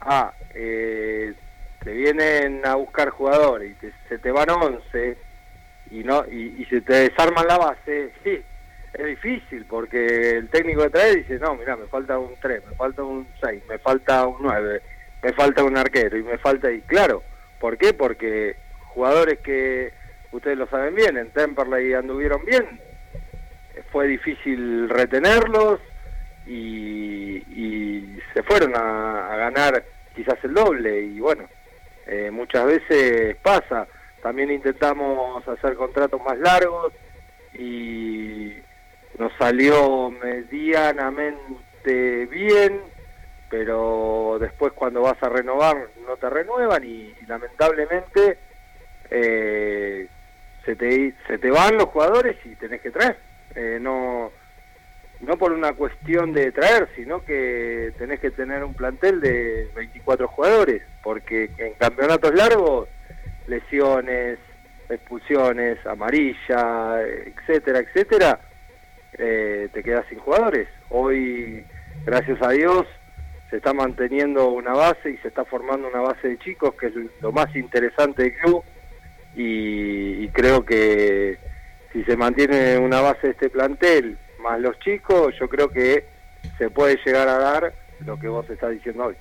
a, 0.00 0.32
eh, 0.54 1.34
te 1.82 1.92
vienen 1.92 2.64
a 2.66 2.74
buscar 2.76 3.10
jugadores 3.10 3.72
y 3.72 3.74
te- 3.74 3.92
se 4.08 4.18
te 4.18 4.30
van 4.30 4.50
11 4.50 5.16
y 5.90 6.02
no 6.02 6.24
y, 6.26 6.64
se 6.68 6.80
te 6.80 6.94
desarman 7.10 7.46
la 7.46 7.58
base, 7.58 8.12
sí, 8.24 8.42
es 8.94 9.06
difícil 9.06 9.64
porque 9.68 10.30
el 10.30 10.48
técnico 10.48 10.82
que 10.82 10.90
trae 10.90 11.16
dice, 11.16 11.38
no, 11.38 11.54
mira, 11.54 11.76
me 11.76 11.86
falta 11.86 12.18
un 12.18 12.34
3, 12.40 12.64
me 12.66 12.74
falta 12.76 13.02
un 13.02 13.26
6, 13.40 13.62
me 13.68 13.78
falta 13.78 14.26
un 14.26 14.36
9, 14.40 14.82
me 15.22 15.32
falta 15.32 15.64
un 15.64 15.76
arquero 15.76 16.16
y 16.16 16.22
me 16.22 16.38
falta... 16.38 16.70
Y 16.70 16.80
claro, 16.82 17.22
¿por 17.60 17.78
qué? 17.78 17.92
Porque 17.92 18.56
jugadores 18.88 19.38
que 19.40 19.92
ustedes 20.32 20.58
lo 20.58 20.66
saben 20.68 20.94
bien, 20.94 21.16
en 21.16 21.30
Temperley 21.30 21.94
anduvieron 21.94 22.44
bien, 22.44 22.80
fue 23.90 24.06
difícil 24.06 24.88
retenerlos 24.88 25.80
y, 26.46 27.36
y 27.36 28.18
se 28.32 28.42
fueron 28.42 28.74
a, 28.76 29.36
ganar 29.36 29.84
quizás 30.14 30.36
el 30.44 30.54
doble 30.54 31.00
y 31.00 31.20
bueno, 31.20 31.48
eh, 32.06 32.30
muchas 32.30 32.66
veces 32.66 33.36
pasa. 33.36 33.86
También 34.22 34.50
intentamos 34.50 35.46
hacer 35.46 35.74
contratos 35.74 36.20
más 36.22 36.38
largos 36.38 36.92
y 37.54 38.54
nos 39.18 39.32
salió 39.38 40.10
medianamente 40.10 42.26
bien, 42.26 42.80
pero 43.48 44.38
después 44.40 44.72
cuando 44.72 45.02
vas 45.02 45.22
a 45.22 45.28
renovar 45.28 45.88
no 46.06 46.16
te 46.16 46.28
renuevan 46.28 46.84
y, 46.84 47.14
lamentablemente 47.26 48.38
eh, 49.10 50.08
se, 50.64 50.76
te, 50.76 51.14
se 51.26 51.38
te 51.38 51.50
van 51.50 51.76
los 51.76 51.86
jugadores 51.86 52.36
y 52.44 52.54
tenés 52.56 52.80
que 52.80 52.90
traer. 52.90 53.16
Eh, 53.54 53.78
no 53.80 54.30
no 55.20 55.36
por 55.36 55.52
una 55.52 55.72
cuestión 55.72 56.32
de 56.32 56.52
traer, 56.52 56.88
sino 56.94 57.24
que 57.24 57.92
tenés 57.98 58.20
que 58.20 58.30
tener 58.30 58.62
un 58.64 58.74
plantel 58.74 59.20
de 59.20 59.68
24 59.74 60.28
jugadores, 60.28 60.82
porque 61.02 61.50
en 61.58 61.74
campeonatos 61.74 62.34
largos, 62.34 62.88
lesiones, 63.46 64.38
expulsiones, 64.88 65.84
amarilla, 65.86 67.02
etcétera, 67.02 67.80
etcétera, 67.80 68.40
eh, 69.18 69.68
te 69.72 69.82
quedas 69.82 70.06
sin 70.08 70.18
jugadores. 70.18 70.68
Hoy, 70.90 71.64
gracias 72.04 72.40
a 72.42 72.50
Dios, 72.50 72.86
se 73.50 73.56
está 73.56 73.72
manteniendo 73.72 74.48
una 74.50 74.72
base 74.72 75.10
y 75.10 75.16
se 75.18 75.28
está 75.28 75.44
formando 75.44 75.88
una 75.88 76.00
base 76.00 76.28
de 76.28 76.38
chicos, 76.38 76.74
que 76.74 76.86
es 76.86 76.94
lo 77.20 77.32
más 77.32 77.54
interesante 77.54 78.24
del 78.24 78.34
club, 78.34 78.64
y, 79.34 80.24
y 80.24 80.28
creo 80.28 80.64
que 80.64 81.38
si 81.92 82.04
se 82.04 82.16
mantiene 82.16 82.78
una 82.78 83.00
base 83.00 83.28
de 83.28 83.32
este 83.32 83.50
plantel 83.50 84.18
más 84.40 84.60
los 84.60 84.78
chicos, 84.80 85.34
yo 85.38 85.48
creo 85.48 85.68
que 85.68 86.04
se 86.58 86.70
puede 86.70 86.98
llegar 87.04 87.28
a 87.28 87.38
dar 87.38 87.72
lo 88.04 88.18
que 88.18 88.28
vos 88.28 88.48
estás 88.50 88.72
diciendo 88.72 89.06
hoy. 89.06 89.16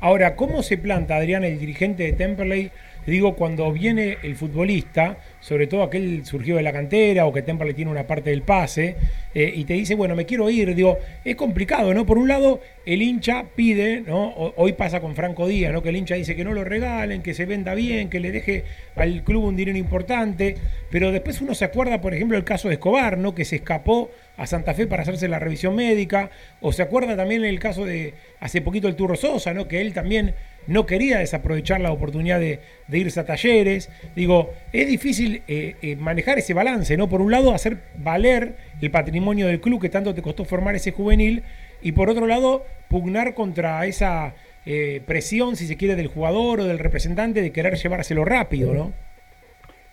Ahora, 0.00 0.36
¿cómo 0.36 0.62
se 0.62 0.78
planta, 0.78 1.16
Adrián, 1.16 1.44
el 1.44 1.58
dirigente 1.58 2.04
de 2.04 2.12
Temperley? 2.12 2.70
Digo, 3.10 3.36
cuando 3.36 3.72
viene 3.72 4.18
el 4.22 4.36
futbolista, 4.36 5.16
sobre 5.40 5.66
todo 5.66 5.82
aquel 5.82 6.26
surgió 6.26 6.56
de 6.56 6.62
la 6.62 6.72
cantera 6.72 7.24
o 7.24 7.32
que 7.32 7.40
Temperley 7.40 7.74
tiene 7.74 7.90
una 7.90 8.06
parte 8.06 8.30
del 8.30 8.42
pase, 8.42 8.96
eh, 9.34 9.50
y 9.54 9.64
te 9.64 9.72
dice, 9.74 9.94
bueno, 9.94 10.14
me 10.14 10.26
quiero 10.26 10.50
ir, 10.50 10.74
digo, 10.74 10.98
es 11.24 11.34
complicado, 11.34 11.94
¿no? 11.94 12.04
Por 12.04 12.18
un 12.18 12.28
lado, 12.28 12.60
el 12.84 13.00
hincha 13.00 13.44
pide, 13.54 14.02
¿no? 14.02 14.34
Hoy 14.56 14.74
pasa 14.74 15.00
con 15.00 15.14
Franco 15.14 15.48
Díaz, 15.48 15.72
¿no? 15.72 15.82
Que 15.82 15.88
el 15.88 15.96
hincha 15.96 16.16
dice 16.16 16.36
que 16.36 16.44
no 16.44 16.52
lo 16.52 16.64
regalen, 16.64 17.22
que 17.22 17.32
se 17.32 17.46
venda 17.46 17.74
bien, 17.74 18.10
que 18.10 18.20
le 18.20 18.30
deje 18.30 18.64
al 18.94 19.24
club 19.24 19.44
un 19.44 19.56
dinero 19.56 19.78
importante, 19.78 20.56
pero 20.90 21.10
después 21.10 21.40
uno 21.40 21.54
se 21.54 21.64
acuerda, 21.64 22.02
por 22.02 22.12
ejemplo, 22.12 22.36
el 22.36 22.44
caso 22.44 22.68
de 22.68 22.74
Escobar, 22.74 23.16
¿no? 23.16 23.34
Que 23.34 23.46
se 23.46 23.56
escapó 23.56 24.10
a 24.36 24.46
Santa 24.46 24.74
Fe 24.74 24.86
para 24.86 25.02
hacerse 25.02 25.28
la 25.28 25.38
revisión 25.38 25.74
médica, 25.74 26.30
o 26.60 26.72
se 26.72 26.82
acuerda 26.82 27.16
también 27.16 27.44
el 27.44 27.58
caso 27.58 27.86
de 27.86 28.12
hace 28.40 28.60
poquito 28.60 28.86
el 28.86 28.96
Turro 28.96 29.16
Sosa, 29.16 29.54
¿no? 29.54 29.66
Que 29.66 29.80
él 29.80 29.94
también 29.94 30.34
no 30.68 30.84
quería 30.84 31.18
desaprovechar 31.18 31.80
la 31.80 31.90
oportunidad 31.90 32.38
de, 32.38 32.60
irse 32.92 33.18
a 33.18 33.24
talleres. 33.24 33.90
Digo, 34.14 34.50
es 34.72 34.86
difícil 34.86 35.42
eh, 35.48 35.74
eh, 35.82 35.96
manejar 35.96 36.38
ese 36.38 36.54
balance, 36.54 36.96
¿no? 36.96 37.08
Por 37.08 37.22
un 37.22 37.32
lado, 37.32 37.52
hacer 37.52 37.78
valer 37.96 38.56
el 38.80 38.90
patrimonio 38.90 39.46
del 39.46 39.60
club 39.60 39.80
que 39.80 39.88
tanto 39.88 40.14
te 40.14 40.22
costó 40.22 40.44
formar 40.44 40.76
ese 40.76 40.92
juvenil, 40.92 41.42
y 41.80 41.92
por 41.92 42.10
otro 42.10 42.26
lado, 42.26 42.64
pugnar 42.88 43.34
contra 43.34 43.86
esa 43.86 44.34
eh, 44.66 45.00
presión, 45.06 45.56
si 45.56 45.66
se 45.66 45.76
quiere, 45.76 45.96
del 45.96 46.08
jugador 46.08 46.60
o 46.60 46.64
del 46.64 46.78
representante 46.78 47.40
de 47.40 47.50
querer 47.50 47.76
llevárselo 47.76 48.24
rápido, 48.24 48.74
¿no? 48.74 48.92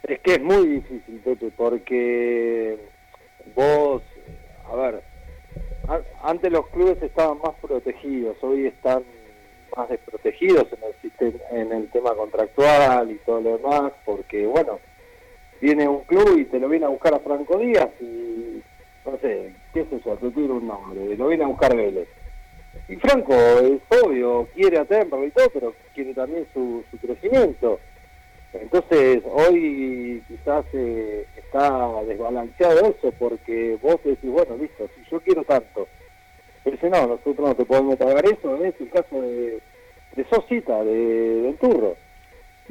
Es 0.03 0.19
que 0.19 0.33
es 0.33 0.41
muy 0.41 0.67
difícil, 0.67 1.21
porque 1.55 2.77
vos, 3.55 4.03
a 4.69 4.75
ver, 4.75 5.01
antes 6.21 6.51
los 6.51 6.67
clubes 6.67 7.01
estaban 7.01 7.37
más 7.37 7.55
protegidos, 7.61 8.35
hoy 8.41 8.67
están 8.67 9.03
más 9.75 9.89
desprotegidos 9.89 10.67
en 10.73 10.83
el 10.83 10.93
sistema, 11.01 11.39
en 11.51 11.71
el 11.71 11.89
tema 11.89 12.13
contractual 12.15 13.11
y 13.11 13.15
todo 13.25 13.41
lo 13.41 13.57
demás, 13.57 13.91
porque 14.05 14.45
bueno, 14.45 14.79
viene 15.61 15.87
un 15.87 16.01
club 16.01 16.37
y 16.37 16.45
te 16.45 16.59
lo 16.59 16.69
viene 16.69 16.85
a 16.85 16.89
buscar 16.89 17.13
a 17.13 17.19
Franco 17.19 17.57
Díaz 17.57 17.89
y 17.99 18.61
no 19.05 19.17
sé, 19.21 19.53
qué 19.73 19.81
es 19.81 19.91
eso, 19.91 20.17
te 20.17 20.31
tiro 20.31 20.55
un 20.55 20.67
nombre, 20.67 21.15
lo 21.15 21.27
viene 21.27 21.43
a 21.43 21.47
buscar 21.47 21.75
Vélez. 21.75 22.07
Y 22.87 22.95
Franco, 22.97 23.33
es 23.33 23.81
obvio, 24.03 24.47
quiere 24.53 24.77
a 24.77 24.85
Temperley 24.85 25.29
y 25.29 25.31
todo, 25.31 25.49
pero 25.53 25.73
quiere 25.93 26.13
también 26.13 26.45
su, 26.53 26.83
su 26.91 26.97
crecimiento. 26.97 27.79
Entonces, 28.53 29.21
hoy 29.25 30.23
quizás 30.27 30.65
eh, 30.73 31.25
está 31.35 32.03
desbalanceado 32.07 32.79
eso, 32.81 33.11
porque 33.17 33.77
vos 33.81 33.97
decís, 34.03 34.29
bueno, 34.29 34.57
listo, 34.57 34.87
si 34.95 35.09
yo 35.09 35.19
quiero 35.21 35.43
tanto, 35.43 35.87
dice, 36.71 36.89
no, 36.89 37.07
nosotros 37.07 37.39
no 37.39 37.55
te 37.55 37.65
podemos 37.65 37.95
pagar 37.95 38.25
eso, 38.25 38.63
es 38.63 38.73
el 38.79 38.89
caso 38.89 39.21
de, 39.21 39.59
de 40.15 40.25
Sosita, 40.29 40.83
de, 40.83 41.41
del 41.41 41.55
Turro, 41.57 41.95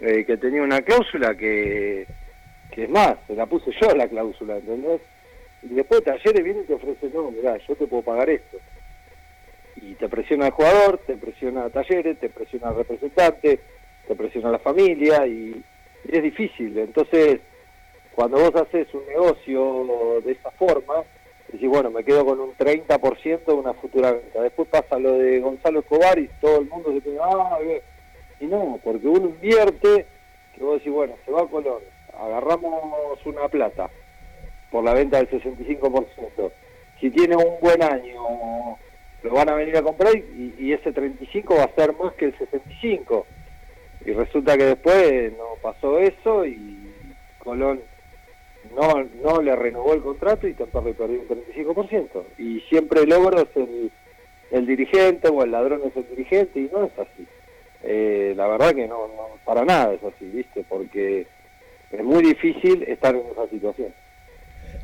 eh, 0.00 0.24
que 0.24 0.36
tenía 0.36 0.62
una 0.62 0.82
cláusula 0.82 1.34
que, 1.34 2.06
que 2.70 2.84
es 2.84 2.90
más, 2.90 3.16
se 3.26 3.34
la 3.34 3.46
puse 3.46 3.70
yo 3.80 3.94
la 3.94 4.08
cláusula, 4.08 4.56
¿entendés? 4.56 5.00
Y 5.62 5.68
después 5.68 6.04
Talleres 6.04 6.44
viene 6.44 6.60
y 6.60 6.64
te 6.64 6.74
ofrece, 6.74 7.10
no, 7.14 7.30
mirá, 7.30 7.56
yo 7.58 7.74
te 7.74 7.86
puedo 7.86 8.02
pagar 8.02 8.28
esto. 8.28 8.58
Y 9.76 9.94
te 9.94 10.08
presiona 10.08 10.46
el 10.46 10.52
jugador, 10.52 10.98
te 11.06 11.16
presiona 11.16 11.70
Talleres, 11.70 12.18
te 12.18 12.28
presiona 12.28 12.70
el 12.70 12.76
representante, 12.76 13.60
te 14.06 14.14
presiona 14.14 14.50
la 14.50 14.58
familia 14.58 15.26
y, 15.26 15.62
y 16.04 16.16
es 16.16 16.22
difícil. 16.22 16.76
Entonces, 16.78 17.40
cuando 18.14 18.38
vos 18.38 18.54
haces 18.54 18.92
un 18.92 19.06
negocio 19.06 20.20
de 20.24 20.32
esa 20.32 20.50
forma, 20.52 21.02
decís, 21.54 21.68
bueno, 21.68 21.90
me 21.90 22.04
quedo 22.04 22.24
con 22.24 22.40
un 22.40 22.54
30% 22.54 23.44
de 23.44 23.52
una 23.52 23.74
futura 23.74 24.12
venta. 24.12 24.42
Después 24.42 24.68
pasa 24.68 24.98
lo 24.98 25.12
de 25.14 25.40
Gonzalo 25.40 25.80
Escobar 25.80 26.18
y 26.18 26.28
todo 26.40 26.60
el 26.60 26.68
mundo 26.68 26.92
se 26.92 27.00
pide, 27.00 27.18
ah, 27.22 27.58
y 28.40 28.46
no, 28.46 28.80
porque 28.82 29.06
uno 29.06 29.28
invierte, 29.28 30.06
que 30.54 30.64
vos 30.64 30.74
decís, 30.78 30.92
bueno, 30.92 31.14
se 31.24 31.30
va 31.30 31.42
a 31.42 31.46
Colón, 31.46 31.82
agarramos 32.18 33.24
una 33.24 33.48
plata 33.48 33.88
por 34.70 34.84
la 34.84 34.94
venta 34.94 35.18
del 35.18 35.30
65%. 35.30 36.52
Si 37.00 37.10
tiene 37.10 37.36
un 37.36 37.60
buen 37.60 37.82
año, 37.82 38.76
lo 39.22 39.30
van 39.32 39.48
a 39.48 39.54
venir 39.54 39.76
a 39.76 39.82
comprar 39.82 40.16
y, 40.16 40.54
y 40.58 40.72
ese 40.72 40.92
35 40.92 41.54
va 41.54 41.64
a 41.64 41.74
ser 41.74 41.94
más 41.96 42.14
que 42.14 42.26
el 42.26 42.38
65. 42.38 43.26
Y 44.04 44.12
resulta 44.12 44.56
que 44.56 44.64
después 44.64 45.32
no 45.38 45.56
pasó 45.62 45.98
eso 45.98 46.44
y 46.44 46.92
Colón 47.38 47.80
no, 48.74 49.08
no 49.22 49.42
le 49.42 49.56
renovó 49.56 49.94
el 49.94 50.02
contrato 50.02 50.46
y 50.46 50.54
Temperley 50.54 50.94
perdió 50.94 51.20
un 51.20 51.28
35%. 51.28 52.22
Y 52.38 52.60
siempre 52.68 53.02
el 53.02 53.10
logro 53.10 53.40
es 53.40 53.48
el, 54.50 54.66
dirigente 54.66 55.28
o 55.28 55.42
el 55.42 55.50
ladrón 55.50 55.82
es 55.84 55.96
el 55.96 56.08
dirigente 56.08 56.60
y 56.60 56.70
no 56.72 56.84
es 56.84 56.92
así. 56.98 57.26
Eh, 57.82 58.34
la 58.36 58.46
verdad 58.46 58.74
que 58.74 58.86
no, 58.86 59.08
no, 59.08 59.28
para 59.44 59.64
nada 59.64 59.94
es 59.94 60.02
así, 60.02 60.24
¿viste? 60.26 60.64
Porque 60.68 61.26
es 61.90 62.04
muy 62.04 62.22
difícil 62.22 62.82
estar 62.84 63.14
en 63.14 63.22
esa 63.32 63.48
situación. 63.48 63.92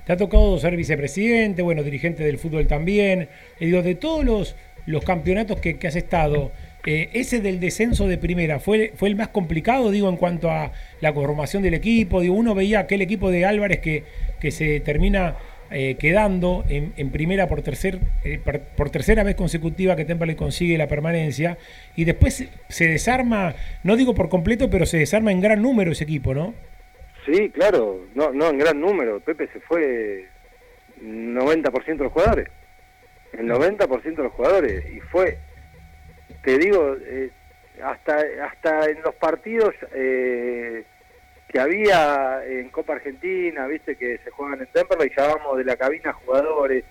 Te 0.04 0.12
ha 0.12 0.16
tocado 0.16 0.58
ser 0.58 0.76
vicepresidente, 0.76 1.62
bueno, 1.62 1.82
dirigente 1.82 2.24
del 2.24 2.38
fútbol 2.38 2.66
también. 2.66 3.28
Y 3.58 3.66
digo, 3.66 3.82
de 3.82 3.94
todos 3.94 4.24
los, 4.24 4.56
los 4.86 5.04
campeonatos 5.04 5.60
que, 5.60 5.78
que 5.78 5.88
has 5.88 5.96
estado, 5.96 6.52
eh, 6.86 7.11
ese 7.12 7.40
del 7.40 7.61
descenso 7.61 8.07
de 8.09 8.19
primera 8.19 8.59
fue, 8.59 8.93
fue 8.97 9.09
el 9.09 9.16
más 9.16 9.28
complicado, 9.28 9.90
digo, 9.90 10.09
en 10.09 10.16
cuanto 10.16 10.51
a 10.51 10.73
la 11.01 11.12
conformación 11.12 11.62
del 11.62 11.74
equipo. 11.74 12.20
Digo, 12.20 12.35
uno 12.35 12.55
veía 12.55 12.81
aquel 12.81 13.02
equipo 13.02 13.31
de 13.31 13.44
Álvarez 13.44 13.81
que, 13.81 14.05
que 14.40 14.51
se 14.51 14.81
termina 14.81 15.36
eh, 15.70 15.97
quedando 15.98 16.65
en, 16.69 16.93
en, 16.97 17.11
primera 17.11 17.48
por, 17.48 17.62
tercer, 17.62 18.01
eh, 18.24 18.40
por, 18.43 18.61
por, 18.61 18.90
tercera 18.90 19.23
vez 19.23 19.36
consecutiva 19.36 19.94
que 19.94 20.05
Temple 20.05 20.35
consigue 20.36 20.77
la 20.77 20.89
permanencia 20.89 21.59
y 21.94 22.05
después 22.05 22.48
se 22.69 22.89
desarma, 22.89 23.55
no 23.85 23.97
digo 23.97 24.15
por 24.15 24.28
completo, 24.28 24.69
pero 24.69 24.85
se 24.85 24.98
desarma 24.98 25.31
en 25.31 25.40
gran 25.40 25.62
número 25.62 25.93
ese 25.93 26.05
equipo, 26.05 26.35
¿no? 26.35 26.55
Sí, 27.27 27.51
claro, 27.51 28.07
no, 28.15 28.32
no 28.32 28.48
en 28.48 28.59
gran 28.59 28.81
número. 28.81 29.20
Pepe 29.20 29.48
se 29.52 29.61
fue 29.61 30.27
90% 31.02 31.85
de 31.85 32.05
los 32.05 32.12
jugadores. 32.12 32.48
El 33.32 33.47
90% 33.47 34.02
de 34.02 34.23
los 34.23 34.32
jugadores. 34.32 34.85
Y 34.93 35.01
fue 35.01 35.39
te 36.42 36.58
digo, 36.58 36.96
eh, 37.02 37.30
hasta, 37.82 38.18
hasta 38.44 38.86
en 38.86 39.02
los 39.02 39.14
partidos 39.14 39.74
eh, 39.94 40.84
que 41.48 41.60
había 41.60 42.42
en 42.46 42.68
Copa 42.70 42.94
Argentina, 42.94 43.66
viste 43.66 43.96
que 43.96 44.18
se 44.18 44.30
juegan 44.30 44.60
en 44.60 44.66
Temperley, 44.66 45.10
llevábamos 45.10 45.58
de 45.58 45.64
la 45.64 45.76
cabina 45.76 46.12
jugadores, 46.12 46.84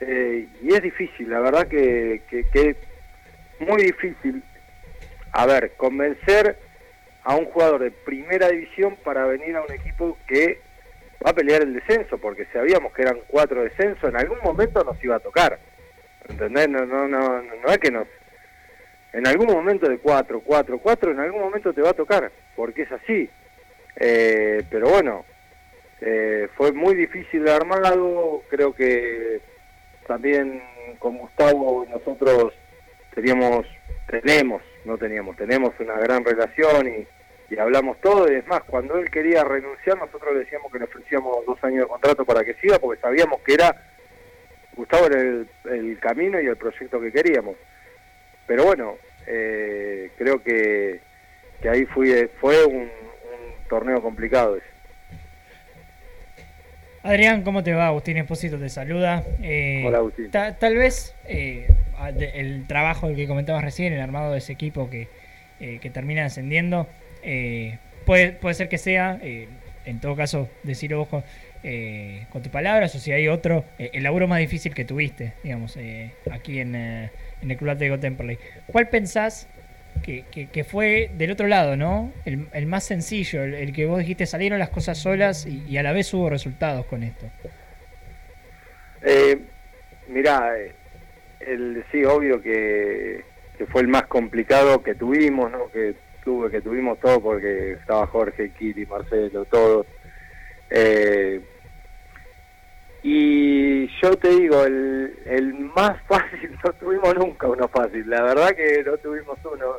eh, 0.00 0.46
y 0.62 0.74
es 0.74 0.82
difícil, 0.82 1.30
la 1.30 1.40
verdad 1.40 1.66
que, 1.66 2.22
que, 2.28 2.44
que 2.52 2.70
es 2.70 2.76
muy 3.60 3.82
difícil, 3.82 4.42
a 5.32 5.46
ver, 5.46 5.72
convencer 5.76 6.58
a 7.24 7.34
un 7.34 7.46
jugador 7.46 7.82
de 7.82 7.90
primera 7.90 8.48
división 8.48 8.96
para 9.02 9.26
venir 9.26 9.56
a 9.56 9.62
un 9.62 9.72
equipo 9.72 10.16
que 10.28 10.60
va 11.24 11.30
a 11.30 11.34
pelear 11.34 11.62
el 11.62 11.74
descenso, 11.74 12.18
porque 12.18 12.46
sabíamos 12.52 12.92
que 12.92 13.02
eran 13.02 13.18
cuatro 13.26 13.64
descensos, 13.64 14.08
en 14.08 14.16
algún 14.16 14.38
momento 14.44 14.84
nos 14.84 15.02
iba 15.02 15.16
a 15.16 15.20
tocar, 15.20 15.58
¿entendés? 16.28 16.68
No, 16.68 16.86
no, 16.86 17.08
no, 17.08 17.42
no 17.42 17.68
es 17.68 17.78
que 17.78 17.90
nos 17.90 18.06
en 19.16 19.26
algún 19.26 19.46
momento 19.46 19.88
de 19.88 19.96
4, 19.96 20.40
4, 20.40 20.78
4, 20.78 21.10
en 21.10 21.20
algún 21.20 21.40
momento 21.40 21.72
te 21.72 21.80
va 21.80 21.90
a 21.90 21.94
tocar, 21.94 22.30
porque 22.54 22.82
es 22.82 22.92
así. 22.92 23.30
Eh, 23.98 24.62
pero 24.68 24.90
bueno, 24.90 25.24
eh, 26.02 26.48
fue 26.54 26.72
muy 26.72 26.94
difícil 26.94 27.44
de 27.44 27.50
armado, 27.50 28.42
creo 28.50 28.74
que 28.74 29.40
también 30.06 30.62
con 30.98 31.16
Gustavo 31.16 31.86
nosotros 31.88 32.52
teníamos, 33.14 33.66
tenemos, 34.06 34.62
no 34.84 34.98
teníamos, 34.98 35.34
tenemos 35.36 35.72
una 35.80 35.94
gran 35.94 36.22
relación 36.22 36.86
y, 36.86 37.54
y 37.54 37.58
hablamos 37.58 37.98
todo, 38.02 38.30
y 38.30 38.34
es 38.34 38.46
más, 38.46 38.64
cuando 38.64 38.98
él 38.98 39.10
quería 39.10 39.44
renunciar, 39.44 39.96
nosotros 39.96 40.34
le 40.34 40.40
decíamos 40.40 40.70
que 40.70 40.78
le 40.78 40.84
ofrecíamos 40.84 41.46
dos 41.46 41.64
años 41.64 41.84
de 41.84 41.88
contrato 41.88 42.26
para 42.26 42.44
que 42.44 42.52
siga, 42.56 42.78
porque 42.78 43.00
sabíamos 43.00 43.40
que 43.40 43.54
era, 43.54 43.74
Gustavo 44.74 45.06
el, 45.06 45.48
el 45.70 45.98
camino 46.00 46.38
y 46.38 46.48
el 46.48 46.56
proyecto 46.56 47.00
que 47.00 47.10
queríamos. 47.10 47.56
Pero 48.46 48.64
bueno, 48.64 48.98
eh, 49.26 50.10
creo 50.16 50.42
que, 50.42 51.00
que, 51.60 51.68
ahí 51.68 51.84
fui, 51.86 52.12
fue 52.40 52.64
un, 52.64 52.82
un 52.82 53.68
torneo 53.68 54.00
complicado 54.02 54.56
ese. 54.56 54.66
Adrián, 57.02 57.42
¿cómo 57.42 57.62
te 57.62 57.72
va? 57.72 57.86
Agustín 57.86 58.16
Espósito 58.16 58.58
te 58.58 58.68
saluda. 58.68 59.22
Eh, 59.40 59.84
Hola, 59.86 59.98
Agustín. 59.98 60.30
ta- 60.30 60.56
tal 60.58 60.76
vez 60.76 61.14
eh, 61.28 61.68
el 62.34 62.66
trabajo 62.66 63.14
que 63.14 63.28
comentabas 63.28 63.62
recién, 63.62 63.92
el 63.92 64.00
armado 64.00 64.32
de 64.32 64.38
ese 64.38 64.52
equipo 64.52 64.90
que, 64.90 65.06
eh, 65.60 65.78
que 65.80 65.88
termina 65.90 66.24
ascendiendo, 66.24 66.88
eh, 67.22 67.78
puede, 68.06 68.32
puede 68.32 68.54
ser 68.56 68.68
que 68.68 68.78
sea, 68.78 69.20
eh, 69.22 69.46
en 69.84 70.00
todo 70.00 70.16
caso, 70.16 70.48
decirlo 70.64 70.98
vos 70.98 71.08
con, 71.08 71.22
eh, 71.62 72.26
con 72.30 72.42
tus 72.42 72.50
palabras, 72.50 72.92
o 72.96 72.98
si 72.98 73.12
hay 73.12 73.28
otro, 73.28 73.64
eh, 73.78 73.90
el 73.92 74.02
laburo 74.02 74.26
más 74.26 74.40
difícil 74.40 74.74
que 74.74 74.84
tuviste, 74.84 75.34
digamos, 75.44 75.76
eh, 75.76 76.10
aquí 76.32 76.58
en, 76.58 76.74
eh, 76.74 77.10
en 77.42 77.50
el 77.50 77.56
Club 77.56 77.70
Atlético 77.70 77.98
Temperley. 77.98 78.38
¿Cuál 78.66 78.88
pensás 78.88 79.48
que, 80.02 80.64
fue 80.68 81.10
del 81.16 81.30
otro 81.30 81.46
lado, 81.46 81.76
¿no? 81.76 82.12
El, 82.24 82.66
más 82.66 82.84
sencillo, 82.84 83.42
el, 83.42 83.72
que 83.72 83.86
vos 83.86 83.98
dijiste 83.98 84.26
salieron 84.26 84.58
las 84.58 84.70
cosas 84.70 84.98
solas 84.98 85.46
y, 85.46 85.76
a 85.78 85.82
la 85.82 85.92
vez 85.92 86.12
hubo 86.14 86.28
resultados 86.30 86.86
con 86.86 87.02
esto. 87.02 87.26
Eh, 89.02 89.38
mirá, 90.08 90.58
eh, 90.58 90.72
el, 91.40 91.84
sí, 91.90 92.04
obvio 92.04 92.40
que, 92.40 93.24
fue 93.68 93.82
el 93.82 93.88
más 93.88 94.06
complicado 94.06 94.82
que 94.82 94.94
tuvimos, 94.94 95.50
¿no? 95.50 95.70
Que 95.70 95.94
tuve, 96.24 96.50
que 96.50 96.60
tuvimos 96.60 97.00
todo 97.00 97.20
porque 97.20 97.72
estaba 97.72 98.06
Jorge, 98.06 98.50
Kiri, 98.50 98.86
Marcelo, 98.86 99.44
todos. 99.46 99.86
Eh, 100.70 101.40
y 103.08 103.86
yo 104.02 104.16
te 104.16 104.30
digo, 104.30 104.64
el, 104.64 105.16
el 105.26 105.54
más 105.54 105.96
fácil 106.08 106.58
no 106.64 106.72
tuvimos 106.72 107.14
nunca 107.14 107.46
uno 107.46 107.68
fácil. 107.68 108.10
La 108.10 108.20
verdad 108.20 108.50
que 108.50 108.82
no 108.84 108.96
tuvimos 108.98 109.38
uno, 109.44 109.74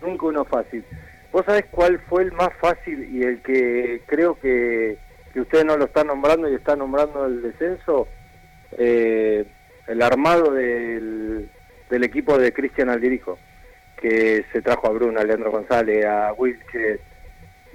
nunca 0.00 0.26
uno 0.26 0.44
fácil. 0.44 0.84
¿Vos 1.32 1.44
sabés 1.44 1.64
cuál 1.72 1.98
fue 2.08 2.22
el 2.22 2.32
más 2.32 2.50
fácil 2.60 3.02
y 3.12 3.24
el 3.24 3.42
que 3.42 4.02
creo 4.06 4.38
que, 4.38 4.96
que 5.32 5.40
ustedes 5.40 5.64
no 5.64 5.76
lo 5.76 5.86
están 5.86 6.06
nombrando 6.06 6.48
y 6.48 6.54
están 6.54 6.78
nombrando 6.78 7.26
el 7.26 7.42
descenso? 7.42 8.06
Eh, 8.78 9.44
el 9.88 10.00
armado 10.00 10.52
del, 10.52 11.50
del 11.90 12.04
equipo 12.04 12.38
de 12.38 12.52
Cristian 12.52 12.90
Aldirijo, 12.90 13.40
que 14.00 14.44
se 14.52 14.62
trajo 14.62 14.86
a 14.86 14.92
Bruno, 14.92 15.18
a 15.18 15.24
Leandro 15.24 15.50
González, 15.50 16.06
a 16.06 16.32
Wilches, 16.32 17.00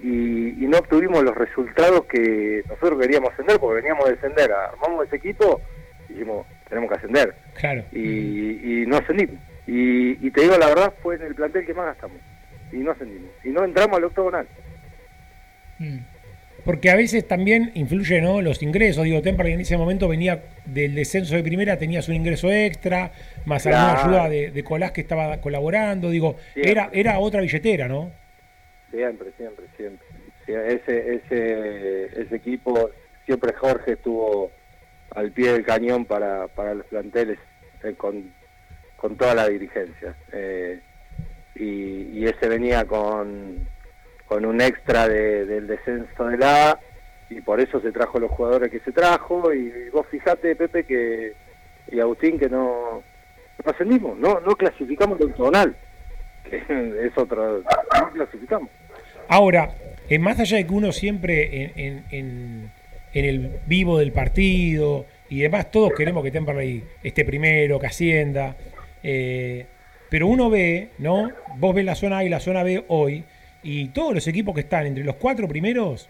y, 0.03 0.63
y 0.63 0.67
no 0.67 0.77
obtuvimos 0.79 1.23
los 1.23 1.33
resultados 1.35 2.05
que 2.05 2.61
nosotros 2.67 2.99
queríamos 3.01 3.31
ascender, 3.31 3.57
porque 3.59 3.81
veníamos 3.81 4.05
a 4.05 4.11
descender, 4.11 4.51
armamos 4.51 5.07
ese 5.07 5.15
equipo 5.15 5.61
y 6.09 6.13
dijimos, 6.13 6.45
tenemos 6.67 6.89
que 6.91 6.97
ascender, 6.97 7.33
Claro. 7.55 7.83
y, 7.91 8.83
y 8.83 8.85
no 8.85 8.97
ascendimos. 8.97 9.35
Y, 9.65 10.25
y 10.27 10.31
te 10.31 10.41
digo 10.41 10.57
la 10.57 10.67
verdad, 10.67 10.93
fue 11.01 11.15
en 11.15 11.21
el 11.21 11.35
plantel 11.35 11.65
que 11.65 11.73
más 11.73 11.85
gastamos, 11.85 12.17
y 12.71 12.77
no 12.77 12.91
ascendimos, 12.91 13.29
y 13.43 13.49
no 13.49 13.63
entramos 13.63 13.97
al 13.97 14.03
octogonal. 14.03 14.47
Porque 16.65 16.89
a 16.89 16.95
veces 16.95 17.27
también 17.27 17.71
influye 17.73 18.21
¿no? 18.21 18.41
los 18.41 18.63
ingresos. 18.63 19.03
Digo, 19.03 19.21
Temperley 19.21 19.53
en 19.53 19.59
ese 19.61 19.75
momento 19.75 20.07
venía 20.07 20.43
del 20.65 20.95
descenso 20.95 21.35
de 21.35 21.43
primera, 21.43 21.77
tenías 21.77 22.07
un 22.07 22.15
ingreso 22.15 22.49
extra, 22.51 23.11
más 23.45 23.65
alguna 23.67 24.01
ayuda 24.01 24.29
de, 24.29 24.51
de 24.51 24.63
Colás 24.63 24.91
que 24.93 25.01
estaba 25.01 25.41
colaborando. 25.41 26.09
Digo, 26.09 26.37
Siempre. 26.53 26.71
era, 26.71 26.89
era 26.93 27.19
otra 27.19 27.41
billetera, 27.41 27.89
¿no? 27.89 28.11
Siempre, 28.93 29.31
siempre, 29.37 29.65
siempre. 29.75 30.05
Ese, 30.45 31.15
ese, 31.15 32.21
ese 32.21 32.35
equipo, 32.35 32.91
siempre 33.25 33.53
Jorge 33.53 33.93
estuvo 33.93 34.51
al 35.15 35.31
pie 35.31 35.53
del 35.53 35.65
cañón 35.65 36.05
para, 36.05 36.47
para 36.49 36.75
los 36.75 36.85
planteles 36.85 37.39
eh, 37.83 37.95
con, 37.97 38.31
con 38.97 39.15
toda 39.17 39.33
la 39.33 39.47
dirigencia. 39.47 40.15
Eh, 40.31 40.79
y, 41.55 42.19
y 42.19 42.25
ese 42.25 42.47
venía 42.47 42.85
con, 42.85 43.67
con 44.27 44.45
un 44.45 44.61
extra 44.61 45.07
de- 45.07 45.45
del 45.45 45.65
descenso 45.65 46.25
de 46.25 46.37
la 46.37 46.71
A 46.71 46.79
y 47.29 47.41
por 47.41 47.59
eso 47.59 47.79
se 47.81 47.91
trajo 47.91 48.19
los 48.19 48.29
jugadores 48.29 48.69
que 48.69 48.79
se 48.81 48.91
trajo. 48.91 49.51
Y 49.53 49.89
vos 49.89 50.05
fijate, 50.11 50.55
Pepe, 50.55 50.83
que 50.83 51.33
y 51.91 51.99
Agustín, 51.99 52.37
que 52.37 52.47
no, 52.49 53.01
no 53.65 53.71
ascendimos, 53.71 54.17
no, 54.19 54.39
no 54.41 54.55
clasificamos 54.55 55.19
el 55.19 55.27
octogonal, 55.27 55.75
que 56.43 56.57
es 57.07 57.17
otro, 57.17 57.61
no 57.61 58.11
clasificamos. 58.13 58.69
Ahora, 59.37 59.71
eh, 60.09 60.19
más 60.19 60.39
allá 60.39 60.57
de 60.57 60.67
que 60.67 60.73
uno 60.75 60.91
siempre 60.91 61.71
en, 61.75 62.03
en- 62.11 62.71
el 63.13 63.49
vivo 63.65 63.97
del 63.97 64.11
partido 64.11 65.07
y 65.27 65.39
demás, 65.39 65.71
todos 65.71 65.91
queremos 65.97 66.23
que 66.23 66.29
Temperley 66.29 66.83
esté 67.01 67.25
primero, 67.25 67.79
que 67.79 67.87
ascienda, 67.87 68.55
eh, 69.01 69.65
pero 70.11 70.27
uno 70.27 70.51
ve, 70.51 70.89
¿no? 70.99 71.31
Vos 71.57 71.73
ves 71.73 71.83
la 71.83 71.95
zona 71.95 72.19
A 72.19 72.23
y 72.23 72.29
la 72.29 72.39
zona 72.39 72.61
B 72.61 72.83
hoy, 72.89 73.23
y 73.63 73.87
todos 73.87 74.13
los 74.13 74.27
equipos 74.27 74.53
que 74.53 74.61
están 74.61 74.85
entre 74.85 75.03
los 75.03 75.15
cuatro 75.15 75.47
primeros 75.47 76.09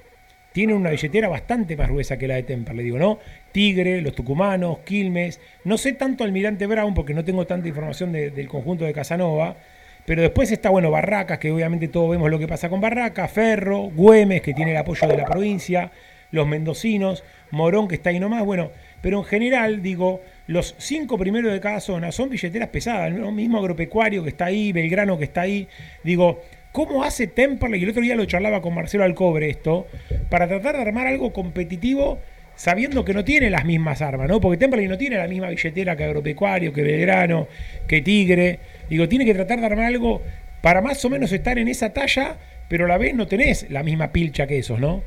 tienen 0.51 0.75
una 0.75 0.89
billetera 0.89 1.29
bastante 1.29 1.77
más 1.77 1.87
gruesa 1.87 2.17
que 2.17 2.27
la 2.27 2.35
de 2.35 2.43
Temperley, 2.43 2.83
digo, 2.83 2.97
¿no? 2.99 3.19
Tigre, 3.53 4.01
los 4.01 4.15
tucumanos, 4.15 4.79
Quilmes, 4.79 5.39
no 5.63 5.77
sé 5.77 5.93
tanto 5.93 6.25
Almirante 6.25 6.67
Brown 6.67 6.93
porque 6.93 7.13
no 7.13 7.23
tengo 7.23 7.47
tanta 7.47 7.69
información 7.69 8.11
de- 8.11 8.31
del 8.31 8.49
conjunto 8.49 8.83
de 8.83 8.91
Casanova, 8.91 9.55
pero 10.05 10.21
después 10.21 10.51
está, 10.51 10.69
bueno, 10.69 10.91
Barracas, 10.91 11.39
que 11.39 11.51
obviamente 11.51 11.87
todos 11.87 12.11
vemos 12.11 12.29
lo 12.29 12.39
que 12.39 12.47
pasa 12.47 12.69
con 12.69 12.81
Barracas, 12.81 13.31
Ferro, 13.31 13.89
Güemes, 13.93 14.41
que 14.41 14.53
tiene 14.53 14.71
el 14.71 14.77
apoyo 14.77 15.07
de 15.07 15.17
la 15.17 15.25
provincia, 15.25 15.91
los 16.31 16.47
mendocinos, 16.47 17.23
Morón, 17.51 17.87
que 17.87 17.95
está 17.95 18.09
ahí 18.09 18.19
nomás, 18.19 18.43
bueno, 18.43 18.71
pero 19.01 19.19
en 19.19 19.23
general, 19.23 19.81
digo, 19.81 20.21
los 20.47 20.75
cinco 20.77 21.17
primeros 21.17 21.53
de 21.53 21.59
cada 21.59 21.79
zona 21.79 22.11
son 22.11 22.29
billeteras 22.29 22.69
pesadas, 22.69 23.13
el 23.13 23.31
mismo 23.31 23.59
agropecuario 23.59 24.23
que 24.23 24.29
está 24.29 24.45
ahí, 24.45 24.71
Belgrano 24.71 25.17
que 25.17 25.25
está 25.25 25.41
ahí, 25.41 25.67
digo, 26.03 26.41
¿cómo 26.71 27.03
hace 27.03 27.27
Temperley? 27.27 27.79
Y 27.79 27.83
el 27.83 27.91
otro 27.91 28.01
día 28.01 28.15
lo 28.15 28.25
charlaba 28.25 28.61
con 28.61 28.73
Marcelo 28.73 29.03
Alcobre 29.03 29.49
esto, 29.49 29.87
para 30.29 30.47
tratar 30.47 30.75
de 30.75 30.81
armar 30.81 31.07
algo 31.07 31.31
competitivo 31.31 32.19
sabiendo 32.55 33.03
que 33.03 33.13
no 33.13 33.23
tiene 33.23 33.49
las 33.49 33.65
mismas 33.65 34.01
armas, 34.01 34.27
¿no? 34.27 34.39
Porque 34.39 34.57
Temperley 34.57 34.87
no 34.87 34.97
tiene 34.97 35.17
la 35.17 35.27
misma 35.27 35.49
billetera 35.49 35.95
que 35.95 36.03
Agropecuario, 36.03 36.73
que 36.73 36.83
Belgrano, 36.83 37.47
que 37.87 38.01
Tigre. 38.01 38.59
Digo, 38.89 39.07
tiene 39.07 39.25
que 39.25 39.33
tratar 39.33 39.59
de 39.59 39.65
armar 39.65 39.85
algo 39.85 40.21
para 40.61 40.81
más 40.81 41.03
o 41.05 41.09
menos 41.09 41.31
estar 41.31 41.57
en 41.57 41.67
esa 41.67 41.93
talla, 41.93 42.37
pero 42.69 42.85
a 42.85 42.87
la 42.87 42.97
vez 42.97 43.13
no 43.13 43.27
tenés 43.27 43.69
la 43.69 43.83
misma 43.83 44.11
pilcha 44.11 44.47
que 44.47 44.59
esos, 44.59 44.79
¿no? 44.79 45.03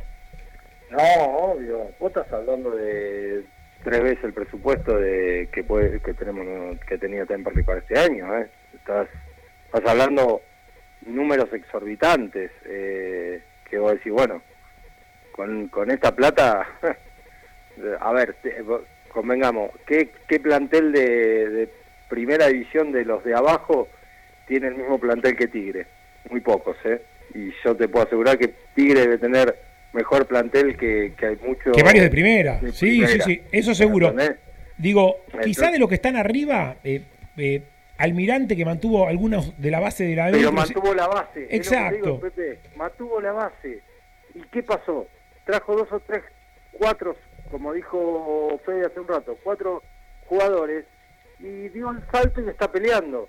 No, 0.90 0.98
obvio. 0.98 1.90
Vos 1.98 2.09
estás 2.09 2.32
hablando 2.32 2.70
de 2.70 3.43
tres 3.82 4.02
veces 4.02 4.24
el 4.24 4.32
presupuesto 4.32 4.98
de 4.98 5.48
que 5.52 5.64
puede, 5.64 6.01
que 6.01 6.14
tenemos 6.14 6.78
que 6.89 6.98
tenía 6.98 7.24
Temperley 7.24 7.64
para 7.64 7.81
este 7.81 7.98
año. 7.98 8.36
¿eh? 8.36 8.48
Estás, 8.74 9.09
estás 9.66 9.90
hablando 9.90 10.43
números 11.06 11.52
exorbitantes 11.52 12.51
eh, 12.64 13.40
que 13.68 13.78
vos 13.78 13.93
decís, 13.93 14.12
bueno, 14.12 14.43
con, 15.32 15.68
con 15.68 15.90
esta 15.90 16.14
plata, 16.14 16.66
a 18.01 18.12
ver, 18.12 18.35
te- 18.43 18.57
convengamos, 19.12 19.70
¿qué, 19.86 20.11
qué 20.28 20.40
plantel 20.40 20.93
de, 20.93 21.48
de 21.48 21.69
primera 22.09 22.47
división 22.48 22.93
de 22.93 23.05
los 23.05 23.24
de 23.24 23.35
abajo 23.35 23.89
tiene 24.47 24.69
el 24.69 24.74
mismo 24.77 24.98
plantel 24.98 25.36
que 25.36 25.48
Tigre? 25.48 25.86
Muy 26.31 26.40
pocos, 26.40 26.77
¿eh? 26.85 27.01
Y 27.35 27.51
yo 27.65 27.74
te 27.77 27.89
puedo 27.89 28.07
asegurar 28.07 28.39
que 28.39 28.55
Tigre 28.74 29.01
debe 29.01 29.19
tener 29.19 29.55
mejor 29.93 30.27
plantel 30.27 30.77
que, 30.77 31.15
que 31.16 31.27
hay 31.27 31.36
muchos... 31.36 31.74
Que 31.77 31.82
varios 31.82 32.05
de 32.05 32.11
primera. 32.11 32.59
de 32.61 32.73
sí, 32.73 32.98
primera. 33.01 33.24
sí, 33.24 33.35
sí, 33.36 33.43
eso 33.53 33.74
seguro. 33.74 34.09
¿Entendés? 34.09 34.36
Digo, 34.77 35.16
Entonces- 35.27 35.47
quizá 35.47 35.70
de 35.70 35.78
los 35.78 35.89
que 35.89 35.94
están 35.94 36.16
arriba, 36.16 36.77
eh, 36.85 37.03
eh, 37.39 37.62
Almirante 37.98 38.57
que 38.57 38.65
mantuvo 38.66 39.09
algunos 39.09 39.59
de 39.59 39.70
la 39.70 39.81
base 39.81 40.05
de 40.05 40.15
la 40.16 40.31
Pero 40.31 40.53
mantuvo 40.53 40.93
la 40.94 41.07
base. 41.07 41.47
Exacto. 41.48 41.97
digo, 41.97 42.20
Pepe, 42.20 42.59
mantuvo 42.77 43.20
la 43.23 43.32
base. 43.32 43.81
¿Y 44.35 44.43
qué 44.53 44.62
pasó? 44.62 45.07
Trajo 45.47 45.74
dos 45.77 45.90
o 45.90 46.01
tres, 46.01 46.23
cuatro, 46.73 47.16
como 47.51 47.73
dijo 47.73 48.60
Fede 48.64 48.86
hace 48.86 49.01
un 49.01 49.09
rato, 49.09 49.39
cuatro 49.43 49.82
jugadores 50.27 50.85
y 51.39 51.68
dio 51.68 51.90
el 51.90 52.02
salto 52.10 52.40
y 52.40 52.48
está 52.48 52.70
peleando. 52.70 53.28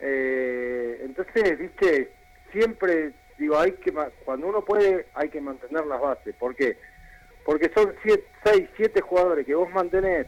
Eh, 0.00 1.00
entonces, 1.04 1.58
viste, 1.58 2.12
siempre, 2.52 3.12
digo, 3.38 3.58
hay 3.58 3.72
que 3.72 3.92
cuando 4.24 4.48
uno 4.48 4.64
puede, 4.64 5.06
hay 5.14 5.28
que 5.28 5.40
mantener 5.40 5.86
las 5.86 6.00
bases. 6.00 6.34
¿Por 6.36 6.54
qué? 6.54 6.76
Porque 7.44 7.70
son 7.74 7.94
siete, 8.02 8.24
seis, 8.44 8.68
siete 8.76 9.00
jugadores 9.00 9.46
que 9.46 9.54
vos 9.54 9.70
mantenés, 9.70 10.26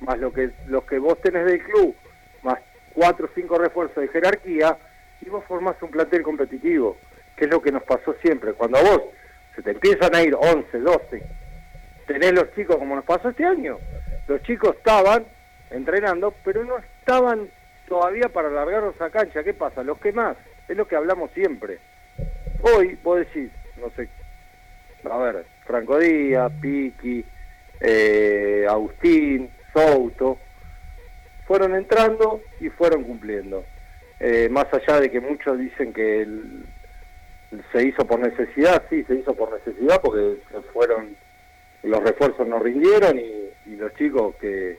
más 0.00 0.18
lo 0.18 0.32
que 0.32 0.50
los 0.66 0.84
que 0.84 0.98
vos 0.98 1.20
tenés 1.20 1.46
del 1.46 1.62
club, 1.62 1.94
más 2.42 2.58
cuatro 2.94 3.26
o 3.26 3.34
cinco 3.34 3.58
refuerzos 3.58 3.96
de 3.96 4.08
jerarquía, 4.08 4.76
y 5.20 5.28
vos 5.28 5.44
formás 5.46 5.80
un 5.82 5.90
plantel 5.90 6.22
competitivo, 6.22 6.96
que 7.36 7.44
es 7.44 7.50
lo 7.50 7.62
que 7.62 7.72
nos 7.72 7.82
pasó 7.84 8.14
siempre. 8.22 8.54
Cuando 8.54 8.78
a 8.78 8.82
vos 8.82 9.02
se 9.54 9.62
te 9.62 9.70
empiezan 9.70 10.14
a 10.14 10.22
ir 10.22 10.34
11, 10.34 10.78
12, 10.78 11.22
tenés 12.06 12.32
los 12.32 12.54
chicos 12.54 12.76
como 12.76 12.96
nos 12.96 13.04
pasó 13.04 13.30
este 13.30 13.44
año. 13.44 13.78
Los 14.28 14.42
chicos 14.42 14.76
estaban 14.76 15.26
entrenando, 15.70 16.34
pero 16.44 16.64
no 16.64 16.78
estaban 16.78 17.48
todavía 17.88 18.28
para 18.28 18.50
largarlos 18.50 19.00
a 19.00 19.10
cancha. 19.10 19.42
¿Qué 19.42 19.54
pasa? 19.54 19.82
Los 19.82 19.98
que 19.98 20.12
más, 20.12 20.36
es 20.68 20.76
lo 20.76 20.86
que 20.86 20.96
hablamos 20.96 21.30
siempre. 21.32 21.78
Hoy 22.62 22.98
vos 23.02 23.18
decís, 23.18 23.50
no 23.76 23.90
sé, 23.90 24.08
a 25.10 25.18
ver, 25.18 25.44
Franco 25.66 25.98
Díaz, 25.98 26.52
Piqui, 26.60 27.24
eh, 27.80 28.66
Agustín, 28.68 29.50
Souto, 29.72 30.38
fueron 31.46 31.74
entrando 31.74 32.40
y 32.60 32.68
fueron 32.68 33.02
cumpliendo. 33.02 33.64
Eh, 34.20 34.48
más 34.48 34.66
allá 34.72 35.00
de 35.00 35.10
que 35.10 35.20
muchos 35.20 35.58
dicen 35.58 35.92
que 35.92 36.26
se 37.72 37.86
hizo 37.86 38.06
por 38.06 38.20
necesidad, 38.20 38.84
sí, 38.88 39.02
se 39.04 39.16
hizo 39.16 39.34
por 39.34 39.52
necesidad 39.52 40.00
porque 40.00 40.38
se 40.50 40.60
fueron 40.72 41.16
los 41.82 42.02
refuerzos 42.02 42.46
no 42.46 42.58
rindieron 42.58 43.18
y, 43.18 43.50
y 43.70 43.76
los 43.76 43.94
chicos 43.94 44.34
que, 44.36 44.78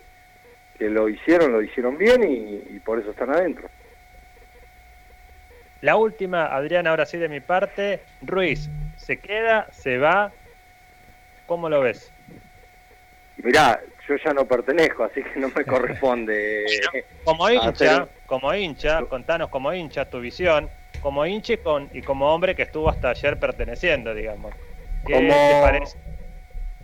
que 0.77 0.89
lo 0.89 1.09
hicieron, 1.09 1.51
lo 1.51 1.61
hicieron 1.61 1.97
bien 1.97 2.23
y, 2.23 2.75
y 2.75 2.79
por 2.79 2.99
eso 2.99 3.11
están 3.11 3.31
adentro. 3.31 3.69
La 5.81 5.97
última, 5.97 6.45
Adrián, 6.45 6.87
ahora 6.87 7.05
sí 7.05 7.17
de 7.17 7.27
mi 7.27 7.41
parte. 7.41 8.01
Ruiz, 8.21 8.69
¿se 8.97 9.17
queda? 9.19 9.67
¿Se 9.73 9.97
va? 9.97 10.31
¿Cómo 11.45 11.69
lo 11.69 11.81
ves? 11.81 12.09
Mirá, 13.37 13.81
yo 14.07 14.15
ya 14.23 14.33
no 14.33 14.45
pertenezco, 14.45 15.03
así 15.03 15.21
que 15.21 15.39
no 15.41 15.49
me 15.53 15.65
corresponde. 15.65 16.63
Como 17.25 17.47
hacer 17.47 17.67
hincha, 17.67 18.07
como 18.25 18.53
hincha, 18.53 19.01
contanos 19.05 19.49
como 19.49 19.73
hincha 19.73 20.09
tu 20.09 20.21
visión, 20.21 20.69
como 21.01 21.25
hincha 21.25 21.53
y, 21.53 21.57
con, 21.57 21.89
y 21.93 22.01
como 22.01 22.33
hombre 22.33 22.55
que 22.55 22.61
estuvo 22.63 22.87
hasta 22.89 23.09
ayer 23.09 23.37
perteneciendo, 23.37 24.13
digamos. 24.13 24.53
¿Qué 25.05 25.13
Como- 25.13 25.27
te 25.33 25.61
parece 25.61 25.97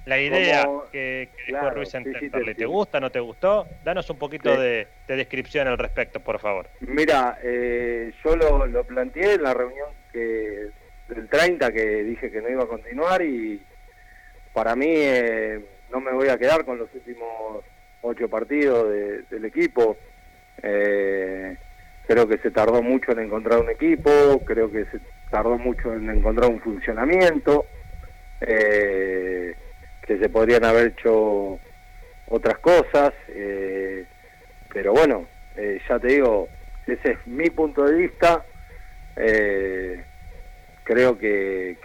la 0.10 0.19
idea 0.19 0.65
como- 0.65 0.84
que, 0.91 1.30
que 1.36 1.44
dejó 1.52 1.60
claro, 1.60 1.76
Ruiz 1.76 1.94
en 1.94 2.03
sí, 2.03 2.11
sí, 2.19 2.30
te 2.56 2.65
gusta, 2.65 2.99
no 2.99 3.11
te 3.11 3.19
gustó? 3.19 3.68
Danos 3.84 4.10
un 4.10 4.18
poquito 4.18 4.60
de, 4.60 4.88
de 5.07 5.15
descripción 5.15 5.68
al 5.68 5.77
respecto, 5.77 6.19
por 6.19 6.40
favor. 6.40 6.68
Mira, 6.81 7.38
eh, 7.44 8.11
yo 8.23 8.36
lo, 8.36 8.65
lo 8.65 8.84
planteé 8.84 9.36
en 9.36 9.44
la 9.44 9.53
reunión 9.53 9.88
que 10.11 10.69
del 11.07 11.27
30 11.30 11.72
que 11.72 12.03
dije 12.03 12.30
que 12.31 12.41
no 12.41 12.49
iba 12.49 12.64
a 12.64 12.68
continuar 12.68 13.22
y 13.22 13.61
para 14.53 14.76
mí 14.76 14.88
eh, 14.90 15.60
no 15.91 15.99
me 16.02 16.11
voy 16.11 16.30
a 16.30 16.38
quedar 16.38 16.65
con 16.65 16.77
los 16.77 16.94
últimos 16.94 17.64
ocho 18.02 18.27
partidos 18.30 18.90
de- 18.90 19.22
del 19.23 19.45
equipo. 19.45 19.98
Eh, 20.61 21.56
creo 22.07 22.27
que 22.27 22.38
se 22.40 22.52
tardó 22.52 22.81
mucho 22.81 23.11
en 23.11 23.19
encontrar 23.19 23.60
un 23.60 23.69
equipo, 23.69 24.10
creo 24.45 24.72
que 24.72 24.86
se 24.86 24.99
tardó 25.30 25.57
mucho 25.57 25.94
en 25.94 26.10
encontrar 26.10 26.49
un 26.49 26.60
funcionamiento, 26.61 27.65
eh, 28.41 29.56
que 30.10 30.18
se 30.18 30.30
podrían 30.30 30.65
haber 30.65 30.88
hecho 30.88 31.60
otras 32.30 32.57
cosas, 32.57 33.14
eh, 33.27 34.06
pero 34.73 34.91
bueno, 34.91 35.27
eh, 35.56 35.80
ya 35.88 35.99
te 35.99 36.07
digo, 36.07 36.48
ese 36.88 37.11
es 37.11 37.27
mi 37.27 37.52
punto 37.52 37.86
de 37.86 37.94
vista. 37.94 38.44
eh, 39.15 40.03
creo 40.84 41.19
que, 41.19 41.77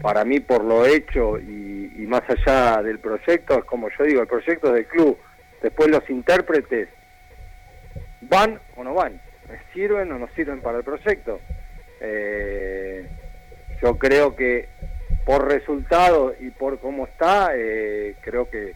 para 0.00 0.24
mí 0.24 0.38
por 0.38 0.62
lo 0.62 0.86
hecho 0.86 1.36
y, 1.40 1.92
y 1.96 2.06
más 2.06 2.22
allá 2.28 2.80
del 2.82 3.00
proyecto, 3.00 3.58
es 3.58 3.64
como 3.64 3.88
yo 3.98 4.04
digo, 4.04 4.20
el 4.20 4.28
proyecto 4.28 4.68
es 4.68 4.74
del 4.74 4.86
club. 4.86 5.18
Después 5.60 5.90
los 5.90 6.08
intérpretes 6.08 6.88
van 8.20 8.60
o 8.76 8.84
no 8.84 8.94
van, 8.94 9.20
sirven 9.72 10.12
o 10.12 10.18
no 10.20 10.28
sirven 10.36 10.60
para 10.60 10.78
el 10.78 10.84
proyecto. 10.84 11.40
Yo 13.82 13.98
creo 13.98 14.36
que 14.36 14.68
por 15.24 15.48
resultado 15.48 16.34
y 16.40 16.50
por 16.50 16.80
cómo 16.80 17.06
está, 17.06 17.52
eh, 17.54 18.16
creo 18.22 18.48
que 18.50 18.72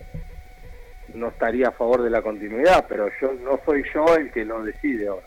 no 1.15 1.29
estaría 1.29 1.69
a 1.69 1.73
favor 1.73 2.03
de 2.03 2.11
la 2.11 2.23
continuidad, 2.23 2.87
pero 2.89 3.09
yo 3.21 3.33
no 3.33 3.61
soy 3.65 3.85
yo 3.95 4.17
el 4.17 4.31
que 4.31 4.45
lo 4.45 4.63
decide 4.63 5.09
ahora. 5.09 5.27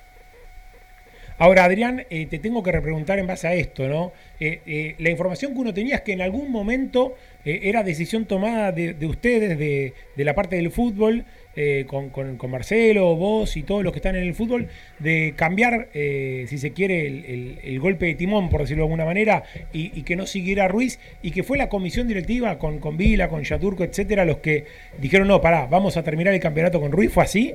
Ahora, 1.38 1.64
Adrián, 1.64 2.06
eh, 2.10 2.26
te 2.26 2.38
tengo 2.40 2.62
que 2.62 2.72
repreguntar 2.72 3.18
en 3.18 3.26
base 3.26 3.48
a 3.48 3.54
esto, 3.54 3.88
¿no? 3.88 4.12
Eh, 4.42 4.96
la 5.00 5.10
información 5.10 5.54
que 5.54 5.60
uno 5.60 5.74
tenía 5.74 5.96
es 5.96 6.02
que 6.02 6.12
en 6.12 6.22
algún 6.22 6.52
momento 6.52 7.16
era 7.46 7.82
decisión 7.82 8.26
tomada 8.26 8.74
de, 8.74 8.94
de 8.94 9.06
ustedes, 9.06 9.58
de, 9.58 9.94
de 10.18 10.24
la 10.26 10.36
parte 10.36 10.58
del 10.58 10.70
fútbol, 10.70 11.26
eh, 11.62 11.86
con, 11.86 12.10
con- 12.10 12.38
Marcelo, 12.50 13.18
vos 13.18 13.58
y 13.58 13.64
todos 13.64 13.84
los 13.84 13.92
que 13.92 14.00
están 14.00 14.16
en 14.16 14.24
el 14.24 14.34
fútbol, 14.34 14.70
de 15.00 15.34
cambiar, 15.36 15.90
eh, 15.94 16.46
si 16.48 16.58
se 16.58 16.72
quiere, 16.72 17.06
el, 17.06 17.80
golpe 17.82 18.06
de 18.06 18.16
timón, 18.16 18.50
por 18.50 18.62
decirlo 18.62 18.84
de 18.84 18.86
alguna 18.86 19.04
manera, 19.04 19.44
y, 19.74 19.92
y 20.00 20.04
que 20.04 20.16
no 20.16 20.26
siguiera 20.26 20.70
Ruiz, 20.70 21.02
y 21.22 21.32
que 21.32 21.44
fue 21.44 21.58
la 21.58 21.68
comisión 21.68 22.08
directiva 22.08 22.58
con, 22.58 22.80
con 22.80 22.96
Vila, 22.96 23.28
con 23.28 23.44
Yaturco, 23.44 23.84
etcétera, 23.84 24.24
los 24.24 24.38
que 24.38 24.68
dijeron, 25.00 25.28
no, 25.28 25.42
pará, 25.42 25.68
vamos 25.70 25.98
a 25.98 26.04
terminar 26.04 26.34
el 26.34 26.40
campeonato 26.40 26.80
con 26.80 26.94
Ruiz, 26.94 27.12
¿fue 27.12 27.24
así? 27.24 27.54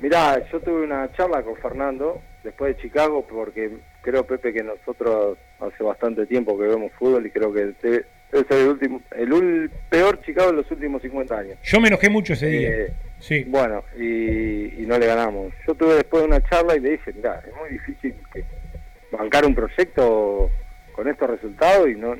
Mirá, 0.00 0.42
yo 0.50 0.58
tuve 0.58 0.82
una 0.82 1.08
charla 1.12 1.44
con 1.44 1.54
Fernando 1.54 2.20
después 2.42 2.74
de 2.74 2.82
Chicago 2.82 3.24
porque 3.30 3.70
creo, 4.00 4.26
Pepe, 4.26 4.52
que 4.52 4.64
nosotros 4.64 5.38
hace 5.60 5.84
bastante 5.84 6.26
tiempo 6.26 6.58
que 6.58 6.66
vemos 6.66 6.90
fútbol 6.98 7.24
y 7.26 7.30
creo 7.30 7.52
que 7.52 7.72
ser 8.32 8.58
el, 8.58 8.68
último, 8.68 9.02
el 9.16 9.30
ul- 9.30 9.70
peor 9.90 10.20
Chicago 10.22 10.50
de 10.50 10.56
los 10.56 10.70
últimos 10.70 11.02
50 11.02 11.38
años. 11.38 11.58
Yo 11.62 11.80
me 11.80 11.88
enojé 11.88 12.08
mucho 12.08 12.32
ese 12.32 12.46
día. 12.46 12.68
Eh, 12.70 12.92
sí. 13.20 13.44
Bueno, 13.46 13.84
y, 13.98 14.82
y 14.82 14.86
no 14.86 14.98
le 14.98 15.06
ganamos. 15.06 15.52
Yo 15.66 15.74
tuve 15.74 15.94
después 15.96 16.24
una 16.24 16.40
charla 16.42 16.74
y 16.76 16.80
le 16.80 16.90
dije, 16.92 17.12
mirá, 17.12 17.42
es 17.46 17.54
muy 17.54 17.70
difícil 17.70 18.14
que 18.32 18.44
bancar 19.10 19.44
un 19.44 19.54
proyecto 19.54 20.50
con 20.92 21.08
estos 21.08 21.28
resultados 21.30 21.88
y 21.88 21.94
no, 21.94 22.16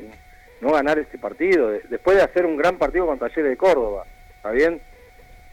no 0.60 0.72
ganar 0.72 0.98
este 0.98 1.16
partido. 1.18 1.70
De- 1.70 1.80
Después 1.88 2.16
de 2.18 2.22
hacer 2.22 2.44
un 2.46 2.56
gran 2.56 2.76
partido 2.78 3.06
con 3.06 3.18
Talleres 3.18 3.50
de 3.50 3.56
Córdoba, 3.56 4.04
¿está 4.36 4.50
bien? 4.50 4.80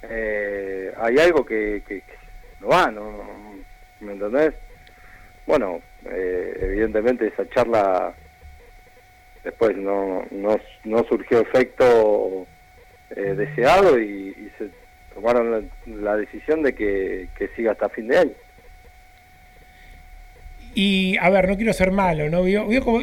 Eh, 0.03 0.93
hay 0.97 1.17
algo 1.19 1.45
que, 1.45 1.83
que- 1.87 2.01
que 2.01 2.13
no 2.61 2.67
va, 2.67 2.89
¿no? 2.91 3.11
¿Me 4.01 4.13
entendés? 4.13 4.53
Bueno, 5.45 5.81
eh, 6.05 6.57
evidentemente 6.61 7.27
esa 7.27 7.47
charla 7.49 8.13
después 9.49 9.75
no, 9.77 10.23
no, 10.31 10.57
no 10.85 11.03
surgió 11.05 11.41
efecto 11.41 12.47
eh, 13.15 13.33
deseado 13.35 13.99
y, 13.99 14.29
y 14.29 14.51
se 14.57 14.69
tomaron 15.13 15.51
la, 15.51 15.61
la 15.87 16.17
decisión 16.17 16.61
de 16.63 16.73
que, 16.73 17.27
que 17.37 17.49
siga 17.55 17.71
hasta 17.73 17.89
fin 17.89 18.07
de 18.07 18.17
año. 18.17 18.31
Y 20.75 21.17
a 21.19 21.29
ver, 21.29 21.47
no 21.49 21.55
quiero 21.57 21.73
ser 21.73 21.91
malo, 21.91 22.29
¿no? 22.29 22.39
Como, 22.83 22.99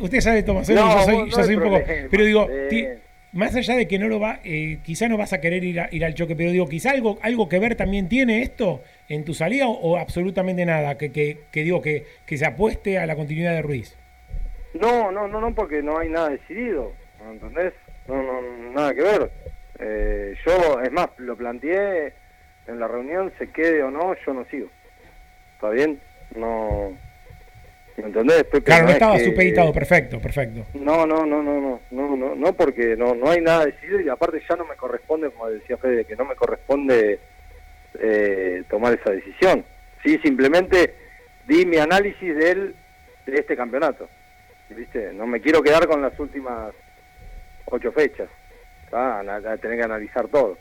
usted 0.00 0.20
sabe, 0.20 0.42
Tomás, 0.42 0.66
yo 0.68 0.74
No, 0.74 1.04
soy, 1.04 1.30
yo 1.30 1.44
soy 1.44 1.54
un 1.54 1.62
poco. 1.62 1.80
Pero 2.10 2.24
digo, 2.24 2.48
eh. 2.50 2.66
ti- 2.70 2.86
más 3.32 3.54
allá 3.54 3.76
de 3.76 3.86
que 3.86 3.98
no 3.98 4.08
lo 4.08 4.18
va, 4.18 4.40
eh, 4.42 4.78
quizá 4.82 5.06
no 5.06 5.16
vas 5.16 5.32
a 5.32 5.40
querer 5.40 5.62
ir, 5.62 5.80
a- 5.80 5.88
ir 5.92 6.04
al 6.04 6.14
choque, 6.14 6.34
pero 6.34 6.50
digo, 6.50 6.66
quizá 6.68 6.90
algo, 6.90 7.18
algo 7.22 7.48
que 7.48 7.58
ver 7.60 7.76
también 7.76 8.08
tiene 8.08 8.42
esto 8.42 8.82
en 9.08 9.24
tu 9.24 9.34
salida 9.34 9.68
o, 9.68 9.72
o 9.72 9.96
absolutamente 9.98 10.64
nada, 10.64 10.96
que, 10.98 11.12
que, 11.12 11.38
que 11.52 11.62
digo 11.62 11.80
que, 11.82 12.06
que 12.26 12.38
se 12.38 12.46
apueste 12.46 12.98
a 12.98 13.06
la 13.06 13.14
continuidad 13.14 13.52
de 13.54 13.62
Ruiz. 13.62 13.96
No, 14.74 15.10
no, 15.10 15.26
no, 15.28 15.40
no, 15.40 15.54
porque 15.54 15.82
no 15.82 15.98
hay 15.98 16.08
nada 16.08 16.28
decidido, 16.30 16.92
¿me 17.24 17.32
¿entendés? 17.32 17.72
No, 18.06 18.22
no, 18.22 18.42
nada 18.72 18.94
que 18.94 19.02
ver. 19.02 19.30
Eh, 19.78 20.34
yo, 20.46 20.80
es 20.80 20.92
más, 20.92 21.08
lo 21.18 21.36
planteé 21.36 22.12
en 22.66 22.78
la 22.78 22.86
reunión, 22.86 23.32
se 23.38 23.48
quede 23.50 23.82
o 23.82 23.90
no, 23.90 24.14
yo 24.24 24.34
no 24.34 24.44
sigo. 24.46 24.68
¿Está 25.54 25.70
bien? 25.70 26.00
No, 26.36 26.96
¿me 27.96 28.04
entendés? 28.04 28.44
Pepe? 28.44 28.62
Claro, 28.62 28.84
no 28.84 28.88
es 28.90 28.94
estaba 28.96 29.16
que- 29.18 29.24
supeditado, 29.24 29.72
perfecto, 29.72 30.20
perfecto. 30.20 30.64
No, 30.74 31.04
no, 31.06 31.26
no, 31.26 31.42
no, 31.42 31.60
no, 31.60 31.80
no, 31.90 32.16
no, 32.16 32.34
no, 32.36 32.52
porque 32.52 32.96
no, 32.96 33.14
no 33.14 33.30
hay 33.30 33.40
nada 33.40 33.66
decidido 33.66 34.00
y 34.00 34.08
aparte 34.08 34.40
ya 34.48 34.54
no 34.56 34.64
me 34.66 34.76
corresponde, 34.76 35.30
como 35.30 35.48
decía 35.50 35.76
Fede, 35.78 36.04
que 36.04 36.16
no 36.16 36.24
me 36.24 36.36
corresponde 36.36 37.18
eh, 37.98 38.62
tomar 38.70 38.94
esa 38.94 39.10
decisión. 39.10 39.64
Sí, 40.04 40.18
simplemente 40.22 40.94
di 41.46 41.66
mi 41.66 41.78
análisis 41.78 42.36
de 42.36 42.50
él, 42.50 42.74
de 43.26 43.34
este 43.34 43.56
campeonato. 43.56 44.08
¿Viste? 44.74 45.12
No 45.12 45.26
me 45.26 45.40
quiero 45.40 45.62
quedar 45.62 45.86
con 45.86 46.00
las 46.02 46.18
últimas 46.18 46.72
ocho 47.66 47.92
fechas. 47.92 48.28
Ana- 48.92 49.36
a 49.36 49.56
tener 49.56 49.78
que 49.78 49.84
analizar 49.84 50.26
todo. 50.28 50.58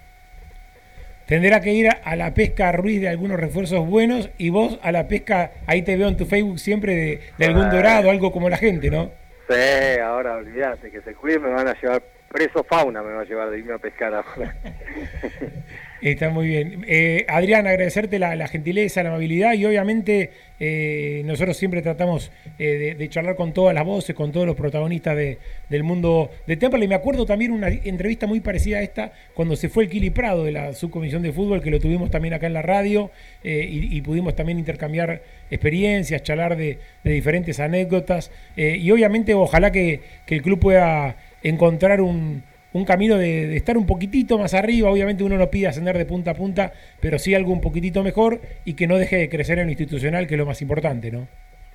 Tendrá 1.25 1.61
que 1.61 1.71
ir 1.73 1.87
a, 1.89 1.91
a 2.03 2.15
la 2.15 2.33
pesca 2.33 2.71
Ruiz 2.71 2.99
de 3.01 3.09
algunos 3.09 3.39
refuerzos 3.39 3.85
buenos 3.87 4.29
y 4.37 4.49
vos 4.49 4.79
a 4.81 4.91
la 4.91 5.07
pesca, 5.07 5.51
ahí 5.67 5.83
te 5.83 5.95
veo 5.95 6.07
en 6.07 6.17
tu 6.17 6.25
Facebook 6.25 6.59
siempre 6.59 6.95
de, 6.95 7.19
de 7.37 7.45
algún 7.45 7.65
Ah. 7.65 7.69
dorado, 7.71 8.09
algo 8.09 8.31
como 8.31 8.49
la 8.49 8.57
gente, 8.57 8.89
¿no? 8.89 9.11
Sí, 9.47 9.99
ahora 10.03 10.35
olvídate, 10.37 10.89
que 10.91 11.01
se 11.01 11.13
cuide, 11.13 11.39
me 11.39 11.49
van 11.49 11.67
a 11.67 11.79
llevar 11.79 12.01
preso 12.29 12.63
fauna, 12.63 13.01
me 13.01 13.11
va 13.13 13.21
a 13.21 13.25
llevar 13.25 13.49
de 13.49 13.59
irme 13.59 13.73
a 13.73 13.77
pescar 13.77 14.13
ahora. 14.13 14.55
Está 16.01 16.29
muy 16.29 16.47
bien. 16.47 16.85
Eh, 16.87 17.25
Adrián, 17.27 17.67
agradecerte 17.67 18.19
la, 18.19 18.47
gentileza, 18.47 19.03
la 19.03 19.09
amabilidad 19.09 19.53
y 19.53 19.65
obviamente 19.65 20.31
eh, 20.57 21.23
nosotros 21.25 21.57
siempre 21.57 21.81
tratamos 21.81 22.31
eh, 22.57 22.95
de, 22.97 23.09
charlar 23.09 23.35
con 23.35 23.53
todas 23.53 23.75
las 23.75 23.83
voces, 23.83 24.15
con 24.15 24.31
todos 24.31 24.45
los 24.45 24.55
protagonistas 24.55 25.17
de- 25.17 25.39
del 25.67 25.83
mundo 25.83 26.31
de 26.47 26.55
Temple. 26.55 26.85
Y 26.85 26.87
me 26.87 26.95
acuerdo 26.95 27.25
también 27.25 27.51
una 27.51 27.67
entrevista 27.67 28.27
muy 28.27 28.39
parecida 28.39 28.77
a 28.77 28.81
esta 28.81 29.11
cuando 29.33 29.57
se 29.57 29.67
fue 29.67 29.83
el 29.83 29.89
Kili 29.89 30.09
Prado 30.09 30.45
de 30.45 30.53
la 30.53 30.73
subcomisión 30.73 31.21
de 31.21 31.33
fútbol, 31.33 31.61
que 31.61 31.69
lo 31.69 31.81
tuvimos 31.81 32.09
también 32.09 32.33
acá 32.33 32.47
en 32.47 32.53
la 32.53 32.61
radio 32.61 33.11
y, 33.43 33.99
pudimos 34.01 34.35
también 34.35 34.57
intercambiar 34.57 35.21
experiencias, 35.51 36.23
charlar 36.23 36.55
de, 36.55 36.79
de 37.03 37.11
diferentes 37.11 37.59
anécdotas. 37.59 38.31
y 38.55 38.89
obviamente 38.91 39.33
ojalá 39.33 39.71
que, 39.71 39.99
que 40.25 40.35
el 40.35 40.41
club 40.41 40.59
pueda 40.59 41.17
encontrar 41.43 42.01
un, 42.01 42.43
un 42.73 42.85
camino 42.85 43.17
de, 43.17 43.55
estar 43.55 43.77
un 43.77 43.85
poquitito 43.85 44.37
más 44.37 44.53
arriba. 44.53 44.91
Obviamente 44.91 45.23
uno 45.23 45.37
no 45.37 45.49
pide 45.49 45.67
ascender 45.67 45.97
de 45.97 46.05
punta 46.05 46.31
a 46.31 46.35
punta, 46.35 46.73
pero 46.99 47.17
sí 47.19 47.33
algo 47.35 47.51
un 47.51 47.61
poquitito 47.61 48.03
mejor 48.03 48.39
y 48.65 48.73
que 48.73 48.87
no 48.87 48.97
deje 48.97 49.17
de 49.17 49.29
crecer 49.29 49.59
en 49.59 49.65
lo 49.65 49.71
institucional, 49.71 50.27
que 50.27 50.35
es 50.35 50.39
lo 50.39 50.45
más 50.45 50.61
importante, 50.61 51.11
¿no? 51.11 51.27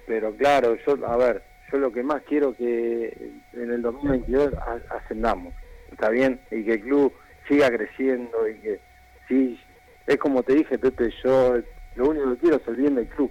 Pero 0.06 0.34
claro, 0.36 0.76
yo, 0.86 1.06
a 1.06 1.16
ver, 1.16 1.42
yo 1.72 1.78
lo 1.78 1.90
que 1.92 2.02
más 2.02 2.22
quiero 2.28 2.54
que 2.54 3.30
en 3.54 3.70
el 3.70 3.82
2022 3.82 4.52
a- 4.54 4.96
ascendamos, 4.96 5.54
¿está 5.90 6.10
bien? 6.10 6.38
Y 6.50 6.62
que 6.64 6.74
el 6.74 6.80
club 6.80 7.12
siga 7.48 7.70
creciendo 7.70 8.48
y 8.48 8.54
que, 8.60 8.80
sí, 9.28 9.58
es 10.06 10.18
como 10.18 10.42
te 10.42 10.54
dije, 10.54 10.78
Pepe, 10.78 11.10
yo 11.24 11.56
lo 11.96 12.08
único 12.10 12.32
que 12.34 12.38
quiero 12.40 12.56
es 12.56 12.68
el 12.68 12.76
bien 12.76 12.94
del 12.96 13.06
club, 13.06 13.30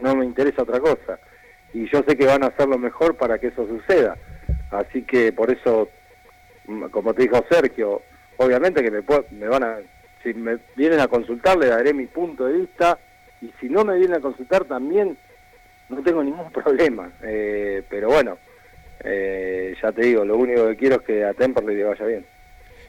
no 0.00 0.14
me 0.16 0.24
interesa 0.24 0.62
otra 0.62 0.80
cosa. 0.80 1.18
Y 1.74 1.88
yo 1.90 2.02
sé 2.06 2.16
que 2.16 2.24
van 2.26 2.42
a 2.44 2.46
hacer 2.48 2.68
lo 2.68 2.78
mejor 2.78 3.16
para 3.16 3.38
que 3.38 3.48
eso 3.48 3.66
suceda. 3.66 4.16
Así 4.78 5.02
que 5.02 5.32
por 5.32 5.50
eso 5.50 5.88
mm, 6.66 6.84
como 6.86 7.14
te 7.14 7.22
dijo 7.22 7.44
Sergio, 7.48 8.02
obviamente 8.36 8.82
que 8.82 8.90
me, 8.90 9.02
me 9.30 9.48
van 9.48 9.62
a, 9.62 9.78
si 10.22 10.34
me 10.34 10.58
vienen 10.76 11.00
a 11.00 11.08
consultar 11.08 11.56
le 11.58 11.66
daré 11.66 11.94
mi 11.94 12.06
punto 12.06 12.46
de 12.46 12.58
vista 12.60 12.98
y 13.40 13.52
si 13.60 13.68
no 13.68 13.84
me 13.84 13.96
vienen 13.96 14.16
a 14.16 14.20
consultar 14.20 14.64
también 14.64 15.16
no 15.88 16.02
tengo 16.02 16.22
ningún 16.22 16.50
problema, 16.52 17.12
Eh, 17.22 17.82
pero 17.88 18.08
bueno, 18.08 18.38
eh, 19.04 19.74
ya 19.82 19.92
te 19.92 20.02
digo, 20.02 20.24
lo 20.24 20.36
único 20.36 20.66
que 20.68 20.76
quiero 20.76 20.96
es 20.96 21.02
que 21.02 21.24
a 21.24 21.34
Temperley 21.34 21.76
le 21.76 21.84
vaya 21.84 22.06
bien. 22.06 22.26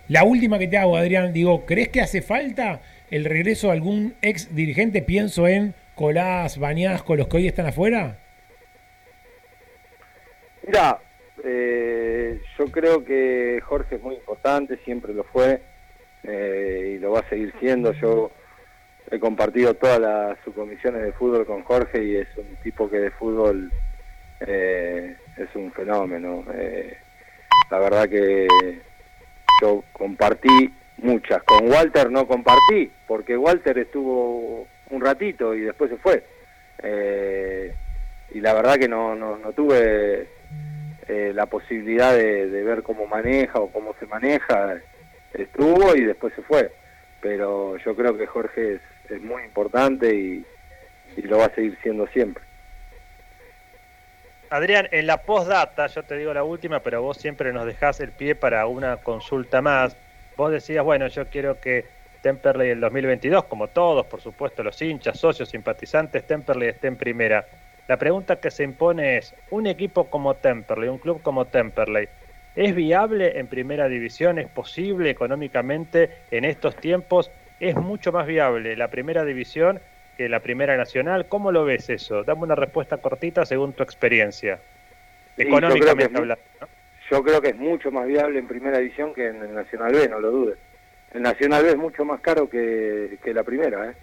La 0.08 0.24
última 0.24 0.60
que 0.60 0.68
te 0.68 0.78
hago, 0.78 0.96
Adrián, 0.96 1.34
digo, 1.34 1.66
¿crees 1.66 1.90
que 1.90 2.02
hace 2.02 2.22
falta 2.22 2.82
el 3.10 3.26
regreso 3.26 3.68
de 3.68 3.74
algún 3.74 4.14
ex 4.22 4.54
dirigente? 4.56 5.02
Pienso 5.02 5.48
en 5.48 5.74
Colás, 5.96 6.60
Bañasco, 6.60 7.16
los 7.16 7.28
que 7.28 7.38
hoy 7.38 7.48
están 7.48 7.66
afuera. 7.66 8.20
Mira, 10.66 11.00
eh, 11.48 12.42
yo 12.58 12.66
creo 12.72 13.06
que 13.06 13.62
Jorge 13.64 13.98
es 13.98 14.02
muy 14.02 14.16
importante, 14.16 14.80
siempre 14.84 15.14
lo 15.14 15.24
fue 15.26 15.62
eh, 16.24 16.96
y 16.96 17.00
lo 17.00 17.12
va 17.12 17.20
a 17.20 17.30
seguir 17.30 17.54
siendo. 17.60 17.92
Yo 17.94 18.32
he 19.12 19.20
compartido 19.20 19.76
todas 19.76 20.00
las 20.00 20.40
subcomisiones 20.44 21.04
de 21.04 21.12
fútbol 21.12 21.46
con 21.46 21.64
Jorge 21.64 22.04
y 22.04 22.16
es 22.16 22.28
un 22.36 22.56
tipo 22.64 22.90
que 22.90 22.98
de 22.98 23.12
fútbol 23.12 23.72
eh, 24.40 25.16
es 25.38 25.56
un 25.56 25.72
fenómeno. 25.72 26.44
La 27.70 27.78
verdad 27.78 28.10
que 28.10 28.48
yo 29.62 29.84
compartí 29.94 30.74
muchas. 30.98 31.44
Con 31.44 31.70
Walter 31.70 32.10
no 32.10 32.28
compartí, 32.28 32.92
porque 33.08 33.38
Walter 33.38 33.78
estuvo 33.78 34.68
un 34.90 35.02
ratito 35.02 35.54
y 35.54 35.62
después 35.62 35.92
se 35.92 35.98
fue. 35.98 36.24
Y 38.34 38.42
la 38.42 38.54
verdad 38.56 38.78
que 38.78 38.88
no, 38.88 39.16
no 39.16 39.38
tuve 39.54 40.28
eh, 41.08 41.32
la 41.34 41.46
posibilidad 41.46 42.14
de, 42.14 42.48
de 42.48 42.64
ver 42.64 42.84
cómo 42.84 43.06
maneja 43.08 43.60
o 43.60 43.72
cómo 43.72 43.94
se 44.00 44.06
maneja. 44.06 44.78
Estuvo 45.34 45.96
y 45.96 46.04
después 46.04 46.34
se 46.34 46.42
fue. 46.42 46.72
Pero 47.22 47.78
yo 47.78 47.96
creo 47.96 48.18
que 48.18 48.28
Jorge 48.28 48.80
es, 49.10 49.22
muy 49.22 49.44
importante 49.44 50.14
y, 50.14 50.46
lo 51.24 51.40
va 51.40 51.46
a 51.46 51.56
seguir 51.56 51.78
siendo 51.82 52.06
siempre. 52.08 52.44
Adrián, 54.52 54.88
en 54.92 55.08
la 55.08 55.24
postdata, 55.24 55.88
yo 55.88 56.04
te 56.04 56.18
digo 56.18 56.34
la 56.34 56.44
última, 56.44 56.82
pero 56.82 57.02
vos 57.02 57.18
siempre 57.18 57.52
nos 57.52 57.66
dejás 57.66 58.00
el 58.00 58.12
pie 58.12 58.36
para 58.36 58.68
una 58.68 58.98
consulta 58.98 59.62
más. 59.62 59.98
Vos 60.38 60.52
decías, 60.52 60.84
bueno, 60.84 61.08
yo 61.08 61.28
quiero 61.28 61.60
que 61.60 61.86
Temperley 62.22 62.70
el 62.70 62.80
2022, 62.80 63.46
como 63.46 63.70
todos, 63.70 64.06
por 64.06 64.22
supuesto, 64.22 64.62
los 64.62 64.80
hinchas, 64.82 65.20
socios, 65.20 65.50
simpatizantes, 65.50 66.28
Temperley 66.28 66.70
esté 66.70 66.88
en 66.88 66.98
primera. 66.98 67.46
La 67.88 67.98
pregunta 67.98 68.38
que 68.38 68.50
se 68.50 68.64
impone 68.64 69.18
es, 69.18 69.36
¿un 69.52 69.68
equipo 69.68 70.10
como 70.10 70.34
Temperley, 70.36 70.90
un 70.90 70.98
club 70.98 71.22
como 71.22 71.46
Temperley, 71.46 72.08
es 72.56 72.74
viable 72.74 73.38
en 73.40 73.48
primera 73.48 73.88
división? 73.88 74.40
¿Es 74.40 74.48
posible 74.48 75.10
económicamente 75.10 76.10
en 76.32 76.46
estos 76.46 76.76
tiempos? 76.76 77.30
¿Es 77.60 77.76
mucho 77.76 78.12
más 78.12 78.26
viable 78.26 78.76
la 78.76 78.88
primera 78.90 79.24
división 79.24 79.80
que 80.18 80.30
la 80.30 80.40
primera 80.40 80.78
nacional? 80.78 81.28
¿Cómo 81.28 81.52
lo 81.52 81.64
ves 81.64 81.90
eso? 81.90 82.24
Dame 82.24 82.44
una 82.44 82.56
respuesta 82.56 82.98
cortita 82.98 83.46
según 83.46 83.74
tu 83.74 83.84
experiencia. 83.84 84.60
Económicamente 85.38 86.18
hablando. 86.18 86.44
¿no? 86.62 86.68
Yo 87.12 87.24
creo 87.24 87.42
que 87.42 87.50
es 87.50 87.56
mucho 87.56 87.92
más 87.92 88.08
viable 88.08 88.40
en 88.40 88.48
primera 88.48 88.80
división 88.80 89.14
que 89.14 89.28
en 89.28 89.44
el 89.44 89.54
Nacional 89.54 89.94
B, 89.94 90.08
no 90.10 90.20
lo 90.20 90.32
dudes. 90.32 90.58
El 91.14 91.22
Nacional 91.22 91.64
B 91.64 91.70
es 91.70 91.78
mucho 91.78 92.04
más 92.04 92.20
caro 92.20 92.50
que, 92.50 93.20
que 93.24 93.34
la 93.34 93.44
primera, 93.44 93.92
¿eh? 93.92 93.94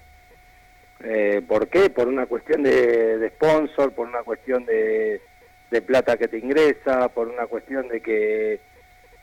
Eh, 1.05 1.43
¿Por 1.47 1.69
qué? 1.69 1.91
Por 1.91 2.09
una 2.09 2.27
cuestión 2.27 2.63
de, 2.63 3.19
de 3.19 3.29
sponsor, 3.31 3.93
por 3.93 4.07
una 4.07 4.23
cuestión 4.23 4.65
de, 4.65 5.21
de 5.71 5.83
plata 5.83 6.17
que 6.17 6.29
te 6.29 6.39
ingresa, 6.39 7.09
por 7.09 7.29
una 7.29 7.47
cuestión 7.47 7.89
de 7.89 8.01
que 8.01 8.61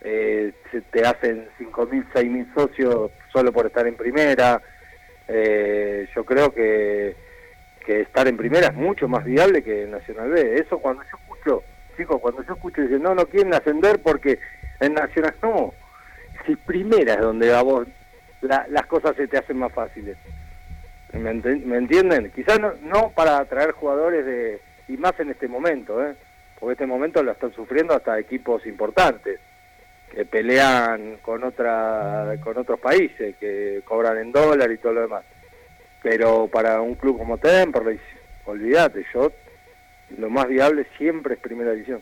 eh, 0.01 0.51
te 0.91 1.05
hacen 1.05 1.47
5.000, 1.57 2.05
6.000 2.13 2.53
socios 2.53 3.11
solo 3.31 3.51
por 3.53 3.65
estar 3.67 3.87
en 3.87 3.95
primera. 3.95 4.61
Eh, 5.27 6.07
yo 6.15 6.25
creo 6.25 6.53
que, 6.53 7.15
que 7.85 8.01
estar 8.01 8.27
en 8.27 8.35
primera 8.37 8.67
es 8.67 8.73
mucho 8.73 9.07
más 9.07 9.23
viable 9.23 9.63
que 9.63 9.85
Nacional 9.87 10.29
B. 10.31 10.55
Eso 10.59 10.79
cuando 10.79 11.03
yo 11.03 11.17
escucho, 11.17 11.63
chicos, 11.97 12.19
cuando 12.19 12.43
yo 12.43 12.53
escucho 12.53 12.81
dicen, 12.81 13.03
no, 13.03 13.15
no 13.15 13.25
quieren 13.27 13.53
ascender 13.53 13.99
porque 14.01 14.39
en 14.79 14.93
Nacional 14.95 15.35
no. 15.41 15.73
Si 16.45 16.55
primera 16.55 17.13
es 17.13 17.21
donde 17.21 17.53
a 17.53 17.61
vos 17.61 17.87
la- 18.41 18.65
las 18.69 18.85
cosas 18.87 19.15
se 19.15 19.27
te 19.27 19.37
hacen 19.37 19.57
más 19.57 19.71
fáciles. 19.71 20.17
¿Me, 21.13 21.77
entienden? 21.77 22.31
Quizás 22.31 22.59
no, 22.59 22.73
no 22.83 23.11
para 23.11 23.39
atraer 23.39 23.71
jugadores 23.71 24.25
de 24.25 24.59
y 24.87 24.97
más 24.97 25.19
en 25.19 25.29
este 25.29 25.47
momento, 25.47 26.03
¿eh? 26.03 26.15
porque 26.59 26.73
este 26.73 26.85
momento 26.85 27.23
lo 27.23 27.31
están 27.31 27.53
sufriendo 27.53 27.93
hasta 27.93 28.19
equipos 28.19 28.65
importantes 28.65 29.39
que 30.11 30.25
pelean 30.25 31.17
con 31.21 31.43
otra 31.43 32.35
con 32.43 32.57
otros 32.57 32.79
países 32.79 33.35
que 33.39 33.81
cobran 33.85 34.17
en 34.17 34.31
dólar 34.31 34.71
y 34.71 34.77
todo 34.77 34.93
lo 34.93 35.01
demás. 35.01 35.23
Pero 36.01 36.47
para 36.47 36.81
un 36.81 36.95
club 36.95 37.17
como 37.17 37.37
Temperley, 37.37 37.99
olvídate, 38.45 39.05
yo 39.13 39.31
lo 40.17 40.29
más 40.29 40.47
viable 40.47 40.87
siempre 40.97 41.35
es 41.35 41.39
primera 41.39 41.71
división. 41.71 42.01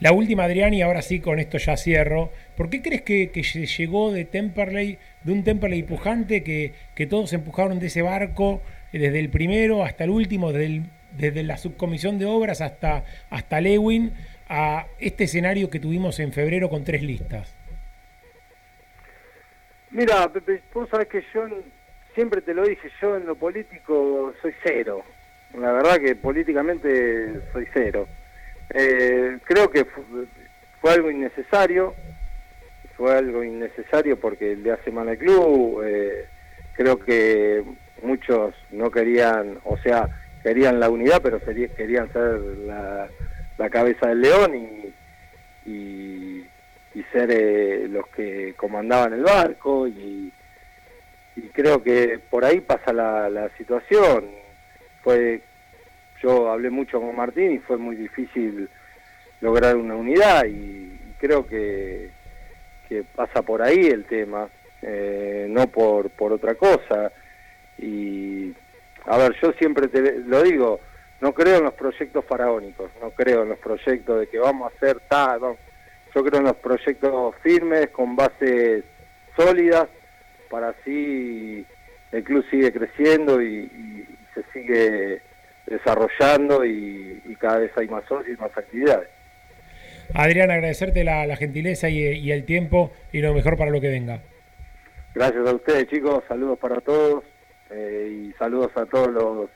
La 0.00 0.12
última, 0.12 0.44
Adrián, 0.44 0.74
y 0.74 0.82
ahora 0.82 1.00
sí 1.00 1.20
con 1.20 1.38
esto 1.38 1.56
ya 1.56 1.76
cierro. 1.76 2.30
¿Por 2.56 2.68
qué 2.68 2.82
crees 2.82 3.02
que, 3.02 3.30
que 3.30 3.42
llegó 3.42 4.12
de 4.12 4.26
Temperley, 4.26 4.98
de 5.26 5.32
un 5.32 5.42
Temperley 5.42 5.82
pujante, 5.82 6.44
que, 6.44 6.72
que 6.94 7.06
todos 7.06 7.32
empujaron 7.32 7.80
de 7.80 7.88
ese 7.88 8.00
barco, 8.00 8.62
eh, 8.92 8.98
desde 9.00 9.18
el 9.18 9.28
primero 9.28 9.84
hasta 9.84 10.04
el 10.04 10.10
último, 10.10 10.52
desde, 10.52 11.42
la 11.42 11.58
subcomisión 11.58 12.18
de 12.18 12.26
obras 12.26 12.60
hasta, 12.60 13.04
hasta 13.28 13.60
Lewin, 13.60 14.12
a 14.48 14.86
este 15.00 15.24
escenario 15.24 15.68
que 15.68 15.80
tuvimos 15.80 16.20
en 16.20 16.32
febrero 16.32 16.68
con 16.70 16.84
tres 16.84 17.02
listas? 17.02 17.52
Mira, 19.90 20.32
Pepe, 20.32 20.62
vos 20.72 20.88
sabés 20.88 21.08
que 21.08 21.24
yo 21.34 21.48
siempre 22.14 22.40
te 22.40 22.54
lo 22.54 22.64
dije, 22.64 22.88
yo 23.02 23.16
en 23.16 23.26
lo 23.26 23.34
político 23.34 24.32
soy 24.40 24.54
cero. 24.62 25.02
La 25.58 25.72
verdad 25.72 25.98
que 25.98 26.14
políticamente 26.14 27.40
soy 27.52 27.66
cero. 27.74 28.06
Eh, 28.72 29.38
creo 29.44 29.70
que 29.70 29.84
fu- 29.84 30.26
fue, 30.80 30.92
algo 30.92 31.10
innecesario, 31.10 31.94
fue 32.96 33.16
algo 33.16 33.44
innecesario 33.44 34.18
porque 34.18 34.56
le 34.56 34.72
hace 34.72 34.90
mal 34.90 35.08
al 35.08 35.18
club. 35.18 35.82
eh, 35.84 36.26
creo 36.74 36.98
que 36.98 37.64
muchos 38.02 38.54
no 38.70 38.90
querían, 38.90 39.58
o 39.64 39.76
sea, 39.78 40.08
querían 40.42 40.80
la 40.80 40.90
unidad, 40.90 41.20
pero 41.22 41.40
querían 41.40 42.12
ser 42.12 42.40
la, 42.66 43.08
cabeza 43.70 44.08
del 44.08 44.20
león 44.20 44.54
y, 44.54 44.94
y, 45.70 46.46
ser 47.12 47.30
eh, 47.30 47.86
los 47.88 48.06
que 48.08 48.54
comandaban 48.56 49.12
el 49.12 49.22
barco 49.22 49.86
y, 49.86 50.32
y 51.36 51.40
creo 51.52 51.82
que 51.82 52.18
por 52.30 52.44
ahí 52.44 52.60
pasa 52.60 52.92
la, 52.92 53.28
la 53.28 53.48
situación. 53.56 54.26
Fue, 55.02 55.40
yo 56.22 56.50
hablé 56.50 56.70
mucho 56.70 57.00
con 57.00 57.14
Martín 57.14 57.52
y 57.52 57.58
fue 57.58 57.76
muy 57.76 57.96
difícil 57.96 58.68
lograr 59.40 59.76
una 59.76 59.94
unidad 59.94 60.44
y 60.46 60.98
creo 61.18 61.46
que, 61.46 62.10
que 62.88 63.02
pasa 63.04 63.42
por 63.42 63.62
ahí 63.62 63.86
el 63.86 64.04
tema, 64.04 64.48
eh, 64.82 65.46
no 65.48 65.66
por, 65.68 66.10
por 66.10 66.32
otra 66.32 66.54
cosa. 66.54 67.12
Y 67.78 68.52
a 69.04 69.18
ver, 69.18 69.34
yo 69.42 69.52
siempre 69.52 69.88
te 69.88 70.00
lo 70.20 70.42
digo, 70.42 70.80
no 71.20 71.32
creo 71.32 71.58
en 71.58 71.64
los 71.64 71.74
proyectos 71.74 72.24
faraónicos, 72.24 72.90
no 73.00 73.10
creo 73.10 73.42
en 73.42 73.50
los 73.50 73.58
proyectos 73.58 74.20
de 74.20 74.26
que 74.28 74.38
vamos 74.38 74.70
a 74.72 74.76
hacer 74.76 75.00
tal, 75.08 75.40
vamos- 75.40 75.58
yo 76.14 76.24
creo 76.24 76.40
en 76.40 76.46
los 76.46 76.56
proyectos 76.56 77.34
firmes, 77.42 77.90
con 77.90 78.16
bases 78.16 78.84
sólidas, 79.36 79.86
para 80.48 80.68
así 80.70 81.66
el 82.12 82.24
club 82.24 82.42
sigue 82.50 82.72
creciendo 82.72 83.42
y, 83.42 83.64
y 83.64 84.08
se 84.34 84.42
sigue 84.52 85.20
desarrollando 85.66 86.64
y, 86.64 87.20
y 87.26 87.34
cada 87.36 87.58
vez 87.58 87.72
hay 87.76 87.88
más 87.88 88.04
socios 88.06 88.38
y 88.38 88.40
más 88.40 88.56
actividades. 88.56 89.08
Adrián, 90.14 90.50
agradecerte 90.50 91.04
la, 91.04 91.26
la 91.26 91.36
gentileza 91.36 91.88
y, 91.88 91.98
y 92.00 92.32
el 92.32 92.44
tiempo 92.44 92.92
y 93.12 93.20
lo 93.20 93.34
mejor 93.34 93.56
para 93.56 93.70
lo 93.70 93.80
que 93.80 93.88
venga. 93.88 94.20
Gracias 95.14 95.46
a 95.46 95.54
ustedes 95.54 95.88
chicos, 95.88 96.22
saludos 96.28 96.58
para 96.58 96.80
todos 96.80 97.24
eh, 97.70 98.28
y 98.28 98.32
saludos 98.38 98.70
a 98.76 98.84
todos 98.86 99.08
los, 99.08 99.50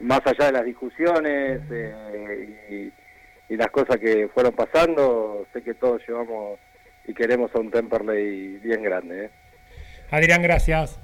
más 0.00 0.20
allá 0.24 0.46
de 0.46 0.52
las 0.52 0.64
discusiones 0.64 1.60
eh, 1.70 2.92
y, 3.48 3.52
y 3.52 3.56
las 3.56 3.68
cosas 3.68 3.96
que 3.96 4.28
fueron 4.28 4.52
pasando, 4.52 5.46
sé 5.52 5.62
que 5.62 5.74
todos 5.74 6.00
llevamos 6.06 6.58
y 7.06 7.14
queremos 7.14 7.54
a 7.54 7.58
un 7.58 7.70
Temperley 7.70 8.58
bien 8.58 8.82
grande. 8.82 9.24
¿eh? 9.24 9.30
Adrián, 10.10 10.42
gracias. 10.42 11.00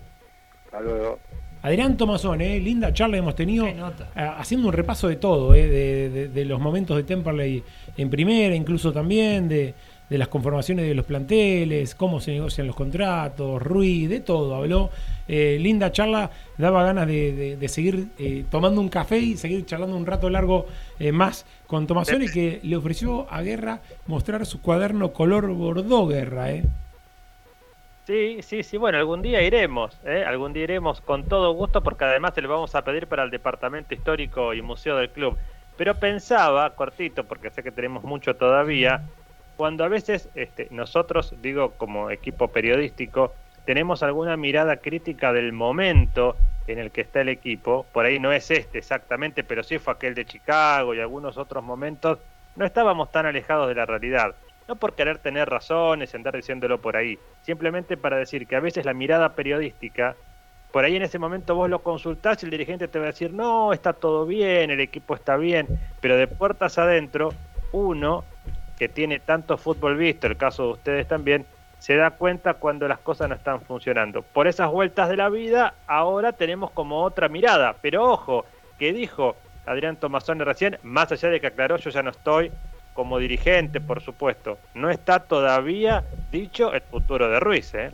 Hasta 0.66 0.81
luego. 0.81 1.19
Adrián 1.65 1.97
Tomazón, 1.97 2.43
¿eh? 2.43 2.61
linda 2.61 2.93
charla 2.93 3.16
hemos 3.16 3.35
tenido, 3.35 3.66
eh, 4.15 4.20
haciendo 4.39 4.69
un 4.69 4.74
repaso 4.74 5.09
de 5.09 5.16
todo, 5.16 5.55
¿eh? 5.55 5.66
de, 5.66 6.11
de- 6.11 6.28
de 6.28 6.45
los 6.45 6.61
momentos 6.61 6.95
de 6.95 7.05
Temperley 7.05 7.62
en 7.97 8.11
primera, 8.11 8.55
incluso 8.55 8.93
también 8.93 9.49
de, 9.49 9.73
de 10.11 10.19
las 10.19 10.28
conformaciones 10.28 10.86
de 10.86 10.95
los 10.95 11.07
planteles, 11.07 11.95
cómo 11.95 12.20
se 12.20 12.32
negocian 12.32 12.66
los 12.66 12.77
contratos, 12.77 13.62
Ruiz, 13.62 14.11
de 14.11 14.20
todo 14.20 14.55
habló. 14.57 14.91
Eh, 15.27 15.57
linda 15.59 15.91
charla, 15.91 16.31
daba 16.59 16.85
ganas 16.85 17.07
de, 17.07 17.57
seguir 17.69 18.09
tomando 18.51 18.82
un 18.82 18.91
café 18.91 19.19
y 19.19 19.39
seguir 19.39 19.65
charlando 19.65 19.97
un 19.97 20.05
rato 20.05 20.28
largo 20.28 20.66
más 21.15 21.47
con 21.66 21.86
Tomasoni, 21.86 22.27
que 22.28 22.61
le 22.62 22.77
ofreció 22.77 23.27
a 23.32 23.41
Guerra 23.41 23.81
mostrar 24.07 24.45
su 24.45 24.61
cuaderno 24.61 25.15
color 25.15 25.51
bordó 25.55 26.07
Guerra. 26.07 26.53
¿eh? 26.53 26.65
Sí, 28.07 28.43
sí, 28.43 28.63
sí, 28.63 28.77
bueno, 28.77 28.99
algún 28.99 29.23
día 29.23 29.41
iremos, 29.41 29.99
¿eh? 30.05 30.25
algún 30.27 30.53
día 30.53 30.65
iremos 30.65 31.01
con 31.01 31.25
todo 31.25 31.53
gusto 31.53 31.83
porque 31.83 32.05
además 32.05 32.35
se 32.35 32.43
lo 32.43 32.51
vamos 32.51 32.75
a 32.75 32.85
pedir 32.85 33.07
para 33.07 33.23
el 33.23 33.31
Departamento 33.31 33.95
Histórico 33.95 34.53
y 34.53 34.61
Museo 34.61 34.97
del 34.97 35.09
Club. 35.09 35.39
Pero 35.79 35.95
pensaba, 35.95 36.69
cortito, 36.75 37.25
porque 37.25 37.51
sé 37.51 37.63
que 37.63 37.73
tenemos 37.73 38.05
mucho 38.05 38.37
todavía, 38.37 39.03
cuando 39.57 39.85
a 39.85 39.89
veces 39.89 40.29
este, 40.35 40.69
nosotros, 40.71 41.35
digo 41.41 41.73
como 41.79 42.11
equipo 42.11 42.49
periodístico, 42.49 43.33
tenemos 43.65 44.03
alguna 44.03 44.37
mirada 44.37 44.77
crítica 44.77 45.33
del 45.33 45.53
momento 45.53 46.37
en 46.67 46.79
el 46.79 46.91
que 46.91 47.01
está 47.01 47.23
el 47.23 47.31
equipo, 47.31 47.87
por 47.93 48.05
ahí 48.05 48.19
no 48.19 48.33
es 48.33 48.51
este 48.51 48.79
exactamente, 48.79 49.45
pero 49.45 49.63
sí 49.63 49.79
fue 49.79 49.95
aquel 49.95 50.15
de 50.15 50.27
Chicago 50.27 50.95
y 50.95 51.01
algunos 51.01 51.39
otros 51.39 51.65
momentos, 51.65 52.19
no 52.57 52.67
estábamos 52.67 53.11
tan 53.11 53.25
alejados 53.25 53.69
de 53.69 53.75
la 53.75 53.87
realidad. 53.87 54.35
No 54.66 54.77
por 54.77 54.95
querer 54.95 55.19
tener 55.19 55.49
razones, 55.49 56.15
andar 56.15 56.35
diciéndolo 56.35 56.81
por 56.81 56.97
ahí, 56.97 57.19
simplemente 57.43 57.97
para 57.97 58.16
decir 58.16 58.47
que 58.47 58.57
a 58.57 58.61
veces 58.61 58.85
la 58.85 58.95
mirada 58.95 59.35
periodística, 59.35 60.16
por 60.73 60.85
ahí 60.85 60.97
en 60.97 61.03
ese 61.03 61.19
momento 61.19 61.55
vos 61.55 61.69
lo 61.69 61.82
consultás 61.82 62.43
y 62.43 62.47
el 62.47 62.51
dirigente 62.51 62.89
te 62.89 62.99
va 62.99 63.05
a 63.05 63.09
decir, 63.09 63.32
no, 63.32 63.73
está 63.73 63.93
todo 63.93 64.27
bien, 64.27 64.70
el 64.70 64.81
equipo 64.81 65.15
está 65.15 65.36
bien, 65.36 65.66
pero 66.01 66.16
de 66.16 66.27
puertas 66.27 66.78
adentro, 66.78 67.32
uno 67.73 68.24
que 68.78 68.89
tiene 68.89 69.20
tanto 69.20 69.57
fútbol 69.57 69.97
visto, 69.97 70.27
el 70.27 70.36
caso 70.36 70.65
de 70.65 70.73
ustedes 70.73 71.07
también, 71.07 71.47
se 71.78 71.97
da 71.97 72.12
cuenta 72.12 72.55
cuando 72.55 72.89
las 72.89 72.99
cosas 72.99 73.28
no 73.28 73.35
están 73.35 73.61
funcionando. 73.61 74.23
Por 74.23 74.49
esas 74.49 74.70
vueltas 74.70 75.11
de 75.11 75.19
la 75.19 75.28
vida, 75.28 75.74
ahora 75.86 76.32
tenemos 76.32 76.70
como 76.70 77.03
otra 77.03 77.28
mirada. 77.28 77.77
Pero 77.82 78.11
ojo, 78.11 78.47
que 78.78 78.95
dijo 78.95 79.36
Adrián 79.66 79.97
Tomasone 79.97 80.45
recién, 80.45 80.78
más 80.82 81.12
allá 81.12 81.28
de 81.28 81.41
que 81.41 81.49
aclaró, 81.49 81.77
yo 81.77 81.91
ya 81.91 82.03
no 82.03 82.11
estoy 82.11 82.51
como 82.95 83.19
dirigente, 83.19 83.81
por 83.81 84.01
supuesto. 84.01 84.59
No 84.75 84.89
está 84.89 85.19
todavía 85.19 86.05
dicho 86.33 86.73
el 86.73 86.81
futuro 86.81 87.29
de 87.29 87.41
Ruiz, 87.41 87.75
¿eh? 87.75 87.93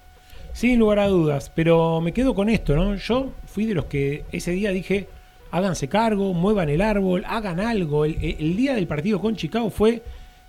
Sin 0.52 0.78
lugar 0.78 0.98
a 1.00 1.08
dudas, 1.08 1.50
pero 1.54 2.00
me 2.00 2.12
quedo 2.12 2.34
con 2.34 2.48
esto, 2.48 2.76
¿no? 2.76 2.94
Yo 2.94 3.32
fui 3.46 3.66
de 3.66 3.74
los 3.74 3.86
que 3.86 4.24
ese 4.30 4.50
día 4.52 4.70
dije, 4.70 5.08
háganse 5.50 5.88
cargo, 5.88 6.34
muevan 6.34 6.68
el 6.68 6.82
árbol, 6.82 7.24
hagan 7.26 7.60
algo. 7.60 8.04
El, 8.04 8.56
día 8.56 8.74
del 8.74 8.86
partido 8.86 9.20
con 9.20 9.36
Chicago 9.36 9.70
fue 9.70 10.02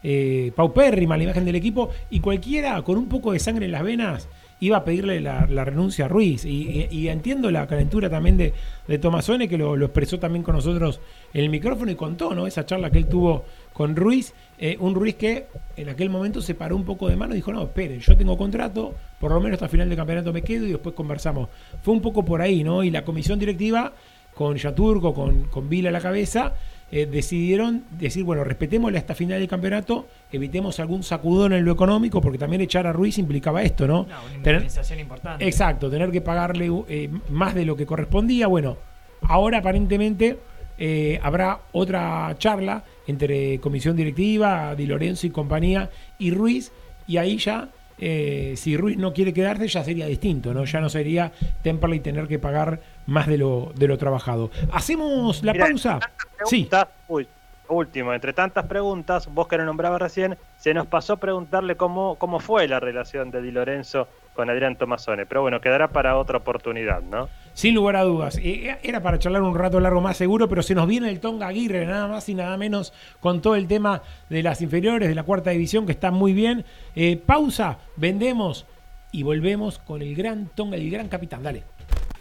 eh, 0.04 0.52
paupérrima 0.56 1.18
la 1.18 1.24
imagen 1.24 1.46
del 1.46 1.56
equipo 1.56 1.90
y 2.10 2.20
cualquiera 2.20 2.82
con 2.82 2.98
un 2.98 3.08
poco 3.08 3.32
de 3.32 3.40
sangre 3.40 3.66
en 3.66 3.72
las 3.72 3.84
venas 3.84 4.28
iba 4.62 4.78
a 4.78 4.86
pedirle 4.86 5.20
la, 5.20 5.46
renuncia 5.66 6.06
a 6.06 6.08
Ruiz. 6.08 6.46
Y, 6.46 7.08
entiendo 7.10 7.52
la 7.52 7.68
calentura 7.68 8.10
también 8.10 8.38
de, 8.38 8.54
de 8.88 8.98
Tomasone, 9.00 9.50
que 9.50 9.58
lo, 9.58 9.76
expresó 9.84 10.20
también 10.20 10.44
con 10.44 10.56
nosotros 10.56 11.02
en 11.34 11.44
el 11.44 11.50
micrófono 11.50 11.92
y 11.92 11.96
contó, 11.96 12.34
¿no? 12.34 12.48
Esa 12.48 12.66
charla 12.66 12.92
que 12.92 13.00
él 13.00 13.08
tuvo 13.08 13.44
con 13.74 13.96
Ruiz. 13.96 14.34
eh, 14.60 14.78
un 14.80 14.94
Ruiz 14.94 15.16
que 15.16 15.48
en 15.76 15.90
aquel 15.90 16.10
momento 16.10 16.42
se 16.42 16.54
paró 16.54 16.76
un 16.76 16.86
poco 16.86 17.10
de 17.10 17.16
mano 17.16 17.34
y 17.34 17.38
dijo, 17.38 17.52
no, 17.52 17.64
esperen, 17.64 18.00
yo 18.00 18.16
tengo 18.16 18.38
contrato, 18.38 18.94
por 19.20 19.32
lo 19.32 19.42
menos 19.42 19.56
hasta 19.56 19.68
final 19.68 19.90
de 19.90 19.96
campeonato 19.96 20.32
me 20.32 20.44
quedo 20.44 20.68
y 20.68 20.72
después 20.72 20.94
conversamos. 20.94 21.50
Fue 21.82 21.94
un 21.94 22.02
poco 22.02 22.24
por 22.24 22.42
ahí, 22.42 22.64
¿no? 22.64 22.84
Y 22.84 22.92
la 22.92 23.04
comisión 23.04 23.40
directiva, 23.40 23.94
con 24.36 24.58
Yaturco, 24.58 25.14
con, 25.16 25.46
con 25.46 25.70
Vila 25.70 25.90
a 25.90 25.92
la 25.92 26.02
cabeza, 26.02 26.54
eh, 26.92 27.06
decidieron 27.06 27.84
decir, 27.92 28.24
bueno, 28.24 28.44
respetémosle 28.44 28.98
hasta 28.98 29.16
final 29.16 29.40
del 29.40 29.48
campeonato, 29.48 30.08
evitemos 30.32 30.80
algún 30.80 31.04
sacudón 31.04 31.54
en 31.54 31.64
lo 31.64 31.72
económico, 31.72 32.20
porque 32.22 32.38
también 32.38 32.62
echar 32.62 32.86
a 32.86 32.92
Ruiz 32.94 33.18
implicaba 33.18 33.64
esto, 33.64 33.88
¿no? 33.88 34.06
No, 34.10 34.16
una 34.36 34.44
Tener- 34.44 35.00
importante. 35.00 35.46
Exacto, 35.48 35.90
tener 35.90 36.12
que 36.12 36.22
pagarle 36.22 36.70
eh, 36.90 37.10
más 37.30 37.56
de 37.56 37.66
lo 37.66 37.76
que 37.78 37.86
correspondía. 37.86 38.48
Bueno, 38.48 38.78
ahora 39.22 39.60
aparentemente 39.60 40.38
eh, 40.78 41.20
habrá 41.24 41.62
otra 41.72 42.36
charla 42.38 42.84
entre 43.08 43.60
comisión 43.60 43.96
directiva, 43.96 44.76
Di 44.76 44.86
Lorenzo 44.86 45.28
y 45.28 45.30
compañía, 45.30 45.90
y 46.20 46.32
Ruiz, 46.32 46.72
y 47.08 47.18
ahí 47.18 47.38
ya, 47.38 47.70
eh, 48.00 48.54
si 48.58 48.76
Ruiz 48.78 48.98
no 48.98 49.14
quiere 49.14 49.32
quedarse, 49.34 49.68
ya 49.68 49.84
sería 49.84 50.08
distinto, 50.08 50.54
¿no? 50.54 50.66
Ya 50.66 50.82
no 50.82 50.90
sería 50.90 51.32
Temperley 51.62 52.00
tener 52.00 52.28
que 52.28 52.40
pagar 52.40 52.82
más 53.12 53.28
de 53.28 53.38
lo, 53.38 53.72
de 53.76 53.88
lo 53.88 53.98
trabajado. 53.98 54.50
Hacemos 54.72 55.44
la 55.44 55.54
Mira, 55.54 55.68
pausa. 55.68 56.00
Sí. 56.46 56.68
Uy, 57.08 57.28
último, 57.68 58.14
entre 58.14 58.34
tantas 58.34 58.66
preguntas, 58.66 59.28
vos 59.34 59.48
que 59.48 59.58
lo 59.58 59.66
nombrabas 59.66 60.02
recién, 60.02 60.38
se 60.58 60.74
nos 60.74 60.88
pasó 60.88 61.18
preguntarle 61.18 61.76
cómo, 61.76 62.16
cómo 62.16 62.40
fue 62.40 62.68
la 62.68 62.80
relación 62.80 63.32
de 63.32 63.42
Di 63.42 63.52
Lorenzo 63.52 64.08
con 64.34 64.50
Adrián 64.50 64.78
Tomasone. 64.78 65.26
Pero 65.26 65.42
bueno, 65.42 65.60
quedará 65.62 65.90
para 65.90 66.18
otra 66.18 66.38
oportunidad, 66.38 67.02
¿no? 67.02 67.30
Sin 67.54 67.76
lugar 67.76 67.98
a 67.98 68.04
dudas. 68.04 68.38
Eh, 68.42 68.78
Era 68.82 69.02
para 69.02 69.20
charlar 69.20 69.42
un 69.42 69.56
rato 69.56 69.80
largo 69.80 70.00
más 70.00 70.16
seguro, 70.18 70.48
pero 70.48 70.64
se 70.64 70.74
nos 70.74 70.88
viene 70.88 71.10
el 71.10 71.20
Tonga 71.20 71.48
Aguirre, 71.48 71.86
nada 71.86 72.08
más 72.08 72.30
y 72.30 72.36
nada 72.36 72.58
menos, 72.58 72.94
con 73.20 73.42
todo 73.42 73.56
el 73.56 73.68
tema 73.68 74.02
de 74.30 74.42
las 74.42 74.62
inferiores, 74.62 75.10
de 75.10 75.16
la 75.16 75.24
cuarta 75.24 75.50
división, 75.50 75.86
que 75.86 75.92
está 75.92 76.12
muy 76.12 76.34
bien. 76.34 76.64
Eh, 76.96 77.18
pausa, 77.18 77.78
vendemos 77.98 78.66
y 79.12 79.24
volvemos 79.24 79.80
con 79.80 80.02
el 80.02 80.16
gran 80.16 80.48
Tonga, 80.48 80.78
el 80.78 80.90
gran 80.90 81.10
capitán. 81.10 81.44
Dale. 81.44 81.64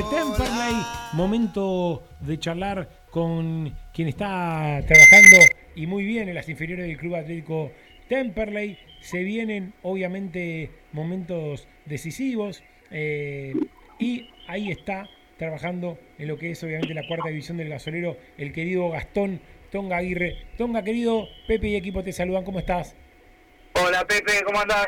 Temperley. 0.09 0.75
Momento 1.13 2.03
de 2.21 2.39
charlar 2.39 2.89
con 3.09 3.75
quien 3.93 4.07
está 4.07 4.81
trabajando 4.87 5.37
y 5.75 5.85
muy 5.85 6.05
bien 6.05 6.29
en 6.29 6.35
las 6.35 6.49
inferiores 6.49 6.87
del 6.87 6.97
Club 6.97 7.15
Atlético 7.15 7.71
Temperley. 8.07 8.77
Se 9.01 9.23
vienen 9.23 9.73
obviamente 9.83 10.71
momentos 10.91 11.67
decisivos 11.85 12.63
eh, 12.89 13.53
y 13.99 14.29
ahí 14.47 14.71
está 14.71 15.09
trabajando 15.37 15.97
en 16.17 16.27
lo 16.27 16.37
que 16.37 16.51
es 16.51 16.63
obviamente 16.63 16.93
la 16.93 17.07
cuarta 17.07 17.29
división 17.29 17.57
del 17.57 17.69
gasolero 17.69 18.17
el 18.37 18.53
querido 18.53 18.89
Gastón 18.89 19.41
Tonga 19.71 19.97
Aguirre. 19.97 20.37
Tonga 20.57 20.83
querido, 20.83 21.27
Pepe 21.47 21.67
y 21.67 21.75
equipo 21.75 22.03
te 22.03 22.11
saludan, 22.11 22.43
¿cómo 22.43 22.59
estás? 22.59 22.95
Hola 23.73 24.05
Pepe, 24.05 24.43
¿cómo 24.45 24.59
andás? 24.59 24.85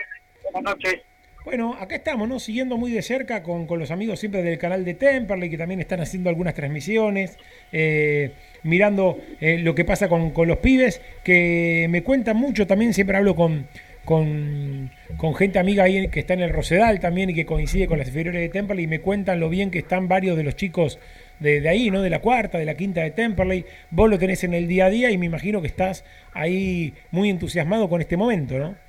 Buenas 0.52 0.76
noches. 0.76 1.13
Bueno, 1.46 1.76
acá 1.78 1.96
estamos, 1.96 2.30
¿no? 2.30 2.40
Siguiendo 2.40 2.78
muy 2.78 2.92
de 2.92 3.02
cerca 3.02 3.44
con, 3.44 3.68
con 3.68 3.78
los 3.78 3.92
amigos 3.92 4.20
siempre 4.20 4.42
del 4.44 4.58
canal 4.58 4.86
de 4.86 4.94
Temperley, 4.94 5.50
que 5.50 5.58
también 5.58 5.82
están 5.82 6.00
haciendo 6.00 6.30
algunas 6.30 6.54
transmisiones, 6.54 7.38
eh, 7.74 8.32
mirando 8.64 9.20
eh, 9.42 9.58
lo 9.60 9.76
que 9.76 9.84
pasa 9.84 10.08
con, 10.08 10.32
con, 10.32 10.48
los 10.48 10.60
pibes, 10.60 11.02
que 11.22 11.88
me 11.90 12.02
cuentan 12.02 12.38
mucho, 12.38 12.66
también 12.66 12.94
siempre 12.94 13.18
hablo 13.18 13.36
con, 13.36 13.68
con, 14.06 14.90
gente 15.38 15.60
amiga 15.60 15.84
ahí 15.84 16.08
que 16.08 16.22
está 16.22 16.34
en 16.34 16.42
el 16.42 16.50
Rosedal 16.50 17.02
también 17.02 17.32
y 17.32 17.34
que 17.34 17.46
coincide 17.46 17.88
con 17.88 17.98
las 17.98 18.08
inferiores 18.08 18.40
de 18.40 18.48
Temperley, 18.48 18.86
y 18.86 18.88
me 18.88 19.02
cuentan 19.02 19.42
lo 19.42 19.50
bien 19.50 19.70
que 19.70 19.80
están 19.80 20.08
varios 20.08 20.38
de 20.38 20.44
los 20.44 20.56
chicos 20.56 20.98
de, 21.42 21.60
de, 21.60 21.68
ahí, 21.68 21.92
¿no? 21.92 22.02
De 22.02 22.10
la 22.10 22.20
cuarta, 22.20 22.58
de 22.58 22.64
la 22.64 22.76
quinta 22.76 23.02
de 23.02 23.12
Temperley. 23.12 23.66
Vos 23.92 24.10
lo 24.10 24.18
tenés 24.18 24.46
en 24.46 24.54
el 24.54 24.70
día 24.70 24.86
a 24.86 24.90
día 24.90 25.12
y 25.12 25.18
me 25.18 25.26
imagino 25.26 25.60
que 25.60 25.68
estás 25.68 26.06
ahí 26.32 26.94
muy 27.12 27.30
entusiasmado 27.30 27.90
con 27.90 28.00
este 28.00 28.16
momento, 28.16 28.58
¿no? 28.58 28.83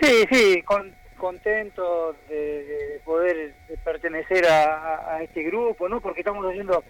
Sí, 0.00 0.24
sí, 0.30 0.62
con, 0.62 0.92
contento 1.16 2.14
de, 2.28 2.64
de 2.64 3.00
poder 3.04 3.54
pertenecer 3.84 4.44
a, 4.46 5.22
este 5.22 5.42
grupo, 5.44 5.88
¿no? 5.88 6.00
Porque 6.00 6.20
estamos 6.20 6.44
haciendo 6.46 6.84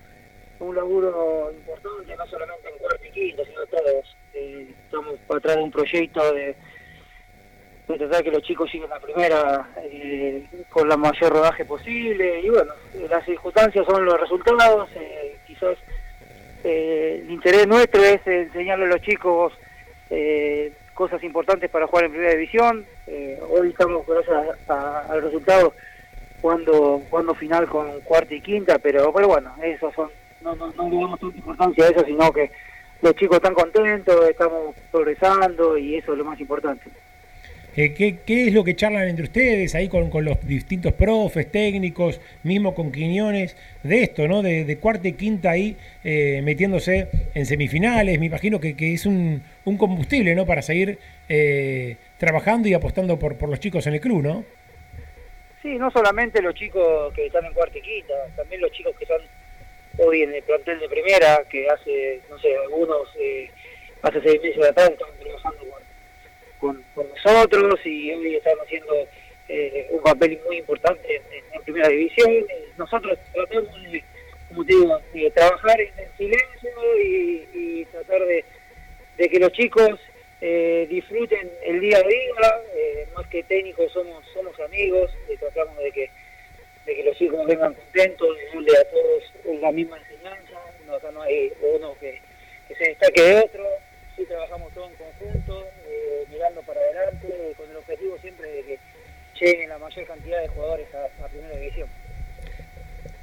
un 0.61 0.75
laburo 0.75 1.53
importante, 1.53 2.17
no 2.17 2.27
solamente 2.27 2.69
en 2.69 2.79
cuarto 2.79 3.05
y 3.05 3.13
sino 3.13 3.67
todos. 3.71 4.17
Eh, 4.33 4.75
estamos 4.85 5.15
atrás 5.29 5.57
de 5.57 5.63
un 5.63 5.71
proyecto 5.71 6.33
de, 6.33 6.57
de 7.87 7.99
tratar 7.99 8.25
que 8.25 8.31
los 8.31 8.43
chicos 8.43 8.73
lleguen 8.73 8.93
a 8.93 8.99
primera 8.99 9.69
eh, 9.83 10.47
con 10.71 10.89
la 10.89 10.97
mayor 10.97 11.33
rodaje 11.33 11.65
posible. 11.65 12.41
Y 12.41 12.49
bueno, 12.49 12.73
las 13.09 13.25
circunstancias 13.25 13.87
son 13.87 14.05
los 14.05 14.21
resultados. 14.21 14.89
Eh, 14.97 15.37
quizás 15.47 15.77
el 16.65 17.31
interés 17.31 17.69
nuestro 17.69 18.03
es 18.03 18.27
enseñarle 18.27 18.87
a 18.87 18.89
los 18.89 19.03
chicos 19.03 19.53
cosas 20.95 21.23
importantes 21.23 21.71
para 21.71 21.87
jugar 21.87 22.07
en 22.07 22.13
primera 22.13 22.33
división. 22.33 22.87
Eh, 23.07 23.39
hoy 23.51 23.69
estamos, 23.71 24.07
gracias 24.07 24.69
al 24.69 25.23
resultado, 25.23 25.75
jugando, 26.41 27.03
jugando 27.11 27.35
final 27.35 27.69
con 27.69 28.01
cuarta 28.01 28.35
y 28.35 28.41
quinta, 28.41 28.79
pero, 28.79 29.13
pero 29.13 29.29
bueno, 29.29 29.53
eso 29.63 29.93
son, 29.95 30.11
no, 30.41 30.55
no, 30.55 30.73
no 30.73 30.89
le 30.89 30.97
damos 30.97 31.21
tanta 31.21 31.37
importancia 31.37 31.85
a 31.85 31.89
eso, 31.89 32.05
sino 32.05 32.33
que 32.33 32.51
los 33.03 33.15
chicos 33.17 33.37
están 33.37 33.55
contentos, 33.55 34.29
estamos 34.29 34.75
progresando 34.91 35.77
y 35.77 35.97
eso 35.97 36.13
es 36.13 36.19
lo 36.19 36.25
más 36.25 36.41
importante. 36.41 36.91
Eh, 37.77 37.93
¿qué, 37.93 38.19
¿qué, 38.25 38.47
es 38.47 38.55
lo 38.55 38.63
que 38.63 38.77
charlan 38.77 39.09
entre 39.09 39.25
ustedes 39.25 39.75
ahí 39.75 39.89
con, 39.89 40.09
con, 40.09 40.25
los 40.25 40.41
distintos 40.47 40.93
profes, 40.93 41.51
técnicos, 41.51 42.21
mismo 42.45 42.73
con 42.73 42.93
Quiñones, 42.93 43.57
de 43.83 44.03
esto, 44.05 44.29
¿no? 44.29 44.43
De, 44.43 44.65
de 44.65 44.79
cuarta 44.79 45.09
y 45.09 45.15
quinta 45.15 45.51
ahí 45.51 45.77
eh, 46.05 46.41
metiéndose 46.45 47.09
en 47.35 47.47
semifinales. 47.47 48.21
Me 48.21 48.27
imagino 48.27 48.61
que, 48.61 48.77
que 48.77 48.95
es 48.95 49.07
un, 49.07 49.43
un, 49.65 49.77
combustible, 49.77 50.37
¿no? 50.37 50.47
Para 50.47 50.63
seguir 50.63 50.99
eh, 51.29 51.97
trabajando 52.19 52.69
y 52.69 52.75
apostando 52.75 53.19
por, 53.19 53.37
por 53.37 53.49
los 53.49 53.59
chicos 53.59 53.87
en 53.89 53.95
el 53.95 54.01
club, 54.01 54.23
¿no? 54.23 54.45
Sí, 55.61 55.77
no 55.77 55.91
solamente 55.91 56.41
los 56.43 56.55
chicos 56.55 57.13
que 57.15 57.27
están 57.27 57.45
en 57.45 57.55
cuarta 57.55 57.79
y 57.79 57.83
quinta, 57.83 58.15
también 58.37 58.61
los 58.61 58.71
chicos 58.71 58.95
que 58.97 59.05
están 59.05 59.21
hoy 59.99 60.23
en 60.23 60.35
el 60.35 60.43
plantel 60.43 60.79
de 60.79 60.89
primera, 60.89 61.43
que 61.51 61.69
hace, 61.69 62.21
no 62.31 62.39
sé, 62.39 62.57
algunos 62.57 63.09
eh, 63.19 63.51
hace 64.03 64.21
seis 64.23 64.43
meses 64.43 64.65
atrás 64.65 64.91
estaban 64.91 65.15
trabajando 65.19 65.59
con 65.59 65.84
con, 66.65 66.83
con 66.95 67.07
nosotros 67.11 67.79
y 67.85 68.11
hoy 68.11 68.37
estamos 68.37 68.65
haciendo 68.65 68.95
eh, 69.51 69.87
un 69.91 70.01
papel 70.01 70.41
muy 70.47 70.57
importante 70.57 71.21
en, 71.53 71.63
primera 71.63 71.89
división. 71.89 72.31
Eh, 72.31 72.69
nosotros 72.79 73.19
tratamos 73.35 73.83
de, 73.93 74.03
como 74.49 74.65
te 74.65 74.73
digo, 74.73 74.99
de 75.13 75.31
trabajar 75.31 75.79
en, 75.79 75.93
en 75.99 76.17
silencio 76.17 76.71
y, 77.03 77.85
tratar 77.93 78.21
de, 78.27 78.45
que 79.29 79.39
los 79.39 79.53
chicos 79.53 80.01
eh, 80.41 80.87
disfruten 80.89 81.51
el 81.65 81.81
día 81.81 81.99
a 81.99 82.03
día, 82.03 82.63
eh, 82.75 83.09
más 83.15 83.27
que 83.29 83.43
técnicos 83.43 83.93
somos 83.93 84.25
somos 84.33 84.59
amigos, 84.61 85.11
tratamos 85.39 85.77
de 85.79 85.93
que 85.93 86.11
de 86.87 86.95
que 86.97 87.05
los 87.05 87.17
chicos 87.17 87.47
vengan 87.47 87.75
contentos, 87.75 88.37
de 88.37 88.79
a 88.79 88.85
todos 88.91 89.61
la 89.61 89.73
misma 89.73 89.99
enseñanza, 89.99 90.61
no, 90.87 90.95
acá 90.95 91.11
no 91.13 91.23
hay 91.23 91.53
uno 91.77 91.95
que, 92.01 92.21
se 92.69 92.85
destaque 92.85 93.23
de 93.23 93.41
otro, 93.41 93.65
sí 94.17 94.25
trabajamos 94.27 94.73
todos 94.75 94.91
en 94.91 94.97
conjunto, 94.97 95.65
eh, 95.65 95.74
mirando 96.35 96.63
para 96.63 96.81
adelante, 96.81 97.29
con 97.57 97.71
el 97.71 97.77
objetivo 97.77 98.19
siempre 98.21 98.51
de 98.51 98.63
que 98.63 98.79
lleguen 99.41 99.69
la 99.69 99.79
mayor 99.79 100.07
cantidad 100.07 100.41
de 100.43 100.49
jugadores 100.49 100.87
a, 100.95 101.29
primera 101.29 101.57
división. 101.57 101.89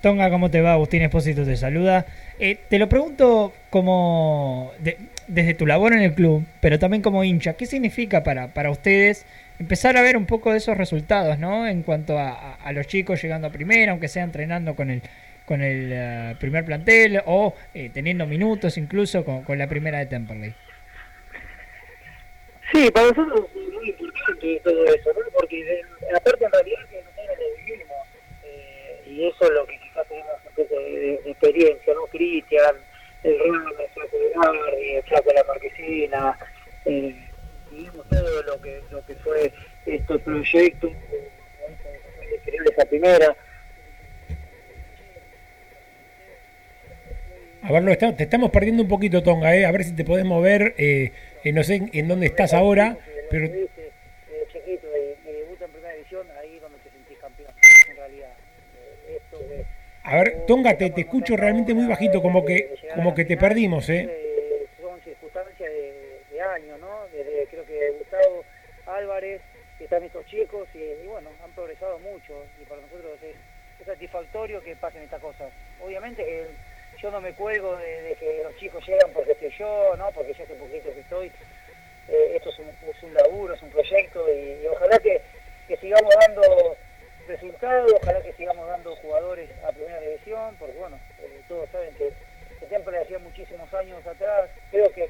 Tonga, 0.01 0.29
¿cómo 0.31 0.49
te 0.49 0.61
va? 0.61 0.73
Agustín 0.73 1.03
Espósito 1.03 1.45
te 1.45 1.55
saluda. 1.55 2.05
Eh, 2.39 2.57
te 2.69 2.79
lo 2.79 2.89
pregunto 2.89 3.53
como 3.69 4.71
de, 4.79 4.97
desde 5.27 5.53
tu 5.53 5.67
labor 5.67 5.93
en 5.93 6.01
el 6.01 6.13
club, 6.13 6.43
pero 6.59 6.79
también 6.79 7.03
como 7.03 7.23
hincha, 7.23 7.53
¿qué 7.53 7.67
significa 7.67 8.23
para, 8.23 8.47
para 8.47 8.71
ustedes 8.71 9.27
empezar 9.59 9.95
a 9.97 10.01
ver 10.01 10.17
un 10.17 10.25
poco 10.25 10.51
de 10.51 10.57
esos 10.57 10.75
resultados, 10.75 11.37
¿no? 11.37 11.67
En 11.67 11.83
cuanto 11.83 12.17
a, 12.17 12.55
a, 12.55 12.71
los 12.71 12.87
chicos 12.87 13.21
llegando 13.21 13.47
a 13.47 13.51
primera, 13.51 13.91
aunque 13.91 14.07
sea 14.07 14.23
entrenando 14.23 14.75
con 14.75 14.89
el, 14.89 15.03
con 15.45 15.61
el 15.61 16.33
uh, 16.33 16.37
primer 16.39 16.65
plantel 16.65 17.21
o 17.25 17.53
eh, 17.75 17.91
teniendo 17.93 18.25
minutos 18.25 18.77
incluso 18.77 19.23
con, 19.23 19.43
con 19.43 19.59
la 19.59 19.67
primera 19.67 19.99
de 19.99 20.07
Temperley. 20.07 20.55
Sí, 22.71 22.89
para 22.91 23.07
nosotros 23.07 23.49
es 23.53 23.73
muy 23.73 23.89
importante 23.89 24.61
todo 24.63 24.85
eso, 24.85 25.09
¿no? 25.13 25.21
porque 25.33 25.81
aparte 26.15 26.45
en 26.45 26.51
realidad 26.51 26.79
que 26.89 27.01
nosotros 27.03 27.37
lo 27.37 27.57
vivimos 27.57 28.07
eh, 28.45 29.01
y 29.07 29.27
eso 29.27 29.43
es 29.43 29.49
lo 29.51 29.65
que 29.65 29.79
quizás 29.79 30.07
tenemos 30.07 30.31
un 30.47 30.55
poco 30.55 30.79
de, 30.79 31.13
experiencia, 31.25 31.93
¿no? 31.93 32.05
Cristian, 32.07 32.75
el 33.23 33.39
Rama, 33.39 33.71
el 33.77 33.89
Flaco 33.89 34.17
de 34.17 34.29
Garri, 34.29 34.91
el 34.95 35.03
Flaco 35.03 35.29
de 35.29 35.33
la 35.33 35.43
Marquesina, 35.43 36.37
eh, 36.85 37.15
vivimos 37.71 38.07
todo 38.09 38.43
lo 38.43 38.61
que, 38.61 38.81
lo 38.89 39.05
que 39.05 39.15
fue 39.15 39.51
estos 39.85 40.21
proyectos, 40.21 40.91
esa 42.45 42.85
primera. 42.85 43.35
A 47.63 47.71
ver, 47.71 47.89
está, 47.89 48.15
te 48.15 48.23
estamos 48.23 48.49
perdiendo 48.49 48.83
un 48.83 48.89
poquito, 48.89 49.21
Tonga, 49.21 49.55
¿eh? 49.55 49.65
a 49.65 49.71
ver 49.71 49.83
si 49.83 49.95
te 49.95 50.03
podés 50.03 50.25
mover. 50.25 50.73
Eh, 50.77 51.11
eh, 51.43 51.51
no 51.53 51.63
sé 51.63 51.81
en, 51.91 52.07
dónde 52.07 52.27
estás 52.27 52.53
ahora, 52.53 52.97
pero... 53.29 53.47
chiquito 54.51 54.87
y, 54.87 55.29
y 55.29 55.33
debuta 55.33 55.65
en 55.65 55.71
primera 55.71 55.93
división, 55.93 56.27
ahí 56.39 56.59
donde 56.59 56.77
te 56.79 56.89
sentís 56.89 57.17
campeón, 57.19 57.53
en 57.89 57.95
realidad. 57.95 58.33
Eh, 58.77 59.17
esto 59.17 59.39
de, 59.39 59.65
a 60.03 60.15
ver, 60.15 60.45
Tonga, 60.47 60.77
te, 60.77 60.89
te 60.89 61.01
escucho 61.01 61.37
realmente 61.37 61.73
muy 61.73 61.87
bajito, 61.87 62.21
como 62.21 62.43
que 62.43 62.75
como 62.95 63.13
que 63.13 63.25
te 63.25 63.37
perdimos, 63.37 63.87
¿eh? 63.89 64.67
Son 64.81 64.99
circunstancias 65.01 65.69
de, 65.71 66.21
de 66.31 66.41
años, 66.41 66.79
¿no? 66.79 67.05
Desde 67.13 67.45
creo 67.47 67.65
que 67.65 67.91
Gustavo 67.99 68.43
Álvarez, 68.87 69.41
que 69.77 69.83
están 69.83 70.03
estos 70.03 70.25
chicos 70.25 70.67
y, 70.73 70.79
y, 70.79 71.07
bueno, 71.07 71.29
han 71.43 71.51
progresado 71.51 71.99
mucho 71.99 72.33
y 72.59 72.65
para 72.65 72.81
nosotros 72.81 73.11
es, 73.21 73.35
es 73.79 73.85
satisfactorio 73.85 74.61
que 74.61 74.75
pasen 74.75 75.03
estas 75.03 75.21
cosas. 75.21 75.51
Obviamente 75.79 76.23
que 76.23 76.47
yo 77.01 77.09
no 77.09 77.19
me 77.19 77.33
cuelgo 77.33 77.75
de, 77.77 78.15
que 78.19 78.41
los 78.43 78.55
chicos 78.57 78.85
llegan 78.87 79.11
porque 79.13 79.31
estoy 79.31 79.49
yo, 79.57 79.95
¿no? 79.97 80.11
Porque 80.11 80.33
yo 80.33 80.43
hace 80.43 80.53
poquito 80.53 80.93
que 80.93 80.99
estoy. 80.99 81.31
Eh, 82.07 82.33
esto 82.35 82.49
es 82.49 83.03
un, 83.03 83.13
laburo, 83.13 83.53
es 83.53 83.61
un 83.61 83.69
proyecto 83.69 84.25
y, 84.31 84.65
ojalá 84.67 84.99
que, 84.99 85.21
sigamos 85.79 86.13
dando 86.19 86.75
resultados, 87.27 87.93
ojalá 87.93 88.21
que 88.21 88.33
sigamos 88.33 88.67
dando 88.67 88.95
jugadores 88.97 89.49
a 89.63 89.71
primera 89.71 89.99
división, 90.01 90.55
porque 90.59 90.77
bueno, 90.77 90.99
eh, 91.21 91.41
todos 91.47 91.69
saben 91.69 91.93
que, 91.95 92.11
que 92.59 92.67
siempre 92.67 92.99
hacía 92.99 93.19
muchísimos 93.19 93.73
años 93.73 94.05
atrás, 94.05 94.49
creo 94.69 94.91
que 94.91 95.09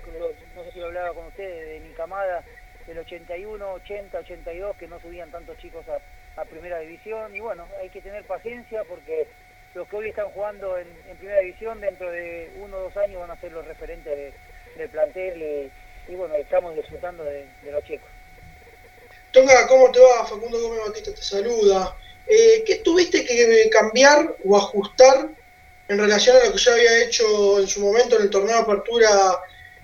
no 0.56 0.64
sé 0.64 0.72
si 0.72 0.80
lo 0.80 0.86
hablaba 0.86 1.14
con 1.14 1.26
ustedes, 1.26 1.70
de 1.70 1.88
mi 1.88 1.94
camada 1.96 2.44
del 2.86 3.00
81, 3.00 3.74
80, 3.74 4.20
82, 4.20 4.78
que 4.78 4.88
no 4.88 5.00
subían 5.00 5.32
tantos 5.32 5.58
chicos 5.58 5.86
a 5.90 6.46
primera 6.46 6.80
división 6.80 7.36
y 7.36 7.40
bueno, 7.40 7.68
hay 7.82 7.90
que 7.90 8.02
tener 8.02 8.24
paciencia 8.24 8.84
porque 8.84 9.28
los 9.74 9.88
que 9.88 9.96
hoy 9.96 10.10
están 10.10 10.28
jugando 10.30 10.78
en, 10.78 10.88
en, 11.08 11.18
primera 11.18 11.40
división 11.40 11.80
dentro 11.80 12.12
de 12.12 12.52
uno 12.60 12.78
o 12.78 12.82
dos 12.84 12.98
años 12.98 13.22
van 13.22 13.32
a 13.32 13.40
ser 13.40 13.52
los 13.52 13.66
referentes 13.66 14.16
de, 14.16 14.34
del 14.78 14.90
plantel 14.90 15.42
y, 15.42 16.12
y, 16.12 16.16
bueno, 16.16 16.36
estamos 16.36 16.76
disfrutando 16.76 17.24
de, 17.24 17.48
de, 17.64 17.72
los 17.72 17.84
chicos. 17.84 18.10
Tonga, 19.32 19.68
¿cómo 19.68 19.92
te 19.92 20.00
va? 20.00 20.26
Facundo 20.26 20.60
Gómez 20.60 20.82
Batista 20.88 21.14
te 21.14 21.22
saluda. 21.22 21.96
Eh, 22.28 22.64
¿Qué 22.66 22.78
tuviste 22.78 23.26
que 23.26 23.70
cambiar 23.70 24.36
o 24.46 24.58
ajustar 24.58 25.30
en 25.88 25.98
relación 25.98 26.38
a 26.38 26.46
lo 26.46 26.52
que 26.52 26.58
ya 26.58 26.74
había 26.74 27.04
hecho 27.04 27.60
en 27.60 27.68
su 27.68 27.82
momento 27.82 28.16
en 28.18 28.24
el 28.24 28.30
torneo 28.30 28.56
de 28.56 28.62
apertura 28.62 29.10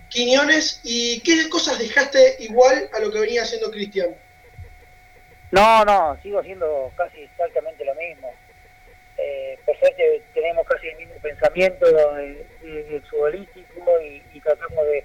Quiñones 0.10 0.80
y 0.84 1.20
qué 1.22 1.50
cosas 1.50 1.80
dejaste 1.80 2.38
igual 2.40 2.90
a 2.94 3.00
lo 3.00 3.12
que 3.12 3.20
venía 3.20 3.44
haciendo 3.44 3.70
Cristian? 3.72 4.16
No, 5.52 5.84
no, 5.86 6.18
sigo 6.22 6.40
haciendo 6.40 6.92
casi 6.96 7.22
exactamente 7.22 7.84
lo 7.84 7.96
mismo. 7.96 8.34
Eh, 9.30 9.60
por 9.66 9.78
suerte 9.78 10.22
tenemos 10.34 10.66
casi 10.66 10.88
el 10.88 10.96
mismo 10.96 11.16
pensamiento 11.22 11.86
de, 11.86 13.02
futbolístico 13.10 14.02
y, 14.02 14.40
tratamos 14.40 14.86
de, 14.88 15.04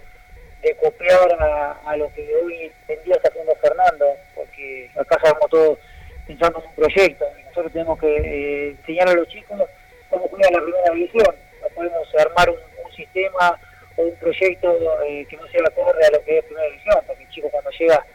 copiar 0.77 1.19
a, 1.41 1.97
lo 1.97 2.13
que 2.15 2.33
hoy 2.37 2.71
en 2.87 3.03
día 3.03 3.17
está 3.17 3.31
haciendo 3.31 3.53
Fernando, 3.57 4.07
porque 4.37 4.89
acá 4.95 5.17
estamos 5.17 5.51
todos 5.51 5.79
pensando 6.25 6.61
en 6.61 6.67
un 6.67 6.75
proyecto 6.77 7.25
y 7.37 7.43
nosotros 7.43 7.73
tenemos 7.73 7.99
que 7.99 8.17
eh, 8.17 8.69
enseñar 8.71 9.09
a 9.09 9.15
los 9.15 9.27
chicos 9.27 9.61
cómo 10.09 10.29
juega 10.29 10.51
la 10.53 10.63
primera 10.63 10.95
división. 10.95 11.35
No 11.61 11.69
podemos 11.75 12.15
armar 12.15 12.51
un, 12.51 12.57
sistema 12.95 13.59
o 13.97 14.03
un 14.03 14.17
proyecto 14.17 15.03
eh, 15.05 15.27
que 15.29 15.37
no 15.37 15.49
sea 15.49 15.63
acorde 15.67 16.07
a 16.07 16.11
lo 16.11 16.23
que 16.23 16.39
es 16.39 16.45
primera 16.45 16.69
división, 16.69 16.99
porque 17.07 17.23
el 17.25 17.29
chico 17.31 17.49
cuando 17.51 17.71
llega, 17.71 18.07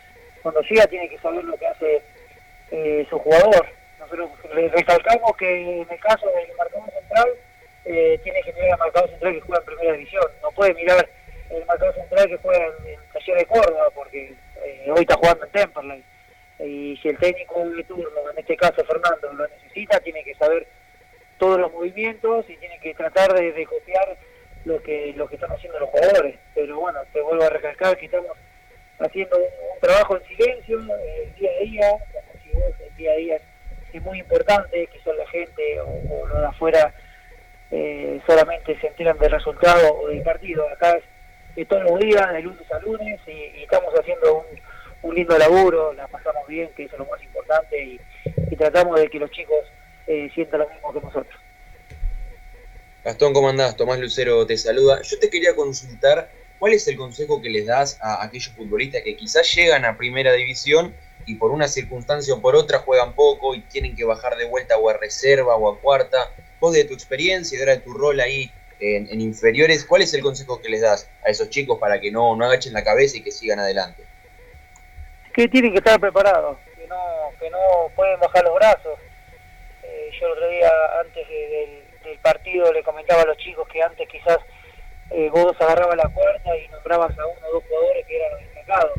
cuando 0.42 0.62
llega 0.62 0.88
tiene 0.88 1.10
que 1.10 1.18
saber 1.18 1.44
lo 1.44 1.58
que 1.58 1.68
hace 1.68 2.02
eh, 2.72 3.06
su 3.10 3.20
jugador. 3.20 3.77
Nosotros 4.10 4.72
recalcamos 4.72 5.36
que 5.38 5.82
en 5.82 5.88
el 5.90 6.00
caso 6.00 6.28
del 6.28 6.56
marcador 6.58 6.90
central 6.92 7.30
eh, 7.86 8.20
tiene 8.24 8.42
que 8.42 8.54
tener 8.54 8.72
al 8.72 8.80
marcador 8.80 9.10
central 9.10 9.34
que 9.34 9.42
juega 9.42 9.60
en 9.60 9.66
primera 9.66 9.94
división. 9.94 10.24
No 10.42 10.52
puede 10.52 10.74
mirar 10.74 11.10
el 11.50 11.66
marcador 11.66 11.96
central 11.96 12.28
que 12.28 12.38
juega 12.38 12.66
en, 12.66 12.88
en 12.88 13.00
Taller 13.14 13.38
de 13.38 13.46
Córdoba 13.46 13.90
porque 13.94 14.34
eh, 14.64 14.92
hoy 14.92 15.02
está 15.02 15.16
jugando 15.16 15.46
en 15.46 15.52
Temperley. 15.52 16.04
Y 16.60 16.98
si 17.02 17.10
el 17.10 17.18
técnico 17.18 17.70
de 17.70 17.84
turno, 17.84 18.32
en 18.32 18.40
este 18.40 18.56
caso 18.58 18.84
Fernando, 18.84 19.32
lo 19.34 19.48
necesita, 19.48 20.00
tiene 20.00 20.24
que 20.24 20.36
saber 20.36 20.68
todos 21.38 21.60
los 21.60 21.72
movimientos 21.72 22.50
y 22.50 22.58
tiene 22.58 22.80
que 22.80 22.94
tratar 22.96 23.34
de, 23.34 23.66
copiar 23.66 24.18
lo 24.66 24.82
que 24.82 25.14
lo 25.16 25.28
que 25.28 25.36
están 25.36 25.52
haciendo 25.52 25.80
los 25.80 25.90
jugadores. 25.90 26.36
Pero 26.56 26.80
bueno, 26.80 27.00
te 27.14 27.22
vuelvo 27.22 27.44
a 27.44 27.50
recalcar 27.50 27.98
que 27.98 28.06
estamos 28.06 28.36
haciendo 29.00 29.38
un, 29.38 29.44
un 29.44 29.80
trabajo 29.80 30.18
en 30.18 30.24
silencio, 30.26 30.80
eh, 30.80 31.32
día 31.38 31.52
a 31.52 31.64
día, 31.64 31.90
como 32.12 32.44
si 32.44 32.50
vos, 32.54 32.74
el 32.80 32.96
día 32.96 33.12
a 33.12 33.16
día 33.16 33.42
muy 34.02 34.20
importante, 34.20 34.88
que 34.88 35.00
son 35.02 35.18
la 35.18 35.28
gente 35.28 35.80
o, 35.82 36.28
los 36.28 36.40
de 36.40 36.48
afuera 36.48 36.94
eh, 37.72 38.20
solamente 38.26 38.80
se 38.80 38.88
enteran 38.88 39.18
del 39.18 39.32
resultado 39.32 40.00
o 40.02 40.08
del 40.08 40.22
partido. 40.22 40.68
Acá 40.70 40.98
es, 40.98 41.04
es 41.56 41.68
todos 41.68 41.84
los 41.84 42.00
días, 42.00 42.32
de 42.32 42.42
lunes 42.42 42.72
a 42.72 42.80
lunes, 42.80 43.20
y, 43.28 43.64
estamos 43.64 43.94
haciendo 43.94 44.46
un, 45.02 45.16
lindo 45.16 45.38
laburo, 45.38 45.94
la 45.94 46.08
pasamos 46.08 46.48
bien, 46.48 46.70
que 46.76 46.84
eso 46.84 46.96
es 46.96 47.00
lo 47.00 47.06
más 47.06 47.22
importante, 47.24 47.84
y, 47.84 48.00
y 48.52 48.56
tratamos 48.56 49.00
de 49.00 49.10
que 49.10 49.20
los 49.20 49.32
chicos 49.32 49.64
eh, 50.08 50.30
sientan 50.34 50.62
lo 50.62 50.70
mismo 50.70 50.94
que 50.94 51.02
nosotros. 51.02 51.36
Gastón, 53.04 53.34
¿cómo 53.34 53.50
andás? 53.50 53.78
Tomás 53.78 54.00
Lucero 54.00 54.46
te 54.46 54.58
saluda. 54.58 55.02
Yo 55.02 55.20
te 55.20 55.30
quería 55.30 55.56
consultar 55.56 56.30
cuál 56.60 56.74
es 56.74 56.88
el 56.88 56.98
consejo 56.98 57.42
que 57.42 57.50
les 57.50 57.66
das 57.66 57.98
a 58.02 58.24
aquellos 58.24 58.50
futbolistas 58.50 59.02
que 59.04 59.16
quizás 59.16 59.54
llegan 59.56 59.86
a 59.86 59.98
primera 59.98 60.34
división 60.34 60.94
y 61.28 61.36
por 61.36 61.52
una 61.52 61.68
circunstancia 61.68 62.34
o 62.34 62.42
por 62.42 62.56
otra 62.56 62.80
juegan 62.80 63.14
poco 63.14 63.54
y 63.54 63.62
tienen 63.62 63.96
que 63.96 64.06
bajar 64.06 64.36
de 64.38 64.46
vuelta 64.46 64.78
o 64.78 64.90
a 64.90 64.94
reserva 64.98 65.56
o 65.56 65.70
a 65.70 65.80
cuarta. 65.80 66.32
Vos 66.60 66.74
de 66.74 66.86
tu 66.86 66.94
experiencia 66.96 67.56
y 67.62 67.64
de 67.64 67.78
tu 67.78 67.94
rol 67.94 68.20
ahí 68.20 68.52
en, 68.80 69.20
inferiores, 69.22 69.86
¿cuál 69.86 70.02
es 70.02 70.14
el 70.14 70.22
consejo 70.22 70.62
que 70.62 70.70
les 70.70 70.82
das 70.82 71.10
a 71.26 71.30
esos 71.30 71.50
chicos 71.50 71.78
para 71.80 72.00
que 72.00 72.12
no, 72.12 72.36
no 72.36 72.46
agachen 72.46 72.74
la 72.74 72.84
cabeza 72.84 73.18
y 73.18 73.22
que 73.22 73.32
sigan 73.32 73.60
adelante? 73.60 74.04
que 75.34 75.48
tienen 75.48 75.72
que 75.72 75.78
estar 75.78 76.00
preparados, 76.00 76.58
que 76.76 76.88
no, 76.88 76.96
que 77.40 77.48
no 77.52 77.60
pueden 77.96 78.20
bajar 78.20 78.44
los 78.44 78.56
brazos. 78.56 78.98
Eh, 79.84 80.10
yo 80.20 80.26
el 80.26 80.32
otro 80.34 80.50
día, 80.50 80.72
antes 81.00 81.28
de- 81.30 81.84
del, 82.04 82.18
partido, 82.20 82.74
le 82.74 82.82
comentaba 82.84 83.22
a 83.22 83.26
los 83.26 83.38
chicos 83.38 83.68
que 83.68 83.80
antes 83.82 84.08
quizás 84.10 84.40
eh, 85.12 85.30
vos 85.30 85.56
agarrabas 85.60 85.96
la 85.96 86.10
cuarta 86.10 86.58
y 86.58 86.68
nombrabas 86.70 87.12
a 87.20 87.26
uno 87.28 87.48
o 87.50 87.54
dos 87.54 87.64
jugadores 87.68 88.06
que 88.08 88.16
eran 88.18 88.40
destacados. 88.40 88.94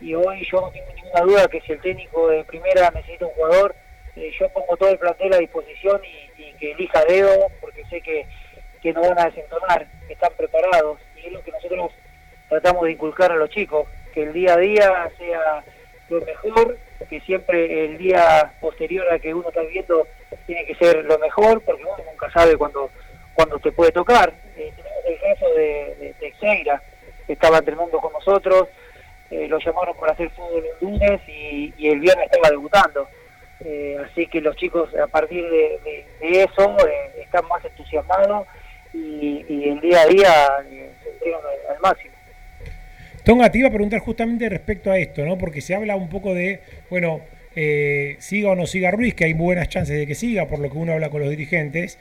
Y 0.00 0.14
hoy 0.14 0.46
yo 0.50 0.60
no 0.60 0.70
tengo 0.70 0.86
ninguna 0.94 1.20
duda 1.20 1.48
que 1.48 1.60
si 1.60 1.72
el 1.72 1.80
técnico 1.80 2.28
de 2.28 2.44
primera 2.44 2.90
necesita 2.90 3.26
un 3.26 3.32
jugador, 3.32 3.74
eh, 4.16 4.30
yo 4.38 4.48
pongo 4.48 4.76
todo 4.76 4.90
el 4.90 4.98
plantel 4.98 5.34
a 5.34 5.38
disposición 5.38 6.00
y, 6.04 6.30
que 6.60 6.72
elija 6.72 7.02
dedo, 7.06 7.46
porque 7.62 7.86
sé 7.86 8.02
que, 8.02 8.26
que 8.82 8.92
no 8.92 9.00
van 9.00 9.18
a 9.18 9.24
desentonar, 9.26 9.86
que 10.06 10.12
están 10.12 10.30
preparados. 10.36 10.98
Y 11.16 11.26
es 11.26 11.32
lo 11.32 11.42
que 11.42 11.52
nosotros 11.52 11.92
tratamos 12.50 12.84
de 12.84 12.92
inculcar 12.92 13.32
a 13.32 13.36
los 13.36 13.48
chicos, 13.48 13.88
que 14.12 14.24
el 14.24 14.34
día 14.34 14.54
a 14.54 14.58
día 14.58 15.10
sea 15.16 15.64
lo 16.10 16.20
mejor, 16.20 16.76
que 17.08 17.20
siempre 17.20 17.86
el 17.86 17.96
día 17.96 18.52
posterior 18.60 19.10
a 19.10 19.18
que 19.18 19.32
uno 19.32 19.48
está 19.48 19.62
viviendo 19.62 20.06
tiene 20.46 20.66
que 20.66 20.74
ser 20.74 21.04
lo 21.04 21.18
mejor, 21.18 21.62
porque 21.62 21.82
uno 21.82 21.96
nunca 22.04 22.30
sabe 22.30 22.56
cuándo 22.56 22.90
cuando 23.34 23.58
te 23.58 23.72
puede 23.72 23.92
tocar. 23.92 24.34
Eh, 24.56 24.72
tenemos 24.76 25.04
el 25.06 25.20
caso 25.20 25.54
de, 25.54 25.96
de 25.98 26.14
Teixeira, 26.20 26.82
que 27.26 27.32
estaba 27.32 27.58
entrenando 27.58 27.98
con 28.00 28.12
nosotros, 28.12 28.68
eh, 29.30 29.46
lo 29.48 29.58
llamaron 29.58 29.96
para 29.96 30.12
hacer 30.12 30.30
fútbol 30.30 30.64
el 30.64 30.86
lunes 30.86 31.20
y, 31.28 31.72
y 31.78 31.88
el 31.88 32.00
viernes 32.00 32.26
estaba 32.26 32.50
debutando. 32.50 33.08
Eh, 33.62 33.96
así 34.04 34.26
que 34.26 34.40
los 34.40 34.56
chicos 34.56 34.88
a 34.96 35.06
partir 35.06 35.44
de, 35.44 36.06
eso 36.22 36.76
eh, 36.88 37.22
están 37.22 37.46
más 37.46 37.62
entusiasmados 37.62 38.46
y, 38.94 39.44
el 39.68 39.80
día 39.80 40.00
a 40.00 40.06
día 40.06 40.46
eh, 40.70 40.90
se 41.02 41.10
entregan 41.10 41.40
al, 41.68 41.80
máximo. 41.80 42.14
Tonga, 43.22 43.50
te 43.50 43.58
iba 43.58 43.68
a 43.68 43.72
preguntar 43.72 44.00
justamente 44.00 44.48
respecto 44.48 44.90
a 44.90 44.96
esto, 44.96 45.24
¿no? 45.26 45.36
Porque 45.36 45.60
se 45.60 45.74
habla 45.74 45.94
un 45.94 46.08
poco 46.08 46.32
de, 46.32 46.60
bueno, 46.88 47.20
siga 48.18 48.50
o 48.50 48.54
no 48.54 48.66
siga 48.66 48.90
Ruiz, 48.90 49.14
que 49.14 49.24
hay 49.24 49.34
buenas 49.34 49.68
chances 49.68 49.98
de 49.98 50.06
que 50.06 50.14
siga, 50.14 50.46
por 50.46 50.58
lo 50.58 50.70
que 50.70 50.78
uno 50.78 50.94
habla 50.94 51.10
con 51.10 51.20
los 51.20 51.28
dirigentes. 51.28 51.98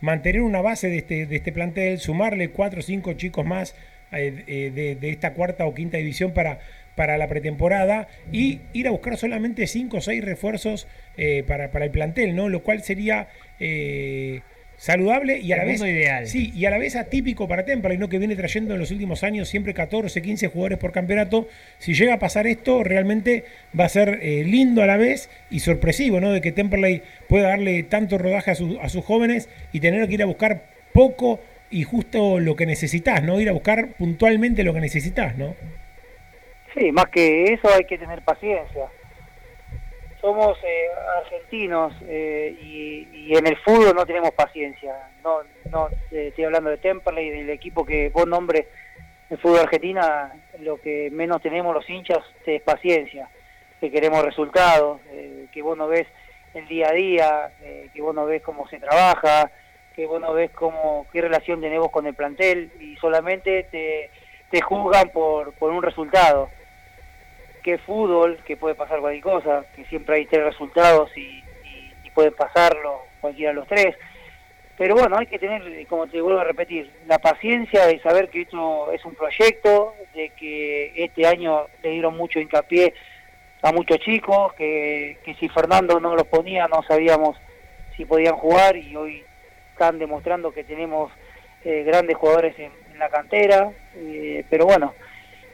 Mantener 0.00 0.42
una 0.42 0.62
base 0.62 0.88
de 0.88 0.98
este, 0.98 1.26
de 1.26 1.36
este 1.36 1.50
plantel, 1.50 1.98
sumarle 1.98 2.50
cuatro 2.50 2.78
o 2.78 2.82
cinco 2.82 3.14
chicos 3.14 3.44
más 3.44 3.74
eh, 4.12 4.44
eh, 4.46 4.72
de, 4.74 4.94
de 4.96 5.10
esta 5.10 5.34
cuarta 5.34 5.66
o 5.66 5.74
quinta 5.74 5.96
división 5.98 6.32
para, 6.32 6.60
para 6.96 7.16
la 7.18 7.28
pretemporada 7.28 8.08
y 8.32 8.60
ir 8.72 8.88
a 8.88 8.90
buscar 8.90 9.16
solamente 9.16 9.66
cinco 9.66 9.98
o 9.98 10.00
seis 10.00 10.24
refuerzos 10.24 10.86
eh, 11.16 11.44
para, 11.46 11.70
para 11.70 11.84
el 11.84 11.90
plantel, 11.90 12.34
¿no? 12.36 12.48
Lo 12.48 12.62
cual 12.62 12.82
sería 12.82 13.28
saludable 14.76 15.38
y 15.40 15.52
a 15.52 15.56
El 15.56 15.60
la 15.60 15.64
vez 15.66 15.80
ideal. 15.82 16.26
Sí, 16.26 16.52
y 16.56 16.64
a 16.64 16.70
la 16.70 16.78
vez 16.78 16.96
atípico 16.96 17.46
para 17.46 17.66
Temperley, 17.66 17.98
¿no? 17.98 18.08
que 18.08 18.18
viene 18.18 18.34
trayendo 18.34 18.72
en 18.72 18.80
los 18.80 18.90
últimos 18.90 19.22
años 19.22 19.46
siempre 19.48 19.74
14, 19.74 20.22
15 20.22 20.48
jugadores 20.48 20.78
por 20.78 20.90
campeonato. 20.92 21.48
Si 21.78 21.92
llega 21.92 22.14
a 22.14 22.18
pasar 22.18 22.46
esto, 22.46 22.82
realmente 22.82 23.44
va 23.78 23.84
a 23.84 23.88
ser 23.90 24.20
eh, 24.22 24.42
lindo 24.44 24.82
a 24.82 24.86
la 24.86 24.96
vez 24.96 25.28
y 25.50 25.60
sorpresivo, 25.60 26.18
¿no? 26.20 26.32
De 26.32 26.40
que 26.40 26.50
Temperley 26.52 27.02
pueda 27.28 27.48
darle 27.48 27.82
tanto 27.82 28.16
rodaje 28.16 28.52
a, 28.52 28.54
su- 28.54 28.78
a 28.80 28.88
sus 28.88 29.04
jóvenes 29.04 29.50
y 29.72 29.80
tener 29.80 30.08
que 30.08 30.14
ir 30.14 30.22
a 30.22 30.26
buscar 30.26 30.62
poco 30.94 31.40
y 31.70 31.84
justo 31.84 32.40
lo 32.40 32.56
que 32.56 32.66
necesitas, 32.66 33.22
¿no? 33.22 33.40
Ir 33.40 33.48
a 33.48 33.52
buscar 33.52 33.92
puntualmente 33.98 34.64
lo 34.64 34.74
que 34.74 34.80
necesitas, 34.80 35.36
¿no? 35.36 35.54
Sí, 36.74 36.92
más 36.92 37.06
que 37.06 37.44
eso 37.44 37.68
hay 37.72 37.84
que 37.84 37.98
tener 37.98 38.22
paciencia. 38.22 38.86
Somos 40.20 40.58
eh, 40.64 40.86
argentinos 41.24 41.94
eh, 42.02 42.56
y, 42.60 43.36
en 43.36 43.46
el 43.46 43.56
fútbol 43.58 43.94
no 43.94 44.04
tenemos 44.04 44.32
paciencia. 44.32 44.94
No, 45.22 45.38
no 45.70 45.88
eh, 46.10 46.28
estoy 46.28 46.44
hablando 46.44 46.70
de 46.70 46.78
Temperley, 46.78 47.30
del 47.30 47.50
equipo 47.50 47.86
que 47.86 48.10
vos 48.10 48.26
nombres 48.26 48.66
en 49.30 49.38
fútbol 49.38 49.60
argentina, 49.60 50.32
lo 50.58 50.80
que 50.80 51.08
menos 51.12 51.40
tenemos 51.40 51.72
los 51.72 51.88
hinchas 51.88 52.18
es 52.44 52.60
paciencia, 52.62 53.28
que 53.80 53.90
queremos 53.90 54.24
resultados, 54.24 55.00
eh, 55.12 55.46
que 55.52 55.62
vos 55.62 55.78
no 55.78 55.86
ves 55.86 56.06
el 56.52 56.66
día 56.66 56.88
a 56.88 56.92
día, 56.92 57.52
eh, 57.62 57.88
que 57.94 58.02
vos 58.02 58.12
no 58.12 58.26
ves 58.26 58.42
cómo 58.42 58.68
se 58.68 58.80
trabaja, 58.80 59.50
que 60.00 60.06
vos 60.06 60.20
no 60.20 60.32
ves 60.32 60.50
cómo, 60.52 61.06
qué 61.12 61.20
relación 61.20 61.60
tenemos 61.60 61.90
con 61.90 62.06
el 62.06 62.14
plantel 62.14 62.70
y 62.80 62.96
solamente 62.96 63.64
te, 63.64 64.10
te 64.50 64.62
juzgan 64.62 65.10
por, 65.10 65.52
por 65.54 65.70
un 65.70 65.82
resultado 65.82 66.48
que 67.62 67.76
fútbol, 67.76 68.38
que 68.46 68.56
puede 68.56 68.74
pasar 68.74 69.00
cualquier 69.00 69.22
cosa, 69.22 69.66
que 69.76 69.84
siempre 69.84 70.16
hay 70.16 70.24
tres 70.26 70.42
resultados 70.44 71.10
y, 71.16 71.20
y- 71.20 71.92
y 72.04 72.10
pueden 72.12 72.32
pasarlo 72.32 73.02
cualquiera 73.20 73.50
de 73.50 73.56
los 73.56 73.68
tres. 73.68 73.94
Pero 74.78 74.94
bueno, 74.94 75.18
hay 75.18 75.26
que 75.26 75.38
tener, 75.38 75.86
como 75.86 76.06
te 76.06 76.22
vuelvo 76.22 76.40
a 76.40 76.44
repetir, 76.44 76.90
la 77.06 77.18
paciencia 77.18 77.86
de 77.86 78.00
saber 78.00 78.30
que 78.30 78.40
esto 78.42 78.90
es 78.92 79.04
un 79.04 79.14
proyecto, 79.14 79.94
de 80.14 80.30
que 80.30 80.92
este 81.04 81.26
año 81.26 81.66
le 81.82 81.90
dieron 81.90 82.16
mucho 82.16 82.40
hincapié 82.40 82.94
a 83.60 83.70
muchos 83.72 83.98
chicos, 83.98 84.54
que, 84.54 85.18
que 85.22 85.34
si 85.34 85.50
Fernando 85.50 86.00
no 86.00 86.16
los 86.16 86.26
ponía 86.26 86.66
no 86.68 86.82
sabíamos 86.84 87.36
si 87.94 88.06
podían 88.06 88.36
jugar 88.36 88.74
y 88.78 88.96
hoy 88.96 89.22
están 89.80 89.98
demostrando 89.98 90.52
que 90.52 90.62
tenemos 90.62 91.10
eh, 91.64 91.84
grandes 91.84 92.14
jugadores 92.14 92.54
en, 92.58 92.70
la 92.98 93.08
cantera, 93.08 93.70
eh, 93.96 94.44
pero 94.50 94.66
bueno, 94.66 94.92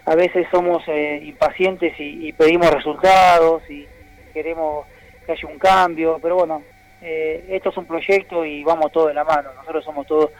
a 0.05 0.17
veces 0.17 0.49
somos 0.51 0.83
eh, 0.89 1.21
impacientes 1.23 1.95
y, 1.97 2.33
pedimos 2.33 2.69
resultados 2.73 3.63
y, 3.71 3.87
queremos 4.35 4.85
que 5.25 5.31
haya 5.31 5.47
un 5.49 5.57
cambio, 5.57 6.19
pero 6.21 6.35
bueno, 6.35 6.65
eh, 7.01 7.45
esto 7.51 7.69
es 7.69 7.77
un 7.77 7.87
proyecto 7.87 8.45
y 8.45 8.65
vamos 8.65 8.91
todos 8.91 9.09
de 9.09 9.15
la 9.15 9.23
mano. 9.23 9.51
Nosotros 9.55 9.85
somos 9.85 10.09
todos 10.09 10.31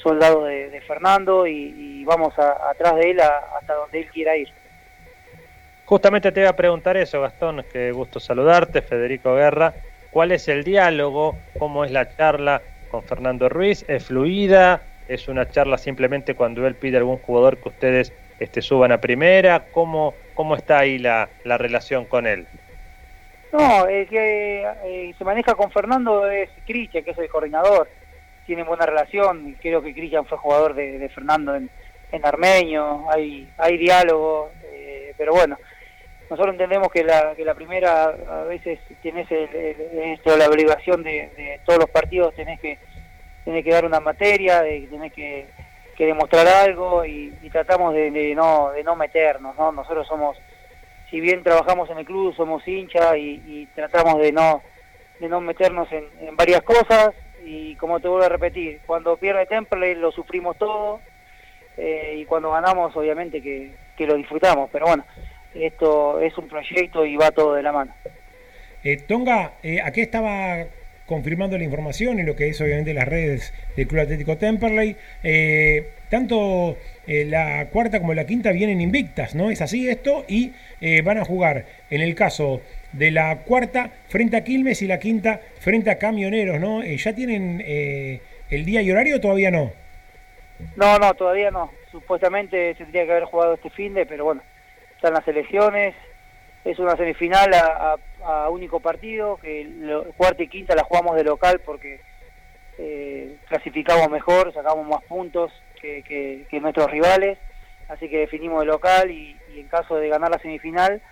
soldados 0.00 0.46
de, 0.46 0.80
Fernando 0.86 1.44
y, 1.44 2.04
vamos 2.04 2.38
a- 2.38 2.70
atrás 2.70 2.94
de 2.94 3.10
él 3.10 3.20
a- 3.20 3.42
hasta 3.58 3.74
donde 3.74 3.98
él 3.98 4.06
quiera 4.12 4.36
ir. 4.36 4.48
Justamente 5.86 6.30
te 6.30 6.38
iba 6.40 6.50
a 6.50 6.56
preguntar 6.56 6.96
eso, 6.96 7.20
Gastón, 7.20 7.64
qué 7.72 7.90
gusto 7.90 8.20
saludarte, 8.20 8.80
Federico 8.80 9.34
Guerra. 9.34 9.74
¿Cuál 10.12 10.30
es 10.30 10.46
el 10.46 10.62
diálogo? 10.62 11.36
¿Cómo 11.58 11.84
es 11.84 11.90
la 11.90 12.16
charla 12.16 12.62
con 12.94 13.02
Fernando 13.02 13.48
Ruiz? 13.48 13.84
¿Es 13.88 14.04
fluida? 14.04 14.80
¿Es 15.08 15.26
una 15.26 15.50
charla 15.50 15.78
simplemente 15.78 16.36
cuando 16.36 16.64
él 16.64 16.76
pide 16.76 16.96
a 16.96 17.00
algún 17.00 17.18
jugador 17.18 17.56
que 17.58 17.68
ustedes 17.68 18.12
este, 18.38 18.62
suban 18.62 18.92
a 18.92 19.00
primera? 19.00 19.64
¿Cómo, 19.72 20.14
cómo 20.34 20.54
está 20.54 20.78
ahí 20.78 20.98
la, 20.98 21.28
la 21.42 21.58
relación 21.58 22.04
con 22.04 22.24
él? 22.28 22.46
No, 23.52 23.86
el 23.86 24.06
que 24.06 24.62
eh, 24.84 25.14
se 25.18 25.24
maneja 25.24 25.56
con 25.56 25.72
Fernando 25.72 26.30
es 26.30 26.48
Cristian, 26.66 27.02
que 27.02 27.10
es 27.10 27.18
el 27.18 27.28
coordinador. 27.28 27.88
Tienen 28.46 28.64
buena 28.64 28.86
relación. 28.86 29.56
Creo 29.60 29.82
que 29.82 29.92
Cristian 29.92 30.24
fue 30.26 30.38
jugador 30.38 30.74
de, 30.74 31.08
Fernando 31.08 31.56
en, 31.56 31.68
en 32.12 32.24
Armenio. 32.24 33.10
Hay, 33.10 33.48
hay 33.58 33.76
diálogo. 33.76 34.52
eh, 34.72 35.14
pero 35.18 35.32
bueno, 35.32 35.58
nosotros 36.30 36.54
entendemos 36.54 36.88
que 36.90 37.04
la, 37.04 37.34
que 37.34 37.44
la 37.44 37.54
primera, 37.54 38.04
a 38.04 38.44
veces 38.44 38.78
el- 39.02 40.12
esto, 40.12 40.36
la 40.36 40.48
obligación 40.48 41.02
de, 41.02 41.28
de 41.36 41.60
todos 41.64 41.80
los 41.80 41.90
partidos, 41.90 42.34
tenés 42.34 42.58
que, 42.60 42.78
tenés 43.44 43.62
que 43.64 43.70
dar 43.70 43.84
una 43.84 44.00
materia, 44.00 44.62
de, 44.62 44.86
tenés 44.90 45.12
que, 45.12 45.46
que 45.96 46.06
demostrar 46.06 46.46
algo 46.46 47.04
y, 47.04 47.34
y 47.42 47.50
tratamos 47.50 47.94
de, 47.94 48.10
de 48.10 48.34
no, 48.34 48.70
de 48.70 48.82
no 48.82 48.96
meternos. 48.96 49.56
¿no? 49.56 49.70
Nosotros 49.72 50.06
somos 50.06 50.36
si 51.10 51.20
bien 51.20 51.42
trabajamos 51.44 51.88
en 51.90 51.98
el 51.98 52.06
club, 52.06 52.34
somos 52.34 52.66
hinchas 52.66 53.16
y, 53.16 53.40
y 53.46 53.66
tratamos 53.74 54.18
de 54.20 54.32
no 54.32 54.62
de 55.20 55.28
no 55.28 55.40
meternos 55.40 55.86
en, 55.92 56.06
en 56.20 56.34
varias 56.36 56.62
cosas 56.62 57.10
y 57.44 57.76
como 57.76 58.00
te 58.00 58.08
vuelvo 58.08 58.24
a 58.24 58.28
repetir, 58.28 58.80
cuando 58.84 59.16
pierde 59.16 59.46
Temple 59.46 59.94
lo 59.94 60.10
sufrimos 60.10 60.56
todo 60.58 61.00
eh, 61.76 62.16
y 62.18 62.24
cuando 62.24 62.50
ganamos 62.50 62.96
obviamente 62.96 63.40
que, 63.40 63.72
que 63.96 64.06
lo 64.06 64.14
disfrutamos, 64.14 64.70
pero 64.72 64.86
bueno, 64.86 65.04
esto 65.54 66.20
es 66.20 66.36
un 66.38 66.48
proyecto 66.48 67.04
y 67.04 67.16
va 67.16 67.30
todo 67.30 67.54
de 67.54 67.62
la 67.62 67.72
mano. 67.72 67.94
Eh, 68.82 68.98
Tonga, 68.98 69.54
eh, 69.62 69.80
aquí 69.82 70.00
estaba 70.02 70.66
confirmando 71.06 71.58
la 71.58 71.64
información 71.64 72.18
en 72.18 72.26
lo 72.26 72.34
que 72.34 72.48
es 72.48 72.60
obviamente 72.60 72.94
las 72.94 73.06
redes 73.06 73.52
del 73.76 73.86
Club 73.86 74.02
Atlético 74.02 74.36
Temperley. 74.36 74.96
Eh, 75.22 75.90
tanto 76.08 76.76
eh, 77.06 77.24
la 77.24 77.66
cuarta 77.70 77.98
como 78.00 78.14
la 78.14 78.24
quinta 78.24 78.52
vienen 78.52 78.80
invictas, 78.80 79.34
¿no? 79.34 79.50
Es 79.50 79.60
así 79.60 79.88
esto 79.88 80.24
y 80.28 80.52
eh, 80.80 81.02
van 81.02 81.18
a 81.18 81.24
jugar 81.24 81.66
en 81.90 82.00
el 82.00 82.14
caso 82.14 82.60
de 82.92 83.10
la 83.10 83.38
cuarta 83.38 83.90
frente 84.08 84.36
a 84.36 84.44
Quilmes 84.44 84.80
y 84.82 84.86
la 84.86 84.98
quinta 84.98 85.40
frente 85.60 85.90
a 85.90 85.98
Camioneros, 85.98 86.60
¿no? 86.60 86.82
Eh, 86.82 86.96
¿Ya 86.96 87.14
tienen 87.14 87.62
eh, 87.66 88.20
el 88.50 88.64
día 88.64 88.80
y 88.82 88.90
horario 88.90 89.16
o 89.16 89.20
todavía 89.20 89.50
no? 89.50 89.72
No, 90.76 90.98
no, 90.98 91.12
todavía 91.14 91.50
no. 91.50 91.70
Supuestamente 91.90 92.74
se 92.74 92.84
tendría 92.84 93.04
que 93.04 93.10
haber 93.10 93.24
jugado 93.24 93.54
este 93.54 93.70
fin 93.70 93.94
de, 93.94 94.06
pero 94.06 94.24
bueno, 94.24 94.42
están 95.04 95.14
las 95.14 95.28
elecciones. 95.28 95.94
Es 96.64 96.78
una 96.78 96.96
semifinal 96.96 97.52
a, 97.52 98.48
único 98.48 98.80
partido, 98.80 99.36
que 99.36 99.64
lo- 99.64 100.04
cuarta 100.14 100.42
y 100.42 100.48
quinta 100.48 100.74
la 100.74 100.82
jugamos 100.84 101.14
de 101.14 101.24
local 101.24 101.60
porque 101.62 102.00
eh, 102.78 103.36
clasificamos 103.48 104.08
mejor, 104.08 104.54
sacamos 104.54 104.86
más 104.88 105.02
puntos 105.04 105.52
que, 105.78 106.46
nuestros 106.62 106.90
rivales, 106.90 107.36
así 107.90 108.08
que 108.08 108.20
definimos 108.20 108.60
de 108.60 108.66
local 108.66 109.10
y, 109.10 109.36
y 109.54 109.60
en 109.60 109.68
caso 109.68 109.96
de 109.96 110.08
ganar 110.08 110.30
la 110.30 110.38
semifinal 110.38 111.02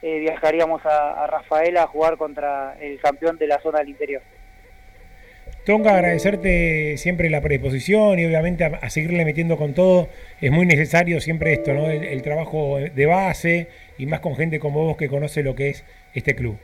eh, 0.00 0.18
viajaríamos 0.20 0.84
a, 0.86 1.22
a 1.22 1.26
Rafaela 1.26 1.82
a 1.82 1.86
jugar 1.86 2.16
contra 2.16 2.74
el 2.80 2.98
campeón 3.00 3.36
de 3.36 3.48
la 3.48 3.60
zona 3.60 3.80
del 3.80 3.90
interior. 3.90 4.22
Tonga, 5.64 5.94
agradecerte 5.94 6.96
siempre 6.96 7.30
la 7.30 7.40
predisposición 7.40 8.18
y 8.18 8.24
obviamente 8.24 8.64
a, 8.64 8.90
seguirle 8.90 9.24
metiendo 9.24 9.56
con 9.56 9.74
todo. 9.74 10.08
Es 10.40 10.50
muy 10.50 10.66
necesario 10.66 11.20
siempre 11.20 11.52
esto, 11.52 11.72
¿no? 11.72 11.88
El, 11.88 12.20
trabajo 12.22 12.78
de 12.80 13.06
base 13.06 13.68
y 13.96 14.06
más 14.06 14.18
con 14.18 14.34
gente 14.34 14.58
como 14.58 14.84
vos 14.84 14.96
que 14.96 15.08
conoce 15.08 15.44
lo 15.44 15.54
que 15.54 15.68
es 15.70 15.84
este 16.14 16.34
club. 16.34 16.58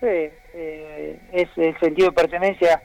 Sí, 0.00 0.30
eh, 0.54 1.16
es, 1.32 1.48
el 1.56 1.78
sentido 1.80 2.08
de 2.08 2.14
pertenencia 2.14 2.82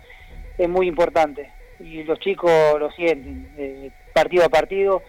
es 0.57 0.67
muy 0.67 0.87
importante 0.87 1.49
y 1.79 2.03
los 2.03 2.19
chicos 2.19 2.51
lo 2.79 2.91
sienten. 2.91 3.47
eh, 3.57 3.91
partido 4.13 4.43
a 4.43 4.49
partido 4.49 5.03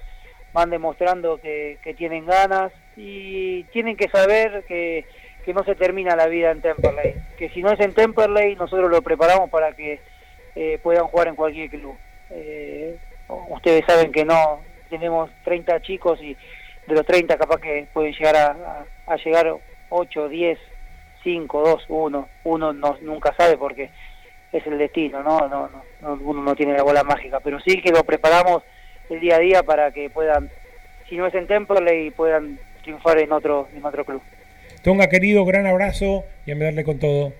van 0.52 0.70
demostrando 0.70 1.38
que 1.38 1.94
tienen 1.98 2.24
ganas 2.24 2.72
y 2.96 3.64
tienen 3.64 3.96
que 3.96 4.08
saber 4.08 4.62
que, 4.68 5.04
que 5.44 5.54
no 5.54 5.64
se 5.64 5.74
termina 5.74 6.16
la 6.16 6.26
vida 6.26 6.50
en 6.50 6.60
Temperley. 6.60 7.14
Que 7.36 7.48
si 7.50 7.62
no 7.62 7.72
es 7.72 7.80
en 7.80 7.94
Temperley, 7.94 8.56
nosotros 8.56 8.90
lo 8.90 9.02
preparamos 9.02 9.50
para 9.50 9.72
que 9.72 10.00
eh, 10.54 10.78
puedan 10.82 11.06
jugar 11.06 11.28
en 11.28 11.36
cualquier 11.36 11.70
club. 11.70 11.96
Eh, 12.30 12.96
ustedes 13.48 13.84
saben 13.86 14.12
que 14.12 14.24
no, 14.24 14.60
tenemos 14.88 15.30
30 15.44 15.80
chicos 15.82 16.20
y 16.22 16.36
de 16.86 16.94
los 16.94 17.06
30 17.06 17.36
capaz 17.38 17.60
que 17.60 17.86
pueden 17.92 18.12
llegar 18.12 18.36
a, 18.36 19.16
llegar 19.16 19.54
8, 19.88 20.28
10, 20.28 20.58
5, 21.22 21.62
2, 21.62 21.84
1. 21.88 22.28
Uno 22.44 22.72
no, 22.72 22.98
nunca 23.00 23.34
sabe 23.34 23.56
porque 23.56 23.90
es 24.52 24.66
el 24.66 24.78
destino, 24.78 25.22
¿no? 25.22 25.48
No, 25.48 25.68
no, 25.68 25.82
no, 26.00 26.18
uno 26.22 26.42
no 26.42 26.54
tiene 26.54 26.74
la 26.74 26.82
bola 26.82 27.02
mágica, 27.04 27.40
pero 27.40 27.58
sí 27.60 27.80
que 27.80 27.90
lo 27.90 28.04
preparamos 28.04 28.62
el 29.08 29.20
día 29.20 29.36
a 29.36 29.40
día 29.40 29.62
para 29.62 29.92
que 29.92 30.10
puedan, 30.10 30.50
si 31.08 31.16
no 31.16 31.26
es 31.26 31.34
en 31.34 31.46
Temperley, 31.46 32.10
puedan 32.10 32.58
triunfar 32.82 33.18
en 33.18 33.32
otro, 33.32 33.68
en 33.74 33.84
otro 33.84 34.04
club. 34.04 34.22
Tonga, 34.82 35.08
querido, 35.08 35.44
gran 35.44 35.66
abrazo 35.66 36.24
y 36.44 36.50
a 36.50 36.56
darle 36.56 36.84
con 36.84 36.98
todo. 36.98 37.32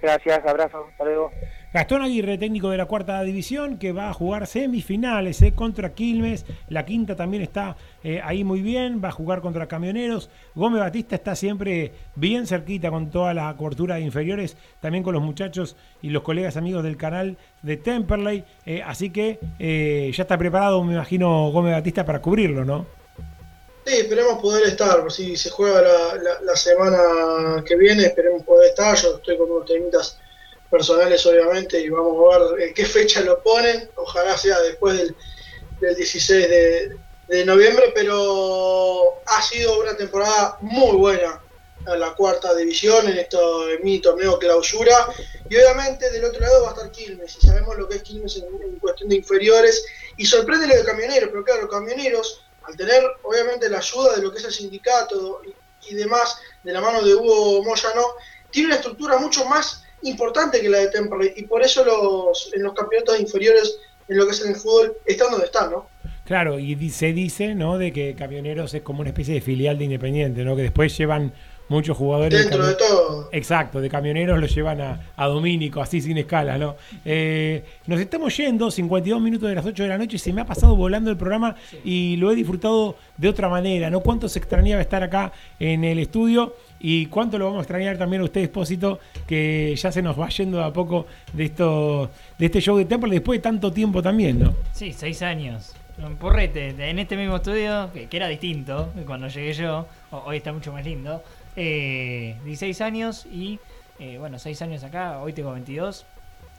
Gracias, 0.00 0.46
abrazo, 0.46 0.86
hasta 0.90 1.04
luego. 1.04 1.32
Gastón 1.72 2.02
Aguirre, 2.02 2.38
técnico 2.38 2.70
de 2.70 2.76
la 2.76 2.84
cuarta 2.86 3.20
división, 3.22 3.78
que 3.78 3.90
va 3.90 4.08
a 4.08 4.12
jugar 4.12 4.46
semifinales 4.46 5.42
eh, 5.42 5.52
contra 5.52 5.94
Quilmes. 5.94 6.46
La 6.68 6.84
quinta 6.84 7.16
también 7.16 7.42
está 7.42 7.76
eh, 8.04 8.20
ahí 8.22 8.44
muy 8.44 8.62
bien, 8.62 9.00
va 9.02 9.08
a 9.08 9.12
jugar 9.12 9.40
contra 9.40 9.66
Camioneros. 9.66 10.30
Gómez 10.54 10.78
Batista 10.78 11.16
está 11.16 11.34
siempre 11.34 11.90
bien 12.14 12.46
cerquita 12.46 12.90
con 12.90 13.10
toda 13.10 13.34
la 13.34 13.56
cobertura 13.56 13.96
de 13.96 14.02
inferiores, 14.02 14.56
también 14.80 15.02
con 15.02 15.14
los 15.14 15.22
muchachos 15.24 15.76
y 16.02 16.10
los 16.10 16.22
colegas 16.22 16.56
amigos 16.56 16.84
del 16.84 16.96
canal 16.96 17.38
de 17.62 17.76
Temperley. 17.76 18.44
Eh, 18.66 18.82
así 18.86 19.10
que 19.10 19.40
ya 20.14 20.22
está 20.22 20.38
preparado, 20.38 20.84
me 20.84 20.92
imagino, 20.92 21.50
Gómez 21.50 21.72
Batista 21.72 22.04
para 22.04 22.20
cubrirlo, 22.20 22.64
¿no? 22.64 22.86
Sí, 23.86 23.92
esperemos 23.98 24.40
poder 24.40 24.64
estar. 24.64 25.10
Si 25.12 25.36
se 25.36 25.50
juega 25.50 25.82
la, 25.82 26.40
la- 26.40 26.56
semana 26.56 27.62
que 27.66 27.76
viene, 27.76 28.04
esperemos 28.04 28.42
poder 28.44 28.70
estar. 28.70 28.96
Yo 28.96 29.16
estoy 29.16 29.36
con 29.36 29.50
unos 29.50 29.66
temitas 29.66 30.18
personales, 30.70 31.24
obviamente, 31.26 31.78
y 31.80 31.90
vamos 31.90 32.34
a 32.34 32.38
ver 32.54 32.68
en 32.68 32.74
qué 32.74 32.86
fecha 32.86 33.20
lo 33.20 33.42
ponen. 33.42 33.90
Ojalá 33.96 34.38
sea 34.38 34.58
después 34.60 34.96
del, 34.96 35.14
del 35.80 35.94
16 35.96 36.48
de, 36.48 36.96
de 37.28 37.44
noviembre, 37.44 37.92
pero 37.94 39.22
ha 39.26 39.42
sido 39.42 39.78
una 39.80 39.96
temporada 39.96 40.56
muy 40.62 40.96
buena 40.96 41.42
en 41.86 42.00
la 42.00 42.14
cuarta 42.14 42.54
división, 42.54 43.06
en 43.08 43.18
esto 43.18 43.68
en 43.68 43.84
mi 43.84 44.00
torneo 44.00 44.38
clausura. 44.38 45.06
Y 45.50 45.56
obviamente 45.56 46.10
del 46.10 46.24
otro 46.24 46.40
lado 46.40 46.62
va 46.62 46.70
a 46.70 46.72
estar 46.72 46.90
Quilmes, 46.90 47.36
y 47.36 47.46
sabemos 47.46 47.76
lo 47.76 47.86
que 47.86 47.96
es 47.96 48.02
Quilmes 48.02 48.36
en, 48.38 48.44
en 48.62 48.78
cuestión 48.78 49.10
de 49.10 49.16
inferiores. 49.16 49.84
Y 50.16 50.24
sorprende 50.24 50.66
lo 50.68 50.76
de 50.76 50.84
camioneros, 50.84 51.28
pero 51.30 51.44
claro, 51.44 51.68
camioneros 51.68 52.43
al 52.66 52.76
tener 52.76 53.02
obviamente 53.22 53.68
la 53.68 53.78
ayuda 53.78 54.16
de 54.16 54.22
lo 54.22 54.32
que 54.32 54.38
es 54.38 54.44
el 54.44 54.52
sindicato 54.52 55.42
y, 55.88 55.94
demás, 55.94 56.38
de 56.62 56.72
la 56.72 56.80
mano 56.80 57.02
de 57.02 57.14
Hugo 57.14 57.62
Moyano, 57.62 58.02
tiene 58.50 58.68
una 58.68 58.76
estructura 58.76 59.18
mucho 59.18 59.44
más 59.44 59.84
importante 60.02 60.60
que 60.60 60.68
la 60.68 60.78
de 60.78 60.88
Temperley 60.88 61.32
y 61.36 61.44
por 61.44 61.62
eso 61.62 61.84
los, 61.84 62.50
en 62.54 62.62
los 62.62 62.74
campeonatos 62.74 63.20
inferiores, 63.20 63.76
en 64.08 64.16
lo 64.18 64.26
que 64.26 64.32
es 64.32 64.42
en 64.42 64.50
el 64.50 64.56
fútbol, 64.56 64.96
están 65.04 65.30
donde 65.30 65.46
están, 65.46 65.70
¿no? 65.70 65.88
Claro, 66.24 66.58
y 66.58 66.88
se 66.90 67.12
dice, 67.12 67.54
¿no? 67.54 67.76
De 67.76 67.92
que 67.92 68.14
Camioneros 68.14 68.72
es 68.72 68.80
como 68.80 69.00
una 69.00 69.10
especie 69.10 69.34
de 69.34 69.40
filial 69.42 69.76
de 69.76 69.84
Independiente, 69.84 70.42
¿no? 70.42 70.56
Que 70.56 70.62
después 70.62 70.96
llevan 70.96 71.34
muchos 71.68 71.96
jugadores. 71.96 72.40
Dentro 72.42 72.66
de 72.66 72.74
todo. 72.74 73.28
Exacto, 73.32 73.80
de 73.80 73.88
camioneros 73.88 74.38
los 74.38 74.54
llevan 74.54 74.80
a, 74.80 75.00
a 75.16 75.26
Domínico, 75.26 75.80
así 75.80 76.00
sin 76.00 76.18
escala, 76.18 76.58
¿no? 76.58 76.76
Eh, 77.04 77.64
nos 77.86 78.00
estamos 78.00 78.36
yendo, 78.36 78.70
52 78.70 79.20
minutos 79.20 79.48
de 79.48 79.54
las 79.54 79.64
8 79.64 79.82
de 79.82 79.88
la 79.88 79.98
noche, 79.98 80.18
se 80.18 80.32
me 80.32 80.40
ha 80.42 80.46
pasado 80.46 80.76
volando 80.76 81.10
el 81.10 81.16
programa 81.16 81.54
y 81.84 82.16
lo 82.16 82.30
he 82.30 82.34
disfrutado 82.34 82.96
de 83.16 83.28
otra 83.28 83.48
manera, 83.48 83.90
¿no? 83.90 84.00
Cuánto 84.00 84.28
se 84.28 84.38
extrañaba 84.38 84.82
estar 84.82 85.02
acá 85.02 85.32
en 85.58 85.84
el 85.84 85.98
estudio 85.98 86.54
y 86.80 87.06
cuánto 87.06 87.38
lo 87.38 87.46
vamos 87.46 87.58
a 87.60 87.62
extrañar 87.62 87.96
también 87.96 88.20
a 88.22 88.24
usted, 88.26 88.42
Espósito, 88.42 88.98
que 89.26 89.74
ya 89.76 89.90
se 89.90 90.02
nos 90.02 90.18
va 90.20 90.28
yendo 90.28 90.58
de 90.58 90.64
a 90.64 90.72
poco 90.72 91.06
de, 91.32 91.44
esto, 91.46 92.10
de 92.38 92.46
este 92.46 92.60
show 92.60 92.76
de 92.76 92.84
Temple 92.84 93.10
después 93.10 93.38
de 93.38 93.42
tanto 93.42 93.72
tiempo 93.72 94.02
también, 94.02 94.38
¿no? 94.38 94.54
Sí, 94.72 94.92
seis 94.92 95.22
años. 95.22 95.74
Un 96.04 96.16
porrete, 96.16 96.74
en 96.90 96.98
este 96.98 97.16
mismo 97.16 97.36
estudio, 97.36 97.88
que, 97.94 98.06
que 98.06 98.16
era 98.16 98.26
distinto 98.28 98.90
cuando 99.06 99.28
llegué 99.28 99.52
yo, 99.52 99.86
ho- 100.10 100.24
hoy 100.26 100.38
está 100.38 100.52
mucho 100.52 100.72
más 100.72 100.84
lindo. 100.84 101.22
Eh, 101.56 102.36
16 102.44 102.80
años 102.80 103.26
y, 103.26 103.60
eh, 103.98 104.18
bueno, 104.18 104.38
6 104.38 104.60
años 104.62 104.84
acá, 104.84 105.18
hoy 105.20 105.32
tengo 105.32 105.52
22. 105.52 106.06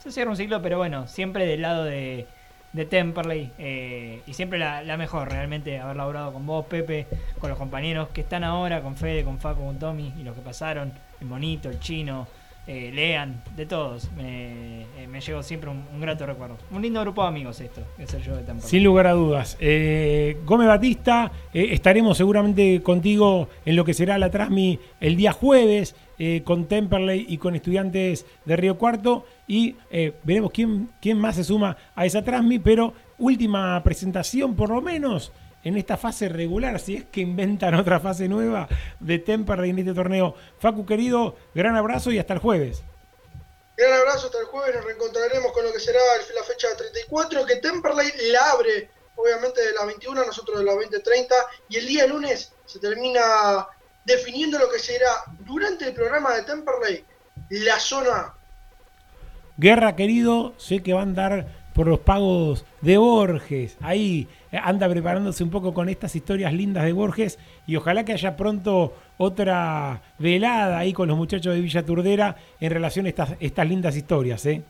Se 0.02 0.12
cierra 0.12 0.30
un 0.30 0.36
ciclo, 0.36 0.62
pero 0.62 0.78
bueno, 0.78 1.06
siempre 1.06 1.46
del 1.46 1.62
lado 1.62 1.84
de, 1.84 2.26
de 2.72 2.84
Temperley 2.84 3.52
eh, 3.58 4.20
y 4.26 4.34
siempre 4.34 4.58
la, 4.58 4.96
mejor, 4.96 5.30
realmente, 5.30 5.78
haber 5.78 5.96
laborado 5.96 6.32
con 6.32 6.46
vos, 6.46 6.66
Pepe, 6.66 7.06
con 7.38 7.50
los 7.50 7.58
compañeros 7.58 8.08
que 8.08 8.20
están 8.20 8.44
ahora, 8.44 8.82
con 8.82 8.96
Fede, 8.96 9.24
con 9.24 9.38
Faco, 9.38 9.64
con 9.64 9.78
Tommy 9.78 10.12
y 10.18 10.22
los 10.22 10.34
que 10.34 10.42
pasaron, 10.42 10.92
el 11.20 11.26
Monito, 11.26 11.70
el 11.70 11.80
Chino, 11.80 12.28
eh, 12.66 12.90
Lean, 12.92 13.42
de 13.54 13.66
todos. 13.66 14.10
Me, 14.12 14.82
eh, 14.82 15.20
llevo 15.24 15.42
siempre 15.42 15.70
un, 15.70 16.00
grato 16.00 16.26
recuerdo. 16.26 16.58
Un 16.70 16.82
lindo 16.82 17.00
grupo 17.00 17.22
de 17.22 17.28
amigos 17.28 17.60
esto, 17.60 17.82
es 17.98 18.12
el 18.14 18.22
show 18.22 18.34
de 18.34 18.42
Temperley. 18.42 18.68
Sin 18.68 18.84
lugar 18.84 19.06
a 19.06 19.12
dudas. 19.12 19.56
Eh, 19.60 20.38
Gómez 20.44 20.68
Batista, 20.68 21.30
eh, 21.52 21.68
estaremos 21.70 22.16
seguramente 22.16 22.82
contigo 22.82 23.48
en 23.64 23.76
lo 23.76 23.84
que 23.84 23.94
será 23.94 24.18
la 24.18 24.30
Trasmi 24.30 24.78
el 25.00 25.16
día 25.16 25.32
jueves 25.32 25.94
con 26.44 26.64
Temperley 26.64 27.26
y 27.28 27.36
con 27.36 27.54
estudiantes 27.54 28.24
de 28.46 28.56
Río 28.56 28.78
Cuarto 28.78 29.26
y 29.46 29.74
veremos 30.24 30.50
quién, 30.50 30.88
quién 30.98 31.18
más 31.18 31.36
se 31.36 31.44
suma 31.44 31.76
a 31.94 32.06
esa 32.06 32.24
Trasmi, 32.24 32.58
pero 32.58 32.94
última 33.18 33.82
presentación 33.82 34.56
por 34.56 34.70
lo 34.70 34.80
menos 34.80 35.30
en 35.66 35.76
esta 35.76 35.96
fase 35.96 36.28
regular, 36.28 36.78
si 36.78 36.94
es 36.94 37.04
que 37.06 37.20
inventan 37.20 37.74
otra 37.74 37.98
fase 37.98 38.28
nueva 38.28 38.68
de 39.00 39.18
Temperley 39.18 39.70
en 39.70 39.80
este 39.80 39.94
torneo. 39.94 40.36
Facu 40.60 40.86
querido, 40.86 41.36
gran 41.56 41.74
abrazo 41.74 42.12
y 42.12 42.20
hasta 42.20 42.34
el 42.34 42.38
jueves. 42.38 42.84
Gran 43.76 43.92
abrazo, 43.94 44.26
hasta 44.26 44.38
el 44.38 44.44
jueves 44.44 44.76
nos 44.76 44.84
reencontraremos 44.84 45.50
con 45.50 45.64
lo 45.64 45.72
que 45.72 45.80
será 45.80 45.98
la 46.36 46.44
fecha 46.44 46.68
34, 46.76 47.44
que 47.46 47.56
Temperley 47.56 48.12
la 48.30 48.52
abre, 48.52 48.90
obviamente 49.16 49.60
de 49.60 49.72
las 49.72 49.86
21, 49.86 50.24
nosotros 50.24 50.60
de 50.60 50.64
las 50.66 50.76
20.30, 50.76 51.34
y 51.68 51.78
el 51.78 51.86
día 51.88 52.06
lunes 52.06 52.52
se 52.64 52.78
termina 52.78 53.66
definiendo 54.04 54.60
lo 54.60 54.70
que 54.70 54.78
será 54.78 55.10
durante 55.40 55.86
el 55.86 55.94
programa 55.94 56.36
de 56.36 56.42
Temperley 56.44 57.04
la 57.50 57.80
zona. 57.80 58.34
Guerra 59.56 59.96
querido, 59.96 60.54
sé 60.58 60.84
que 60.84 60.92
va 60.92 61.00
a 61.00 61.02
andar 61.02 61.65
por 61.76 61.86
los 61.86 62.00
pagos 62.00 62.64
de 62.80 62.96
Borges. 62.96 63.76
Ahí 63.82 64.26
eh, 64.50 64.58
anda 64.60 64.88
preparándose 64.88 65.44
un 65.44 65.50
poco 65.50 65.74
con 65.74 65.90
estas 65.90 66.16
historias 66.16 66.54
lindas 66.54 66.84
de 66.84 66.94
Borges 66.94 67.38
y 67.66 67.76
ojalá 67.76 68.02
que 68.02 68.14
haya 68.14 68.34
pronto 68.34 68.94
otra 69.18 70.00
velada 70.18 70.78
ahí 70.78 70.94
con 70.94 71.06
los 71.06 71.18
muchachos 71.18 71.54
de 71.54 71.60
Villa 71.60 71.84
Turdera 71.84 72.34
en 72.60 72.70
relación 72.72 73.04
a 73.04 73.10
estas, 73.10 73.36
estas 73.40 73.68
lindas 73.68 73.94
historias. 73.94 74.46
¿eh? 74.46 74.62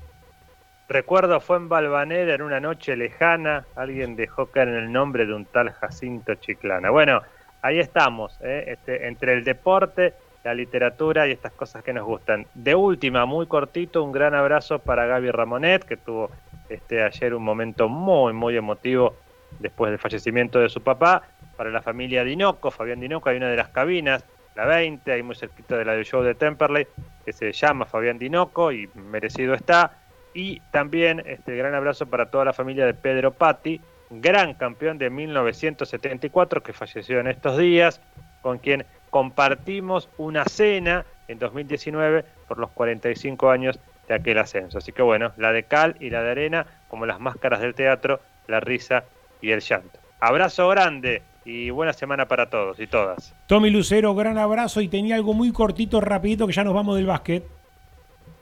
Recuerdo 0.89 1.39
fue 1.39 1.59
en 1.59 1.69
Balvanera 1.69 2.35
en 2.35 2.43
una 2.43 2.59
noche 2.59 2.97
lejana, 2.97 3.67
alguien 3.77 4.17
dejó 4.17 4.47
caer 4.47 4.69
en 4.69 4.75
el 4.75 4.93
nombre 4.93 5.27
de 5.27 5.35
un 5.35 5.45
tal 5.45 5.71
Jacinto 5.71 6.35
Chiclana. 6.35 6.91
Bueno, 6.91 7.23
ahí 7.63 7.79
estamos, 7.79 8.37
¿eh? 8.43 8.65
este, 8.67 9.07
entre 9.07 9.33
el 9.35 9.45
deporte, 9.45 10.15
la 10.47 10.55
literatura 10.55 11.27
y 11.27 11.33
estas 11.33 11.51
cosas 11.51 11.83
que 11.83 11.93
nos 11.93 12.05
gustan. 12.05 12.47
De 12.55 12.77
última, 12.77 13.27
muy 13.27 13.47
cortito, 13.49 14.05
un 14.05 14.13
gran 14.13 14.33
abrazo 14.33 14.79
para 14.79 15.05
Gaby 15.05 15.33
Ramonet, 15.33 15.83
que 15.83 15.97
tuvo 15.97 16.31
este, 16.69 17.03
ayer 17.03 17.35
un 17.35 17.43
momento 17.43 17.89
muy, 17.89 18.33
muy 18.33 18.57
emotivo 18.57 19.17
después 19.59 19.91
del 19.91 19.99
fallecimiento 19.99 20.61
de 20.61 20.69
su 20.69 20.81
papá. 20.81 21.23
Para 21.57 21.71
la 21.71 21.83
familia 21.83 22.23
Dinoco, 22.23 22.71
Fabián 22.71 23.01
Dinoco, 23.01 23.29
hay 23.29 23.39
una 23.39 23.49
de 23.49 23.57
las 23.57 23.71
cabinas, 23.71 24.25
la 24.55 24.67
20, 24.67 25.11
ahí 25.11 25.25
muy 25.25 25.35
cerquita 25.35 25.77
de 25.77 25.85
la 25.85 25.95
del 25.95 26.05
show 26.05 26.23
de 26.23 26.37
Temperley, 26.37 26.87
que 27.25 27.33
se 27.33 27.51
llama 27.51 27.85
Fabián 27.85 28.17
Dinoco 28.17 28.71
y 28.71 28.89
merecido 28.95 29.53
está. 29.53 29.99
Y 30.33 30.61
también 30.71 31.25
este 31.27 31.57
gran 31.57 31.75
abrazo 31.75 32.07
para 32.07 32.31
toda 32.31 32.45
la 32.45 32.53
familia 32.53 32.87
de 32.87 32.95
Pedro 32.95 33.33
Patti, 33.33 33.81
gran 34.11 34.55
campeón 34.55 34.97
de 34.99 35.11
1974 35.11 36.63
que 36.63 36.73
falleció 36.73 37.19
en 37.19 37.27
estos 37.27 37.59
días, 37.59 38.01
con 38.43 38.59
quien 38.59 38.87
compartimos 39.17 40.11
una 40.19 40.45
cena 40.45 41.07
en 41.27 41.39
2019 41.39 42.23
por 42.47 42.59
los 42.59 42.69
45 42.73 43.49
años 43.49 43.81
de 44.07 44.15
aquel 44.15 44.37
ascenso. 44.37 44.77
Así 44.77 44.93
que 44.93 45.01
bueno, 45.01 45.33
la 45.39 45.53
de 45.53 45.63
cal 45.63 45.97
y 46.01 46.11
la 46.11 46.23
de 46.23 46.33
arena, 46.33 46.67
como 46.89 47.07
las 47.07 47.19
máscaras 47.19 47.63
del 47.63 47.75
teatro, 47.75 48.21
la 48.47 48.61
risa 48.61 49.05
y 49.41 49.53
el 49.53 49.63
llanto. 49.63 49.99
Abrazo 50.21 50.69
grande 50.69 51.23
y 51.47 51.71
buena 51.71 51.95
semana 51.95 52.29
para 52.29 52.51
todos 52.51 52.79
y 52.79 52.87
todas. 52.87 53.35
Tommy 53.47 53.71
Lucero, 53.71 54.15
gran 54.15 54.37
abrazo 54.37 54.83
y 54.83 54.89
tenía 54.89 55.15
algo 55.15 55.33
muy 55.33 55.51
cortito, 55.51 56.03
rapidito, 56.03 56.47
que 56.47 56.53
ya 56.53 56.63
nos 56.63 56.75
vamos 56.75 56.95
del 56.97 57.07
básquet. 57.07 57.43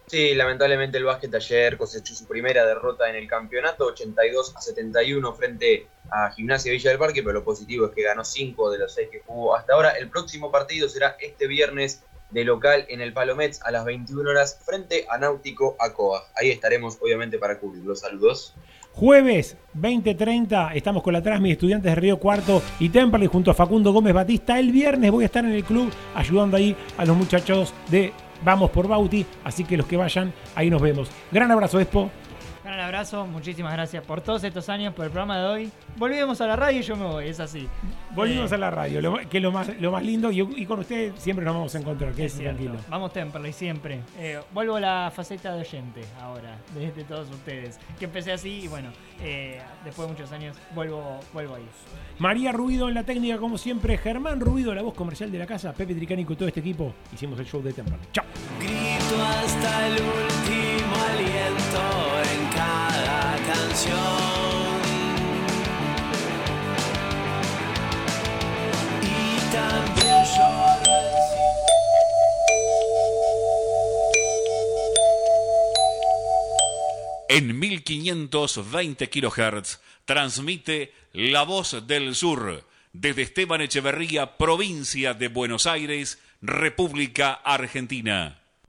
Sí, 0.07 0.35
lamentablemente 0.35 0.99
el 0.99 1.05
básquet 1.05 1.35
ayer 1.35 1.79
cosechó 1.79 2.15
su 2.15 2.27
primera 2.27 2.67
derrota 2.67 3.09
en 3.09 3.17
el 3.17 3.27
campeonato, 3.27 3.87
82 3.87 4.55
a 4.55 4.61
71 4.61 5.33
frente 5.33 5.87
a 6.11 6.31
Gimnasia 6.31 6.73
Villa 6.73 6.91
del 6.91 6.99
Parque, 6.99 7.23
pero 7.23 7.33
lo 7.33 7.45
positivo 7.45 7.87
es 7.87 7.93
que 7.93 8.03
ganó 8.03 8.23
5 8.23 8.71
de 8.71 8.79
los 8.79 8.95
6 8.95 9.09
que 9.11 9.21
jugó 9.21 9.57
hasta 9.57 9.73
ahora. 9.73 9.91
El 9.91 10.11
próximo 10.11 10.51
partido 10.51 10.89
será 10.89 11.17
este 11.21 11.47
viernes 11.47 12.05
de 12.31 12.45
local 12.45 12.85
en 12.89 13.01
el 13.01 13.13
Palomets 13.13 13.63
a 13.63 13.71
las 13.71 13.85
21 13.85 14.29
horas 14.29 14.61
frente 14.65 15.07
a 15.09 15.17
Náutico 15.17 15.77
Acoa. 15.79 16.25
Ahí 16.37 16.51
estaremos 16.51 16.99
obviamente 17.01 17.39
para 17.39 17.59
cubrirlo. 17.59 17.95
Saludos. 17.95 18.55
Jueves 18.93 19.57
20:30 19.75 20.73
estamos 20.75 21.03
con 21.03 21.15
la 21.15 21.23
Trasmi 21.23 21.53
Estudiantes 21.53 21.91
de 21.91 22.01
Río 22.01 22.19
Cuarto 22.19 22.63
y 22.79 22.91
Temperley 22.91 23.27
junto 23.27 23.51
a 23.51 23.55
Facundo 23.55 23.93
Gómez 23.93 24.15
Batista. 24.15 24.59
El 24.59 24.71
viernes 24.71 25.11
voy 25.11 25.25
a 25.25 25.27
estar 25.27 25.45
en 25.45 25.53
el 25.53 25.65
club 25.65 25.93
ayudando 26.15 26.57
ahí 26.57 26.77
a 26.97 27.05
los 27.05 27.17
muchachos 27.17 27.75
de 27.89 28.13
Vamos 28.45 28.71
por 28.71 28.87
Bauti, 28.87 29.25
así 29.43 29.65
que 29.65 29.77
los 29.77 29.87
que 29.87 29.97
vayan, 29.97 30.33
ahí 30.55 30.69
nos 30.69 30.83
vemos. 30.83 31.09
Gran 31.33 31.51
abrazo, 31.51 31.81
Expo. 31.81 32.11
Gran 32.75 32.87
abrazo, 32.87 33.25
muchísimas 33.25 33.73
gracias 33.73 34.03
por 34.05 34.21
todos 34.21 34.43
estos 34.43 34.69
años, 34.69 34.93
por 34.95 35.05
el 35.05 35.11
programa 35.13 35.39
de 35.39 35.45
hoy. 35.47 35.71
Volvemos 35.97 36.41
a 36.41 36.47
la 36.49 36.57
radio 36.57 36.81
y 36.81 36.83
yo 36.83 36.97
me 36.97 37.05
voy, 37.05 37.29
es 37.29 37.39
así. 37.39 37.69
Volvimos 38.17 38.51
Eh, 38.51 38.57
a 38.57 38.59
la 38.59 38.69
radio, 38.73 39.01
lo- 39.01 39.17
que 39.31 39.37
es 39.37 39.43
lo 39.45 39.53
más, 39.53 39.69
lo 39.81 39.93
más 39.93 40.03
lindo 40.03 40.33
y, 40.33 40.41
y 40.41 40.67
con 40.67 40.81
ustedes 40.81 41.15
siempre 41.21 41.45
nos 41.45 41.55
vamos 41.55 41.73
a 41.73 41.79
encontrar, 41.79 42.13
que 42.15 42.25
es 42.25 42.35
tranquilo. 42.37 42.75
Vamos 42.89 43.13
Temperley, 43.13 43.53
siempre. 43.53 44.01
Eh, 44.19 44.41
vuelvo 44.53 44.75
a 44.75 44.81
la 44.81 45.13
faceta 45.15 45.55
de 45.55 45.61
oyente 45.61 46.01
ahora, 46.21 46.59
de, 46.75 46.91
de 46.91 47.05
todos 47.05 47.31
ustedes. 47.31 47.79
Que 47.97 48.07
empecé 48.07 48.33
así 48.33 48.63
y 48.65 48.67
bueno, 48.67 48.89
eh, 49.23 49.63
después 49.85 50.09
de 50.09 50.15
muchos 50.15 50.33
años 50.33 50.57
vuelvo, 50.75 51.21
vuelvo 51.33 51.55
ahí. 51.55 51.69
María 52.19 52.51
Ruido 52.51 52.89
en 52.89 52.95
la 52.95 53.05
técnica, 53.05 53.39
como 53.39 53.57
siempre. 53.57 53.99
Germán 53.99 54.41
Ruido, 54.41 54.75
la 54.75 54.83
voz 54.83 54.95
comercial 54.95 55.31
de 55.31 55.39
la 55.39 55.47
casa. 55.47 55.73
Pepe 55.73 55.95
Tricánico 55.95 56.33
y 56.33 56.37
todo 56.37 56.49
este 56.49 56.59
equipo. 56.59 56.93
Hicimos 57.13 57.39
el 57.39 57.47
show 57.47 57.63
de 57.63 57.73
Temperley. 57.73 58.01
Chao. 58.13 58.25
Grito 58.59 59.23
hasta 59.25 59.87
el 59.87 59.93
último 59.93 60.64
en 60.95 62.49
cada 62.53 63.37
canción. 63.47 64.81
Y 69.03 69.53
también 69.53 70.25
lloro 70.37 71.15
En 77.29 77.59
1520 77.59 79.11
kHz 79.11 79.81
transmite 80.05 80.93
La 81.13 81.43
Voz 81.43 81.87
del 81.87 82.15
Sur 82.15 82.65
desde 82.95 83.23
Esteban 83.23 83.61
Echeverría, 83.61 84.37
provincia 84.37 85.15
de 85.15 85.27
Buenos 85.27 85.67
Aires, 85.67 86.21
República 86.41 87.33
Argentina. 87.33 88.44